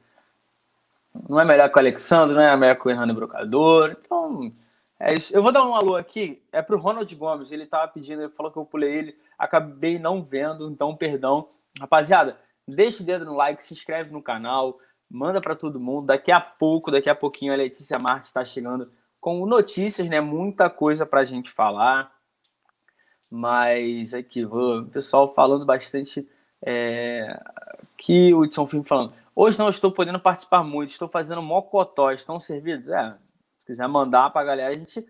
não 1.29 1.41
é 1.41 1.45
melhor 1.45 1.71
que 1.71 1.77
o 1.77 1.79
Alexandre, 1.79 2.35
não 2.35 2.43
é 2.43 2.57
melhor 2.57 2.75
que 2.77 2.87
o 2.87 2.91
Hernando 2.91 3.15
Brocador. 3.15 3.97
Então, 4.01 4.53
é 4.99 5.15
isso. 5.15 5.35
Eu 5.35 5.43
vou 5.43 5.53
dar 5.53 5.65
um 5.65 5.75
alô 5.75 5.97
aqui. 5.97 6.43
É 6.53 6.61
pro 6.61 6.79
Ronald 6.79 7.15
Gomes. 7.15 7.53
Ele 7.53 7.67
tava 7.67 7.89
pedindo, 7.89 8.23
ele 8.23 8.33
falou 8.33 8.51
que 8.51 8.59
eu 8.59 8.65
pulei 8.65 8.93
ele. 8.93 9.19
Acabei 9.39 9.99
não 9.99 10.23
vendo, 10.23 10.69
então 10.69 10.97
perdão. 10.97 11.49
Rapaziada, 11.79 12.39
deixa 12.67 13.03
o 13.03 13.07
dedo 13.07 13.25
no 13.25 13.35
like, 13.35 13.63
se 13.63 13.75
inscreve 13.75 14.13
no 14.13 14.23
canal, 14.23 14.79
manda 15.11 15.41
para 15.41 15.57
todo 15.57 15.81
mundo. 15.81 16.07
Daqui 16.07 16.33
a 16.33 16.41
pouco, 16.41 16.91
daqui 16.91 17.11
a 17.11 17.15
pouquinho, 17.15 17.53
a 17.53 17.57
Letícia 17.57 17.99
Marques 17.99 18.31
está 18.31 18.45
chegando 18.45 18.91
com 19.21 19.45
notícias, 19.47 20.09
né? 20.09 20.21
Muita 20.21 20.69
coisa 20.69 21.07
para 21.07 21.21
a 21.21 21.25
gente 21.25 21.51
falar. 21.51 22.13
Mas 23.31 24.15
aqui, 24.15 24.45
o 24.45 24.85
pessoal 24.87 25.33
falando 25.33 25.65
bastante. 25.65 26.29
É, 26.67 27.41
que 27.97 28.33
o 28.33 28.45
Edson 28.45 28.67
Filme 28.67 28.87
falando. 28.87 29.13
Hoje 29.37 29.59
não 29.59 29.69
estou 29.69 29.91
podendo 29.91 30.21
participar 30.21 30.63
muito, 30.63 30.91
estou 30.91 31.09
fazendo 31.09 31.43
mocotó. 31.43 32.13
Estão 32.13 32.39
servidos? 32.39 32.89
É, 32.89 33.17
se 33.59 33.67
quiser 33.67 33.89
mandar 33.89 34.31
para 34.31 34.43
a 34.43 34.45
galera, 34.45 34.71
a 34.71 34.79
gente 34.79 35.05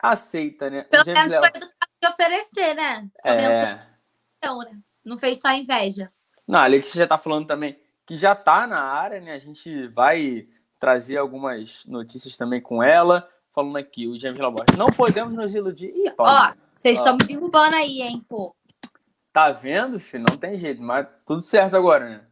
aceita, 0.00 0.70
né? 0.70 0.82
Pelo 0.84 1.04
menos 1.04 1.34
foi 1.34 1.48
educado 1.48 1.92
de 2.00 2.08
oferecer, 2.08 2.74
né? 2.74 3.08
É... 3.24 3.80
Então, 4.38 4.58
né? 4.58 4.78
Não 5.04 5.18
fez 5.18 5.40
só 5.40 5.50
inveja. 5.52 6.12
Não, 6.46 6.60
a 6.60 6.66
Letícia 6.66 6.98
já 6.98 7.04
está 7.04 7.18
falando 7.18 7.46
também 7.46 7.76
que 8.06 8.16
já 8.16 8.32
está 8.32 8.66
na 8.66 8.80
área, 8.80 9.20
né? 9.20 9.32
A 9.32 9.38
gente 9.38 9.88
vai 9.88 10.46
trazer 10.78 11.16
algumas 11.16 11.84
notícias 11.86 12.36
também 12.36 12.60
com 12.60 12.82
ela. 12.82 13.28
Falando 13.50 13.78
aqui, 13.78 14.06
o 14.06 14.18
James 14.18 14.38
Laborte. 14.38 14.76
Não 14.76 14.86
podemos 14.86 15.32
nos 15.32 15.54
iludir. 15.54 15.88
Ih, 15.88 16.12
Ó, 16.18 16.52
vocês 16.70 16.98
estão 16.98 17.16
me 17.16 17.26
derrubando 17.26 17.74
aí, 17.74 18.02
hein, 18.02 18.24
pô. 18.28 18.54
Tá 19.32 19.50
vendo, 19.50 19.98
filho? 19.98 20.24
Não 20.28 20.36
tem 20.36 20.56
jeito, 20.56 20.82
mas 20.82 21.06
tudo 21.26 21.42
certo 21.42 21.74
agora, 21.74 22.08
né? 22.08 22.26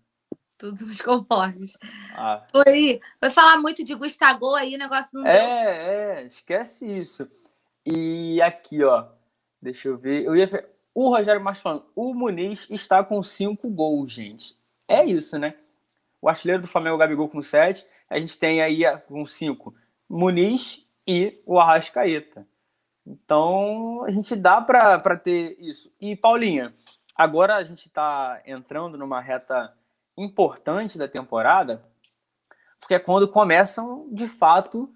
Tudo 0.58 0.86
nos 0.86 1.00
conformes. 1.02 1.76
Ah. 2.14 2.44
Foi, 2.50 3.00
foi 3.18 3.30
falar 3.30 3.58
muito 3.58 3.84
de 3.84 3.94
Gustavo 3.94 4.54
aí, 4.54 4.74
o 4.74 4.78
negócio 4.78 5.10
não 5.12 5.26
é, 5.26 5.32
deu. 5.32 5.42
É, 5.42 6.22
é, 6.22 6.26
esquece 6.26 6.86
isso. 6.86 7.28
E 7.84 8.40
aqui, 8.42 8.82
ó. 8.82 9.06
Deixa 9.60 9.88
eu 9.88 9.96
ver. 9.96 10.24
Eu 10.24 10.36
ia 10.36 10.46
o 10.94 11.08
Rogério 11.08 11.42
Marques 11.42 11.62
falando, 11.62 11.84
o 11.96 12.14
Muniz 12.14 12.68
está 12.70 13.02
com 13.02 13.20
cinco 13.20 13.68
gols, 13.68 14.12
gente. 14.12 14.56
É 14.86 15.04
isso, 15.04 15.36
né? 15.38 15.54
O 16.22 16.28
artilheiro 16.28 16.62
do 16.62 16.68
Flamengo, 16.68 16.96
Gabigol, 16.96 17.28
com 17.28 17.42
sete. 17.42 17.84
A 18.08 18.18
gente 18.18 18.38
tem 18.38 18.62
aí 18.62 18.82
com 19.08 19.26
cinco 19.26 19.74
Muniz 20.08 20.86
e 21.06 21.42
o 21.44 21.58
Arrascaeta. 21.58 22.46
Então, 23.04 24.04
a 24.04 24.10
gente 24.10 24.36
dá 24.36 24.60
para 24.60 25.16
ter 25.16 25.56
isso. 25.58 25.92
E, 26.00 26.14
Paulinha, 26.14 26.72
agora 27.14 27.56
a 27.56 27.64
gente 27.64 27.88
está 27.88 28.40
entrando 28.46 28.96
numa 28.96 29.20
reta 29.20 29.74
importante 30.16 30.98
da 30.98 31.08
temporada, 31.08 31.84
porque 32.80 32.94
é 32.94 32.98
quando 32.98 33.28
começam, 33.28 34.08
de 34.12 34.26
fato, 34.26 34.92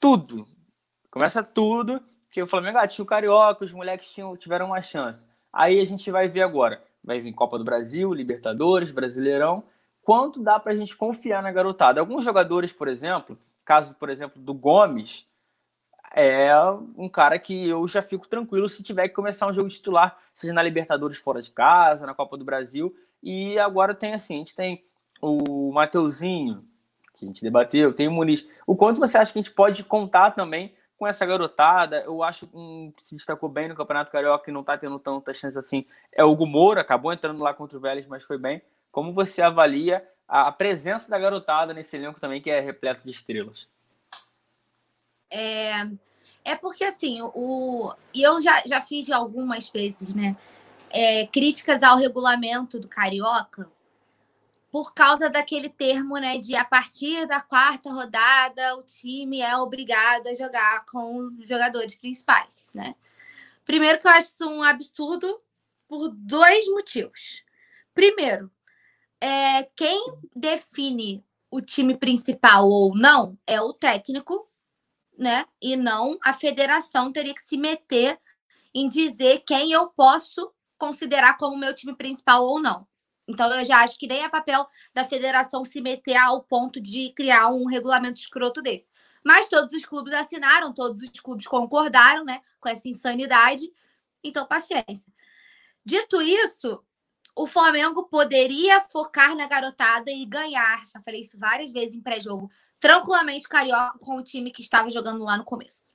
tudo. 0.00 0.46
Começa 1.10 1.42
tudo, 1.42 2.00
porque 2.24 2.42
o 2.42 2.46
Flamengo 2.46 2.78
ah, 2.78 2.86
tinha 2.86 3.02
o 3.02 3.06
Carioca, 3.06 3.64
os 3.64 3.72
moleques 3.72 4.12
tinham, 4.12 4.36
tiveram 4.36 4.66
uma 4.66 4.82
chance. 4.82 5.28
Aí 5.52 5.80
a 5.80 5.84
gente 5.84 6.10
vai 6.10 6.28
ver 6.28 6.42
agora. 6.42 6.82
Vai 7.04 7.20
vir 7.20 7.32
Copa 7.32 7.58
do 7.58 7.64
Brasil, 7.64 8.12
Libertadores, 8.14 8.90
Brasileirão. 8.90 9.64
Quanto 10.02 10.42
dá 10.42 10.58
para 10.58 10.72
a 10.72 10.76
gente 10.76 10.96
confiar 10.96 11.42
na 11.42 11.52
garotada? 11.52 12.00
Alguns 12.00 12.24
jogadores, 12.24 12.72
por 12.72 12.88
exemplo, 12.88 13.38
caso, 13.64 13.94
por 13.94 14.08
exemplo, 14.08 14.40
do 14.40 14.54
Gomes, 14.54 15.26
é 16.14 16.54
um 16.96 17.08
cara 17.08 17.38
que 17.38 17.68
eu 17.68 17.86
já 17.88 18.02
fico 18.02 18.28
tranquilo 18.28 18.68
se 18.68 18.82
tiver 18.82 19.08
que 19.08 19.14
começar 19.14 19.46
um 19.46 19.52
jogo 19.52 19.68
titular, 19.68 20.18
seja 20.34 20.52
na 20.52 20.62
Libertadores 20.62 21.18
fora 21.18 21.40
de 21.40 21.50
casa, 21.50 22.06
na 22.06 22.14
Copa 22.14 22.36
do 22.36 22.44
Brasil. 22.44 22.94
E 23.22 23.58
agora 23.58 23.94
tem 23.94 24.14
assim, 24.14 24.34
a 24.34 24.38
gente 24.38 24.56
tem 24.56 24.84
o 25.20 25.70
Mateuzinho, 25.72 26.64
que 27.14 27.24
a 27.24 27.28
gente 27.28 27.42
debateu, 27.42 27.92
tem 27.92 28.08
o 28.08 28.10
Muniz. 28.10 28.48
O 28.66 28.74
quanto 28.74 28.98
você 28.98 29.16
acha 29.16 29.32
que 29.32 29.38
a 29.38 29.42
gente 29.42 29.54
pode 29.54 29.84
contar 29.84 30.32
também 30.32 30.74
com 31.02 31.06
essa 31.08 31.26
garotada. 31.26 32.00
Eu 32.02 32.22
acho 32.22 32.48
um, 32.54 32.92
que 32.96 33.04
se 33.04 33.16
destacou 33.16 33.48
bem 33.48 33.66
no 33.66 33.74
Campeonato 33.74 34.12
Carioca 34.12 34.48
e 34.48 34.52
não 34.52 34.60
está 34.60 34.78
tendo 34.78 35.00
tanta 35.00 35.34
chance 35.34 35.58
assim. 35.58 35.84
É 36.12 36.22
o 36.22 36.36
Moura, 36.46 36.80
acabou 36.80 37.12
entrando 37.12 37.42
lá 37.42 37.52
contra 37.52 37.76
o 37.76 37.80
Vélez, 37.80 38.06
mas 38.06 38.22
foi 38.22 38.38
bem. 38.38 38.62
Como 38.92 39.12
você 39.12 39.42
avalia 39.42 40.08
a 40.28 40.52
presença 40.52 41.10
da 41.10 41.18
garotada 41.18 41.74
nesse 41.74 41.96
elenco 41.96 42.20
também, 42.20 42.40
que 42.40 42.48
é 42.48 42.60
repleto 42.60 43.02
de 43.02 43.10
estrelas? 43.10 43.68
É, 45.28 45.88
é 46.44 46.54
porque 46.54 46.84
assim, 46.84 47.18
o, 47.20 47.92
e 48.14 48.22
eu 48.22 48.40
já, 48.40 48.62
já 48.64 48.80
fiz 48.80 49.10
algumas 49.10 49.68
vezes, 49.70 50.14
né? 50.14 50.36
É, 50.92 51.26
críticas 51.26 51.82
ao 51.82 51.96
regulamento 51.96 52.78
do 52.78 52.86
Carioca, 52.86 53.70
por 54.70 54.94
causa 54.94 55.28
daquele 55.28 55.68
termo, 55.68 56.16
né, 56.16 56.38
de 56.38 56.56
a 56.56 56.64
partir 56.64 57.26
da 57.26 57.40
quarta 57.40 57.90
rodada 57.90 58.76
o 58.76 58.82
time 58.82 59.40
é 59.40 59.54
obrigado 59.56 60.28
a 60.28 60.34
jogar 60.34 60.84
com 60.86 61.28
os 61.38 61.48
jogadores 61.48 61.94
principais, 61.94 62.70
né? 62.74 62.94
Primeiro 63.64 63.98
que 63.98 64.06
eu 64.06 64.10
acho 64.10 64.28
isso 64.28 64.48
um 64.48 64.62
absurdo 64.62 65.40
por 65.86 66.08
dois 66.08 66.66
motivos. 66.68 67.42
Primeiro, 67.94 68.50
é, 69.20 69.64
quem 69.76 70.14
define 70.34 71.22
o 71.50 71.60
time 71.60 71.94
principal 71.94 72.68
ou 72.68 72.96
não 72.96 73.38
é 73.46 73.60
o 73.60 73.74
técnico, 73.74 74.48
né? 75.18 75.44
E 75.60 75.76
não 75.76 76.18
a 76.24 76.32
federação 76.32 77.12
teria 77.12 77.34
que 77.34 77.42
se 77.42 77.58
meter 77.58 78.18
em 78.74 78.88
dizer 78.88 79.44
quem 79.46 79.70
eu 79.70 79.88
posso 79.88 80.50
considerar 80.82 81.36
como 81.36 81.56
meu 81.56 81.72
time 81.72 81.94
principal 81.94 82.42
ou 82.44 82.60
não. 82.60 82.84
Então, 83.28 83.48
eu 83.54 83.64
já 83.64 83.84
acho 83.84 83.96
que 83.96 84.08
nem 84.08 84.24
é 84.24 84.28
papel 84.28 84.66
da 84.92 85.04
federação 85.04 85.64
se 85.64 85.80
meter 85.80 86.16
ao 86.16 86.42
ponto 86.42 86.80
de 86.80 87.12
criar 87.14 87.50
um 87.50 87.66
regulamento 87.66 88.18
escroto 88.18 88.60
desse. 88.60 88.88
Mas 89.24 89.48
todos 89.48 89.72
os 89.72 89.84
clubes 89.86 90.12
assinaram, 90.12 90.74
todos 90.74 91.00
os 91.00 91.20
clubes 91.20 91.46
concordaram 91.46 92.24
né, 92.24 92.40
com 92.58 92.68
essa 92.68 92.88
insanidade. 92.88 93.70
Então, 94.24 94.44
paciência. 94.44 95.12
Dito 95.84 96.20
isso, 96.20 96.82
o 97.36 97.46
Flamengo 97.46 98.08
poderia 98.08 98.80
focar 98.80 99.36
na 99.36 99.46
garotada 99.46 100.10
e 100.10 100.26
ganhar, 100.26 100.82
já 100.84 101.00
falei 101.00 101.20
isso 101.20 101.38
várias 101.38 101.70
vezes 101.70 101.94
em 101.94 102.02
pré-jogo, 102.02 102.50
tranquilamente 102.80 103.48
Carioca 103.48 103.98
com 104.00 104.16
o 104.16 104.22
time 104.24 104.50
que 104.50 104.62
estava 104.62 104.90
jogando 104.90 105.22
lá 105.22 105.36
no 105.36 105.44
começo. 105.44 105.91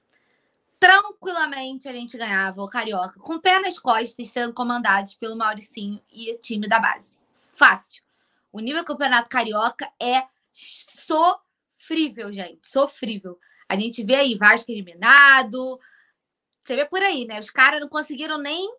Tranquilamente 0.79 1.89
a 1.89 1.93
gente 1.93 2.17
ganhava 2.17 2.61
o 2.61 2.67
Carioca, 2.67 3.19
com 3.19 3.39
pé 3.39 3.59
nas 3.59 3.79
costas, 3.79 4.27
sendo 4.27 4.53
comandados 4.53 5.15
pelo 5.15 5.35
Mauricinho 5.35 6.01
e 6.11 6.33
o 6.33 6.37
time 6.39 6.67
da 6.67 6.79
base 6.79 7.17
fácil. 7.57 8.03
O 8.51 8.59
nível 8.59 8.83
do 8.83 8.87
Campeonato 8.87 9.29
Carioca 9.29 9.91
é 9.99 10.23
sofrível, 10.53 12.31
gente. 12.31 12.67
Sofrível. 12.67 13.37
A 13.67 13.77
gente 13.77 14.03
vê 14.03 14.15
aí 14.15 14.35
Vasco 14.35 14.71
eliminado. 14.71 15.79
Você 16.63 16.75
vê 16.75 16.85
por 16.85 17.01
aí, 17.01 17.25
né? 17.25 17.39
Os 17.39 17.49
caras 17.49 17.81
não 17.81 17.89
conseguiram 17.89 18.37
nem 18.37 18.69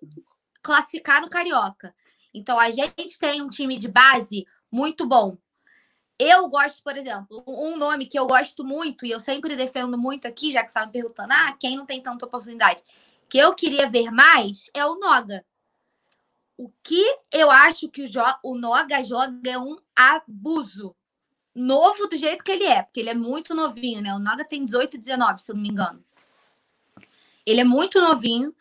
classificar 0.63 1.21
no 1.21 1.29
Carioca. 1.29 1.95
Então 2.33 2.59
a 2.59 2.71
gente 2.71 3.19
tem 3.19 3.43
um 3.43 3.49
time 3.49 3.77
de 3.77 3.89
base 3.89 4.47
muito 4.71 5.07
bom. 5.07 5.37
Eu 6.19 6.49
gosto, 6.49 6.83
por 6.83 6.97
exemplo, 6.97 7.45
um 7.47 7.77
nome 7.77 8.07
que 8.07 8.19
eu 8.19 8.27
gosto 8.27 8.65
muito 8.65 9.07
e 9.07 9.11
eu 9.11 9.21
sempre 9.21 9.55
defendo 9.55 9.97
muito 9.97 10.27
aqui, 10.27 10.51
já 10.53 10.65
que 10.65 10.67
você 10.67 10.79
estava 10.79 10.87
me 10.87 10.93
perguntando, 10.93 11.33
ah, 11.33 11.57
quem 11.61 11.77
não 11.77 11.87
tem 11.87 12.03
tanta 12.03 12.27
oportunidade, 12.27 12.83
que 13.29 13.39
eu 13.39 13.55
queria 13.55 13.89
ver 13.89 14.11
mais 14.11 14.69
é 14.75 14.85
o 14.85 14.99
Noga. 14.99 15.45
O 16.57 16.73
que 16.83 17.05
eu 17.31 17.51
acho 17.53 17.89
que 17.89 18.03
o, 18.03 18.09
o 18.43 18.59
Noga 18.59 19.03
joga 19.05 19.49
é 19.49 19.59
um 19.59 19.77
abuso. 19.95 20.95
Novo 21.55 22.09
do 22.09 22.17
jeito 22.17 22.43
que 22.43 22.51
ele 22.51 22.65
é, 22.65 22.83
porque 22.83 22.99
ele 23.01 23.11
é 23.11 23.15
muito 23.15 23.55
novinho, 23.55 24.01
né? 24.01 24.13
O 24.15 24.19
Noga 24.19 24.45
tem 24.45 24.65
18, 24.65 24.99
19, 24.99 25.41
se 25.41 25.53
eu 25.53 25.55
não 25.55 25.63
me 25.63 25.69
engano. 25.69 26.05
Ele 27.47 27.61
é 27.61 27.65
muito 27.65 28.01
novinho 28.01 28.55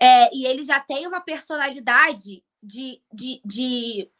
é, 0.00 0.34
e 0.34 0.46
ele 0.46 0.62
já 0.62 0.80
tem 0.80 1.06
uma 1.06 1.20
personalidade 1.20 2.42
de, 2.62 3.00
de, 3.12 3.40
de, 3.44 4.10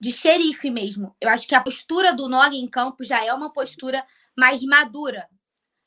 de 0.00 0.12
xerife 0.12 0.70
mesmo. 0.70 1.16
Eu 1.20 1.28
acho 1.28 1.46
que 1.46 1.54
a 1.54 1.62
postura 1.62 2.12
do 2.12 2.28
Noga 2.28 2.54
em 2.54 2.68
campo 2.68 3.04
já 3.04 3.24
é 3.24 3.32
uma 3.32 3.52
postura 3.52 4.04
mais 4.36 4.62
madura. 4.62 5.28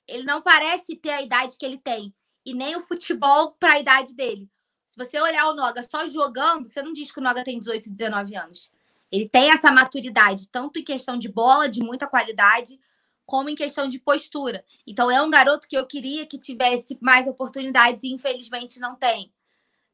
Ele 0.08 0.24
não 0.24 0.42
parece 0.42 0.96
ter 0.96 1.10
a 1.10 1.22
idade 1.22 1.58
que 1.58 1.66
ele 1.66 1.78
tem 1.78 2.14
e 2.46 2.54
nem 2.54 2.76
o 2.76 2.82
futebol 2.82 3.52
para 3.60 3.74
a 3.74 3.80
idade 3.80 4.14
dele. 4.16 4.50
Se 4.86 4.98
você 4.98 5.20
olhar 5.20 5.50
o 5.50 5.56
Noga 5.56 5.86
só 5.88 6.08
jogando, 6.08 6.68
você 6.68 6.82
não 6.82 6.94
diz 6.94 7.12
que 7.12 7.20
o 7.20 7.24
Noga 7.24 7.44
tem 7.44 7.60
18, 7.60 7.90
19 7.92 8.36
anos. 8.36 8.72
Ele 9.12 9.28
tem 9.30 9.52
essa 9.52 9.72
maturidade, 9.72 10.50
tanto 10.50 10.80
em 10.80 10.84
questão 10.84 11.18
de 11.18 11.30
bola, 11.30 11.70
de 11.70 11.82
muita 11.82 12.08
qualidade, 12.08 12.80
como 13.26 13.50
em 13.50 13.56
questão 13.56 13.88
de 13.88 14.00
postura. 14.00 14.64
Então, 14.86 15.12
é 15.12 15.22
um 15.22 15.30
garoto 15.30 15.68
que 15.68 15.78
eu 15.78 15.86
queria 15.86 16.26
que 16.26 16.38
tivesse 16.38 16.98
mais 17.02 17.28
oportunidades 17.28 18.04
e, 18.04 18.14
infelizmente, 18.14 18.80
não 18.80 18.96
tem. 18.96 19.32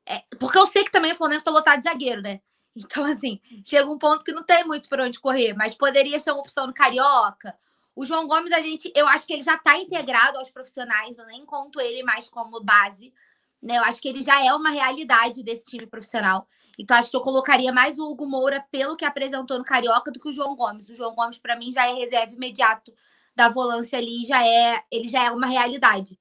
É, 0.05 0.23
porque 0.39 0.57
eu 0.57 0.67
sei 0.67 0.83
que 0.83 0.91
também 0.91 1.11
o 1.11 1.15
Flamengo 1.15 1.39
está 1.39 1.51
lotado 1.51 1.79
de 1.79 1.89
zagueiro, 1.89 2.21
né? 2.21 2.41
Então, 2.75 3.05
assim, 3.05 3.39
chega 3.65 3.89
um 3.89 3.97
ponto 3.97 4.23
que 4.23 4.31
não 4.31 4.43
tem 4.43 4.63
muito 4.65 4.89
para 4.89 5.03
onde 5.03 5.19
correr, 5.19 5.53
mas 5.53 5.75
poderia 5.75 6.17
ser 6.19 6.31
uma 6.31 6.41
opção 6.41 6.67
no 6.67 6.73
Carioca. 6.73 7.55
O 7.95 8.03
João 8.05 8.27
Gomes, 8.27 8.51
a 8.51 8.59
gente, 8.61 8.91
eu 8.95 9.07
acho 9.07 9.27
que 9.27 9.33
ele 9.33 9.43
já 9.43 9.55
está 9.55 9.77
integrado 9.77 10.39
aos 10.39 10.49
profissionais, 10.49 11.15
eu 11.17 11.25
nem 11.27 11.45
conto 11.45 11.79
ele 11.79 12.01
mais 12.03 12.27
como 12.29 12.59
base, 12.63 13.13
Né? 13.61 13.77
Eu 13.77 13.83
acho 13.83 14.01
que 14.01 14.09
ele 14.09 14.21
já 14.21 14.43
é 14.45 14.53
uma 14.53 14.71
realidade 14.71 15.43
desse 15.43 15.65
time 15.65 15.87
profissional. 15.87 16.47
Então, 16.77 16.97
acho 16.97 17.09
que 17.11 17.15
eu 17.15 17.21
colocaria 17.21 17.71
mais 17.71 17.99
o 17.99 18.09
Hugo 18.11 18.25
Moura 18.27 18.65
pelo 18.71 18.97
que 18.97 19.05
apresentou 19.05 19.57
no 19.57 19.63
Carioca 19.63 20.11
do 20.11 20.19
que 20.19 20.27
o 20.27 20.31
João 20.31 20.55
Gomes. 20.55 20.89
O 20.89 20.95
João 20.95 21.15
Gomes, 21.15 21.37
para 21.37 21.55
mim, 21.55 21.71
já 21.71 21.87
é 21.87 21.93
reserva 21.93 22.33
imediato 22.33 22.93
da 23.35 23.49
volância 23.49 23.97
ali, 23.99 24.25
já 24.25 24.45
é, 24.45 24.83
ele 24.91 25.07
já 25.07 25.23
é 25.25 25.31
uma 25.31 25.47
realidade. 25.47 26.19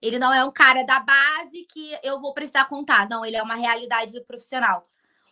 Ele 0.00 0.18
não 0.18 0.32
é 0.32 0.44
um 0.44 0.52
cara 0.52 0.84
da 0.84 1.00
base 1.00 1.66
que 1.70 1.98
eu 2.02 2.20
vou 2.20 2.34
precisar 2.34 2.66
contar. 2.66 3.08
Não, 3.08 3.24
ele 3.24 3.36
é 3.36 3.42
uma 3.42 3.54
realidade 3.54 4.20
profissional. 4.26 4.82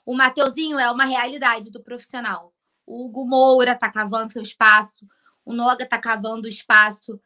O 0.04 0.14
Mateuzinho 0.14 0.78
é 0.78 0.90
uma 0.90 1.04
realidade 1.04 1.70
do 1.70 1.82
profissional. 1.82 2.52
O 2.86 3.04
Hugo 3.04 3.26
Moura 3.26 3.76
tá 3.76 3.90
cavando 3.90 4.32
seu 4.32 4.42
espaço. 4.42 5.06
O 5.44 5.52
Noga 5.52 5.88
tá 5.88 5.98
cavando 5.98 6.46
o 6.46 6.50
espaço. 6.50 7.20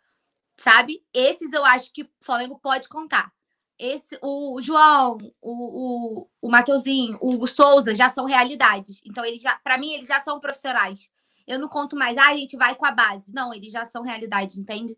Sabe? 0.56 1.04
Esses 1.12 1.52
eu 1.52 1.64
acho 1.64 1.92
que 1.92 2.02
o 2.02 2.08
Flamengo 2.20 2.58
pode 2.58 2.88
contar 2.88 3.32
esse, 3.78 4.18
o 4.22 4.60
João, 4.60 5.18
o, 5.40 6.22
o, 6.22 6.30
o 6.40 6.50
Mateuzinho, 6.50 7.18
o 7.20 7.34
Hugo 7.34 7.46
Souza 7.46 7.94
já 7.94 8.08
são 8.08 8.24
realidades. 8.24 9.00
Então, 9.04 9.24
eles 9.24 9.42
já, 9.42 9.56
para 9.56 9.78
mim, 9.78 9.92
eles 9.92 10.08
já 10.08 10.18
são 10.20 10.40
profissionais. 10.40 11.10
Eu 11.46 11.58
não 11.58 11.68
conto 11.68 11.96
mais, 11.96 12.16
ah, 12.16 12.28
a 12.28 12.36
gente 12.36 12.56
vai 12.56 12.74
com 12.74 12.86
a 12.86 12.90
base. 12.90 13.32
Não, 13.32 13.52
eles 13.52 13.72
já 13.72 13.84
são 13.84 14.02
realidade, 14.02 14.58
entende? 14.58 14.96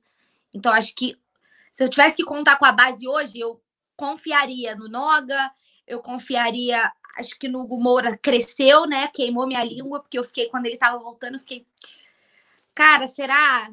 Então, 0.54 0.72
acho 0.72 0.94
que 0.94 1.18
se 1.72 1.84
eu 1.84 1.88
tivesse 1.88 2.16
que 2.16 2.24
contar 2.24 2.56
com 2.56 2.64
a 2.64 2.72
base 2.72 3.06
hoje, 3.06 3.38
eu 3.40 3.60
confiaria 3.96 4.76
no 4.76 4.88
Noga, 4.88 5.50
eu 5.88 6.00
confiaria, 6.00 6.92
acho 7.16 7.38
que 7.38 7.48
no 7.48 7.60
Hugo 7.60 7.80
Moura 7.80 8.16
cresceu, 8.16 8.86
né? 8.86 9.08
Queimou 9.08 9.46
minha 9.46 9.64
língua, 9.64 10.00
porque 10.00 10.18
eu 10.18 10.24
fiquei, 10.24 10.48
quando 10.48 10.66
ele 10.66 10.76
tava 10.76 10.98
voltando, 10.98 11.38
fiquei. 11.38 11.66
Cara, 12.74 13.06
será? 13.06 13.70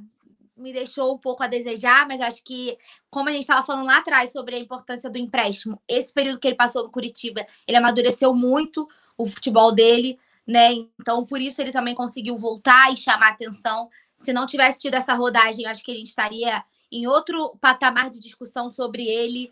me 0.58 0.72
deixou 0.72 1.14
um 1.14 1.18
pouco 1.18 1.44
a 1.44 1.48
desejar, 1.48 2.08
mas 2.08 2.22
acho 2.22 2.44
que, 2.44 2.78
como 3.10 3.30
a 3.30 3.32
gente 3.32 3.42
estava 3.42 3.66
falando 3.66 3.86
lá 3.86 3.98
atrás 3.98 4.32
sobre 4.32 4.56
a 4.56 4.60
importância 4.60 5.10
do 5.10 5.18
empréstimo, 5.18 5.82
esse 5.88 6.14
período 6.14 6.40
que 6.40 6.48
ele 6.48 6.56
passou 6.56 6.84
no 6.84 6.92
Curitiba, 6.92 7.46
ele 7.68 7.78
amadureceu 7.78 8.34
muito 8.34 8.88
o 9.18 9.26
futebol 9.26 9.74
dele, 9.74 10.18
né? 10.48 10.72
Então, 11.00 11.26
por 11.26 11.42
isso 11.42 11.62
ele 11.62 11.72
também 11.72 11.94
conseguiu 11.94 12.38
voltar 12.38 12.92
e 12.94 12.98
chamar 12.98 13.32
atenção. 13.32 13.90
Se 14.20 14.32
não 14.32 14.48
tivesse 14.48 14.80
tido 14.80 14.96
essa 14.96 15.14
rodagem, 15.14 15.66
acho 15.66 15.84
que 15.84 15.92
a 15.92 15.96
gente 15.96 16.08
estaria 16.08 16.64
em 16.92 17.06
outro 17.08 17.58
patamar 17.60 18.10
de 18.10 18.20
discussão 18.20 18.72
sobre 18.72 19.04
ele. 19.04 19.52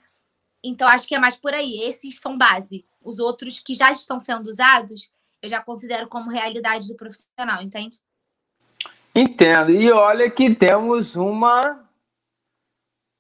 Então, 0.64 0.88
acho 0.88 1.08
que 1.08 1.16
é 1.16 1.20
mais 1.20 1.36
por 1.36 1.54
aí. 1.54 1.82
Esses 1.82 2.20
são 2.20 2.38
base. 2.38 2.86
Os 3.02 3.20
outros 3.20 3.60
que 3.60 3.74
já 3.74 3.92
estão 3.92 4.20
sendo 4.20 4.48
usados, 4.48 5.12
eu 5.42 5.50
já 5.50 5.62
considero 5.62 6.08
como 6.08 6.30
realidade 6.30 6.88
do 6.88 6.96
profissional, 6.96 7.62
entende? 7.62 7.98
Entendo. 9.14 9.72
E 9.72 9.92
olha 9.92 10.32
que 10.32 10.56
temos 10.56 11.18
uma. 11.18 11.88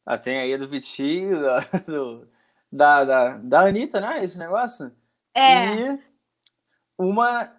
Ah, 0.05 0.17
tem 0.17 0.39
aí 0.39 0.57
do 0.57 0.67
Vitinho, 0.67 1.41
da, 1.41 1.59
do, 1.85 2.27
da, 2.71 3.03
da, 3.03 3.37
da 3.37 3.61
Anitta, 3.61 3.99
né? 3.99 4.23
Esse 4.23 4.39
negócio? 4.39 4.91
É. 5.35 5.75
E 5.75 5.99
uma. 6.97 7.51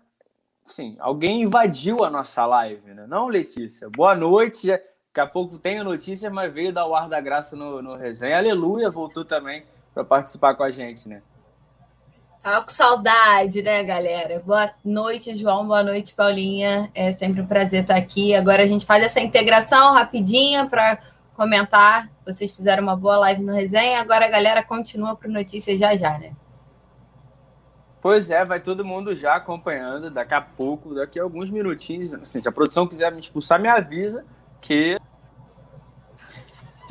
Sim, 0.65 0.97
alguém 0.99 1.43
invadiu 1.43 2.03
a 2.03 2.09
nossa 2.09 2.47
live, 2.47 2.95
né? 2.95 3.07
Não, 3.07 3.29
Letícia? 3.29 3.91
Boa 3.91 4.15
noite. 4.15 4.69
Daqui 4.69 5.21
a 5.21 5.27
pouco 5.27 5.59
tem 5.59 5.79
a 5.79 5.85
notícia, 5.85 6.31
mas 6.31 6.53
veio 6.53 6.73
dar 6.73 6.87
o 6.87 6.95
ar 6.97 7.09
da 7.09 7.21
graça 7.21 7.55
no, 7.55 7.83
no 7.83 7.95
resenha. 7.95 8.39
Aleluia, 8.39 8.91
voltou 8.91 9.25
também 9.25 9.65
para 9.95 10.05
participar 10.05 10.55
com 10.55 10.65
a 10.65 10.71
gente, 10.71 11.09
né? 11.09 11.23
Tava 12.43 12.61
com 12.63 12.69
saudade, 12.69 13.63
né, 13.63 13.83
galera? 13.85 14.43
Boa 14.45 14.71
noite, 14.85 15.35
João. 15.35 15.67
Boa 15.67 15.83
noite, 15.83 16.13
Paulinha. 16.13 16.91
É 16.95 17.11
sempre 17.13 17.41
um 17.41 17.47
prazer 17.47 17.83
estar 17.83 17.97
aqui. 17.97 18.35
Agora 18.35 18.63
a 18.63 18.67
gente 18.67 18.85
faz 18.85 19.03
essa 19.03 19.19
integração 19.19 19.95
rapidinha 19.95 20.67
para 20.67 20.99
comentar. 21.33 22.11
Vocês 22.27 22.51
fizeram 22.51 22.83
uma 22.83 22.97
boa 22.97 23.17
live 23.17 23.43
no 23.43 23.53
resenha. 23.53 23.99
Agora 23.99 24.27
a 24.27 24.29
galera 24.29 24.63
continua 24.63 25.17
para 25.17 25.31
notícias 25.31 25.79
já 25.79 25.97
já, 25.97 26.19
né? 26.19 26.33
Pois 28.03 28.29
é, 28.29 28.45
vai 28.45 28.61
todo 28.61 28.85
mundo 28.85 29.15
já 29.15 29.37
acompanhando. 29.37 30.11
Daqui 30.11 30.35
a 30.35 30.43
pouco, 30.43 30.95
daqui 30.95 31.19
a 31.19 31.23
alguns 31.23 31.51
minutinhos. 31.51 32.13
Assim, 32.13 32.43
se 32.43 32.49
a 32.49 32.53
produção 32.53 32.87
quiser 32.87 33.11
me 33.11 33.21
expulsar, 33.21 33.59
me 33.59 33.69
avisa 33.69 34.27
que. 34.61 34.99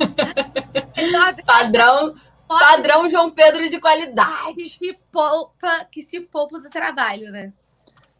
Padrão 1.46 2.16
Padrão 2.48 3.08
João 3.08 3.30
Pedro 3.30 3.68
de 3.68 3.80
qualidade. 3.80 4.54
Que 4.54 4.64
se 4.64 4.98
poupa, 5.10 5.86
que 5.90 6.02
se 6.02 6.20
poupa 6.20 6.60
do 6.60 6.70
trabalho, 6.70 7.30
né? 7.30 7.52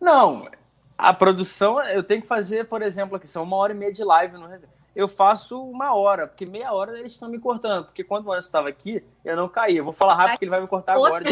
Não, 0.00 0.48
a 0.96 1.12
produção 1.12 1.82
eu 1.82 2.02
tenho 2.02 2.22
que 2.22 2.28
fazer, 2.28 2.66
por 2.66 2.82
exemplo, 2.82 3.16
aqui 3.16 3.26
são 3.26 3.42
uma 3.42 3.56
hora 3.56 3.72
e 3.72 3.76
meia 3.76 3.92
de 3.92 4.04
live 4.04 4.36
no 4.36 4.48
eu 4.94 5.08
faço 5.08 5.60
uma 5.60 5.92
hora, 5.94 6.26
porque 6.26 6.46
meia 6.46 6.72
hora 6.72 6.96
eles 6.96 7.12
estão 7.12 7.28
me 7.28 7.38
cortando. 7.38 7.86
Porque 7.86 8.04
quando 8.04 8.26
o 8.26 8.32
Anderson 8.32 8.46
estava 8.46 8.68
aqui, 8.68 9.04
eu 9.24 9.36
não 9.36 9.48
caí. 9.48 9.76
Eu 9.76 9.84
vou 9.84 9.92
falar 9.92 10.14
rápido 10.14 10.38
que 10.38 10.44
ele 10.44 10.50
vai 10.50 10.60
me 10.60 10.68
cortar 10.68 10.92
agora. 10.92 11.24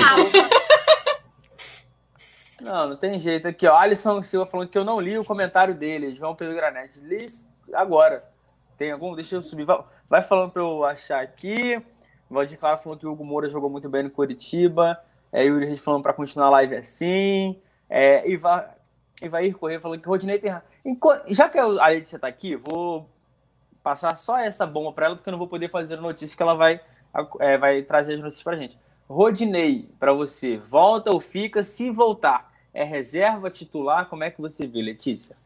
Não, 2.60 2.90
não 2.90 2.96
tem 2.96 3.18
jeito. 3.18 3.48
Aqui, 3.48 3.66
ó. 3.66 3.76
Alisson 3.76 4.22
Silva 4.22 4.46
falando 4.46 4.68
que 4.68 4.78
eu 4.78 4.84
não 4.84 5.00
li 5.00 5.18
o 5.18 5.24
comentário 5.24 5.74
dele. 5.74 6.14
João 6.14 6.34
Pedro 6.34 6.54
Granete. 6.54 7.00
Li 7.00 7.26
agora. 7.72 8.24
Tem 8.78 8.92
algum? 8.92 9.14
Deixa 9.14 9.34
eu 9.36 9.42
subir. 9.42 9.66
Vai 10.08 10.22
falando 10.22 10.52
para 10.52 10.62
eu 10.62 10.84
achar 10.84 11.20
aqui. 11.22 11.84
Valdir 12.32 12.58
Claro 12.58 12.78
falou 12.78 12.98
que 12.98 13.06
o 13.06 13.12
Hugo 13.12 13.24
Moura 13.24 13.48
jogou 13.48 13.68
muito 13.70 13.88
bem 13.88 14.02
no 14.02 14.10
Curitiba. 14.10 14.98
É, 15.32 15.44
Yuri 15.44 15.66
Reis 15.66 15.80
falando 15.80 16.02
para 16.02 16.12
continuar 16.12 16.46
a 16.46 16.50
live 16.50 16.76
assim. 16.76 17.58
É, 17.88 18.28
Iva, 18.28 18.68
Ivair 19.20 19.56
Corrêa 19.56 19.80
falando 19.80 20.00
que 20.00 20.08
Rodinei 20.08 20.38
tem. 20.38 20.54
Já 21.28 21.48
que 21.48 21.58
a 21.58 21.88
Letícia 21.88 22.16
está 22.16 22.28
aqui, 22.28 22.56
vou 22.56 23.08
passar 23.82 24.14
só 24.16 24.38
essa 24.38 24.66
bomba 24.66 24.92
para 24.92 25.06
ela, 25.06 25.16
porque 25.16 25.28
eu 25.28 25.32
não 25.32 25.38
vou 25.38 25.48
poder 25.48 25.68
fazer 25.68 25.94
a 25.94 26.00
notícia 26.00 26.36
que 26.36 26.42
ela 26.42 26.54
vai, 26.54 26.80
é, 27.40 27.58
vai 27.58 27.82
trazer 27.82 28.14
as 28.14 28.20
notícias 28.20 28.42
para 28.42 28.56
gente. 28.56 28.78
Rodinei, 29.08 29.88
para 29.98 30.12
você, 30.12 30.56
volta 30.56 31.10
ou 31.10 31.20
fica? 31.20 31.62
Se 31.62 31.90
voltar, 31.90 32.50
é 32.72 32.84
reserva 32.84 33.50
titular? 33.50 34.08
Como 34.08 34.24
é 34.24 34.30
que 34.30 34.40
você 34.40 34.66
vê, 34.66 34.80
Letícia? 34.80 35.36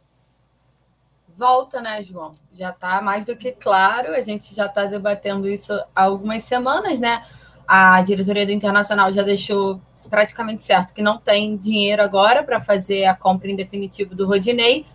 Volta, 1.36 1.80
né, 1.80 2.02
João? 2.02 2.34
Já 2.54 2.70
está 2.70 3.00
mais 3.02 3.24
do 3.24 3.36
que 3.36 3.52
claro, 3.52 4.14
a 4.14 4.20
gente 4.20 4.54
já 4.54 4.66
está 4.66 4.86
debatendo 4.86 5.48
isso 5.48 5.72
há 5.94 6.04
algumas 6.04 6.42
semanas, 6.42 6.98
né? 6.98 7.22
A 7.66 8.00
diretoria 8.02 8.46
do 8.46 8.52
Internacional 8.52 9.12
já 9.12 9.22
deixou 9.22 9.80
praticamente 10.08 10.64
certo 10.64 10.94
que 10.94 11.02
não 11.02 11.18
tem 11.18 11.56
dinheiro 11.56 12.02
agora 12.02 12.42
para 12.42 12.60
fazer 12.60 13.04
a 13.04 13.14
compra 13.14 13.50
em 13.50 13.56
definitivo 13.56 14.14
do 14.14 14.26
Rodinei. 14.26 14.86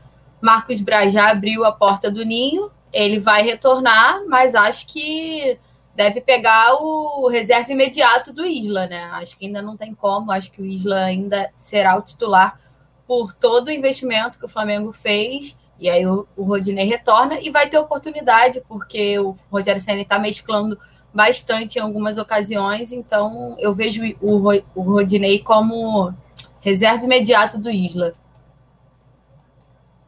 Marcos 0.41 0.81
Braz 0.81 1.13
já 1.13 1.29
abriu 1.29 1.63
a 1.63 1.71
porta 1.71 2.09
do 2.09 2.25
ninho, 2.25 2.71
ele 2.91 3.19
vai 3.19 3.43
retornar, 3.43 4.21
mas 4.27 4.55
acho 4.55 4.87
que 4.87 5.59
deve 5.95 6.21
pegar 6.21 6.73
o 6.81 7.27
reserva 7.27 7.71
imediato 7.71 8.33
do 8.33 8.45
Isla, 8.45 8.87
né? 8.87 9.03
Acho 9.13 9.37
que 9.37 9.45
ainda 9.45 9.61
não 9.61 9.77
tem 9.77 9.93
como, 9.93 10.31
acho 10.31 10.51
que 10.51 10.61
o 10.61 10.65
Isla 10.65 11.03
ainda 11.03 11.51
será 11.55 11.95
o 11.97 12.01
titular 12.01 12.59
por 13.05 13.33
todo 13.33 13.67
o 13.67 13.71
investimento 13.71 14.39
que 14.39 14.45
o 14.45 14.49
Flamengo 14.49 14.91
fez 14.91 15.57
e 15.81 15.89
aí 15.89 16.05
o, 16.05 16.27
o 16.37 16.43
Rodinei 16.43 16.85
retorna 16.85 17.41
e 17.41 17.49
vai 17.49 17.67
ter 17.67 17.79
oportunidade, 17.79 18.61
porque 18.69 19.17
o 19.17 19.35
Rogério 19.51 19.81
Senna 19.81 20.03
está 20.03 20.19
mesclando 20.19 20.77
bastante 21.11 21.79
em 21.79 21.81
algumas 21.81 22.19
ocasiões, 22.19 22.91
então 22.91 23.55
eu 23.57 23.73
vejo 23.73 24.03
o, 24.21 24.47
o 24.75 24.81
Rodinei 24.81 25.39
como 25.39 26.13
reserva 26.59 27.03
imediato 27.03 27.57
do 27.57 27.71
Isla. 27.71 28.11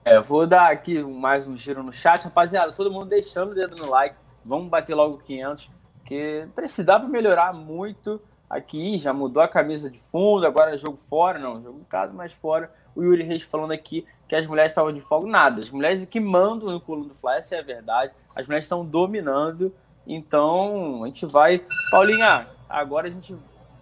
É, 0.06 0.22
vou 0.22 0.45
dar 0.45 0.72
aqui 0.72 1.02
mais 1.02 1.48
um 1.48 1.58
giro 1.58 1.82
no 1.82 1.91
chat. 1.91 2.24
Rapaziada, 2.26 2.72
todo 2.72 2.91
mundo 2.91 3.08
deixando 3.08 3.52
o 3.52 3.56
dedo 3.56 3.76
no 3.82 3.90
like. 3.90 4.16
Vamos 4.45 4.70
bater 4.70 4.94
logo 4.94 5.18
500, 5.18 5.72
porque 5.98 6.48
precisar 6.54 7.00
para 7.00 7.10
melhorar 7.10 7.52
muito 7.52 8.22
aqui. 8.48 8.95
Já 8.98 9.12
mudou 9.12 9.41
a 9.41 9.48
camisa 9.48 9.90
de 9.90 9.98
fundo, 9.98 10.45
agora 10.45 10.76
é 10.76 10.78
jogo 10.78 10.98
fora, 10.98 11.40
não, 11.40 11.64
jogo 11.64 11.80
em 11.80 11.86
casa, 11.86 12.14
mas 12.14 12.32
fora. 12.32 12.72
O 12.95 13.02
Yuri 13.02 13.24
Reis 13.24 13.41
falando 13.41 13.72
aqui 13.72 14.06
que 14.34 14.38
as 14.38 14.47
mulheres 14.47 14.72
estavam 14.72 14.91
de 14.91 14.99
folga. 14.99 15.30
Nada. 15.30 15.61
As 15.61 15.69
mulheres 15.69 16.03
que 16.05 16.19
mandam 16.19 16.72
no 16.72 16.81
coluna 16.81 17.10
do 17.10 17.15
Fly, 17.15 17.38
essa 17.38 17.55
é 17.55 17.60
a 17.60 17.61
verdade. 17.61 18.11
As 18.35 18.47
mulheres 18.47 18.65
estão 18.65 18.84
dominando. 18.84 19.72
Então, 20.07 21.03
a 21.03 21.05
gente 21.05 21.23
vai. 21.27 21.64
Paulinha, 21.91 22.47
agora 22.68 23.07
a 23.07 23.11
gente 23.11 23.38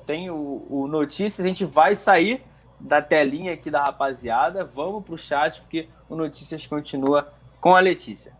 tem 0.05 0.29
o, 0.29 0.67
o 0.69 0.87
Notícias, 0.89 1.45
a 1.45 1.47
gente 1.47 1.63
vai 1.63 1.95
sair 1.95 2.43
da 2.77 3.01
telinha 3.01 3.53
aqui 3.53 3.71
da 3.71 3.81
rapaziada. 3.81 4.65
Vamos 4.65 5.05
pro 5.05 5.17
chat, 5.17 5.61
porque 5.61 5.87
o 6.09 6.17
Notícias 6.17 6.67
continua 6.67 7.31
com 7.61 7.73
a 7.73 7.79
Letícia. 7.79 8.33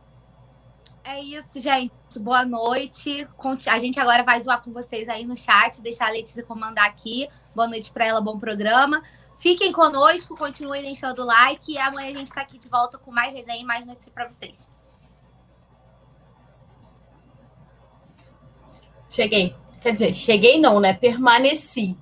É 1.05 1.17
isso, 1.21 1.61
gente. 1.61 1.93
Boa 2.19 2.43
noite. 2.43 3.25
A 3.69 3.79
gente 3.79 4.01
agora 4.01 4.21
vai 4.23 4.37
zoar 4.41 4.61
com 4.61 4.73
vocês 4.73 5.07
aí 5.07 5.25
no 5.25 5.37
chat, 5.37 5.81
deixar 5.81 6.07
a 6.07 6.11
Letícia 6.11 6.43
comandar 6.43 6.89
aqui. 6.89 7.29
Boa 7.55 7.69
noite 7.69 7.89
para 7.89 8.05
ela, 8.05 8.19
bom 8.19 8.37
programa. 8.37 9.01
Fiquem 9.41 9.71
conosco, 9.71 10.35
continuem 10.35 10.83
deixando 10.83 11.23
o 11.23 11.25
like 11.25 11.71
e 11.71 11.77
amanhã 11.79 12.11
a 12.11 12.17
gente 12.19 12.27
está 12.27 12.41
aqui 12.41 12.59
de 12.59 12.67
volta 12.67 12.99
com 12.99 13.09
mais 13.09 13.33
resenha 13.33 13.59
e 13.59 13.65
mais 13.65 13.83
notícias 13.83 14.13
para 14.13 14.29
vocês. 14.29 14.69
Cheguei. 19.09 19.55
Quer 19.81 19.93
dizer, 19.93 20.13
cheguei 20.13 20.59
não, 20.59 20.79
né? 20.79 20.93
Permaneci. 20.93 21.97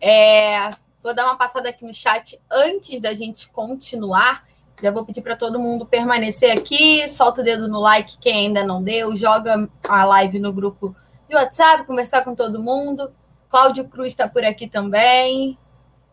É, 0.00 0.68
vou 1.00 1.14
dar 1.14 1.26
uma 1.26 1.36
passada 1.36 1.68
aqui 1.68 1.84
no 1.84 1.94
chat 1.94 2.40
antes 2.50 3.00
da 3.00 3.14
gente 3.14 3.48
continuar. 3.50 4.44
Já 4.82 4.90
vou 4.90 5.04
pedir 5.04 5.22
para 5.22 5.36
todo 5.36 5.60
mundo 5.60 5.86
permanecer 5.86 6.50
aqui, 6.58 7.08
solta 7.08 7.40
o 7.40 7.44
dedo 7.44 7.68
no 7.68 7.78
like 7.78 8.18
quem 8.18 8.48
ainda 8.48 8.64
não 8.64 8.82
deu, 8.82 9.16
joga 9.16 9.70
a 9.88 10.04
live 10.06 10.40
no 10.40 10.52
grupo 10.52 10.96
de 11.28 11.36
WhatsApp, 11.36 11.84
conversar 11.84 12.24
com 12.24 12.34
todo 12.34 12.60
mundo. 12.60 13.12
Cláudio 13.48 13.88
Cruz 13.88 14.08
está 14.08 14.26
por 14.26 14.44
aqui 14.44 14.66
também. 14.66 15.56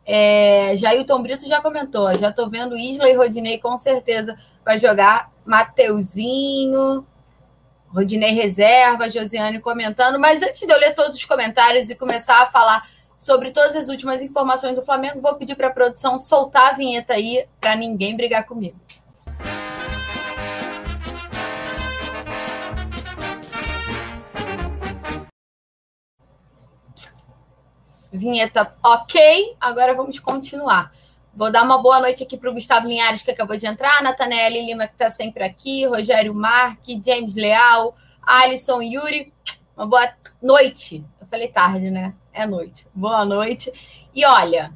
É, 0.10 0.74
Jailton 0.78 1.22
Brito 1.22 1.46
já 1.46 1.60
comentou. 1.60 2.18
Já 2.18 2.30
estou 2.30 2.50
vendo 2.50 2.78
Isla 2.78 3.10
e 3.10 3.14
Rodinei 3.14 3.60
com 3.60 3.78
certeza 3.78 4.38
vai 4.64 4.80
jogar. 4.80 5.30
Mateuzinho, 5.46 7.06
Rodinei 7.90 8.32
reserva, 8.32 9.10
Josiane 9.10 9.60
comentando. 9.60 10.18
Mas 10.18 10.42
antes 10.42 10.62
de 10.62 10.72
eu 10.72 10.80
ler 10.80 10.96
todos 10.96 11.18
os 11.18 11.26
comentários 11.26 11.90
e 11.90 11.96
começar 11.96 12.42
a 12.42 12.46
falar 12.46 12.88
sobre 13.18 13.52
todas 13.52 13.76
as 13.76 13.90
últimas 13.90 14.22
informações 14.22 14.76
do 14.76 14.86
Flamengo, 14.86 15.20
vou 15.20 15.36
pedir 15.36 15.56
para 15.56 15.68
a 15.68 15.72
produção 15.72 16.18
soltar 16.18 16.70
a 16.70 16.78
vinheta 16.78 17.14
aí 17.14 17.46
para 17.60 17.76
ninguém 17.76 18.16
brigar 18.16 18.46
comigo. 18.46 18.80
Vinheta 28.18 28.76
ok, 28.84 29.56
agora 29.62 29.94
vamos 29.94 30.20
continuar. 30.20 30.92
Vou 31.34 31.52
dar 31.52 31.64
uma 31.64 31.82
boa 31.82 32.00
noite 32.00 32.24
aqui 32.24 32.36
para 32.36 32.50
o 32.50 32.54
Gustavo 32.54 32.88
Linhares, 32.88 33.22
que 33.22 33.30
acabou 33.30 33.56
de 33.56 33.68
entrar, 33.68 34.02
Natanelli 34.02 34.66
Lima, 34.66 34.88
que 34.88 34.94
está 34.94 35.10
sempre 35.10 35.44
aqui, 35.44 35.86
Rogério 35.86 36.34
Marque, 36.34 37.00
James 37.06 37.36
Leal, 37.36 37.96
Alisson 38.22 38.82
Yuri. 38.82 39.32
Uma 39.76 39.86
boa 39.86 40.10
noite. 40.42 41.06
Eu 41.22 41.28
falei 41.28 41.48
tarde, 41.48 41.92
né? 41.92 42.16
É 42.34 42.48
noite. 42.48 42.88
Boa 42.92 43.24
noite. 43.24 43.72
E 44.16 44.26
olha, 44.26 44.74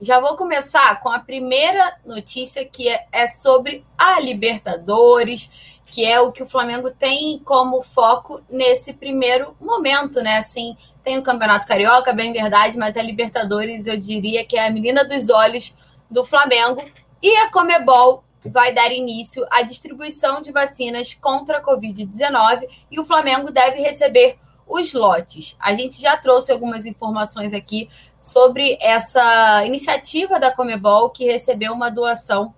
já 0.00 0.20
vou 0.20 0.36
começar 0.36 1.00
com 1.00 1.08
a 1.08 1.18
primeira 1.18 1.98
notícia, 2.06 2.64
que 2.64 2.88
é, 2.88 3.06
é 3.10 3.26
sobre 3.26 3.84
a 3.98 4.20
Libertadores, 4.20 5.50
que 5.86 6.04
é 6.04 6.20
o 6.20 6.30
que 6.30 6.42
o 6.42 6.48
Flamengo 6.48 6.90
tem 6.90 7.38
como 7.40 7.82
foco 7.82 8.40
nesse 8.48 8.92
primeiro 8.92 9.56
momento, 9.60 10.20
né? 10.20 10.36
Assim, 10.36 10.76
tem 11.06 11.16
o 11.16 11.22
Campeonato 11.22 11.68
Carioca, 11.68 12.12
bem 12.12 12.32
verdade, 12.32 12.76
mas 12.76 12.96
a 12.96 13.02
Libertadores 13.02 13.86
eu 13.86 13.96
diria 13.96 14.44
que 14.44 14.58
é 14.58 14.66
a 14.66 14.70
menina 14.72 15.04
dos 15.04 15.30
olhos 15.30 15.72
do 16.10 16.24
Flamengo. 16.24 16.84
E 17.22 17.32
a 17.36 17.52
Comebol 17.52 18.24
vai 18.44 18.74
dar 18.74 18.90
início 18.90 19.46
à 19.48 19.62
distribuição 19.62 20.42
de 20.42 20.50
vacinas 20.50 21.14
contra 21.14 21.58
a 21.58 21.62
Covid-19 21.62 22.68
e 22.90 22.98
o 22.98 23.04
Flamengo 23.04 23.52
deve 23.52 23.80
receber 23.80 24.36
os 24.66 24.92
lotes. 24.92 25.56
A 25.60 25.72
gente 25.74 26.00
já 26.00 26.16
trouxe 26.16 26.50
algumas 26.50 26.84
informações 26.84 27.54
aqui 27.54 27.88
sobre 28.18 28.76
essa 28.80 29.64
iniciativa 29.64 30.40
da 30.40 30.52
Comebol 30.52 31.10
que 31.10 31.24
recebeu 31.24 31.72
uma 31.72 31.88
doação 31.88 32.52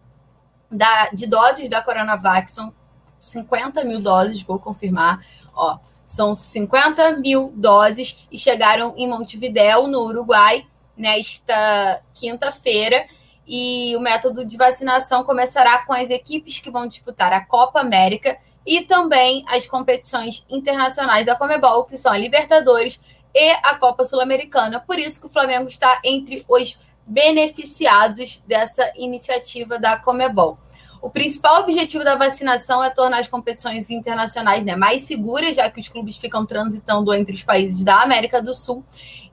da, 0.71 1.11
de 1.13 1.27
doses 1.27 1.69
da 1.69 1.83
Coronavac, 1.83 2.51
são 2.51 2.73
50 3.19 3.85
mil 3.85 4.01
doses, 4.01 4.43
vou 4.43 4.59
confirmar. 4.59 5.23
Ó, 5.55 5.79
são 6.09 6.33
50 6.33 7.19
mil 7.19 7.53
doses 7.55 8.27
e 8.33 8.39
chegaram 8.39 8.95
em 8.97 9.07
Montevidéu, 9.07 9.87
no 9.87 10.05
Uruguai, 10.05 10.67
nesta 10.97 12.03
quinta-feira. 12.15 13.07
E 13.47 13.95
o 13.95 14.01
método 14.01 14.47
de 14.47 14.57
vacinação 14.57 15.23
começará 15.23 15.85
com 15.85 15.93
as 15.93 16.09
equipes 16.09 16.61
que 16.61 16.71
vão 16.71 16.87
disputar 16.87 17.35
a 17.35 17.45
Copa 17.45 17.81
América 17.81 18.39
e 18.67 18.81
também 18.81 19.45
as 19.47 19.67
competições 19.67 20.47
internacionais 20.49 21.27
da 21.27 21.37
Comebol, 21.37 21.85
que 21.85 21.99
são 21.99 22.11
a 22.11 22.17
Libertadores 22.17 22.99
e 23.35 23.51
a 23.63 23.75
Copa 23.75 24.03
Sul-Americana. 24.03 24.81
Por 24.81 24.99
isso 24.99 25.21
que 25.21 25.27
o 25.27 25.31
Flamengo 25.31 25.69
está 25.69 26.01
entre 26.03 26.43
os 26.49 26.79
beneficiados 27.07 28.43
dessa 28.47 28.91
iniciativa 28.97 29.79
da 29.79 29.99
Comebol. 29.99 30.59
O 31.01 31.09
principal 31.11 31.63
objetivo 31.63 32.03
da 32.03 32.17
vacinação 32.17 32.83
é 32.83 32.91
tornar 32.91 33.21
as 33.21 33.29
competições 33.29 33.89
internacionais 33.91 34.65
né, 34.65 34.75
mais 34.75 35.03
seguras, 35.03 35.57
já 35.57 35.71
que 35.71 35.79
os 35.79 35.89
clubes 35.89 36.17
ficam 36.17 36.45
transitando 36.45 37.13
entre 37.15 37.35
os 37.35 37.43
países 37.43 37.85
da 37.85 38.03
América 38.03 38.43
do 38.43 38.53
Sul. 38.53 38.85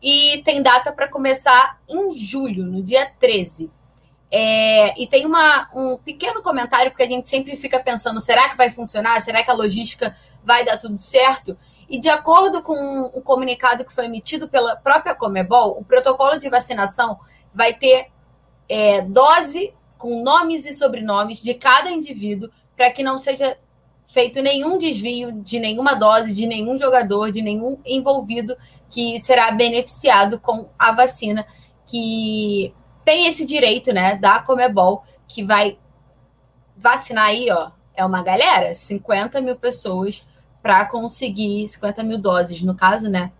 E 0.02 0.42
tem 0.44 0.62
data 0.62 0.92
para 0.92 1.08
começar 1.08 1.80
em 1.90 2.16
julho, 2.16 2.66
no 2.66 2.84
dia 2.84 3.12
13. 3.20 3.72
É, 4.32 5.00
e 5.02 5.08
tem 5.08 5.26
uma, 5.26 5.70
um 5.74 5.98
pequeno 5.98 6.42
comentário, 6.42 6.92
porque 6.92 7.04
a 7.04 7.08
gente 7.08 7.28
sempre 7.28 7.56
fica 7.56 7.80
pensando: 7.80 8.20
será 8.22 8.50
que 8.50 8.58
vai 8.58 8.70
funcionar? 8.70 9.20
Será 9.22 9.44
que 9.44 9.50
a 9.50 9.54
logística 9.54 10.16
vai 10.44 10.64
dar 10.64 10.78
tudo 10.78 10.98
certo? 10.98 11.58
E 11.90 12.00
de 12.00 12.10
acordo 12.10 12.62
com 12.62 12.74
o 12.74 13.20
um 13.20 13.22
comunicado 13.22 13.86
que 13.86 13.94
foi 13.94 14.06
emitido 14.06 14.48
pela 14.48 14.76
própria 14.76 15.16
Comebol, 15.16 15.80
o 15.80 15.86
protocolo 15.86 16.38
de 16.38 16.50
vacinação 16.50 17.20
vai 17.54 17.74
ter 17.74 18.08
é, 18.68 19.02
dose 19.02 19.74
com 19.98 20.24
nomes 20.24 20.66
e 20.66 20.74
sobrenomes 20.74 21.42
de 21.42 21.54
cada 21.54 21.90
indivíduo 21.90 22.50
para 22.76 22.92
que 22.92 23.04
não 23.04 23.18
seja 23.18 23.58
feito 24.08 24.42
nenhum 24.42 24.78
desvio 24.78 25.32
de 25.32 25.60
nenhuma 25.60 25.94
dose, 25.94 26.34
de 26.34 26.46
nenhum 26.46 26.78
jogador, 26.78 27.32
de 27.32 27.42
nenhum 27.42 27.78
envolvido 27.86 28.56
que 28.90 29.20
será 29.20 29.52
beneficiado 29.52 30.40
com 30.40 30.70
a 30.78 30.92
vacina, 30.92 31.46
que 31.86 32.74
tem 33.04 33.28
esse 33.28 33.46
direito, 33.46 33.92
né, 33.94 34.16
da 34.16 34.40
Comebol, 34.40 35.04
que 35.28 35.44
vai 35.44 35.78
vacinar 36.78 37.26
aí, 37.26 37.50
ó, 37.52 37.72
é 37.94 38.06
uma 38.06 38.24
galera, 38.24 38.74
50 38.76 39.42
mil 39.42 39.56
pessoas 39.56 40.26
para 40.62 40.86
conseguir 40.86 41.68
50 41.68 42.04
mil 42.04 42.18
doses, 42.18 42.62
no 42.62 42.76
caso, 42.76 43.10
né? 43.10 43.32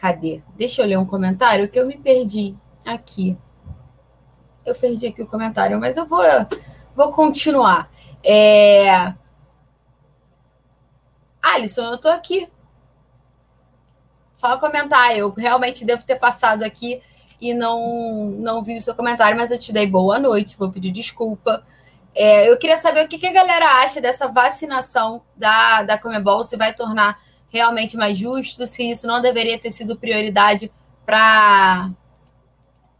Cadê? 0.00 0.42
Deixa 0.56 0.82
eu 0.82 0.86
ler 0.86 0.98
um 0.98 1.06
comentário 1.06 1.68
que 1.68 1.78
eu 1.78 1.86
me 1.86 1.96
perdi 1.96 2.54
aqui. 2.84 3.38
Eu 4.64 4.74
perdi 4.74 5.06
aqui 5.06 5.22
o 5.22 5.26
comentário, 5.26 5.78
mas 5.78 5.96
eu 5.96 6.06
vou, 6.06 6.22
vou 6.94 7.10
continuar. 7.10 7.90
É... 8.22 9.14
Alisson, 11.42 11.84
eu 11.92 11.98
tô 11.98 12.08
aqui. 12.08 12.48
Só 14.32 14.56
comentar, 14.58 15.16
eu 15.16 15.30
realmente 15.30 15.84
devo 15.84 16.02
ter 16.04 16.16
passado 16.16 16.64
aqui 16.64 17.00
e 17.40 17.52
não, 17.52 18.30
não 18.38 18.62
vi 18.62 18.76
o 18.76 18.80
seu 18.80 18.94
comentário, 18.94 19.36
mas 19.36 19.50
eu 19.50 19.58
te 19.58 19.72
dei 19.72 19.86
boa 19.86 20.18
noite, 20.18 20.56
vou 20.56 20.70
pedir 20.70 20.90
desculpa. 20.90 21.64
É, 22.14 22.50
eu 22.50 22.58
queria 22.58 22.76
saber 22.76 23.04
o 23.04 23.08
que, 23.08 23.18
que, 23.18 23.26
a 23.26 23.32
galera 23.32 23.82
acha 23.82 24.00
dessa 24.00 24.28
vacinação 24.28 25.22
da, 25.36 25.82
da 25.82 25.98
Comebol, 25.98 26.42
se 26.44 26.56
vai 26.56 26.72
tornar 26.72 27.20
realmente 27.48 27.96
mais 27.96 28.16
justo, 28.16 28.66
se 28.66 28.90
isso 28.90 29.06
não 29.06 29.20
deveria 29.20 29.58
ter 29.58 29.70
sido 29.70 29.96
prioridade 29.96 30.72
para 31.04 31.90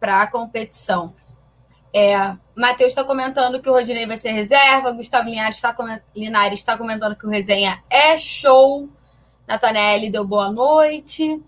a 0.03 0.27
competição. 0.27 1.15
É, 1.97 2.37
Matheus 2.57 2.89
está 2.89 3.05
comentando 3.05 3.63
que 3.63 3.71
o 3.71 3.73
Rodinei 3.73 4.05
vai 4.05 4.17
ser 4.17 4.33
reserva. 4.33 4.91
Gustavo 4.91 5.29
Linhares 5.29 5.59
está, 5.59 5.77
está 6.53 6.77
comentando 6.77 7.15
que 7.15 7.25
o 7.25 7.31
resenha 7.31 7.85
é 7.89 8.17
show. 8.17 8.89
Natanelli 9.47 10.11
deu 10.11 10.27
boa 10.27 10.51
noite. 10.51 11.41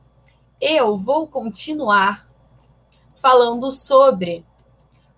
Eu 0.61 0.97
vou 0.97 1.27
continuar 1.27 2.29
falando 3.21 3.73
sobre 3.73 4.45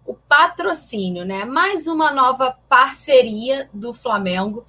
o 0.07 0.15
patrocínio, 0.15 1.27
né? 1.27 1.45
Mais 1.45 1.87
uma 1.87 2.11
nova 2.11 2.57
parceria 2.67 3.69
do 3.71 3.93
Flamengo. 3.93 4.65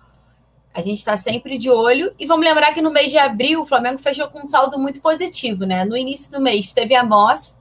A 0.73 0.81
gente 0.81 0.98
está 0.98 1.15
sempre 1.15 1.57
de 1.57 1.69
olho. 1.69 2.14
E 2.19 2.26
vamos 2.26 2.45
lembrar 2.45 2.73
que 2.73 2.81
no 2.81 2.91
mês 2.91 3.11
de 3.11 3.18
abril 3.18 3.61
o 3.61 3.65
Flamengo 3.65 3.98
fechou 3.98 4.27
com 4.27 4.41
um 4.41 4.45
saldo 4.45 4.77
muito 4.77 4.99
positivo, 4.99 5.65
né? 5.65 5.86
No 5.86 5.95
início 5.95 6.30
do 6.30 6.41
mês 6.41 6.73
teve 6.73 6.95
a 6.95 7.03
Moss 7.03 7.57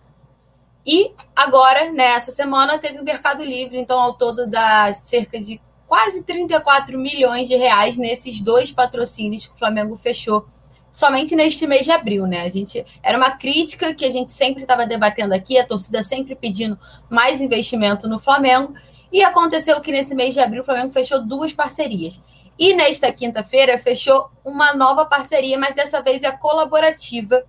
e 0.90 1.12
agora, 1.36 1.93
nessa 1.93 2.32
semana, 2.32 2.78
teve 2.78 2.98
o 2.98 3.05
Mercado 3.05 3.44
Livre, 3.44 3.78
então, 3.78 4.01
ao 4.01 4.15
todo 4.15 4.47
dá 4.47 4.90
cerca 4.94 5.39
de 5.39 5.60
quase 5.86 6.23
34 6.23 6.98
milhões 6.98 7.47
de 7.47 7.55
reais 7.56 7.98
nesses 7.98 8.40
dois 8.40 8.73
patrocínios 8.73 9.47
que 9.47 9.52
o 9.52 9.59
Flamengo 9.59 9.98
fechou 9.98 10.47
somente 10.90 11.36
neste 11.36 11.66
mês 11.66 11.85
de 11.85 11.93
abril, 11.93 12.27
né? 12.27 12.40
A 12.40 12.48
gente 12.48 12.86
era 13.02 13.19
uma 13.19 13.32
crítica 13.32 13.93
que 13.93 14.02
a 14.06 14.10
gente 14.10 14.32
sempre 14.32 14.62
estava 14.62 14.86
debatendo 14.86 15.35
aqui, 15.35 15.59
a 15.59 15.66
torcida 15.66 16.02
sempre 16.02 16.35
pedindo 16.35 16.78
mais 17.10 17.43
investimento 17.43 18.09
no 18.09 18.19
Flamengo, 18.19 18.73
e 19.12 19.23
aconteceu 19.23 19.78
que 19.82 19.93
nesse 19.93 20.15
mês 20.15 20.32
de 20.32 20.40
abril 20.40 20.62
o 20.62 20.65
Flamengo 20.65 20.90
fechou 20.90 21.23
duas 21.23 21.52
parcerias. 21.52 22.19
E 22.59 22.73
nesta 22.73 23.12
quinta-feira 23.12 23.77
fechou 23.77 24.31
uma 24.43 24.74
nova 24.74 25.05
parceria, 25.05 25.59
mas 25.59 25.74
dessa 25.74 26.01
vez 26.01 26.23
é 26.23 26.32
colaborativa 26.32 27.44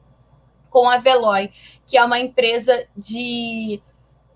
com 0.69 0.89
a 0.89 0.97
Veloy, 0.97 1.51
que 1.85 1.97
é 1.97 2.03
uma 2.03 2.19
empresa 2.19 2.87
de 2.95 3.81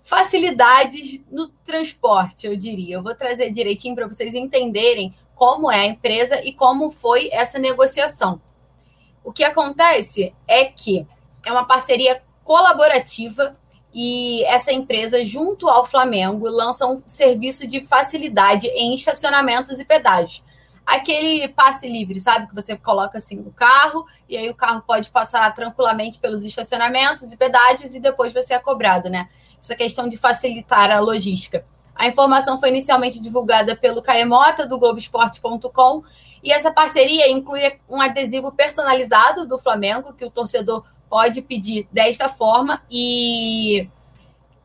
facilidades 0.02 1.22
no 1.30 1.48
transporte, 1.48 2.46
eu 2.46 2.56
diria. 2.56 2.96
Eu 2.96 3.02
vou 3.02 3.14
trazer 3.14 3.50
direitinho 3.50 3.94
para 3.94 4.06
vocês 4.06 4.34
entenderem 4.34 5.14
como 5.34 5.70
é 5.70 5.80
a 5.80 5.86
empresa 5.86 6.44
e 6.44 6.52
como 6.52 6.90
foi 6.90 7.28
essa 7.32 7.58
negociação. 7.58 8.40
O 9.24 9.32
que 9.32 9.42
acontece 9.42 10.34
é 10.46 10.66
que 10.66 11.06
é 11.44 11.50
uma 11.50 11.66
parceria 11.66 12.22
colaborativa 12.44 13.56
e 13.92 14.44
essa 14.44 14.72
empresa, 14.72 15.24
junto 15.24 15.68
ao 15.68 15.86
Flamengo, 15.86 16.48
lança 16.48 16.86
um 16.86 17.02
serviço 17.06 17.66
de 17.66 17.84
facilidade 17.84 18.66
em 18.68 18.94
estacionamentos 18.94 19.80
e 19.80 19.84
pedágios 19.84 20.43
aquele 20.84 21.48
passe 21.48 21.88
livre, 21.88 22.20
sabe? 22.20 22.46
Que 22.46 22.54
você 22.54 22.76
coloca 22.76 23.18
assim 23.18 23.36
no 23.36 23.52
carro 23.52 24.06
e 24.28 24.36
aí 24.36 24.48
o 24.50 24.54
carro 24.54 24.82
pode 24.86 25.10
passar 25.10 25.52
tranquilamente 25.54 26.18
pelos 26.18 26.44
estacionamentos 26.44 27.32
e 27.32 27.36
pedágios 27.36 27.94
e 27.94 28.00
depois 28.00 28.32
você 28.32 28.54
é 28.54 28.58
cobrado, 28.58 29.08
né? 29.08 29.28
Essa 29.58 29.74
questão 29.74 30.08
de 30.08 30.16
facilitar 30.16 30.90
a 30.90 31.00
logística. 31.00 31.64
A 31.94 32.06
informação 32.08 32.58
foi 32.58 32.70
inicialmente 32.70 33.20
divulgada 33.20 33.76
pelo 33.76 34.02
Caemota, 34.02 34.66
do 34.66 34.78
Globoesporte.com, 34.78 36.02
e 36.42 36.52
essa 36.52 36.70
parceria 36.70 37.30
inclui 37.30 37.60
um 37.88 38.00
adesivo 38.00 38.52
personalizado 38.52 39.46
do 39.46 39.58
Flamengo, 39.58 40.12
que 40.12 40.24
o 40.24 40.30
torcedor 40.30 40.84
pode 41.08 41.40
pedir 41.40 41.88
desta 41.92 42.28
forma 42.28 42.82
e 42.90 43.88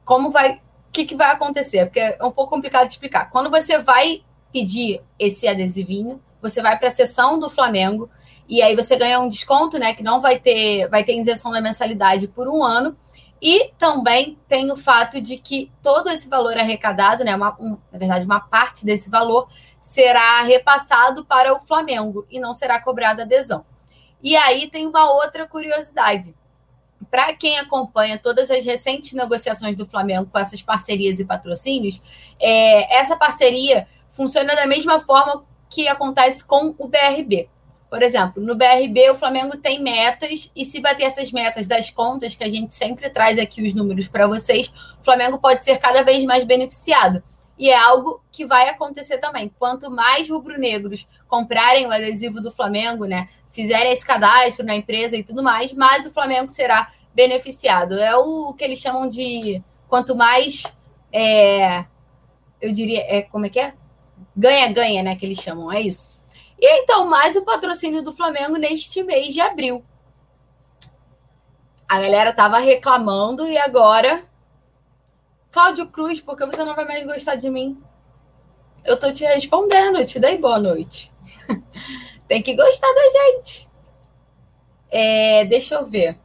como 0.03 0.31
vai, 0.31 0.53
o 0.53 0.59
que, 0.91 1.05
que 1.05 1.15
vai 1.15 1.31
acontecer? 1.31 1.85
Porque 1.85 1.99
é 1.99 2.25
um 2.25 2.31
pouco 2.31 2.49
complicado 2.49 2.87
de 2.87 2.93
explicar. 2.93 3.29
Quando 3.29 3.49
você 3.49 3.77
vai 3.77 4.23
pedir 4.51 5.01
esse 5.17 5.47
adesivinho, 5.47 6.21
você 6.41 6.61
vai 6.61 6.77
para 6.77 6.87
a 6.87 6.91
seção 6.91 7.39
do 7.39 7.49
Flamengo 7.49 8.09
e 8.49 8.63
aí 8.63 8.75
você 8.75 8.95
ganha 8.95 9.19
um 9.19 9.29
desconto, 9.29 9.77
né? 9.77 9.93
Que 9.93 10.01
não 10.01 10.19
vai 10.19 10.39
ter, 10.39 10.89
vai 10.89 11.03
ter 11.03 11.15
isenção 11.15 11.51
da 11.51 11.61
mensalidade 11.61 12.27
por 12.27 12.47
um 12.47 12.63
ano. 12.63 12.97
E 13.41 13.71
também 13.77 14.37
tem 14.47 14.69
o 14.71 14.75
fato 14.75 15.21
de 15.21 15.37
que 15.37 15.71
todo 15.81 16.09
esse 16.09 16.27
valor 16.27 16.57
arrecadado, 16.57 17.23
né? 17.23 17.35
Uma, 17.35 17.55
um, 17.59 17.77
na 17.91 17.99
verdade, 17.99 18.25
uma 18.25 18.39
parte 18.39 18.83
desse 18.83 19.09
valor 19.09 19.47
será 19.79 20.41
repassado 20.41 21.23
para 21.23 21.53
o 21.53 21.59
Flamengo 21.59 22.25
e 22.29 22.39
não 22.39 22.51
será 22.51 22.81
cobrada 22.81 23.21
adesão. 23.21 23.63
E 24.21 24.35
aí 24.35 24.67
tem 24.67 24.87
uma 24.87 25.09
outra 25.11 25.47
curiosidade. 25.47 26.35
Para 27.09 27.33
quem 27.33 27.57
acompanha 27.59 28.17
todas 28.17 28.51
as 28.51 28.65
recentes 28.65 29.13
negociações 29.13 29.75
do 29.75 29.85
Flamengo 29.85 30.27
com 30.29 30.37
essas 30.37 30.61
parcerias 30.61 31.19
e 31.19 31.25
patrocínios, 31.25 32.01
é, 32.39 32.97
essa 32.97 33.15
parceria 33.15 33.87
funciona 34.19 34.53
da 34.53 34.67
mesma 34.67 34.99
forma 34.99 35.45
que 35.69 35.87
acontece 35.87 36.43
com 36.43 36.75
o 36.77 36.89
BRB. 36.89 37.47
Por 37.89 38.03
exemplo, 38.03 38.43
no 38.43 38.53
BRB 38.53 39.11
o 39.11 39.15
Flamengo 39.15 39.55
tem 39.55 39.81
metas 39.81 40.51
e 40.53 40.65
se 40.65 40.81
bater 40.81 41.05
essas 41.05 41.31
metas 41.31 41.69
das 41.69 41.89
contas, 41.89 42.35
que 42.35 42.43
a 42.43 42.49
gente 42.49 42.75
sempre 42.75 43.09
traz 43.09 43.39
aqui 43.39 43.65
os 43.65 43.73
números 43.73 44.09
para 44.09 44.27
vocês, 44.27 44.67
o 44.99 45.05
Flamengo 45.05 45.37
pode 45.37 45.63
ser 45.63 45.77
cada 45.77 46.03
vez 46.03 46.25
mais 46.25 46.43
beneficiado. 46.43 47.23
E 47.57 47.69
é 47.69 47.77
algo 47.77 48.21
que 48.29 48.45
vai 48.45 48.67
acontecer 48.67 49.19
também. 49.19 49.49
Quanto 49.57 49.89
mais 49.89 50.29
rubro-negros 50.29 51.07
comprarem 51.25 51.87
o 51.87 51.91
adesivo 51.91 52.41
do 52.41 52.51
Flamengo, 52.51 53.05
né, 53.05 53.29
fizerem 53.51 53.93
esse 53.93 54.05
cadastro 54.05 54.65
na 54.65 54.75
empresa 54.75 55.15
e 55.15 55.23
tudo 55.23 55.41
mais, 55.41 55.71
mais 55.71 56.05
o 56.05 56.11
Flamengo 56.11 56.51
será 56.51 56.91
beneficiado. 57.15 57.97
É 57.97 58.17
o 58.17 58.53
que 58.53 58.65
eles 58.65 58.79
chamam 58.79 59.07
de 59.07 59.63
quanto 59.87 60.13
mais 60.13 60.63
é, 61.09 61.85
eu 62.61 62.73
diria, 62.73 62.99
é 63.07 63.21
como 63.21 63.45
é 63.45 63.49
que 63.49 63.61
é? 63.61 63.78
Ganha-ganha, 64.39 65.03
né? 65.03 65.17
Que 65.17 65.25
eles 65.25 65.39
chamam, 65.39 65.69
é 65.69 65.81
isso. 65.81 66.17
E 66.57 66.81
então, 66.81 67.05
mais 67.05 67.35
o 67.35 67.43
patrocínio 67.43 68.01
do 68.01 68.15
Flamengo 68.15 68.55
neste 68.55 69.03
mês 69.03 69.33
de 69.33 69.41
abril. 69.41 69.83
A 71.87 71.99
galera 71.99 72.31
tava 72.31 72.57
reclamando 72.59 73.45
e 73.45 73.57
agora. 73.57 74.23
Cláudio 75.51 75.89
Cruz, 75.89 76.21
por 76.21 76.37
que 76.37 76.45
você 76.45 76.63
não 76.63 76.73
vai 76.75 76.85
mais 76.85 77.05
gostar 77.05 77.35
de 77.35 77.49
mim? 77.49 77.81
Eu 78.85 78.97
tô 78.97 79.11
te 79.11 79.25
respondendo, 79.25 79.97
eu 79.97 80.05
te 80.05 80.19
dei 80.19 80.37
boa 80.37 80.59
noite. 80.59 81.11
Tem 82.27 82.41
que 82.41 82.55
gostar 82.55 82.87
da 82.93 83.09
gente. 83.09 83.67
É, 84.89 85.43
deixa 85.45 85.75
eu 85.75 85.85
ver. 85.85 86.17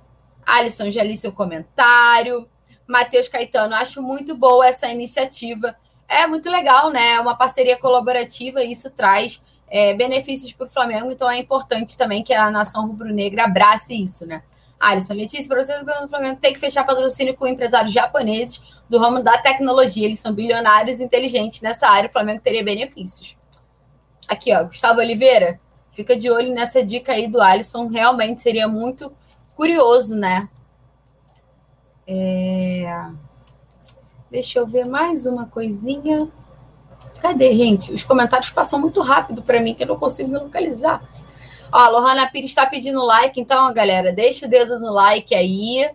Alisson 0.47 0.91
já 0.91 1.03
li 1.03 1.16
seu 1.16 1.32
comentário. 1.32 2.49
Matheus 2.86 3.27
Caetano, 3.27 3.74
acho 3.74 4.01
muito 4.03 4.36
boa 4.36 4.69
essa 4.69 4.86
iniciativa. 4.89 5.74
É 6.09 6.27
muito 6.27 6.51
legal, 6.51 6.91
né? 6.91 7.19
Uma 7.21 7.37
parceria 7.37 7.79
colaborativa 7.79 8.63
isso 8.63 8.91
traz 8.91 9.43
é, 9.69 9.95
benefícios 9.95 10.53
para 10.53 10.67
o 10.67 10.71
Flamengo, 10.71 11.11
então 11.11 11.31
é 11.31 11.39
importante 11.39 11.97
também 11.97 12.23
que 12.23 12.33
a 12.33 12.51
nação 12.51 12.87
rubro-negra 12.87 13.45
abrace 13.45 13.95
isso, 13.95 14.27
né? 14.27 14.43
Alisson, 14.79 15.15
Letícia, 15.15 15.49
para 15.49 15.63
você 15.63 15.83
do 15.83 16.09
Flamengo 16.09 16.39
tem 16.41 16.53
que 16.53 16.59
fechar 16.59 16.85
patrocínio 16.85 17.35
com 17.35 17.47
empresários 17.47 17.93
japoneses 17.93 18.63
do 18.89 18.99
ramo 18.99 19.23
da 19.23 19.39
tecnologia. 19.39 20.05
Eles 20.05 20.21
são 20.21 20.35
bilionários 20.35 21.01
inteligentes 21.01 21.63
nessa 21.63 21.89
área. 21.89 22.09
O 22.09 22.13
Flamengo 22.13 22.43
teria 22.43 22.63
benefícios. 22.63 23.37
Aqui, 24.29 24.55
ó, 24.55 24.65
Gustavo 24.65 25.01
Oliveira, 25.01 25.59
fica 25.93 26.17
de 26.17 26.31
olho 26.31 26.53
nessa 26.53 26.85
dica 26.85 27.13
aí 27.13 27.27
do 27.27 27.41
Alisson. 27.41 27.89
Realmente 27.89 28.43
seria 28.43 28.69
muito 28.69 29.11
curioso, 29.57 30.15
né? 30.17 30.49
É... 32.07 32.85
Deixa 34.35 34.59
eu 34.59 34.66
ver 34.66 34.85
mais 34.85 35.27
uma 35.27 35.47
coisinha. 35.47 36.28
Cadê, 37.20 37.55
gente? 37.55 37.93
Os 37.93 38.02
comentários 38.02 38.51
passam 38.51 38.81
muito 38.81 39.01
rápido 39.01 39.43
para 39.43 39.62
mim 39.62 39.77
que 39.77 39.85
eu 39.85 39.86
não 39.86 39.97
consigo 39.97 40.28
me 40.28 40.36
localizar. 40.36 41.09
Ó, 41.73 41.78
a 41.78 41.89
Lohana 41.89 42.28
Pires 42.28 42.51
está 42.51 42.66
pedindo 42.66 43.01
like, 43.05 43.40
então, 43.40 43.73
galera, 43.73 44.12
deixa 44.12 44.47
o 44.47 44.48
dedo 44.48 44.81
no 44.81 44.93
like 44.93 45.32
aí. 45.36 45.89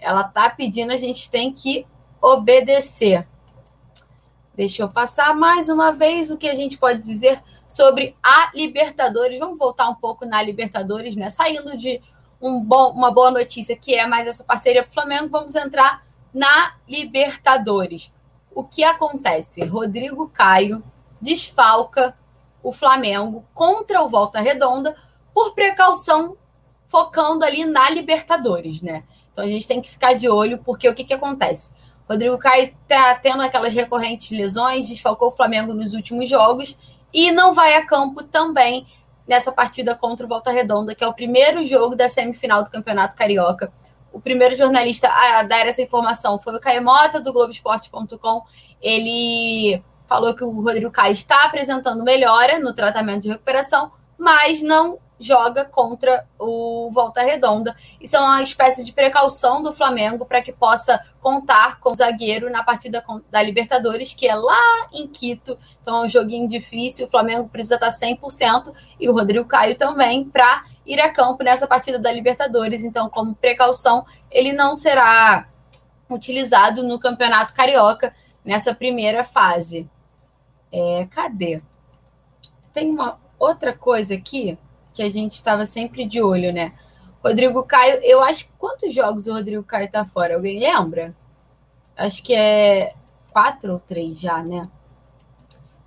Ela 0.00 0.24
tá 0.24 0.50
pedindo, 0.50 0.92
a 0.92 0.96
gente 0.96 1.30
tem 1.30 1.52
que 1.52 1.86
obedecer. 2.20 3.24
Deixa 4.56 4.82
eu 4.82 4.88
passar 4.88 5.32
mais 5.36 5.68
uma 5.68 5.92
vez 5.92 6.28
o 6.28 6.36
que 6.36 6.48
a 6.48 6.56
gente 6.56 6.76
pode 6.78 7.00
dizer 7.00 7.40
sobre 7.68 8.16
a 8.20 8.50
Libertadores. 8.52 9.38
Vamos 9.38 9.60
voltar 9.60 9.88
um 9.88 9.94
pouco 9.94 10.26
na 10.26 10.42
Libertadores, 10.42 11.14
né? 11.14 11.30
Saindo 11.30 11.78
de 11.78 12.02
um 12.42 12.58
bom, 12.58 12.90
uma 12.90 13.12
boa 13.12 13.30
notícia 13.30 13.76
que 13.76 13.94
é 13.94 14.08
mais 14.08 14.26
essa 14.26 14.42
parceria 14.42 14.82
para 14.82 14.90
o 14.90 14.92
Flamengo, 14.92 15.28
vamos 15.28 15.54
entrar 15.54 16.04
na 16.36 16.74
Libertadores 16.86 18.12
o 18.56 18.64
que 18.64 18.82
acontece? 18.82 19.62
Rodrigo 19.66 20.30
Caio 20.30 20.82
desfalca 21.20 22.16
o 22.62 22.72
Flamengo 22.72 23.44
contra 23.52 24.02
o 24.02 24.08
Volta 24.08 24.40
Redonda 24.40 24.96
por 25.34 25.54
precaução, 25.54 26.38
focando 26.88 27.44
ali 27.44 27.66
na 27.66 27.90
Libertadores, 27.90 28.80
né? 28.80 29.04
Então 29.30 29.44
a 29.44 29.46
gente 29.46 29.68
tem 29.68 29.82
que 29.82 29.90
ficar 29.90 30.14
de 30.14 30.26
olho, 30.26 30.56
porque 30.64 30.88
o 30.88 30.94
que, 30.94 31.04
que 31.04 31.12
acontece? 31.12 31.72
Rodrigo 32.08 32.38
Caio 32.38 32.74
está 32.82 33.14
tendo 33.16 33.42
aquelas 33.42 33.74
recorrentes 33.74 34.30
lesões, 34.30 34.88
desfalcou 34.88 35.28
o 35.28 35.36
Flamengo 35.36 35.74
nos 35.74 35.92
últimos 35.92 36.26
jogos 36.26 36.78
e 37.12 37.30
não 37.30 37.52
vai 37.52 37.74
a 37.74 37.84
campo 37.84 38.22
também 38.22 38.86
nessa 39.28 39.52
partida 39.52 39.94
contra 39.94 40.24
o 40.24 40.28
Volta 40.28 40.50
Redonda, 40.50 40.94
que 40.94 41.04
é 41.04 41.06
o 41.06 41.12
primeiro 41.12 41.62
jogo 41.66 41.94
da 41.94 42.08
semifinal 42.08 42.64
do 42.64 42.70
Campeonato 42.70 43.16
Carioca 43.16 43.70
o 44.16 44.20
primeiro 44.20 44.54
jornalista 44.54 45.08
a 45.08 45.42
dar 45.42 45.66
essa 45.66 45.82
informação 45.82 46.38
foi 46.38 46.56
o 46.56 46.60
Caio 46.60 46.82
Mota, 46.82 47.20
do 47.20 47.34
Globoesporte.com. 47.34 48.42
Ele 48.80 49.82
falou 50.06 50.34
que 50.34 50.42
o 50.42 50.62
Rodrigo 50.62 50.90
Caio 50.90 51.12
está 51.12 51.44
apresentando 51.44 52.02
melhora 52.02 52.58
no 52.58 52.72
tratamento 52.72 53.24
de 53.24 53.28
recuperação, 53.28 53.92
mas 54.16 54.62
não 54.62 54.98
joga 55.20 55.66
contra 55.66 56.26
o 56.38 56.90
Volta 56.92 57.20
Redonda. 57.20 57.76
Isso 58.00 58.16
é 58.16 58.20
uma 58.20 58.42
espécie 58.42 58.86
de 58.86 58.92
precaução 58.92 59.62
do 59.62 59.70
Flamengo 59.70 60.24
para 60.24 60.40
que 60.40 60.52
possa 60.52 60.98
contar 61.20 61.78
com 61.78 61.90
o 61.90 61.94
zagueiro 61.94 62.50
na 62.50 62.62
partida 62.62 63.04
da 63.30 63.42
Libertadores, 63.42 64.14
que 64.14 64.26
é 64.26 64.34
lá 64.34 64.88
em 64.94 65.06
Quito. 65.06 65.58
Então 65.82 66.02
é 66.02 66.06
um 66.06 66.08
joguinho 66.08 66.48
difícil, 66.48 67.06
o 67.06 67.10
Flamengo 67.10 67.50
precisa 67.50 67.74
estar 67.74 67.90
100% 67.90 68.72
e 68.98 69.10
o 69.10 69.12
Rodrigo 69.12 69.44
Caio 69.44 69.76
também 69.76 70.24
para 70.24 70.64
ir 70.86 71.00
a 71.00 71.10
campo 71.10 71.42
nessa 71.42 71.66
partida 71.66 71.98
da 71.98 72.12
Libertadores. 72.12 72.84
Então, 72.84 73.10
como 73.10 73.34
precaução, 73.34 74.06
ele 74.30 74.52
não 74.52 74.76
será 74.76 75.48
utilizado 76.08 76.82
no 76.82 76.98
Campeonato 76.98 77.52
Carioca 77.52 78.14
nessa 78.44 78.74
primeira 78.74 79.24
fase. 79.24 79.88
É, 80.72 81.06
cadê? 81.10 81.60
Tem 82.72 82.90
uma 82.90 83.18
outra 83.38 83.72
coisa 83.72 84.14
aqui 84.14 84.56
que 84.94 85.02
a 85.02 85.08
gente 85.08 85.32
estava 85.32 85.66
sempre 85.66 86.06
de 86.06 86.22
olho, 86.22 86.52
né? 86.52 86.72
Rodrigo 87.22 87.64
Caio, 87.64 88.00
eu 88.02 88.22
acho 88.22 88.46
que 88.46 88.52
quantos 88.56 88.94
jogos 88.94 89.26
o 89.26 89.32
Rodrigo 89.32 89.64
Caio 89.64 89.90
tá 89.90 90.04
fora? 90.06 90.36
Alguém 90.36 90.60
lembra? 90.60 91.14
Acho 91.96 92.22
que 92.22 92.34
é 92.34 92.94
quatro 93.32 93.74
ou 93.74 93.80
três 93.80 94.20
já, 94.20 94.42
né? 94.42 94.62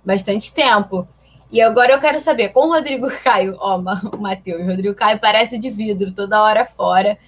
Bastante 0.04 0.52
tempo. 0.52 1.08
E 1.52 1.60
agora 1.60 1.92
eu 1.92 1.98
quero 1.98 2.20
saber, 2.20 2.50
com 2.50 2.68
o 2.68 2.72
Rodrigo 2.72 3.10
Caio, 3.24 3.56
ó, 3.58 3.76
o 3.76 4.20
Matheus, 4.20 4.64
Rodrigo 4.64 4.94
Caio 4.94 5.18
parece 5.18 5.58
de 5.58 5.68
vidro 5.70 6.14
toda 6.14 6.42
hora 6.42 6.64
fora. 6.64 7.18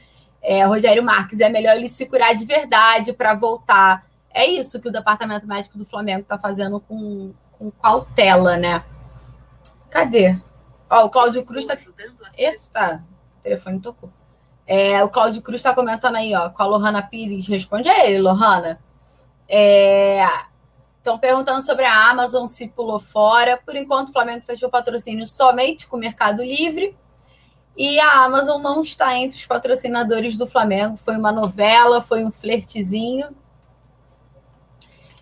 É, 0.40 0.64
Rogério 0.64 1.02
Marques, 1.02 1.40
é 1.40 1.48
melhor 1.48 1.76
ele 1.76 1.88
se 1.88 2.06
curar 2.06 2.34
de 2.34 2.44
verdade 2.44 3.12
para 3.12 3.34
voltar. 3.34 4.04
É 4.32 4.46
isso 4.46 4.80
que 4.80 4.88
o 4.88 4.92
Departamento 4.92 5.46
Médico 5.46 5.78
do 5.78 5.84
Flamengo 5.84 6.22
está 6.22 6.38
fazendo 6.38 6.80
com, 6.80 7.32
com 7.58 7.70
cautela, 7.70 8.56
né? 8.56 8.82
Cadê? 9.90 10.36
Ó, 10.88 11.04
o 11.04 11.10
Cláudio 11.10 11.44
Cruz 11.44 11.68
está. 11.68 11.78
Eita, 12.38 13.04
o 13.38 13.42
telefone 13.42 13.80
tocou. 13.80 14.10
É, 14.66 15.02
o 15.04 15.08
Cláudio 15.08 15.42
Cruz 15.42 15.60
está 15.60 15.74
comentando 15.74 16.16
aí, 16.16 16.34
ó, 16.34 16.48
com 16.48 16.62
a 16.62 16.66
Lohana 16.66 17.02
Pires. 17.02 17.48
Responde 17.48 17.88
a 17.88 18.06
ele, 18.06 18.20
Lohana. 18.20 18.80
Estão 21.02 21.18
perguntando 21.18 21.60
sobre 21.60 21.84
a 21.84 22.10
Amazon 22.10 22.46
se 22.46 22.68
pulou 22.68 23.00
fora. 23.00 23.56
Por 23.56 23.74
enquanto, 23.74 24.10
o 24.10 24.12
Flamengo 24.12 24.44
fechou 24.46 24.70
patrocínio 24.70 25.26
somente 25.26 25.88
com 25.88 25.96
o 25.96 25.98
Mercado 25.98 26.44
Livre. 26.44 26.96
E 27.76 27.98
a 27.98 28.22
Amazon 28.22 28.62
não 28.62 28.82
está 28.82 29.12
entre 29.16 29.36
os 29.36 29.44
patrocinadores 29.44 30.36
do 30.36 30.46
Flamengo. 30.46 30.96
Foi 30.96 31.16
uma 31.16 31.32
novela, 31.32 32.00
foi 32.00 32.24
um 32.24 32.30
flertezinho. 32.30 33.34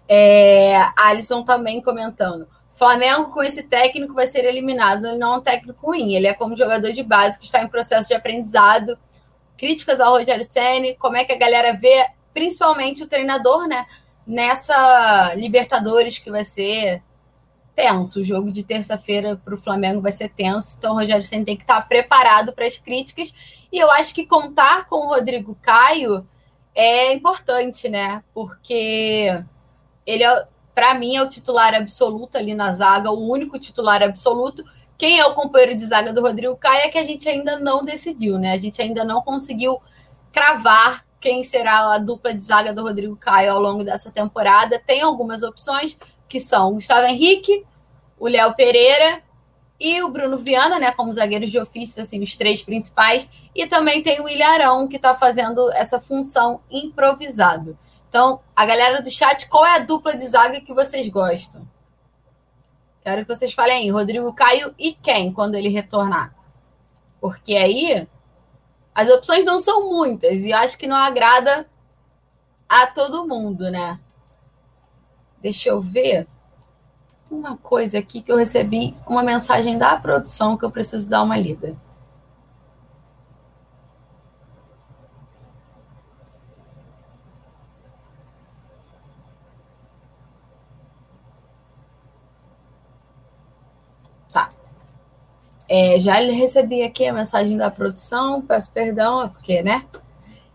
É, 0.07 0.87
Alisson 0.95 1.45
também 1.45 1.81
comentando. 1.81 2.47
Flamengo, 2.73 3.33
com 3.33 3.43
esse 3.43 3.63
técnico, 3.63 4.13
vai 4.13 4.27
ser 4.27 4.45
eliminado. 4.45 5.07
Ele 5.07 5.17
não 5.17 5.33
é 5.33 5.37
um 5.39 5.41
técnico 5.41 5.87
ruim, 5.87 6.15
ele 6.15 6.27
é 6.27 6.35
como 6.35 6.55
jogador 6.55 6.93
de 6.93 7.03
base 7.03 7.39
que 7.39 7.47
está 7.47 7.63
em 7.63 7.69
processo 7.69 8.09
de 8.09 8.15
aprendizado. 8.15 8.99
Críticas 9.57 9.99
ao 9.99 10.13
Rogério 10.13 10.45
Senni, 10.45 10.95
como 10.97 11.17
é 11.17 11.25
que 11.25 11.33
a 11.33 11.39
galera 11.39 11.73
vê, 11.73 12.07
principalmente 12.35 13.03
o 13.03 13.09
treinador, 13.09 13.67
né? 13.67 13.87
Nessa 14.31 15.35
Libertadores 15.35 16.19
que 16.19 16.31
vai 16.31 16.45
ser 16.45 17.03
tenso. 17.75 18.21
O 18.21 18.25
jogo 18.25 18.53
de 18.53 18.63
terça-feira 18.63 19.41
para 19.43 19.55
o 19.55 19.59
Flamengo 19.59 20.01
vai 20.01 20.13
ser 20.13 20.29
tenso, 20.29 20.77
então 20.79 20.93
o 20.93 20.99
Rogério 20.99 21.25
Senna 21.25 21.45
tem 21.45 21.57
que 21.57 21.63
estar 21.63 21.89
preparado 21.89 22.53
para 22.53 22.67
as 22.67 22.77
críticas. 22.77 23.33
E 23.73 23.79
eu 23.79 23.91
acho 23.91 24.15
que 24.15 24.27
contar 24.27 24.87
com 24.87 24.97
o 24.97 25.09
Rodrigo 25.09 25.57
Caio 25.61 26.27
é 26.75 27.13
importante, 27.13 27.89
né? 27.89 28.23
Porque 28.33 29.43
ele, 30.07 30.23
é, 30.23 30.47
para 30.75 30.95
mim, 30.95 31.17
é 31.17 31.23
o 31.23 31.29
titular 31.29 31.75
absoluto 31.75 32.37
ali 32.37 32.55
na 32.55 32.73
zaga, 32.73 33.11
o 33.11 33.29
único 33.29 33.59
titular 33.59 34.03
absoluto. 34.03 34.65
Quem 34.97 35.19
é 35.19 35.27
o 35.27 35.35
companheiro 35.35 35.75
de 35.75 35.87
zaga 35.87 36.13
do 36.13 36.21
Rodrigo 36.21 36.57
Caio 36.57 36.83
é 36.83 36.89
que 36.89 36.99
a 36.99 37.05
gente 37.05 37.29
ainda 37.29 37.59
não 37.59 37.85
decidiu, 37.85 38.39
né? 38.39 38.53
A 38.53 38.59
gente 38.59 38.81
ainda 38.81 39.05
não 39.05 39.23
conseguiu 39.23 39.81
cravar 40.31 41.05
quem 41.21 41.45
será 41.45 41.93
a 41.93 41.99
dupla 41.99 42.33
de 42.33 42.43
zaga 42.43 42.73
do 42.73 42.83
Rodrigo 42.83 43.15
Caio 43.17 43.53
ao 43.53 43.61
longo 43.61 43.85
dessa 43.85 44.11
temporada. 44.11 44.83
Tem 44.85 45.03
algumas 45.03 45.43
opções 45.43 45.97
que 46.29 46.41
são 46.41 46.73
Gustavo 46.75 47.07
Henrique, 47.07 47.65
o 48.19 48.27
Léo 48.27 48.55
Pereira 48.55 49.23
e 49.79 50.03
o 50.03 50.11
Bruno 50.11 50.39
Viana, 50.39 50.79
né, 50.79 50.93
como 50.93 51.13
zagueiros 51.13 51.51
de 51.51 51.59
ofício, 51.59 52.03
assim, 52.03 52.23
os 52.23 52.37
três 52.37 52.63
principais, 52.63 53.29
e 53.55 53.67
também 53.67 54.03
tem 54.03 54.21
o 54.21 54.29
Ilharão, 54.29 54.87
que 54.87 54.97
está 54.97 55.15
fazendo 55.15 55.73
essa 55.73 55.99
função 55.99 56.61
improvisado. 56.71 57.79
Então, 58.09 58.41
a 58.55 58.67
galera 58.67 59.01
do 59.01 59.11
chat, 59.11 59.49
qual 59.49 59.65
é 59.65 59.77
a 59.77 59.79
dupla 59.79 60.15
de 60.15 60.27
zaga 60.27 60.61
que 60.61 60.75
vocês 60.75 61.09
gostam? 61.09 61.67
Quero 63.03 63.25
que 63.25 63.35
vocês 63.35 63.55
falem 63.55 63.79
aí, 63.79 63.91
Rodrigo 63.91 64.33
Caio 64.35 64.75
e 64.79 64.93
quem, 64.93 65.33
quando 65.33 65.55
ele 65.55 65.71
retornar? 65.71 66.35
Porque 67.21 67.57
aí 67.57 68.07
as 68.95 69.09
opções 69.11 69.45
não 69.45 69.59
são 69.59 69.89
muitas 69.89 70.45
e 70.45 70.53
acho 70.53 70.77
que 70.79 70.87
não 70.87 70.97
agrada 70.97 71.67
a 72.69 72.87
todo 72.87 73.27
mundo, 73.27 73.71
né? 73.71 73.99
Deixa 75.41 75.69
eu 75.71 75.81
ver 75.81 76.27
uma 77.31 77.57
coisa 77.57 77.99
aqui 77.99 78.21
que 78.21 78.31
eu 78.31 78.37
recebi 78.37 78.95
uma 79.07 79.23
mensagem 79.23 79.79
da 79.79 79.97
produção 79.97 80.57
que 80.57 80.65
eu 80.65 80.71
preciso 80.71 81.09
dar 81.09 81.23
uma 81.23 81.37
lida. 81.37 81.77
Tá. 94.33 94.49
É, 95.73 96.01
já 96.01 96.15
recebi 96.15 96.83
aqui 96.83 97.07
a 97.07 97.13
mensagem 97.13 97.57
da 97.57 97.71
produção, 97.71 98.43
peço 98.43 98.73
perdão, 98.73 99.23
é 99.23 99.29
porque, 99.29 99.63
né? 99.63 99.87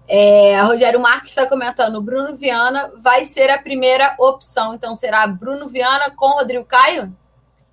É, 0.05 0.59
Rogério 0.61 0.99
Marques 0.99 1.29
está 1.29 1.47
comentando: 1.47 2.01
Bruno 2.01 2.35
Viana 2.35 2.91
vai 2.97 3.23
ser 3.23 3.49
a 3.49 3.57
primeira 3.57 4.13
opção. 4.19 4.73
Então, 4.73 4.93
será 4.93 5.25
Bruno 5.25 5.69
Viana 5.69 6.11
com 6.11 6.33
Rodrigo 6.33 6.65
Caio? 6.65 7.15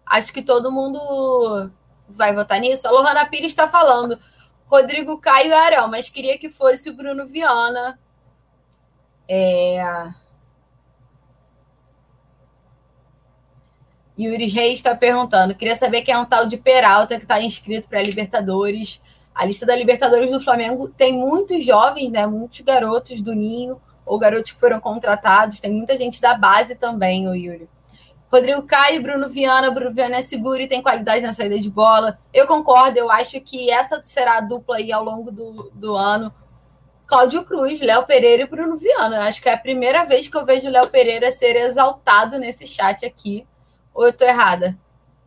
Acho 0.06 0.32
que 0.32 0.40
todo 0.40 0.70
mundo 0.70 1.68
vai 2.08 2.32
votar 2.32 2.60
nisso. 2.60 2.86
A 2.86 2.92
Lohana 2.92 3.26
Pires 3.26 3.50
está 3.50 3.66
falando: 3.66 4.16
Rodrigo 4.66 5.18
Caio 5.18 5.50
e 5.50 5.52
Arão, 5.52 5.88
mas 5.88 6.08
queria 6.08 6.38
que 6.38 6.48
fosse 6.48 6.90
o 6.90 6.94
Bruno 6.94 7.26
Viana. 7.26 7.98
É... 9.28 9.82
Yuri 14.24 14.48
Reis 14.48 14.78
está 14.78 14.96
perguntando: 14.96 15.54
queria 15.54 15.76
saber 15.76 16.02
quem 16.02 16.14
é 16.14 16.18
um 16.18 16.24
tal 16.24 16.46
de 16.46 16.56
Peralta 16.56 17.16
que 17.16 17.24
está 17.24 17.40
inscrito 17.40 17.88
para 17.88 17.98
a 17.98 18.02
Libertadores. 18.02 19.00
A 19.34 19.46
lista 19.46 19.64
da 19.64 19.74
Libertadores 19.74 20.30
do 20.30 20.40
Flamengo 20.40 20.88
tem 20.88 21.12
muitos 21.12 21.64
jovens, 21.64 22.10
né? 22.10 22.26
Muitos 22.26 22.60
garotos 22.60 23.20
do 23.20 23.34
Ninho 23.34 23.80
ou 24.04 24.18
garotos 24.18 24.52
que 24.52 24.60
foram 24.60 24.78
contratados. 24.80 25.60
Tem 25.60 25.72
muita 25.72 25.96
gente 25.96 26.20
da 26.20 26.34
base 26.34 26.74
também, 26.74 27.28
o 27.28 27.34
Yuri. 27.34 27.68
Rodrigo 28.30 28.62
Caio, 28.62 29.02
Bruno 29.02 29.28
Viana. 29.28 29.70
Bruno 29.70 29.94
Viana 29.94 30.16
é 30.16 30.22
seguro 30.22 30.60
e 30.60 30.66
tem 30.66 30.82
qualidade 30.82 31.22
na 31.22 31.32
saída 31.32 31.58
de 31.58 31.70
bola. 31.70 32.18
Eu 32.32 32.46
concordo, 32.46 32.98
eu 32.98 33.10
acho 33.10 33.40
que 33.40 33.70
essa 33.70 34.00
será 34.04 34.38
a 34.38 34.40
dupla 34.40 34.76
aí 34.76 34.90
ao 34.90 35.04
longo 35.04 35.30
do, 35.30 35.70
do 35.74 35.94
ano. 35.94 36.32
Cláudio 37.06 37.44
Cruz, 37.44 37.78
Léo 37.78 38.06
Pereira 38.06 38.44
e 38.44 38.46
Bruno 38.46 38.78
Viana. 38.78 39.16
Eu 39.16 39.22
acho 39.22 39.42
que 39.42 39.48
é 39.50 39.52
a 39.52 39.58
primeira 39.58 40.04
vez 40.04 40.28
que 40.28 40.36
eu 40.36 40.46
vejo 40.46 40.66
o 40.66 40.70
Léo 40.70 40.88
Pereira 40.88 41.30
ser 41.30 41.56
exaltado 41.56 42.38
nesse 42.38 42.66
chat 42.66 43.04
aqui. 43.04 43.46
Ou 43.94 44.04
eu 44.04 44.10
estou 44.10 44.26
errada? 44.26 44.78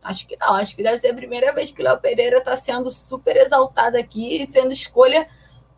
Acho 0.02 0.26
que 0.26 0.36
não, 0.36 0.54
acho 0.54 0.76
que 0.76 0.82
deve 0.82 0.96
ser 0.98 1.08
a 1.08 1.14
primeira 1.14 1.52
vez 1.52 1.70
que 1.70 1.82
Léo 1.82 1.98
Pereira 1.98 2.38
está 2.38 2.54
sendo 2.54 2.90
super 2.90 3.36
exaltado 3.36 3.96
aqui 3.96 4.40
e 4.40 4.52
sendo 4.52 4.72
escolha 4.72 5.28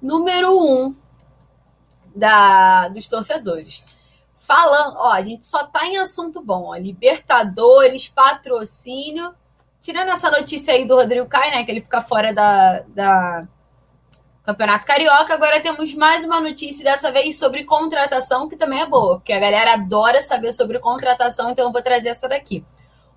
número 0.02 0.50
um 0.50 0.94
da, 2.14 2.88
dos 2.88 3.08
torcedores. 3.08 3.82
Falando, 4.36 4.96
ó, 4.98 5.12
a 5.12 5.22
gente 5.22 5.44
só 5.44 5.64
tá 5.64 5.86
em 5.86 5.96
assunto 5.96 6.42
bom, 6.42 6.66
ó, 6.68 6.76
Libertadores, 6.76 8.08
patrocínio. 8.08 9.34
Tirando 9.80 10.10
essa 10.10 10.30
notícia 10.30 10.74
aí 10.74 10.84
do 10.84 10.96
Rodrigo 10.96 11.26
Caio, 11.26 11.52
né, 11.52 11.64
que 11.64 11.70
ele 11.70 11.80
fica 11.80 12.00
fora 12.00 12.32
da, 12.32 12.80
da 12.88 13.48
Campeonato 14.42 14.86
Carioca, 14.86 15.34
agora 15.34 15.60
temos 15.60 15.94
mais 15.94 16.24
uma 16.24 16.40
notícia, 16.40 16.84
dessa 16.84 17.12
vez 17.12 17.38
sobre 17.38 17.64
contratação, 17.64 18.48
que 18.48 18.56
também 18.56 18.80
é 18.80 18.86
boa, 18.86 19.16
porque 19.18 19.32
a 19.32 19.38
galera 19.38 19.74
adora 19.74 20.20
saber 20.20 20.52
sobre 20.52 20.78
contratação, 20.78 21.50
então 21.50 21.66
eu 21.66 21.72
vou 21.72 21.82
trazer 21.82 22.08
essa 22.08 22.28
daqui. 22.28 22.64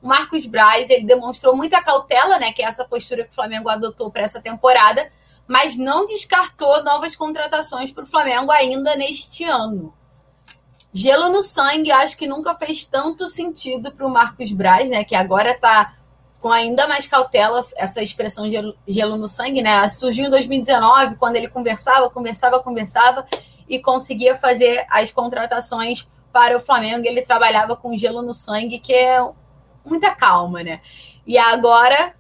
O 0.02 0.08
Marcos 0.08 0.46
Braz, 0.46 0.90
ele 0.90 1.06
demonstrou 1.06 1.56
muita 1.56 1.82
cautela, 1.82 2.40
né, 2.40 2.52
que 2.52 2.62
é 2.62 2.66
essa 2.66 2.84
postura 2.84 3.24
que 3.24 3.32
o 3.32 3.36
Flamengo 3.36 3.70
adotou 3.70 4.10
para 4.10 4.24
essa 4.24 4.42
temporada, 4.42 5.12
mas 5.48 5.78
não 5.78 6.06
descartou 6.06 6.84
novas 6.84 7.16
contratações 7.16 7.92
para 7.92 8.04
o 8.04 8.08
Flamengo 8.08 8.52
ainda 8.52 8.96
neste 8.96 9.44
ano. 9.44 9.94
Gelo 10.94 11.30
no 11.30 11.42
sangue, 11.42 11.92
acho 11.92 12.18
que 12.18 12.28
nunca 12.28 12.56
fez 12.56 12.84
tanto 12.84 13.28
sentido 13.28 13.92
para 13.92 14.06
o 14.06 14.10
Marcos 14.10 14.52
Braz, 14.52 14.90
né, 14.90 15.04
que 15.04 15.16
agora 15.16 15.52
está 15.52 15.94
com 16.42 16.52
ainda 16.52 16.88
mais 16.88 17.06
cautela, 17.06 17.64
essa 17.76 18.02
expressão 18.02 18.50
gelo, 18.50 18.76
gelo 18.88 19.16
no 19.16 19.28
sangue, 19.28 19.62
né? 19.62 19.88
Surgiu 19.88 20.26
em 20.26 20.30
2019, 20.30 21.16
quando 21.16 21.36
ele 21.36 21.48
conversava, 21.48 22.10
conversava, 22.10 22.60
conversava 22.60 23.28
e 23.70 23.80
conseguia 23.80 24.36
fazer 24.36 24.84
as 24.90 25.12
contratações 25.12 26.10
para 26.34 26.58
o 26.58 26.60
Flamengo. 26.60 27.06
Ele 27.06 27.22
trabalhava 27.22 27.76
com 27.76 27.96
gelo 27.96 28.24
no 28.24 28.34
sangue, 28.34 28.80
que 28.80 28.92
é 28.92 29.22
muita 29.86 30.14
calma, 30.16 30.62
né? 30.62 30.82
E 31.26 31.38
agora 31.38 32.16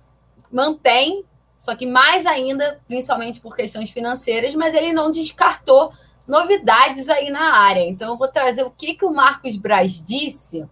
mantém, 0.52 1.26
só 1.60 1.76
que 1.76 1.86
mais 1.86 2.26
ainda, 2.26 2.82
principalmente 2.88 3.40
por 3.40 3.56
questões 3.56 3.90
financeiras, 3.90 4.56
mas 4.56 4.74
ele 4.74 4.94
não 4.94 5.12
descartou 5.12 5.94
novidades 6.28 7.10
aí 7.10 7.30
na 7.30 7.58
área. 7.60 7.88
Então 7.88 8.12
eu 8.12 8.18
vou 8.18 8.28
trazer 8.28 8.64
o 8.64 8.72
que, 8.72 8.94
que 8.94 9.06
o 9.06 9.14
Marcos 9.14 9.58
Braz 9.58 10.02
disse 10.02 10.68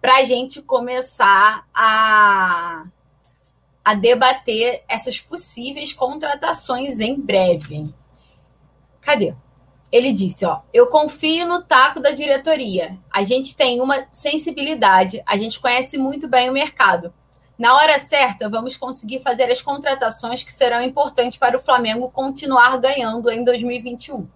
para 0.00 0.16
a 0.16 0.24
gente 0.24 0.60
começar 0.60 1.66
a, 1.72 2.84
a 3.84 3.94
debater 3.94 4.84
essas 4.86 5.18
possíveis 5.18 5.92
contratações 5.92 7.00
em 7.00 7.18
breve. 7.18 7.94
Cadê? 9.00 9.34
Ele 9.94 10.12
disse: 10.12 10.44
Ó, 10.44 10.58
eu 10.72 10.88
confio 10.88 11.46
no 11.46 11.62
taco 11.62 12.00
da 12.00 12.10
diretoria. 12.10 12.98
A 13.08 13.22
gente 13.22 13.54
tem 13.54 13.80
uma 13.80 14.08
sensibilidade, 14.10 15.22
a 15.24 15.36
gente 15.36 15.60
conhece 15.60 15.96
muito 15.96 16.26
bem 16.26 16.50
o 16.50 16.52
mercado. 16.52 17.14
Na 17.56 17.76
hora 17.76 17.96
certa, 18.00 18.48
vamos 18.48 18.76
conseguir 18.76 19.20
fazer 19.20 19.48
as 19.52 19.62
contratações 19.62 20.42
que 20.42 20.52
serão 20.52 20.82
importantes 20.82 21.38
para 21.38 21.56
o 21.56 21.60
Flamengo 21.60 22.10
continuar 22.10 22.76
ganhando 22.78 23.30
em 23.30 23.44
2021. 23.44 24.26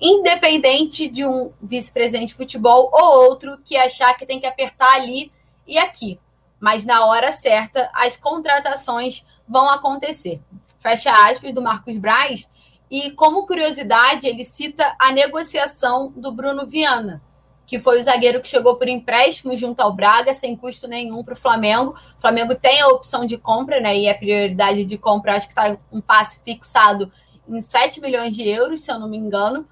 Independente 0.00 1.06
de 1.06 1.24
um 1.24 1.52
vice-presidente 1.62 2.30
de 2.30 2.34
futebol 2.34 2.90
ou 2.92 3.28
outro 3.28 3.56
que 3.64 3.76
achar 3.76 4.16
que 4.16 4.26
tem 4.26 4.40
que 4.40 4.48
apertar 4.48 4.96
ali 4.96 5.30
e 5.64 5.78
aqui. 5.78 6.18
Mas 6.58 6.84
na 6.84 7.06
hora 7.06 7.30
certa, 7.30 7.88
as 7.94 8.16
contratações 8.16 9.24
vão 9.48 9.68
acontecer. 9.68 10.40
Fecha 10.80 11.12
aspas 11.30 11.54
do 11.54 11.62
Marcos 11.62 11.96
Braz 11.98 12.48
e, 12.90 13.10
como 13.10 13.46
curiosidade, 13.46 14.26
ele 14.26 14.44
cita 14.44 14.94
a 14.98 15.12
negociação 15.12 16.12
do 16.16 16.32
Bruno 16.32 16.66
Viana, 16.66 17.22
que 17.66 17.78
foi 17.78 17.98
o 17.98 18.02
zagueiro 18.02 18.40
que 18.40 18.48
chegou 18.48 18.76
por 18.76 18.88
empréstimo 18.88 19.54
junto 19.56 19.80
ao 19.80 19.92
Braga, 19.92 20.32
sem 20.32 20.56
custo 20.56 20.88
nenhum 20.88 21.22
para 21.22 21.34
o 21.34 21.36
Flamengo. 21.36 21.94
O 22.16 22.20
Flamengo 22.20 22.54
tem 22.54 22.80
a 22.80 22.88
opção 22.88 23.26
de 23.26 23.36
compra, 23.36 23.78
né? 23.78 23.96
E 23.98 24.08
a 24.08 24.14
prioridade 24.14 24.86
de 24.86 24.96
compra, 24.96 25.36
acho 25.36 25.46
que 25.46 25.52
está 25.52 25.76
um 25.92 26.00
passe 26.00 26.40
fixado 26.42 27.12
em 27.46 27.60
7 27.60 28.00
milhões 28.00 28.34
de 28.34 28.48
euros, 28.48 28.80
se 28.80 28.90
eu 28.90 28.98
não 28.98 29.08
me 29.08 29.18
engano. 29.18 29.68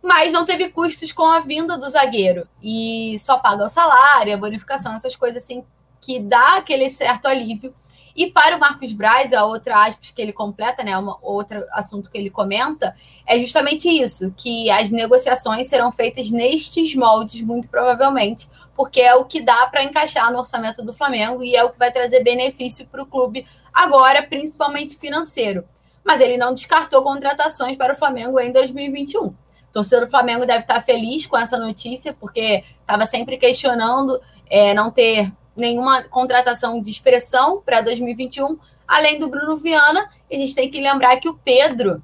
Mas 0.00 0.32
não 0.32 0.44
teve 0.44 0.68
custos 0.68 1.10
com 1.10 1.24
a 1.24 1.40
vinda 1.40 1.76
do 1.76 1.88
zagueiro. 1.88 2.46
E 2.62 3.16
só 3.18 3.38
paga 3.38 3.64
o 3.64 3.68
salário, 3.68 4.34
a 4.34 4.36
bonificação, 4.36 4.94
essas 4.94 5.16
coisas 5.16 5.42
assim, 5.42 5.64
que 6.00 6.20
dá 6.20 6.58
aquele 6.58 6.88
certo 6.88 7.26
alívio 7.26 7.74
e 8.16 8.30
para 8.30 8.56
o 8.56 8.60
Marcos 8.60 8.92
Braz, 8.92 9.32
a 9.32 9.44
outra 9.44 9.84
aspas 9.84 10.12
que 10.12 10.22
ele 10.22 10.32
completa, 10.32 10.84
né, 10.84 10.96
uma, 10.96 11.18
outro 11.20 11.64
assunto 11.72 12.10
que 12.10 12.16
ele 12.16 12.30
comenta, 12.30 12.94
é 13.26 13.38
justamente 13.38 13.88
isso, 13.88 14.32
que 14.36 14.70
as 14.70 14.90
negociações 14.90 15.66
serão 15.66 15.90
feitas 15.90 16.30
nestes 16.30 16.94
moldes, 16.94 17.42
muito 17.42 17.68
provavelmente, 17.68 18.48
porque 18.76 19.00
é 19.00 19.14
o 19.14 19.24
que 19.24 19.40
dá 19.40 19.66
para 19.66 19.82
encaixar 19.82 20.30
no 20.32 20.38
orçamento 20.38 20.82
do 20.82 20.92
Flamengo 20.92 21.42
e 21.42 21.56
é 21.56 21.64
o 21.64 21.70
que 21.70 21.78
vai 21.78 21.90
trazer 21.90 22.22
benefício 22.22 22.86
para 22.86 23.02
o 23.02 23.06
clube 23.06 23.46
agora, 23.72 24.22
principalmente 24.22 24.96
financeiro. 24.96 25.64
Mas 26.04 26.20
ele 26.20 26.36
não 26.36 26.54
descartou 26.54 27.02
contratações 27.02 27.76
para 27.76 27.94
o 27.94 27.96
Flamengo 27.96 28.38
em 28.38 28.52
2021. 28.52 29.24
O 29.24 29.36
torcedor 29.72 30.04
do 30.04 30.10
Flamengo 30.10 30.46
deve 30.46 30.60
estar 30.60 30.80
feliz 30.80 31.26
com 31.26 31.36
essa 31.36 31.58
notícia, 31.58 32.12
porque 32.12 32.62
estava 32.80 33.06
sempre 33.06 33.38
questionando 33.38 34.20
é, 34.48 34.72
não 34.74 34.90
ter 34.90 35.32
nenhuma 35.56 36.02
contratação 36.04 36.80
de 36.80 36.90
expressão 36.90 37.60
para 37.60 37.80
2021, 37.80 38.58
além 38.86 39.18
do 39.18 39.28
Bruno 39.28 39.56
Viana. 39.56 40.10
A 40.30 40.34
gente 40.36 40.54
tem 40.54 40.70
que 40.70 40.80
lembrar 40.80 41.16
que 41.16 41.28
o 41.28 41.34
Pedro, 41.34 42.02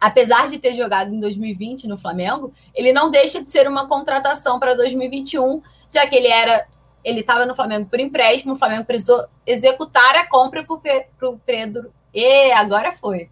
apesar 0.00 0.48
de 0.48 0.58
ter 0.58 0.74
jogado 0.74 1.14
em 1.14 1.20
2020 1.20 1.86
no 1.86 1.98
Flamengo, 1.98 2.52
ele 2.74 2.92
não 2.92 3.10
deixa 3.10 3.42
de 3.42 3.50
ser 3.50 3.68
uma 3.68 3.86
contratação 3.86 4.58
para 4.58 4.74
2021, 4.74 5.62
já 5.90 6.06
que 6.06 6.16
ele 6.16 6.28
era 6.28 6.66
ele 7.06 7.20
estava 7.20 7.46
no 7.46 7.54
Flamengo 7.54 7.88
por 7.88 8.00
empréstimo, 8.00 8.54
o 8.54 8.58
Flamengo 8.58 8.84
precisou 8.84 9.28
executar 9.46 10.16
a 10.16 10.28
compra 10.28 10.64
para 10.64 11.28
o 11.28 11.38
Pedro. 11.38 11.92
E 12.12 12.50
agora 12.50 12.90
foi. 12.90 13.30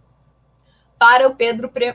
Para 0.97 1.27
o 1.27 1.35
Pedro 1.35 1.67
pre... 1.67 1.93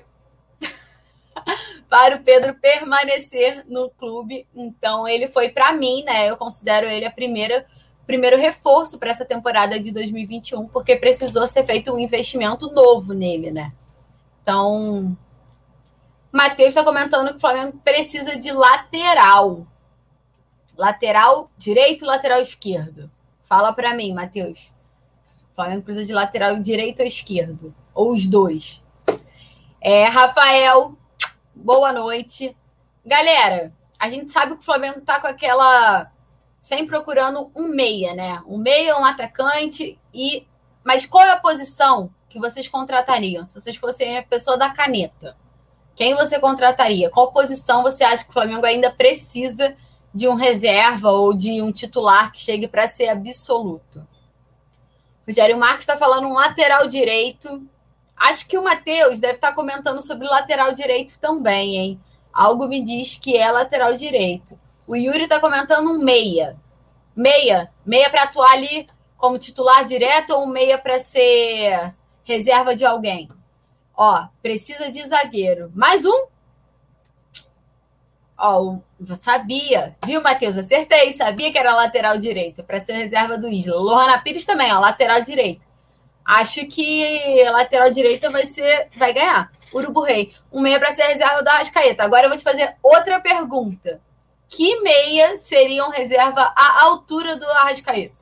para 1.90 2.16
o 2.16 2.22
Pedro 2.22 2.54
permanecer 2.54 3.64
no 3.68 3.90
clube. 3.90 4.46
Então 4.54 5.06
ele 5.08 5.26
foi 5.26 5.48
para 5.48 5.72
mim, 5.72 6.04
né? 6.04 6.30
Eu 6.30 6.36
considero 6.36 6.86
ele 6.86 7.04
a 7.04 7.10
primeira 7.10 7.66
primeiro 8.06 8.36
reforço 8.36 8.98
para 8.98 9.10
essa 9.10 9.24
temporada 9.24 9.78
de 9.78 9.92
2021, 9.92 10.66
porque 10.68 10.96
precisou 10.96 11.46
ser 11.46 11.64
feito 11.64 11.92
um 11.92 11.98
investimento 11.98 12.68
novo 12.72 13.12
nele, 13.12 13.52
né? 13.52 13.70
Então, 14.42 15.16
Matheus 16.32 16.70
está 16.70 16.82
comentando 16.82 17.28
que 17.28 17.36
o 17.36 17.40
Flamengo 17.40 17.78
precisa 17.84 18.36
de 18.36 18.50
lateral. 18.50 19.64
Lateral 20.76 21.48
direito, 21.56 22.04
lateral 22.04 22.40
esquerdo. 22.40 23.08
Fala 23.44 23.72
para 23.72 23.94
mim, 23.94 24.12
Matheus. 24.12 24.72
O 25.52 25.54
Flamengo 25.54 25.82
precisa 25.82 26.04
de 26.04 26.12
lateral 26.12 26.56
direito 26.56 27.00
ou 27.00 27.06
esquerdo? 27.06 27.72
Ou 27.94 28.10
os 28.10 28.26
dois? 28.26 28.82
É, 29.80 30.06
Rafael, 30.06 30.96
boa 31.60 31.92
noite. 31.92 32.56
Galera, 33.04 33.72
a 33.98 34.08
gente 34.08 34.32
sabe 34.32 34.54
que 34.54 34.60
o 34.60 34.64
Flamengo 34.64 35.00
tá 35.00 35.20
com 35.20 35.26
aquela. 35.26 36.10
Sempre 36.58 36.88
procurando 36.88 37.50
um 37.56 37.68
meia, 37.68 38.14
né? 38.14 38.42
Um 38.46 38.58
meia, 38.58 38.98
um 38.98 39.04
atacante. 39.04 39.98
e 40.12 40.46
Mas 40.84 41.06
qual 41.06 41.24
é 41.24 41.30
a 41.30 41.40
posição 41.40 42.12
que 42.28 42.38
vocês 42.38 42.68
contratariam? 42.68 43.46
Se 43.46 43.54
vocês 43.54 43.76
fossem 43.76 44.18
a 44.18 44.22
pessoa 44.22 44.56
da 44.56 44.70
caneta, 44.70 45.36
quem 45.96 46.14
você 46.14 46.38
contrataria? 46.38 47.10
Qual 47.10 47.32
posição 47.32 47.82
você 47.82 48.04
acha 48.04 48.24
que 48.24 48.30
o 48.30 48.34
Flamengo 48.34 48.66
ainda 48.66 48.90
precisa? 48.90 49.76
de 50.12 50.28
um 50.28 50.34
reserva 50.34 51.10
ou 51.10 51.32
de 51.32 51.62
um 51.62 51.72
titular 51.72 52.32
que 52.32 52.40
chegue 52.40 52.66
para 52.66 52.86
ser 52.86 53.08
absoluto. 53.08 54.00
O 54.00 55.30
Rogério 55.30 55.56
Marques 55.56 55.80
está 55.80 55.96
falando 55.96 56.26
um 56.26 56.34
lateral 56.34 56.86
direito. 56.88 57.62
Acho 58.20 58.46
que 58.46 58.58
o 58.58 58.62
Matheus 58.62 59.18
deve 59.18 59.34
estar 59.34 59.48
tá 59.48 59.54
comentando 59.54 60.02
sobre 60.02 60.28
lateral 60.28 60.74
direito 60.74 61.18
também, 61.18 61.76
hein? 61.78 62.00
Algo 62.30 62.68
me 62.68 62.82
diz 62.82 63.16
que 63.16 63.34
é 63.34 63.50
lateral 63.50 63.94
direito. 63.94 64.60
O 64.86 64.94
Yuri 64.94 65.22
está 65.22 65.40
comentando 65.40 65.90
um 65.90 66.04
meia. 66.04 66.58
Meia. 67.16 67.72
Meia 67.84 68.10
para 68.10 68.24
atuar 68.24 68.52
ali 68.52 68.86
como 69.16 69.38
titular 69.38 69.86
direto 69.86 70.34
ou 70.34 70.44
um 70.44 70.46
meia 70.46 70.76
para 70.76 70.98
ser 70.98 71.94
reserva 72.22 72.76
de 72.76 72.84
alguém? 72.84 73.26
Ó, 73.96 74.26
precisa 74.42 74.90
de 74.90 75.02
zagueiro. 75.02 75.72
Mais 75.74 76.04
um? 76.04 76.26
Ó, 78.36 78.78
sabia, 79.16 79.96
viu, 80.04 80.22
Matheus? 80.22 80.58
Acertei, 80.58 81.12
sabia 81.12 81.50
que 81.50 81.58
era 81.58 81.74
lateral 81.74 82.18
direita, 82.18 82.62
para 82.62 82.78
ser 82.78 82.92
reserva 82.92 83.38
do 83.38 83.48
Isla. 83.48 83.76
Lohana 83.76 84.20
Pires 84.20 84.44
também, 84.44 84.72
ó, 84.72 84.78
lateral 84.78 85.22
direita. 85.22 85.69
Acho 86.30 86.64
que 86.68 87.42
a 87.42 87.50
lateral 87.50 87.90
direita 87.90 88.30
vai 88.30 88.46
ser, 88.46 88.88
vai 88.96 89.12
ganhar. 89.12 89.50
Urubu 89.74 90.02
Rei, 90.02 90.32
um 90.52 90.60
meia 90.60 90.78
para 90.78 90.92
ser 90.92 91.02
reserva 91.02 91.42
do 91.42 91.48
Arrascaeta. 91.48 92.04
Agora 92.04 92.26
eu 92.26 92.28
vou 92.28 92.38
te 92.38 92.44
fazer 92.44 92.76
outra 92.80 93.18
pergunta. 93.20 94.00
Que 94.48 94.80
meia 94.80 95.36
seriam 95.38 95.90
reserva 95.90 96.52
à 96.54 96.84
altura 96.84 97.34
do 97.34 97.44
Arrascaeta? 97.46 98.14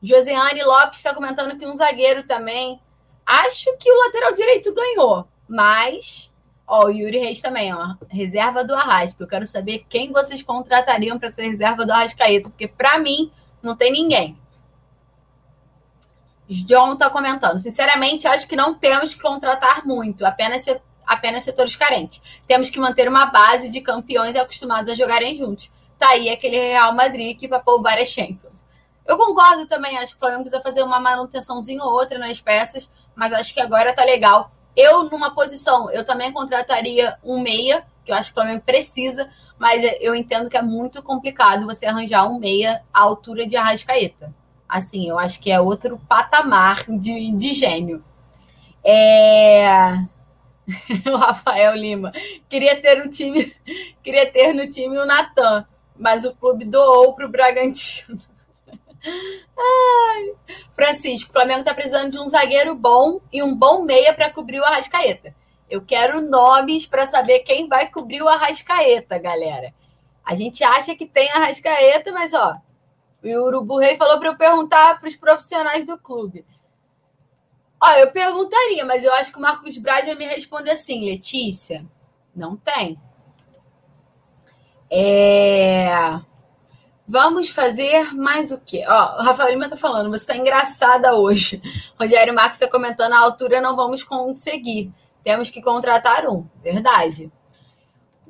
Josiane 0.00 0.62
Lopes 0.62 0.98
está 0.98 1.12
comentando 1.12 1.58
que 1.58 1.66
um 1.66 1.74
zagueiro 1.74 2.22
também. 2.22 2.80
Acho 3.26 3.76
que 3.78 3.90
o 3.90 4.04
lateral 4.04 4.32
direito 4.32 4.72
ganhou, 4.72 5.26
mas 5.48 6.32
Ó, 6.68 6.86
o 6.86 6.90
Yuri 6.90 7.18
Reis 7.18 7.40
também, 7.40 7.72
ó. 7.74 7.94
Reserva 8.08 8.64
do 8.64 8.74
Arrasca. 8.74 9.22
Eu 9.22 9.28
quero 9.28 9.46
saber 9.46 9.84
quem 9.88 10.12
vocês 10.12 10.42
contratariam 10.42 11.18
para 11.18 11.32
ser 11.32 11.48
reserva 11.48 11.84
do 11.84 11.92
Arrascaeta, 11.92 12.48
porque 12.48 12.68
para 12.68 12.98
mim 12.98 13.32
não 13.62 13.76
tem 13.76 13.90
ninguém. 13.90 14.36
John 16.48 16.96
tá 16.96 17.10
comentando. 17.10 17.58
Sinceramente, 17.58 18.26
acho 18.26 18.46
que 18.46 18.56
não 18.56 18.74
temos 18.74 19.14
que 19.14 19.20
contratar 19.20 19.84
muito, 19.84 20.24
apenas, 20.24 20.64
apenas 21.06 21.42
setores 21.42 21.76
carentes. 21.76 22.20
Temos 22.46 22.70
que 22.70 22.78
manter 22.78 23.08
uma 23.08 23.26
base 23.26 23.68
de 23.68 23.80
campeões 23.80 24.36
acostumados 24.36 24.90
a 24.90 24.94
jogarem 24.94 25.36
juntos. 25.36 25.70
Tá 25.98 26.10
aí 26.10 26.28
aquele 26.28 26.58
Real 26.58 26.94
Madrid 26.94 27.38
que 27.38 27.48
papou 27.48 27.82
várias 27.82 28.08
Champions. 28.08 28.66
Eu 29.06 29.16
concordo 29.16 29.66
também, 29.66 29.96
acho 29.98 30.12
que 30.12 30.16
o 30.16 30.20
Flamengo 30.20 30.42
precisa 30.42 30.62
fazer 30.62 30.82
uma 30.82 30.98
manutençãozinha 30.98 31.82
ou 31.82 31.92
outra 31.92 32.18
nas 32.18 32.40
peças, 32.40 32.90
mas 33.14 33.32
acho 33.32 33.54
que 33.54 33.60
agora 33.60 33.94
tá 33.94 34.04
legal 34.04 34.50
eu, 34.76 35.04
numa 35.04 35.34
posição, 35.34 35.90
eu 35.90 36.04
também 36.04 36.30
contrataria 36.30 37.16
um 37.24 37.40
meia, 37.40 37.84
que 38.04 38.12
eu 38.12 38.14
acho 38.14 38.28
que 38.28 38.38
o 38.38 38.42
Flamengo 38.42 38.62
precisa, 38.64 39.28
mas 39.58 39.82
eu 40.00 40.14
entendo 40.14 40.50
que 40.50 40.56
é 40.56 40.62
muito 40.62 41.02
complicado 41.02 41.64
você 41.64 41.86
arranjar 41.86 42.30
um 42.30 42.38
meia 42.38 42.84
à 42.92 43.00
altura 43.00 43.46
de 43.46 43.56
Arrascaeta. 43.56 44.32
Assim, 44.68 45.08
eu 45.08 45.18
acho 45.18 45.40
que 45.40 45.50
é 45.50 45.60
outro 45.60 46.00
patamar 46.08 46.84
de, 46.88 47.30
de 47.32 47.52
gênio. 47.52 48.04
É... 48.84 49.66
o 51.10 51.16
Rafael 51.16 51.74
Lima. 51.74 52.12
Queria 52.48 52.80
ter 52.80 53.04
um 53.04 53.10
time, 53.10 53.52
queria 54.02 54.30
ter 54.30 54.52
no 54.52 54.68
time 54.68 54.98
o 54.98 55.06
Natan, 55.06 55.66
mas 55.96 56.24
o 56.24 56.34
clube 56.34 56.64
doou 56.64 57.14
para 57.14 57.26
o 57.26 57.30
Bragantino. 57.30 58.18
Ai. 59.06 60.32
Francisco, 60.72 61.30
o 61.30 61.32
Flamengo 61.32 61.60
está 61.60 61.72
precisando 61.72 62.10
de 62.10 62.18
um 62.18 62.28
zagueiro 62.28 62.74
bom 62.74 63.20
e 63.32 63.42
um 63.42 63.54
bom 63.54 63.82
meia 63.82 64.12
para 64.12 64.30
cobrir 64.30 64.60
o 64.60 64.64
Arrascaeta. 64.64 65.34
Eu 65.70 65.82
quero 65.82 66.20
nomes 66.20 66.86
para 66.86 67.06
saber 67.06 67.40
quem 67.40 67.68
vai 67.68 67.88
cobrir 67.88 68.22
o 68.22 68.28
Arrascaeta, 68.28 69.18
galera. 69.18 69.72
A 70.24 70.34
gente 70.34 70.62
acha 70.62 70.94
que 70.94 71.06
tem 71.06 71.30
Arrascaeta, 71.30 72.12
mas 72.12 72.34
ó, 72.34 72.54
o 73.22 73.46
Urubu 73.46 73.78
Rei 73.78 73.96
falou 73.96 74.18
para 74.18 74.28
eu 74.28 74.36
perguntar 74.36 75.00
para 75.00 75.08
os 75.08 75.16
profissionais 75.16 75.84
do 75.84 75.98
clube. 75.98 76.44
Ó, 77.82 77.90
eu 77.92 78.10
perguntaria, 78.10 78.84
mas 78.84 79.04
eu 79.04 79.12
acho 79.14 79.30
que 79.30 79.38
o 79.38 79.40
Marcos 79.40 79.76
Braz 79.78 80.06
vai 80.06 80.14
me 80.14 80.24
responder 80.24 80.70
assim, 80.70 81.04
Letícia. 81.04 81.86
Não 82.34 82.56
tem. 82.56 82.98
É... 84.90 85.88
Vamos 87.08 87.50
fazer 87.50 88.12
mais 88.14 88.50
o 88.50 88.60
quê? 88.60 88.84
Ó, 88.86 89.20
o 89.20 89.24
Rafael 89.24 89.50
Lima 89.50 89.68
tá 89.68 89.76
falando, 89.76 90.10
você 90.10 90.26
tá 90.26 90.36
engraçada 90.36 91.14
hoje. 91.14 91.62
Rogério 91.98 92.34
Marcos 92.34 92.60
está 92.60 92.70
comentando, 92.70 93.12
a 93.12 93.20
altura 93.20 93.60
não 93.60 93.76
vamos 93.76 94.02
conseguir. 94.02 94.92
Temos 95.22 95.50
que 95.50 95.62
contratar 95.62 96.26
um. 96.26 96.46
Verdade. 96.62 97.30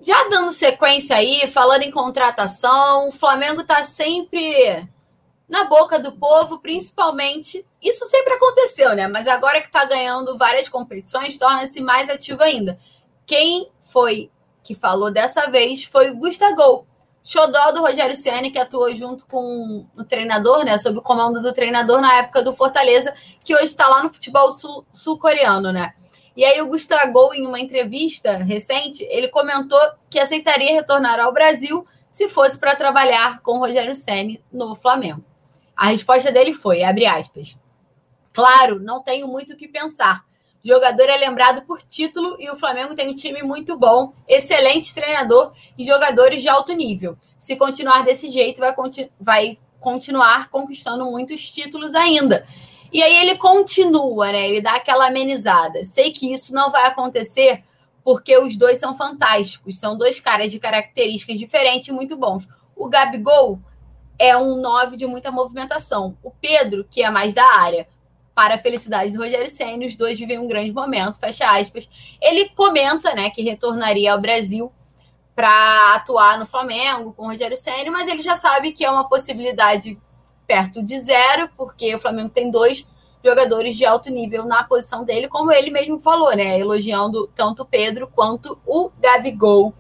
Já 0.07 0.29
dando 0.29 0.53
sequência 0.53 1.17
aí, 1.17 1.51
falando 1.51 1.83
em 1.83 1.91
contratação, 1.91 3.09
o 3.09 3.13
Flamengo 3.13 3.65
tá 3.65 3.83
sempre 3.83 4.89
na 5.49 5.65
boca 5.65 5.99
do 5.99 6.13
povo, 6.13 6.61
principalmente. 6.61 7.67
Isso 7.83 8.05
sempre 8.07 8.35
aconteceu, 8.35 8.95
né? 8.95 9.09
Mas 9.09 9.27
agora 9.27 9.61
que 9.61 9.69
tá 9.69 9.85
ganhando 9.85 10.39
várias 10.39 10.69
competições, 10.69 11.37
torna-se 11.37 11.81
mais 11.81 12.09
ativo 12.09 12.41
ainda. 12.41 12.79
Quem 13.27 13.69
foi 13.89 14.31
que 14.63 14.77
falou 14.77 15.11
dessa 15.11 15.51
vez 15.51 15.83
foi 15.83 16.11
o 16.11 16.17
Gustavo 16.17 16.87
xodó 17.25 17.73
do 17.73 17.81
Rogério 17.81 18.15
Ceni 18.15 18.53
que 18.53 18.61
atuou 18.61 18.95
junto 18.95 19.27
com 19.27 19.89
o 19.97 20.05
treinador, 20.05 20.65
né, 20.65 20.79
sob 20.79 20.99
o 20.99 21.03
comando 21.03 21.43
do 21.43 21.53
treinador 21.53 22.01
na 22.01 22.15
época 22.19 22.45
do 22.45 22.55
Fortaleza, 22.55 23.13
que 23.43 23.53
hoje 23.53 23.65
está 23.65 23.89
lá 23.89 24.05
no 24.05 24.15
futebol 24.15 24.53
sul-coreano, 24.93 25.73
né? 25.73 25.95
E 26.37 26.45
aí 26.45 26.61
o 26.61 26.67
Gustavo, 26.67 27.33
em 27.33 27.47
uma 27.47 27.59
entrevista 27.59 28.37
recente, 28.37 29.03
ele 29.05 29.29
comentou 29.29 29.81
que 30.11 30.19
aceitaria 30.19 30.75
retornar 30.75 31.19
ao 31.19 31.33
Brasil 31.33 31.87
se 32.11 32.29
fosse 32.29 32.59
para 32.59 32.77
trabalhar 32.77 33.41
com 33.41 33.53
o 33.53 33.59
Rogério 33.59 33.95
Ceni 33.95 34.43
no 34.53 34.75
Flamengo. 34.75 35.25
A 35.75 35.87
resposta 35.87 36.31
dele 36.31 36.53
foi, 36.53 36.83
abre 36.83 37.07
aspas, 37.07 37.57
claro, 38.33 38.79
não 38.79 39.03
tenho 39.03 39.27
muito 39.27 39.55
o 39.55 39.57
que 39.57 39.67
pensar. 39.67 40.25
Jogador 40.63 41.09
é 41.09 41.17
lembrado 41.17 41.63
por 41.63 41.81
título 41.81 42.37
e 42.41 42.51
o 42.51 42.57
Flamengo 42.57 42.95
tem 42.95 43.09
um 43.09 43.15
time 43.15 43.43
muito 43.43 43.79
bom, 43.79 44.13
excelente 44.27 44.93
treinador 44.93 45.53
e 45.79 45.85
jogadores 45.85 46.43
de 46.43 46.49
alto 46.49 46.73
nível. 46.73 47.17
Se 47.39 47.57
continuar 47.57 48.03
desse 48.03 48.31
jeito, 48.31 48.59
vai, 48.59 48.75
continu 48.75 49.09
vai 49.19 49.59
continuar 49.79 50.51
conquistando 50.51 51.05
muitos 51.07 51.51
títulos 51.51 51.95
ainda. 51.95 52.47
E 52.93 53.03
aí 53.03 53.17
ele 53.19 53.37
continua, 53.37 54.33
né? 54.33 54.49
Ele 54.49 54.61
dá 54.61 54.75
aquela 54.75 55.09
amenizada. 55.09 55.85
Sei 55.85 56.11
que 56.11 56.33
isso 56.33 56.55
não 56.55 56.71
vai 56.71 56.87
acontecer 56.87 57.63
porque 58.05 58.39
os 58.39 58.57
dois 58.57 58.79
são 58.79 58.97
fantásticos, 58.97 59.81
são 59.81 59.99
dois 59.99 60.21
caras 60.21 60.53
de 60.53 60.61
características 60.61 61.39
diferentes 61.39 61.89
e 61.89 61.93
muito 61.93 62.17
bons. 62.17 62.47
O 62.77 62.89
Gabigol 62.89 63.59
é 64.19 64.37
um 64.37 64.61
9 64.61 64.97
de 64.97 65.07
muita 65.07 65.33
movimentação. 65.33 66.17
O 66.23 66.31
Pedro, 66.31 66.87
que 66.89 67.03
é 67.03 67.11
mais 67.11 67.35
da 67.35 67.45
área, 67.45 67.89
para 68.35 68.57
a 68.57 68.59
felicidade 68.59 69.13
do 69.13 69.19
Rogério 69.19 69.49
Senna, 69.49 69.87
os 69.87 69.97
dois 69.97 70.19
vivem 70.19 70.39
um 70.39 70.47
grande 70.47 70.73
momento, 70.73 71.19
fecha 71.19 71.51
aspas. 71.51 71.89
Ele 72.21 72.51
comenta, 72.51 73.15
né, 73.15 73.31
que 73.31 73.43
retornaria 73.43 74.13
ao 74.13 74.21
Brasil 74.21 74.71
para 75.35 75.95
atuar 75.95 76.39
no 76.39 76.47
Flamengo 76.47 77.13
com 77.13 77.25
o 77.25 77.27
Rogério 77.29 77.57
Senna, 77.57 77.91
mas 77.91 78.07
ele 78.09 78.23
já 78.23 78.37
sabe 78.37 78.73
que 78.73 78.85
é 78.85 78.91
uma 78.91 79.09
possibilidade 79.09 79.99
perto 80.47 80.83
de 80.83 80.99
zero, 80.99 81.49
porque 81.57 81.95
o 81.95 81.99
Flamengo 81.99 82.31
tem 82.31 82.51
dois 82.51 82.87
jogadores 83.25 83.77
de 83.77 83.85
alto 83.85 84.11
nível 84.11 84.45
na 84.45 84.65
posição 84.65 85.05
dele, 85.05 85.29
como 85.29 85.51
ele 85.51 85.71
mesmo 85.71 85.99
falou, 85.99 86.35
né? 86.35 86.59
Elogiando 86.59 87.27
tanto 87.35 87.63
o 87.63 87.67
Pedro 87.67 88.07
quanto 88.07 88.59
o 88.65 88.91
Gabigol. 89.01 89.75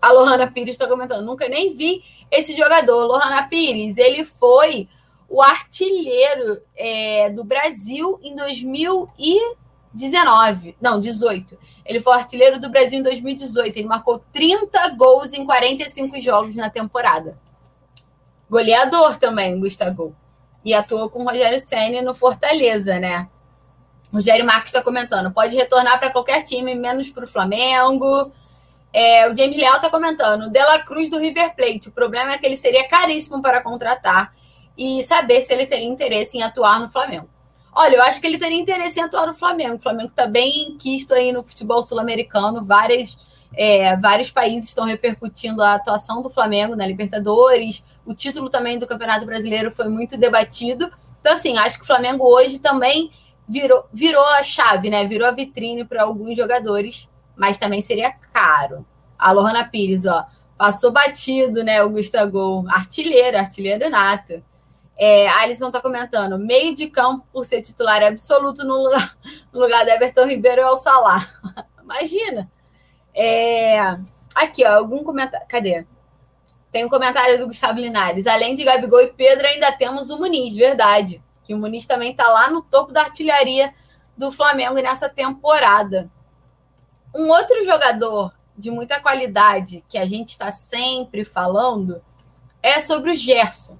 A 0.00 0.12
Lohana 0.12 0.50
Pires 0.50 0.74
está 0.74 0.86
comentando, 0.86 1.24
nunca 1.24 1.48
nem 1.48 1.74
vi 1.74 2.04
esse 2.30 2.54
jogador. 2.54 3.06
Lohana 3.06 3.48
Pires, 3.48 3.96
ele 3.96 4.24
foi 4.24 4.88
o 5.28 5.42
artilheiro 5.42 6.62
é, 6.76 7.30
do 7.30 7.42
Brasil 7.42 8.20
em 8.22 8.36
2019. 8.36 10.76
Não, 10.80 11.00
18. 11.00 11.58
Ele 11.84 12.00
foi 12.00 12.14
artilheiro 12.14 12.60
do 12.60 12.68
Brasil 12.68 12.98
em 12.98 13.02
2018. 13.02 13.78
Ele 13.78 13.88
marcou 13.88 14.22
30 14.32 14.88
gols 14.90 15.32
em 15.32 15.44
45 15.44 16.20
jogos 16.20 16.54
na 16.54 16.68
temporada. 16.68 17.38
Goleador 18.48 19.16
também, 19.16 19.58
Gustavo 19.58 20.14
e 20.66 20.74
atuou 20.74 21.08
com 21.08 21.20
o 21.20 21.24
Rogério 21.24 21.60
Senna 21.64 22.02
no 22.02 22.12
Fortaleza, 22.12 22.98
né? 22.98 23.28
Rogério 24.12 24.44
Marques 24.44 24.72
está 24.72 24.82
comentando, 24.82 25.30
pode 25.30 25.54
retornar 25.54 25.96
para 26.00 26.10
qualquer 26.10 26.42
time, 26.42 26.74
menos 26.74 27.08
para 27.08 27.22
o 27.22 27.28
Flamengo. 27.28 28.32
É, 28.92 29.30
o 29.30 29.36
James 29.36 29.56
Leal 29.56 29.76
está 29.76 29.88
comentando, 29.88 30.50
Dela 30.50 30.80
Cruz 30.80 31.08
do 31.08 31.18
River 31.18 31.54
Plate. 31.54 31.88
O 31.88 31.92
problema 31.92 32.32
é 32.32 32.38
que 32.38 32.44
ele 32.44 32.56
seria 32.56 32.88
caríssimo 32.88 33.40
para 33.40 33.62
contratar 33.62 34.34
e 34.76 35.02
saber 35.04 35.40
se 35.42 35.52
ele 35.52 35.66
teria 35.66 35.86
interesse 35.86 36.36
em 36.36 36.42
atuar 36.42 36.80
no 36.80 36.88
Flamengo. 36.88 37.28
Olha, 37.72 37.96
eu 37.96 38.02
acho 38.02 38.20
que 38.20 38.26
ele 38.26 38.38
teria 38.38 38.58
interesse 38.58 38.98
em 38.98 39.04
atuar 39.04 39.26
no 39.26 39.34
Flamengo. 39.34 39.76
O 39.76 39.80
Flamengo 39.80 40.08
está 40.08 40.26
bem 40.26 40.76
quisto 40.78 41.14
aí 41.14 41.30
no 41.30 41.44
futebol 41.44 41.80
sul-americano. 41.80 42.66
É, 43.54 43.96
vários 43.98 44.30
países 44.32 44.70
estão 44.70 44.84
repercutindo 44.84 45.62
a 45.62 45.74
atuação 45.74 46.22
do 46.22 46.30
Flamengo 46.30 46.74
na 46.74 46.86
Libertadores. 46.86 47.84
O 48.06 48.14
título 48.14 48.48
também 48.48 48.78
do 48.78 48.86
Campeonato 48.86 49.26
Brasileiro 49.26 49.72
foi 49.72 49.88
muito 49.88 50.16
debatido. 50.16 50.90
Então, 51.20 51.32
assim, 51.32 51.58
acho 51.58 51.76
que 51.76 51.84
o 51.84 51.86
Flamengo 51.86 52.24
hoje 52.24 52.60
também 52.60 53.10
virou, 53.48 53.86
virou 53.92 54.24
a 54.24 54.42
chave, 54.42 54.88
né? 54.88 55.04
Virou 55.06 55.26
a 55.26 55.32
vitrine 55.32 55.84
para 55.84 56.04
alguns 56.04 56.36
jogadores, 56.36 57.08
mas 57.34 57.58
também 57.58 57.82
seria 57.82 58.12
caro. 58.32 58.86
A 59.18 59.32
Lohana 59.32 59.68
Pires, 59.68 60.06
ó, 60.06 60.24
passou 60.56 60.92
batido, 60.92 61.64
né? 61.64 61.82
O 61.82 61.90
Gustavo, 61.90 62.64
artilheiro, 62.68 63.38
artilheiro 63.38 63.90
nato. 63.90 64.42
É, 64.98 65.28
Alisson 65.28 65.70
tá 65.70 65.80
comentando, 65.80 66.38
meio 66.38 66.74
de 66.74 66.88
campo 66.88 67.26
por 67.30 67.44
ser 67.44 67.60
titular 67.60 68.02
absoluto 68.02 68.64
no 68.64 68.84
lugar, 68.84 69.16
no 69.52 69.60
lugar 69.60 69.84
do 69.84 69.90
Everton 69.90 70.26
Ribeiro 70.26 70.62
é 70.62 70.70
o 70.70 70.76
Salah. 70.76 71.28
Imagina. 71.82 72.50
É, 73.14 73.78
aqui, 74.34 74.64
ó, 74.64 74.76
algum 74.76 75.04
comentário. 75.04 75.46
Cadê? 75.48 75.86
Tem 76.76 76.84
um 76.84 76.90
comentário 76.90 77.38
do 77.38 77.46
Gustavo 77.46 77.80
Linares. 77.80 78.26
Além 78.26 78.54
de 78.54 78.62
Gabigol 78.62 79.00
e 79.00 79.06
Pedro, 79.06 79.46
ainda 79.46 79.72
temos 79.72 80.10
o 80.10 80.18
Muniz, 80.18 80.54
verdade. 80.54 81.22
Que 81.42 81.54
o 81.54 81.58
Muniz 81.58 81.86
também 81.86 82.10
está 82.10 82.28
lá 82.28 82.50
no 82.50 82.60
topo 82.60 82.92
da 82.92 83.00
artilharia 83.00 83.72
do 84.14 84.30
Flamengo 84.30 84.74
nessa 84.74 85.08
temporada. 85.08 86.10
Um 87.14 87.30
outro 87.30 87.64
jogador 87.64 88.30
de 88.54 88.70
muita 88.70 89.00
qualidade 89.00 89.82
que 89.88 89.96
a 89.96 90.04
gente 90.04 90.28
está 90.28 90.52
sempre 90.52 91.24
falando 91.24 92.04
é 92.62 92.78
sobre 92.78 93.10
o 93.10 93.14
Gerson. 93.14 93.78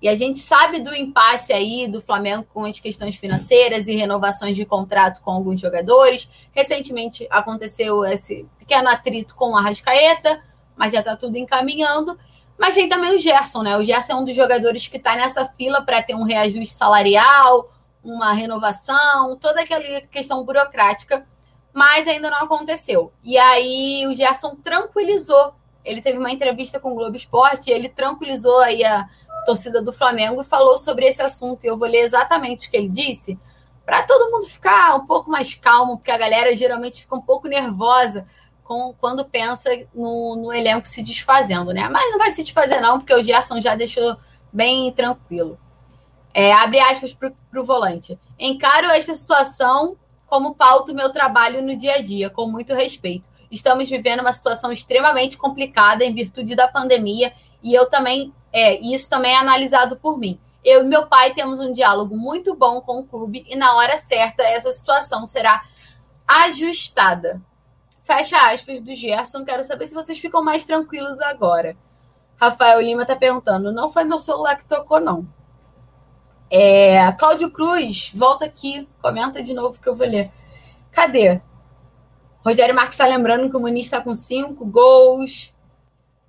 E 0.00 0.08
a 0.08 0.14
gente 0.14 0.38
sabe 0.38 0.80
do 0.80 0.94
impasse 0.94 1.52
aí 1.52 1.86
do 1.86 2.00
Flamengo 2.00 2.46
com 2.48 2.64
as 2.64 2.80
questões 2.80 3.16
financeiras 3.16 3.88
e 3.88 3.94
renovações 3.94 4.56
de 4.56 4.64
contrato 4.64 5.20
com 5.20 5.32
alguns 5.32 5.60
jogadores. 5.60 6.26
Recentemente 6.50 7.26
aconteceu 7.28 8.06
esse 8.06 8.48
pequeno 8.58 8.88
atrito 8.88 9.34
com 9.34 9.54
a 9.54 9.60
Rascaeta 9.60 10.42
mas 10.76 10.92
já 10.92 11.00
está 11.00 11.16
tudo 11.16 11.36
encaminhando. 11.36 12.18
Mas 12.58 12.74
tem 12.74 12.88
também 12.88 13.14
o 13.14 13.18
Gerson, 13.18 13.62
né? 13.62 13.76
O 13.76 13.84
Gerson 13.84 14.12
é 14.12 14.16
um 14.16 14.24
dos 14.24 14.34
jogadores 14.34 14.88
que 14.88 14.96
está 14.96 15.14
nessa 15.14 15.44
fila 15.44 15.82
para 15.82 16.02
ter 16.02 16.14
um 16.14 16.22
reajuste 16.22 16.74
salarial, 16.74 17.70
uma 18.02 18.32
renovação, 18.32 19.36
toda 19.36 19.60
aquela 19.60 20.00
questão 20.02 20.44
burocrática, 20.44 21.26
mas 21.72 22.06
ainda 22.06 22.30
não 22.30 22.38
aconteceu. 22.38 23.12
E 23.22 23.36
aí 23.36 24.06
o 24.06 24.14
Gerson 24.14 24.56
tranquilizou. 24.56 25.54
Ele 25.84 26.00
teve 26.00 26.18
uma 26.18 26.32
entrevista 26.32 26.80
com 26.80 26.92
o 26.92 26.94
Globo 26.94 27.14
Esporte, 27.14 27.70
ele 27.70 27.88
tranquilizou 27.88 28.60
aí 28.60 28.82
a 28.84 29.08
torcida 29.44 29.80
do 29.80 29.92
Flamengo 29.92 30.40
e 30.40 30.44
falou 30.44 30.78
sobre 30.78 31.06
esse 31.06 31.22
assunto. 31.22 31.64
E 31.64 31.68
eu 31.68 31.76
vou 31.76 31.86
ler 31.86 32.00
exatamente 32.00 32.66
o 32.66 32.70
que 32.70 32.76
ele 32.76 32.88
disse, 32.88 33.38
para 33.84 34.02
todo 34.02 34.32
mundo 34.32 34.48
ficar 34.48 34.96
um 34.96 35.06
pouco 35.06 35.30
mais 35.30 35.54
calmo, 35.54 35.96
porque 35.96 36.10
a 36.10 36.18
galera 36.18 36.56
geralmente 36.56 37.02
fica 37.02 37.14
um 37.14 37.20
pouco 37.20 37.46
nervosa 37.46 38.26
com, 38.66 38.94
quando 39.00 39.24
pensa 39.24 39.70
no, 39.94 40.36
no, 40.36 40.52
elenco 40.52 40.86
se 40.86 41.02
desfazendo, 41.02 41.72
né? 41.72 41.88
Mas 41.88 42.10
não 42.10 42.18
vai 42.18 42.30
se 42.30 42.42
desfazer, 42.42 42.80
não, 42.80 42.98
porque 42.98 43.14
o 43.14 43.22
Gerson 43.22 43.60
já 43.60 43.74
deixou 43.74 44.16
bem 44.52 44.90
tranquilo. 44.92 45.58
É, 46.34 46.52
abre 46.52 46.80
aspas 46.80 47.14
para 47.14 47.32
o 47.54 47.64
volante. 47.64 48.18
Encaro 48.38 48.88
esta 48.88 49.14
situação 49.14 49.96
como 50.26 50.54
pauto 50.54 50.94
meu 50.94 51.10
trabalho 51.12 51.62
no 51.62 51.76
dia 51.76 51.94
a 51.94 52.02
dia, 52.02 52.28
com 52.28 52.46
muito 52.46 52.74
respeito. 52.74 53.28
Estamos 53.50 53.88
vivendo 53.88 54.20
uma 54.20 54.32
situação 54.32 54.72
extremamente 54.72 55.38
complicada 55.38 56.04
em 56.04 56.12
virtude 56.12 56.56
da 56.56 56.66
pandemia, 56.66 57.32
e 57.62 57.72
eu 57.72 57.88
também, 57.88 58.34
é, 58.52 58.78
isso 58.80 59.08
também 59.08 59.32
é 59.32 59.38
analisado 59.38 59.96
por 59.96 60.18
mim. 60.18 60.38
Eu 60.64 60.84
e 60.84 60.88
meu 60.88 61.06
pai 61.06 61.32
temos 61.32 61.60
um 61.60 61.72
diálogo 61.72 62.16
muito 62.16 62.54
bom 62.56 62.80
com 62.80 62.98
o 62.98 63.06
clube, 63.06 63.46
e 63.48 63.54
na 63.54 63.76
hora 63.76 63.96
certa 63.96 64.42
essa 64.42 64.72
situação 64.72 65.26
será 65.26 65.62
ajustada. 66.26 67.40
Fecha 68.06 68.52
aspas 68.52 68.80
do 68.80 68.94
Gerson. 68.94 69.44
Quero 69.44 69.64
saber 69.64 69.88
se 69.88 69.94
vocês 69.94 70.16
ficam 70.16 70.40
mais 70.40 70.64
tranquilos 70.64 71.20
agora. 71.20 71.76
Rafael 72.40 72.80
Lima 72.80 73.02
está 73.02 73.16
perguntando: 73.16 73.72
não 73.72 73.90
foi 73.90 74.04
meu 74.04 74.20
celular 74.20 74.56
que 74.56 74.64
tocou, 74.64 75.00
não. 75.00 75.26
É, 76.48 77.10
Cláudio 77.18 77.50
Cruz, 77.50 78.12
volta 78.14 78.44
aqui, 78.44 78.88
comenta 79.02 79.42
de 79.42 79.52
novo 79.52 79.80
que 79.80 79.88
eu 79.88 79.96
vou 79.96 80.06
ler. 80.06 80.30
Cadê? 80.92 81.40
Rogério 82.44 82.76
Marques 82.76 82.94
está 82.94 83.06
lembrando 83.06 83.50
que 83.50 83.56
o 83.56 83.60
Muniz 83.60 83.86
está 83.86 84.00
com 84.00 84.14
cinco 84.14 84.64
gols. 84.64 85.52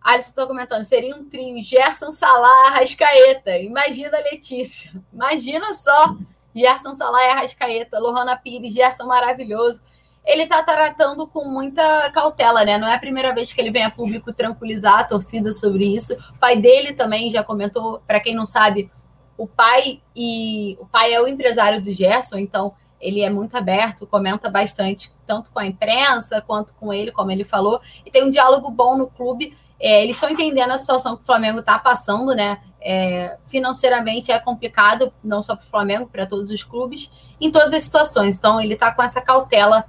Alisson 0.01 0.29
está 0.29 0.47
comentando: 0.47 0.83
seria 0.83 1.15
um 1.15 1.29
trio 1.29 1.63
Gerson, 1.63 2.09
Salah, 2.09 2.69
Arrascaeta. 2.69 3.55
Imagina 3.59 4.17
Letícia. 4.31 4.91
Imagina 5.13 5.71
só. 5.75 6.15
Gerson, 6.55 6.95
Salah 6.95 7.23
e 7.23 7.29
Arrascaeta. 7.29 7.99
Lohana 7.99 8.35
Pires, 8.35 8.73
Gerson 8.73 9.05
maravilhoso 9.05 9.79
ele 10.27 10.43
está 10.43 10.61
tratando 10.61 11.25
com 11.25 11.45
muita 11.45 12.11
cautela, 12.11 12.65
né? 12.65 12.77
Não 12.77 12.87
é 12.87 12.95
a 12.95 12.99
primeira 12.99 13.33
vez 13.33 13.53
que 13.53 13.61
ele 13.61 13.71
vem 13.71 13.83
a 13.83 13.89
público 13.89 14.33
tranquilizar 14.33 14.99
a 14.99 15.03
torcida 15.05 15.53
sobre 15.53 15.85
isso. 15.85 16.13
O 16.35 16.37
pai 16.37 16.57
dele 16.57 16.91
também 16.91 17.31
já 17.31 17.41
comentou, 17.41 18.03
para 18.05 18.19
quem 18.19 18.35
não 18.35 18.45
sabe, 18.45 18.91
o 19.37 19.47
pai 19.47 20.01
e 20.13 20.77
o 20.81 20.85
pai 20.85 21.13
é 21.13 21.21
o 21.21 21.27
empresário 21.27 21.81
do 21.81 21.93
Gerson, 21.93 22.37
então 22.37 22.73
ele 22.99 23.21
é 23.21 23.29
muito 23.29 23.55
aberto, 23.55 24.05
comenta 24.05 24.49
bastante, 24.49 25.13
tanto 25.25 25.49
com 25.49 25.59
a 25.59 25.65
imprensa 25.65 26.41
quanto 26.41 26.73
com 26.73 26.91
ele, 26.91 27.11
como 27.11 27.31
ele 27.31 27.45
falou, 27.45 27.79
e 28.05 28.11
tem 28.11 28.25
um 28.25 28.29
diálogo 28.29 28.69
bom 28.69 28.97
no 28.97 29.07
clube. 29.07 29.55
É, 29.79 30.03
eles 30.03 30.17
estão 30.17 30.29
entendendo 30.29 30.71
a 30.71 30.77
situação 30.77 31.15
que 31.15 31.23
o 31.23 31.25
Flamengo 31.25 31.59
está 31.59 31.79
passando, 31.79 32.35
né? 32.35 32.59
É, 32.81 33.37
financeiramente 33.45 34.31
é 34.31 34.39
complicado, 34.39 35.13
não 35.23 35.41
só 35.41 35.55
para 35.55 35.65
o 35.65 35.69
Flamengo, 35.69 36.07
para 36.07 36.25
todos 36.25 36.51
os 36.51 36.63
clubes, 36.63 37.09
em 37.39 37.51
todas 37.51 37.73
as 37.73 37.83
situações. 37.83 38.37
Então, 38.37 38.59
ele 38.59 38.73
está 38.73 38.91
com 38.91 39.03
essa 39.03 39.21
cautela 39.21 39.85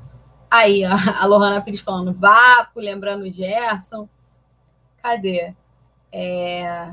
Aí, 0.50 0.82
a 0.84 1.24
Lohana 1.26 1.60
Pires 1.60 1.80
falando 1.80 2.12
vácuo, 2.12 2.80
lembrando 2.80 3.22
o 3.22 3.30
Gerson. 3.30 4.08
Cadê? 5.02 5.54
É... 6.12 6.92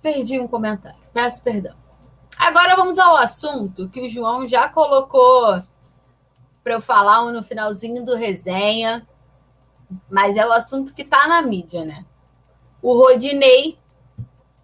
Perdi 0.00 0.40
um 0.40 0.48
comentário. 0.48 0.98
Peço 1.12 1.42
perdão. 1.42 1.76
Agora 2.36 2.74
vamos 2.74 2.98
ao 2.98 3.16
assunto 3.16 3.88
que 3.88 4.00
o 4.00 4.08
João 4.08 4.48
já 4.48 4.68
colocou 4.68 5.62
para 6.62 6.72
eu 6.72 6.80
falar 6.80 7.24
no 7.30 7.42
finalzinho 7.42 8.04
do 8.04 8.16
resenha, 8.16 9.06
mas 10.10 10.36
é 10.36 10.46
o 10.46 10.52
assunto 10.52 10.94
que 10.94 11.02
está 11.02 11.28
na 11.28 11.42
mídia, 11.42 11.84
né? 11.84 12.04
O 12.80 12.94
Rodinei, 12.94 13.78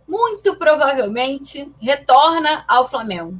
muito 0.07 0.57
provavelmente, 0.57 1.73
retorna 1.79 2.65
ao 2.67 2.89
Flamengo. 2.89 3.39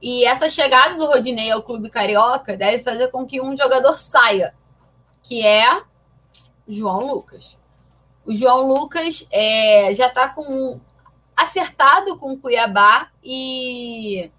E 0.00 0.24
essa 0.24 0.48
chegada 0.48 0.94
do 0.94 1.06
Rodinei 1.06 1.50
ao 1.50 1.62
clube 1.62 1.90
carioca 1.90 2.56
deve 2.56 2.82
fazer 2.82 3.08
com 3.08 3.26
que 3.26 3.40
um 3.40 3.56
jogador 3.56 3.98
saia, 3.98 4.54
que 5.22 5.44
é 5.44 5.82
João 6.66 7.06
Lucas. 7.06 7.58
O 8.24 8.34
João 8.34 8.68
Lucas 8.68 9.26
é, 9.30 9.92
já 9.94 10.06
está 10.06 10.28
com 10.28 10.80
acertado 11.36 12.16
com 12.16 12.32
o 12.32 12.38
Cuiabá 12.38 13.08
e 13.22 14.30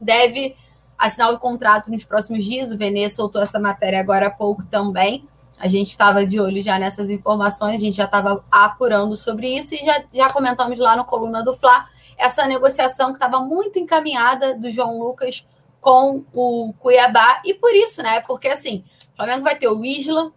deve 0.00 0.56
assinar 0.98 1.32
o 1.32 1.38
contrato 1.38 1.90
nos 1.90 2.04
próximos 2.04 2.44
dias. 2.44 2.70
O 2.70 2.76
Venê 2.76 3.08
soltou 3.08 3.40
essa 3.40 3.58
matéria 3.58 4.00
agora 4.00 4.26
há 4.26 4.30
pouco 4.30 4.64
também. 4.66 5.26
A 5.58 5.68
gente 5.68 5.90
estava 5.90 6.24
de 6.24 6.40
olho 6.40 6.62
já 6.62 6.78
nessas 6.78 7.10
informações, 7.10 7.80
a 7.80 7.84
gente 7.84 7.96
já 7.96 8.04
estava 8.04 8.44
apurando 8.50 9.16
sobre 9.16 9.48
isso 9.56 9.74
e 9.74 9.78
já, 9.78 10.02
já 10.12 10.30
comentamos 10.30 10.78
lá 10.78 10.96
no 10.96 11.04
Coluna 11.04 11.42
do 11.42 11.54
Fla 11.54 11.86
essa 12.20 12.46
negociação 12.46 13.08
que 13.08 13.14
estava 13.14 13.40
muito 13.40 13.78
encaminhada 13.78 14.54
do 14.54 14.70
João 14.70 14.98
Lucas 14.98 15.46
com 15.80 16.22
o 16.34 16.74
Cuiabá, 16.78 17.40
e 17.44 17.54
por 17.54 17.74
isso, 17.74 18.02
né? 18.02 18.20
Porque 18.20 18.48
assim, 18.48 18.84
o 19.12 19.16
Flamengo 19.16 19.42
vai 19.42 19.56
ter 19.56 19.68
o 19.68 19.82
Isla, 19.82 20.30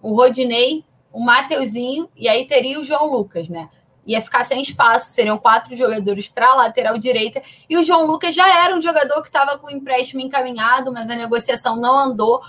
o 0.00 0.14
Rodinei, 0.14 0.82
o 1.12 1.20
Mateuzinho 1.20 2.08
e 2.16 2.26
aí 2.28 2.46
teria 2.46 2.80
o 2.80 2.84
João 2.84 3.12
Lucas, 3.12 3.48
né? 3.50 3.68
Ia 4.06 4.20
ficar 4.20 4.44
sem 4.44 4.60
espaço, 4.60 5.12
seriam 5.12 5.38
quatro 5.38 5.76
jogadores 5.76 6.28
para 6.28 6.48
a 6.50 6.54
lateral 6.54 6.98
direita. 6.98 7.42
E 7.68 7.76
o 7.76 7.82
João 7.82 8.06
Lucas 8.06 8.34
já 8.34 8.64
era 8.64 8.74
um 8.74 8.80
jogador 8.80 9.20
que 9.22 9.28
estava 9.28 9.58
com 9.58 9.66
o 9.66 9.70
empréstimo 9.70 10.20
encaminhado, 10.20 10.92
mas 10.92 11.08
a 11.08 11.16
negociação 11.16 11.76
não 11.76 11.98
andou. 11.98 12.40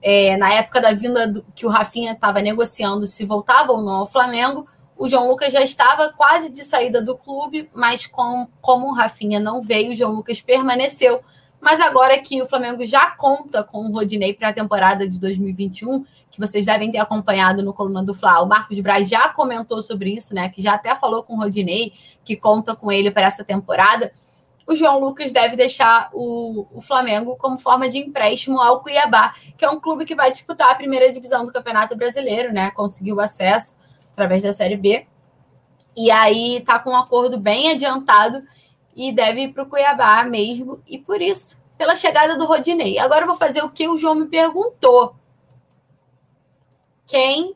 É, 0.00 0.36
na 0.36 0.52
época 0.52 0.82
da 0.82 0.92
vinda 0.92 1.26
do, 1.26 1.42
que 1.54 1.64
o 1.64 1.70
Rafinha 1.70 2.12
estava 2.12 2.42
negociando 2.42 3.06
se 3.06 3.24
voltava 3.24 3.72
ou 3.72 3.80
não 3.82 3.96
ao 3.96 4.06
Flamengo, 4.06 4.68
o 4.96 5.08
João 5.08 5.28
Lucas 5.28 5.52
já 5.52 5.60
estava 5.60 6.12
quase 6.12 6.50
de 6.50 6.62
saída 6.62 7.02
do 7.02 7.16
clube, 7.16 7.68
mas 7.74 8.06
com, 8.06 8.46
como 8.60 8.86
o 8.86 8.92
Rafinha 8.92 9.40
não 9.40 9.62
veio, 9.62 9.92
o 9.92 9.94
João 9.94 10.12
Lucas 10.12 10.40
permaneceu. 10.40 11.20
Mas 11.60 11.80
agora 11.80 12.18
que 12.18 12.40
o 12.42 12.46
Flamengo 12.46 12.84
já 12.84 13.10
conta 13.12 13.64
com 13.64 13.78
o 13.78 13.92
Rodinei 13.92 14.34
para 14.34 14.50
a 14.50 14.52
temporada 14.52 15.08
de 15.08 15.18
2021, 15.18 16.04
que 16.30 16.38
vocês 16.38 16.66
devem 16.66 16.90
ter 16.90 16.98
acompanhado 16.98 17.62
no 17.62 17.72
Coluna 17.72 18.04
do 18.04 18.12
Fla, 18.12 18.42
o 18.42 18.46
Marcos 18.46 18.78
Braz 18.80 19.08
já 19.08 19.28
comentou 19.30 19.80
sobre 19.80 20.14
isso, 20.14 20.34
né? 20.34 20.48
Que 20.48 20.60
já 20.60 20.74
até 20.74 20.94
falou 20.94 21.22
com 21.22 21.34
o 21.34 21.38
Rodinei, 21.38 21.92
que 22.24 22.36
conta 22.36 22.76
com 22.76 22.92
ele 22.92 23.10
para 23.10 23.26
essa 23.26 23.42
temporada. 23.42 24.12
O 24.66 24.76
João 24.76 24.98
Lucas 24.98 25.32
deve 25.32 25.56
deixar 25.56 26.10
o, 26.12 26.66
o 26.72 26.80
Flamengo 26.80 27.36
como 27.36 27.58
forma 27.58 27.88
de 27.88 27.98
empréstimo 27.98 28.60
ao 28.60 28.80
Cuiabá, 28.80 29.34
que 29.56 29.64
é 29.64 29.70
um 29.70 29.80
clube 29.80 30.04
que 30.04 30.14
vai 30.14 30.30
disputar 30.30 30.70
a 30.70 30.74
primeira 30.74 31.10
divisão 31.12 31.44
do 31.44 31.52
Campeonato 31.52 31.96
Brasileiro, 31.96 32.52
né? 32.52 32.70
Conseguiu 32.70 33.20
acesso 33.20 33.74
através 34.14 34.42
da 34.42 34.52
Série 34.52 34.76
B. 34.76 35.06
E 35.96 36.10
aí 36.10 36.62
tá 36.64 36.78
com 36.78 36.90
um 36.90 36.96
acordo 36.96 37.38
bem 37.38 37.70
adiantado 37.70 38.40
e 38.96 39.12
deve 39.12 39.42
ir 39.42 39.52
para 39.52 39.64
o 39.64 39.66
Cuiabá 39.66 40.24
mesmo. 40.24 40.80
E 40.86 40.98
por 40.98 41.20
isso, 41.20 41.62
pela 41.76 41.94
chegada 41.94 42.36
do 42.38 42.46
Rodinei. 42.46 42.98
Agora 42.98 43.22
eu 43.22 43.28
vou 43.28 43.36
fazer 43.36 43.62
o 43.62 43.70
que 43.70 43.88
o 43.88 43.98
João 43.98 44.14
me 44.14 44.26
perguntou. 44.26 45.14
Quem? 47.06 47.54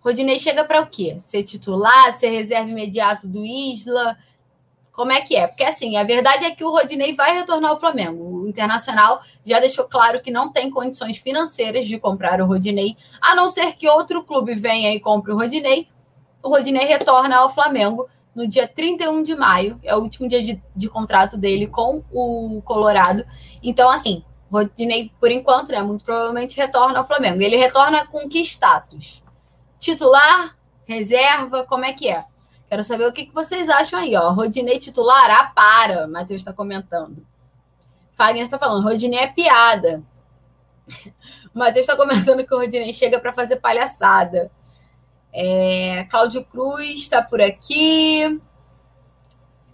Rodinei 0.00 0.38
chega 0.38 0.64
para 0.64 0.80
o 0.80 0.86
quê? 0.86 1.18
Ser 1.20 1.42
titular, 1.42 2.16
ser 2.16 2.30
reserva 2.30 2.70
imediato 2.70 3.28
do 3.28 3.44
Isla? 3.44 4.16
Como 5.00 5.12
é 5.12 5.22
que 5.22 5.34
é? 5.34 5.46
Porque 5.46 5.64
assim, 5.64 5.96
a 5.96 6.04
verdade 6.04 6.44
é 6.44 6.50
que 6.50 6.62
o 6.62 6.70
Rodinei 6.70 7.14
vai 7.14 7.32
retornar 7.32 7.70
ao 7.70 7.80
Flamengo. 7.80 8.42
O 8.42 8.46
Internacional 8.46 9.22
já 9.42 9.58
deixou 9.58 9.86
claro 9.86 10.20
que 10.20 10.30
não 10.30 10.52
tem 10.52 10.68
condições 10.68 11.16
financeiras 11.16 11.86
de 11.86 11.98
comprar 11.98 12.38
o 12.42 12.44
Rodinei, 12.44 12.98
a 13.18 13.34
não 13.34 13.48
ser 13.48 13.76
que 13.76 13.88
outro 13.88 14.22
clube 14.22 14.54
venha 14.54 14.92
e 14.92 15.00
compre 15.00 15.32
o 15.32 15.38
Rodinei. 15.38 15.88
O 16.42 16.50
Rodinei 16.50 16.84
retorna 16.84 17.38
ao 17.38 17.48
Flamengo 17.48 18.10
no 18.34 18.46
dia 18.46 18.68
31 18.68 19.22
de 19.22 19.34
maio, 19.34 19.80
é 19.82 19.96
o 19.96 20.00
último 20.00 20.28
dia 20.28 20.42
de, 20.42 20.62
de 20.76 20.88
contrato 20.90 21.38
dele 21.38 21.66
com 21.66 22.04
o 22.12 22.60
Colorado. 22.62 23.24
Então, 23.62 23.88
assim, 23.88 24.22
Rodinei, 24.52 25.10
por 25.18 25.30
enquanto, 25.30 25.70
né, 25.70 25.80
muito 25.80 26.04
provavelmente 26.04 26.58
retorna 26.58 26.98
ao 26.98 27.06
Flamengo. 27.06 27.40
Ele 27.40 27.56
retorna 27.56 28.06
com 28.06 28.28
que 28.28 28.40
status? 28.40 29.22
Titular? 29.78 30.58
Reserva? 30.84 31.64
Como 31.64 31.86
é 31.86 31.94
que 31.94 32.06
é? 32.06 32.22
Quero 32.70 32.84
saber 32.84 33.04
o 33.06 33.12
que, 33.12 33.28
vocês 33.34 33.68
acham 33.68 33.98
aí, 33.98 34.14
ó. 34.14 34.30
Rodinei 34.30 34.78
titular? 34.78 35.28
Ah, 35.28 35.50
para! 35.52 36.06
Matheus 36.06 36.40
está 36.40 36.52
comentando. 36.52 37.26
Fagner 38.12 38.44
está 38.44 38.60
falando, 38.60 38.84
Rodinei 38.84 39.18
é 39.18 39.26
piada. 39.26 40.04
Matheus 41.52 41.80
está 41.80 41.96
comentando 41.96 42.46
que 42.46 42.54
o 42.54 42.58
Rodinei 42.58 42.92
chega 42.92 43.18
para 43.18 43.32
fazer 43.32 43.56
palhaçada. 43.56 44.52
É, 45.32 46.06
Cláudio 46.08 46.44
Cruz 46.44 46.90
está 47.00 47.20
por 47.20 47.42
aqui. 47.42 48.40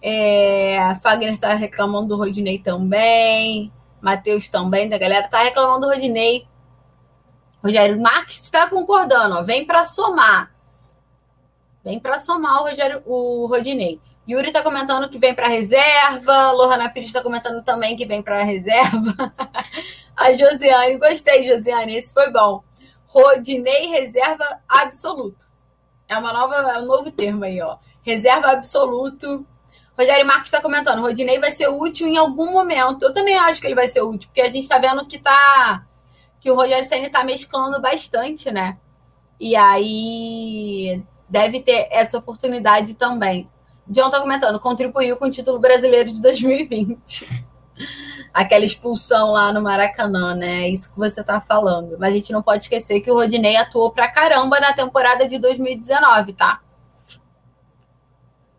É, 0.01 0.95
Fagner 0.95 1.33
está 1.33 1.53
reclamando 1.53 2.07
do 2.07 2.17
Rodinei 2.17 2.57
também. 2.57 3.71
Matheus 4.01 4.47
também, 4.47 4.89
da 4.89 4.97
galera 4.97 5.25
está 5.25 5.43
reclamando 5.43 5.81
do 5.81 5.93
Rodinei. 5.93 6.47
Rogério 7.63 8.01
Marques 8.01 8.41
está 8.41 8.67
concordando, 8.67 9.35
ó, 9.35 9.43
vem 9.43 9.67
para 9.67 9.83
somar. 9.83 10.56
Vem 11.87 12.01
para 12.01 12.19
somar 12.19 12.61
o, 12.61 12.65
Rogério, 12.65 13.01
o 13.05 13.45
Rodinei. 13.47 14.01
Yuri 14.29 14.47
está 14.47 14.61
comentando 14.61 15.07
que 15.09 15.17
vem 15.17 15.33
para 15.33 15.47
reserva. 15.47 16.51
Lohana 16.51 16.89
Pires 16.89 17.07
está 17.07 17.23
comentando 17.23 17.63
também 17.63 17.95
que 17.95 18.05
vem 18.05 18.21
para 18.21 18.43
reserva. 18.43 19.15
A 20.13 20.33
Josiane, 20.33 20.97
gostei, 20.97 21.45
Josiane, 21.45 21.95
esse 21.95 22.13
foi 22.13 22.29
bom. 22.29 22.61
Rodinei 23.05 23.87
reserva 23.87 24.43
absoluto. 24.67 25.49
É 26.09 26.17
uma 26.17 26.33
nova, 26.33 26.55
é 26.55 26.79
um 26.79 26.85
novo 26.85 27.09
termo 27.09 27.45
aí, 27.45 27.61
ó. 27.61 27.77
Reserva 28.03 28.49
absoluto. 28.51 29.47
Rogério 29.97 30.25
Marques 30.25 30.47
está 30.47 30.61
comentando, 30.61 31.01
Rodinei 31.01 31.39
vai 31.39 31.51
ser 31.51 31.69
útil 31.69 32.05
em 32.05 32.17
algum 32.17 32.51
momento. 32.51 33.03
Eu 33.03 33.13
também 33.13 33.37
acho 33.37 33.61
que 33.61 33.67
ele 33.67 33.75
vai 33.75 33.87
ser 33.87 34.01
útil, 34.01 34.27
porque 34.27 34.41
a 34.41 34.49
gente 34.49 34.63
está 34.63 34.77
vendo 34.77 35.07
que 35.07 35.19
tá 35.19 35.87
que 36.41 36.51
o 36.51 36.55
Rogério 36.55 36.83
Senna 36.83 37.07
está 37.07 37.23
mesclando 37.23 37.79
bastante, 37.79 38.51
né? 38.51 38.77
E 39.39 39.55
aí 39.55 41.01
deve 41.29 41.61
ter 41.61 41.87
essa 41.91 42.17
oportunidade 42.17 42.95
também. 42.95 43.49
John 43.87 44.07
está 44.07 44.19
comentando, 44.19 44.59
contribuiu 44.59 45.17
com 45.17 45.25
o 45.25 45.31
título 45.31 45.59
brasileiro 45.59 46.11
de 46.11 46.21
2020 46.21 47.45
aquela 48.33 48.65
expulsão 48.65 49.31
lá 49.31 49.51
no 49.51 49.61
Maracanã, 49.61 50.35
né? 50.35 50.63
É 50.63 50.69
isso 50.69 50.91
que 50.91 50.97
você 50.97 51.23
tá 51.23 51.39
falando. 51.41 51.97
Mas 51.97 52.13
a 52.13 52.17
gente 52.17 52.31
não 52.31 52.43
pode 52.43 52.63
esquecer 52.63 53.01
que 53.01 53.09
o 53.09 53.15
Rodinei 53.15 53.55
atuou 53.55 53.91
pra 53.91 54.11
caramba 54.11 54.59
na 54.59 54.73
temporada 54.73 55.27
de 55.27 55.39
2019, 55.39 56.33
tá? 56.33 56.61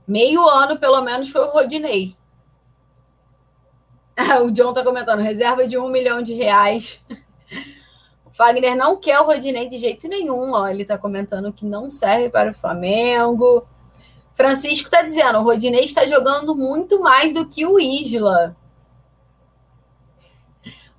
Meio 0.06 0.48
ano, 0.48 0.78
pelo 0.78 1.00
menos, 1.02 1.30
foi 1.30 1.42
o 1.42 1.50
Rodinei. 1.50 2.16
o 4.42 4.50
John 4.50 4.72
tá 4.72 4.82
comentando, 4.82 5.20
reserva 5.20 5.66
de 5.66 5.78
um 5.78 5.88
milhão 5.88 6.22
de 6.22 6.34
reais. 6.34 7.04
O 8.38 8.44
Fagner 8.44 8.76
não 8.76 8.96
quer 8.96 9.18
o 9.18 9.24
Rodinei 9.24 9.68
de 9.68 9.78
jeito 9.78 10.06
nenhum, 10.06 10.52
ó. 10.52 10.68
Ele 10.68 10.84
tá 10.84 10.96
comentando 10.96 11.52
que 11.52 11.64
não 11.66 11.90
serve 11.90 12.30
para 12.30 12.52
o 12.52 12.54
Flamengo. 12.54 13.66
Francisco 14.36 14.88
tá 14.88 15.02
dizendo, 15.02 15.40
o 15.40 15.42
Rodinei 15.42 15.84
está 15.84 16.06
jogando 16.06 16.54
muito 16.54 17.00
mais 17.00 17.34
do 17.34 17.48
que 17.48 17.66
o 17.66 17.80
Isla. 17.80 18.56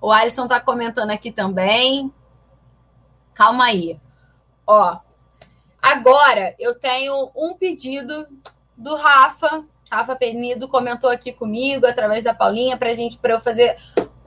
O 0.02 0.12
Alisson 0.12 0.44
está 0.44 0.60
comentando 0.60 1.12
aqui 1.12 1.32
também. 1.32 2.14
Calma 3.34 3.68
aí. 3.68 3.98
Ó, 4.68 4.98
agora 5.82 6.54
eu 6.60 6.78
tenho 6.78 7.32
um 7.34 7.54
pedido 7.54 8.28
do 8.76 8.96
Rafa. 8.96 9.64
Rafa 9.90 10.14
Penido 10.14 10.68
comentou 10.68 11.10
aqui 11.10 11.32
comigo 11.32 11.88
através 11.88 12.22
da 12.22 12.34
Paulinha 12.34 12.76
para 12.76 12.94
gente 12.94 13.18
para 13.18 13.36
eu 13.36 13.40
fazer 13.40 13.78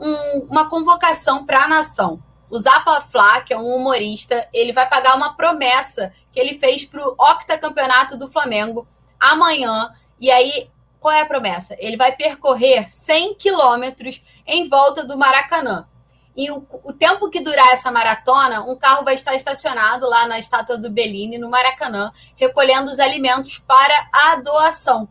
um, 0.01 0.47
uma 0.49 0.71
convocação 0.71 1.45
para 1.45 1.65
a 1.65 1.69
nação. 1.69 2.32
O 2.53 2.59
Zapa 2.59 3.01
Flá, 3.01 3.41
que 3.41 3.55
é 3.55 3.57
um 3.57 3.75
humorista, 3.75 4.47
ele 4.53 4.75
vai 4.75 4.87
pagar 4.87 5.17
uma 5.17 5.35
promessa 5.35 6.13
que 6.31 6.39
ele 6.39 6.59
fez 6.59 6.85
para 6.85 7.03
o 7.03 7.15
octacampeonato 7.19 8.15
do 8.15 8.31
Flamengo 8.31 8.87
amanhã. 9.19 9.91
E 10.21 10.31
aí 10.31 10.71
qual 11.01 11.15
é 11.15 11.23
a 11.23 11.27
promessa? 11.27 11.75
Ele 11.79 11.97
vai 11.97 12.15
percorrer 12.15 12.93
100 12.93 13.37
quilômetros 13.37 14.23
em 14.47 14.69
volta 14.69 15.03
do 15.03 15.17
Maracanã. 15.17 15.89
E 16.37 16.51
o, 16.51 16.67
o, 16.85 16.93
tempo 16.93 17.31
que 17.31 17.41
durar 17.41 17.73
essa 17.73 17.91
maratona, 17.91 18.63
um 18.63 18.77
carro 18.77 19.03
vai 19.03 19.15
estar 19.15 19.35
estacionado 19.35 20.07
lá 20.07 20.27
na 20.27 20.39
estátua 20.39 20.77
do 20.77 20.91
Bellini, 20.91 21.39
no 21.39 21.49
Maracanã, 21.49 22.13
recolhendo 22.37 22.91
os 22.91 22.99
alimentos 22.99 23.57
para 23.59 24.11
a 24.13 24.37
doação. 24.37 25.09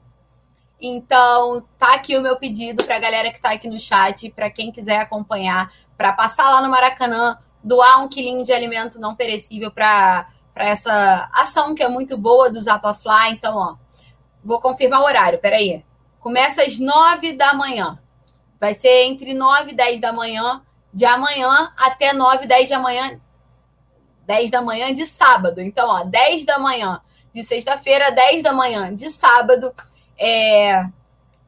Então, 0.80 1.64
tá 1.78 1.94
aqui 1.94 2.18
o 2.18 2.22
meu 2.22 2.38
pedido 2.38 2.84
para 2.84 2.98
a 2.98 3.00
galera 3.00 3.30
que 3.30 3.38
está 3.38 3.52
aqui 3.52 3.68
no 3.68 3.80
chat, 3.80 4.30
para 4.30 4.50
quem 4.50 4.72
quiser 4.72 5.00
acompanhar, 5.00 5.72
para 6.02 6.14
passar 6.14 6.50
lá 6.50 6.62
no 6.62 6.70
Maracanã, 6.70 7.38
doar 7.64 8.04
um 8.04 8.08
quilinho 8.08 8.44
de 8.44 8.52
alimento 8.52 9.00
não 9.00 9.14
perecível 9.14 9.70
para 9.70 10.26
essa 10.56 11.30
ação 11.32 11.76
que 11.76 11.84
é 11.84 11.88
muito 11.88 12.18
boa 12.18 12.50
do 12.50 12.60
Zapa 12.60 12.96
Fly. 12.96 13.34
Então, 13.34 13.56
ó, 13.56 13.76
Vou 14.44 14.60
confirmar 14.60 15.02
o 15.02 15.04
horário, 15.06 15.38
peraí. 15.38 15.86
Começa 16.20 16.64
às 16.64 16.80
nove 16.80 17.34
da 17.34 17.54
manhã. 17.54 18.00
Vai 18.60 18.74
ser 18.74 19.04
entre 19.04 19.36
nove 19.36 19.72
e 19.72 19.76
dez 19.76 20.00
da 20.00 20.12
manhã 20.12 20.64
de 20.92 21.06
amanhã 21.06 21.72
até 21.78 22.12
nove, 22.12 22.48
dez 22.48 22.68
da 22.68 22.80
manhã. 22.80 23.22
dez 24.26 24.50
da 24.50 24.60
manhã 24.60 24.92
de 24.92 25.06
sábado. 25.06 25.62
Então, 25.62 25.88
ó, 25.88 26.04
dez 26.04 26.46
da 26.46 26.58
manhã 26.58 27.00
de 27.32 27.44
sexta-feira, 27.44 28.12
dez 28.12 28.42
da 28.42 28.52
manhã 28.52 28.92
de 28.94 29.12
sábado, 29.12 29.72
é, 30.18 30.84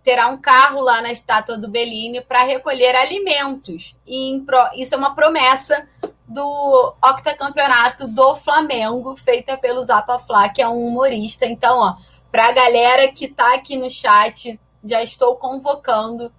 terá 0.04 0.28
um 0.28 0.38
carro 0.38 0.82
lá 0.82 1.02
na 1.02 1.12
estátua 1.12 1.58
do 1.58 1.70
Bellini 1.70 2.22
para 2.22 2.44
recolher 2.44 2.96
alimentos. 2.96 3.96
E 4.06 4.44
isso 4.76 4.94
é 4.94 4.98
uma 4.98 5.16
promessa 5.16 5.88
do 6.28 6.94
octacampeonato 7.02 8.08
do 8.08 8.36
Flamengo, 8.36 9.16
feita 9.16 9.58
pelo 9.58 9.84
Zapa 9.84 10.20
Flá, 10.20 10.50
que 10.50 10.62
é 10.62 10.68
um 10.68 10.86
humorista. 10.86 11.46
Então, 11.46 11.98
para 12.32 12.50
a 12.50 12.52
galera 12.52 13.12
que 13.12 13.26
está 13.26 13.56
aqui 13.56 13.78
no 13.78 13.90
chat, 13.90 14.60
já 14.84 15.02
estou 15.02 15.36
convocando. 15.38 16.32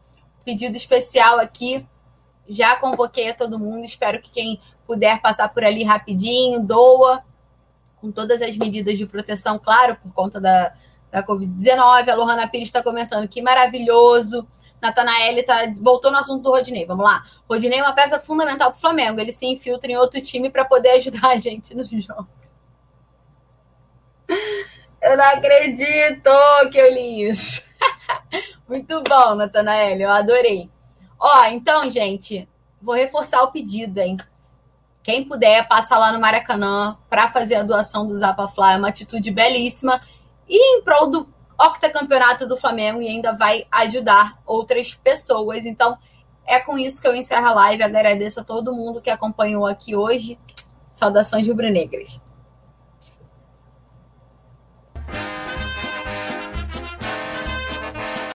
Pedido 0.44 0.76
especial 0.76 1.38
aqui. 1.38 1.86
Já 2.46 2.76
convoquei 2.76 3.30
a 3.30 3.34
todo 3.34 3.58
mundo. 3.58 3.84
Espero 3.84 4.20
que 4.20 4.30
quem 4.30 4.60
puder 4.86 5.22
passar 5.22 5.48
por 5.48 5.64
ali 5.64 5.82
rapidinho, 5.82 6.60
doa, 6.62 7.24
com 8.00 8.12
todas 8.12 8.42
as 8.42 8.54
medidas 8.56 8.98
de 8.98 9.06
proteção, 9.06 9.58
claro, 9.58 9.96
por 9.96 10.12
conta 10.12 10.38
da, 10.38 10.74
da 11.14 11.22
Covid-19. 11.22 12.08
A 12.08 12.14
Lohana 12.16 12.48
Pires 12.48 12.68
está 12.68 12.82
comentando 12.82 13.28
que 13.28 13.40
maravilhoso. 13.40 14.46
Natanael 14.82 15.44
tá, 15.46 15.72
voltou 15.80 16.10
no 16.10 16.18
assunto 16.18 16.42
do 16.42 16.50
Rodinei. 16.50 16.84
Vamos 16.84 17.04
lá. 17.04 17.22
Rodinei 17.48 17.78
é 17.78 17.82
uma 17.82 17.94
peça 17.94 18.18
fundamental 18.18 18.70
para 18.70 18.76
o 18.76 18.80
Flamengo. 18.80 19.20
Ele 19.20 19.30
se 19.30 19.46
infiltra 19.46 19.90
em 19.90 19.96
outro 19.96 20.20
time 20.20 20.50
para 20.50 20.64
poder 20.64 20.90
ajudar 20.90 21.28
a 21.28 21.36
gente 21.36 21.72
nos 21.72 21.88
jogos. 21.88 22.26
Eu 25.00 25.16
não 25.16 25.24
acredito 25.24 26.30
que 26.72 26.78
eu 26.78 26.92
li 26.92 27.28
isso. 27.28 27.62
Muito 28.68 29.02
bom, 29.08 29.36
Natanael. 29.36 30.00
Eu 30.00 30.10
adorei. 30.10 30.68
Ó, 31.20 31.44
então, 31.46 31.88
gente, 31.90 32.48
vou 32.82 32.94
reforçar 32.94 33.42
o 33.42 33.52
pedido, 33.52 34.00
hein? 34.00 34.16
Quem 35.02 35.22
puder, 35.22 35.68
passa 35.68 35.98
lá 35.98 36.10
no 36.10 36.18
Maracanã 36.18 36.96
para 37.08 37.30
fazer 37.30 37.56
a 37.56 37.62
doação 37.62 38.06
do 38.06 38.18
Zapa 38.18 38.48
Fly. 38.48 38.72
É 38.72 38.76
uma 38.78 38.88
atitude 38.88 39.30
belíssima. 39.30 40.00
E 40.48 40.76
em 40.76 40.82
prol 40.82 41.10
do 41.10 41.34
octacampeonato 41.58 42.46
do 42.46 42.56
Flamengo 42.56 43.00
e 43.00 43.08
ainda 43.08 43.32
vai 43.32 43.66
ajudar 43.70 44.38
outras 44.44 44.94
pessoas. 44.94 45.64
Então, 45.64 45.96
é 46.46 46.60
com 46.60 46.76
isso 46.76 47.00
que 47.00 47.08
eu 47.08 47.14
encerro 47.14 47.46
a 47.46 47.52
live. 47.52 47.82
Agradeço 47.82 48.40
a 48.40 48.44
todo 48.44 48.74
mundo 48.74 49.00
que 49.00 49.10
acompanhou 49.10 49.66
aqui 49.66 49.96
hoje. 49.96 50.38
Saudações 50.90 51.46
rubro-negras. 51.46 52.20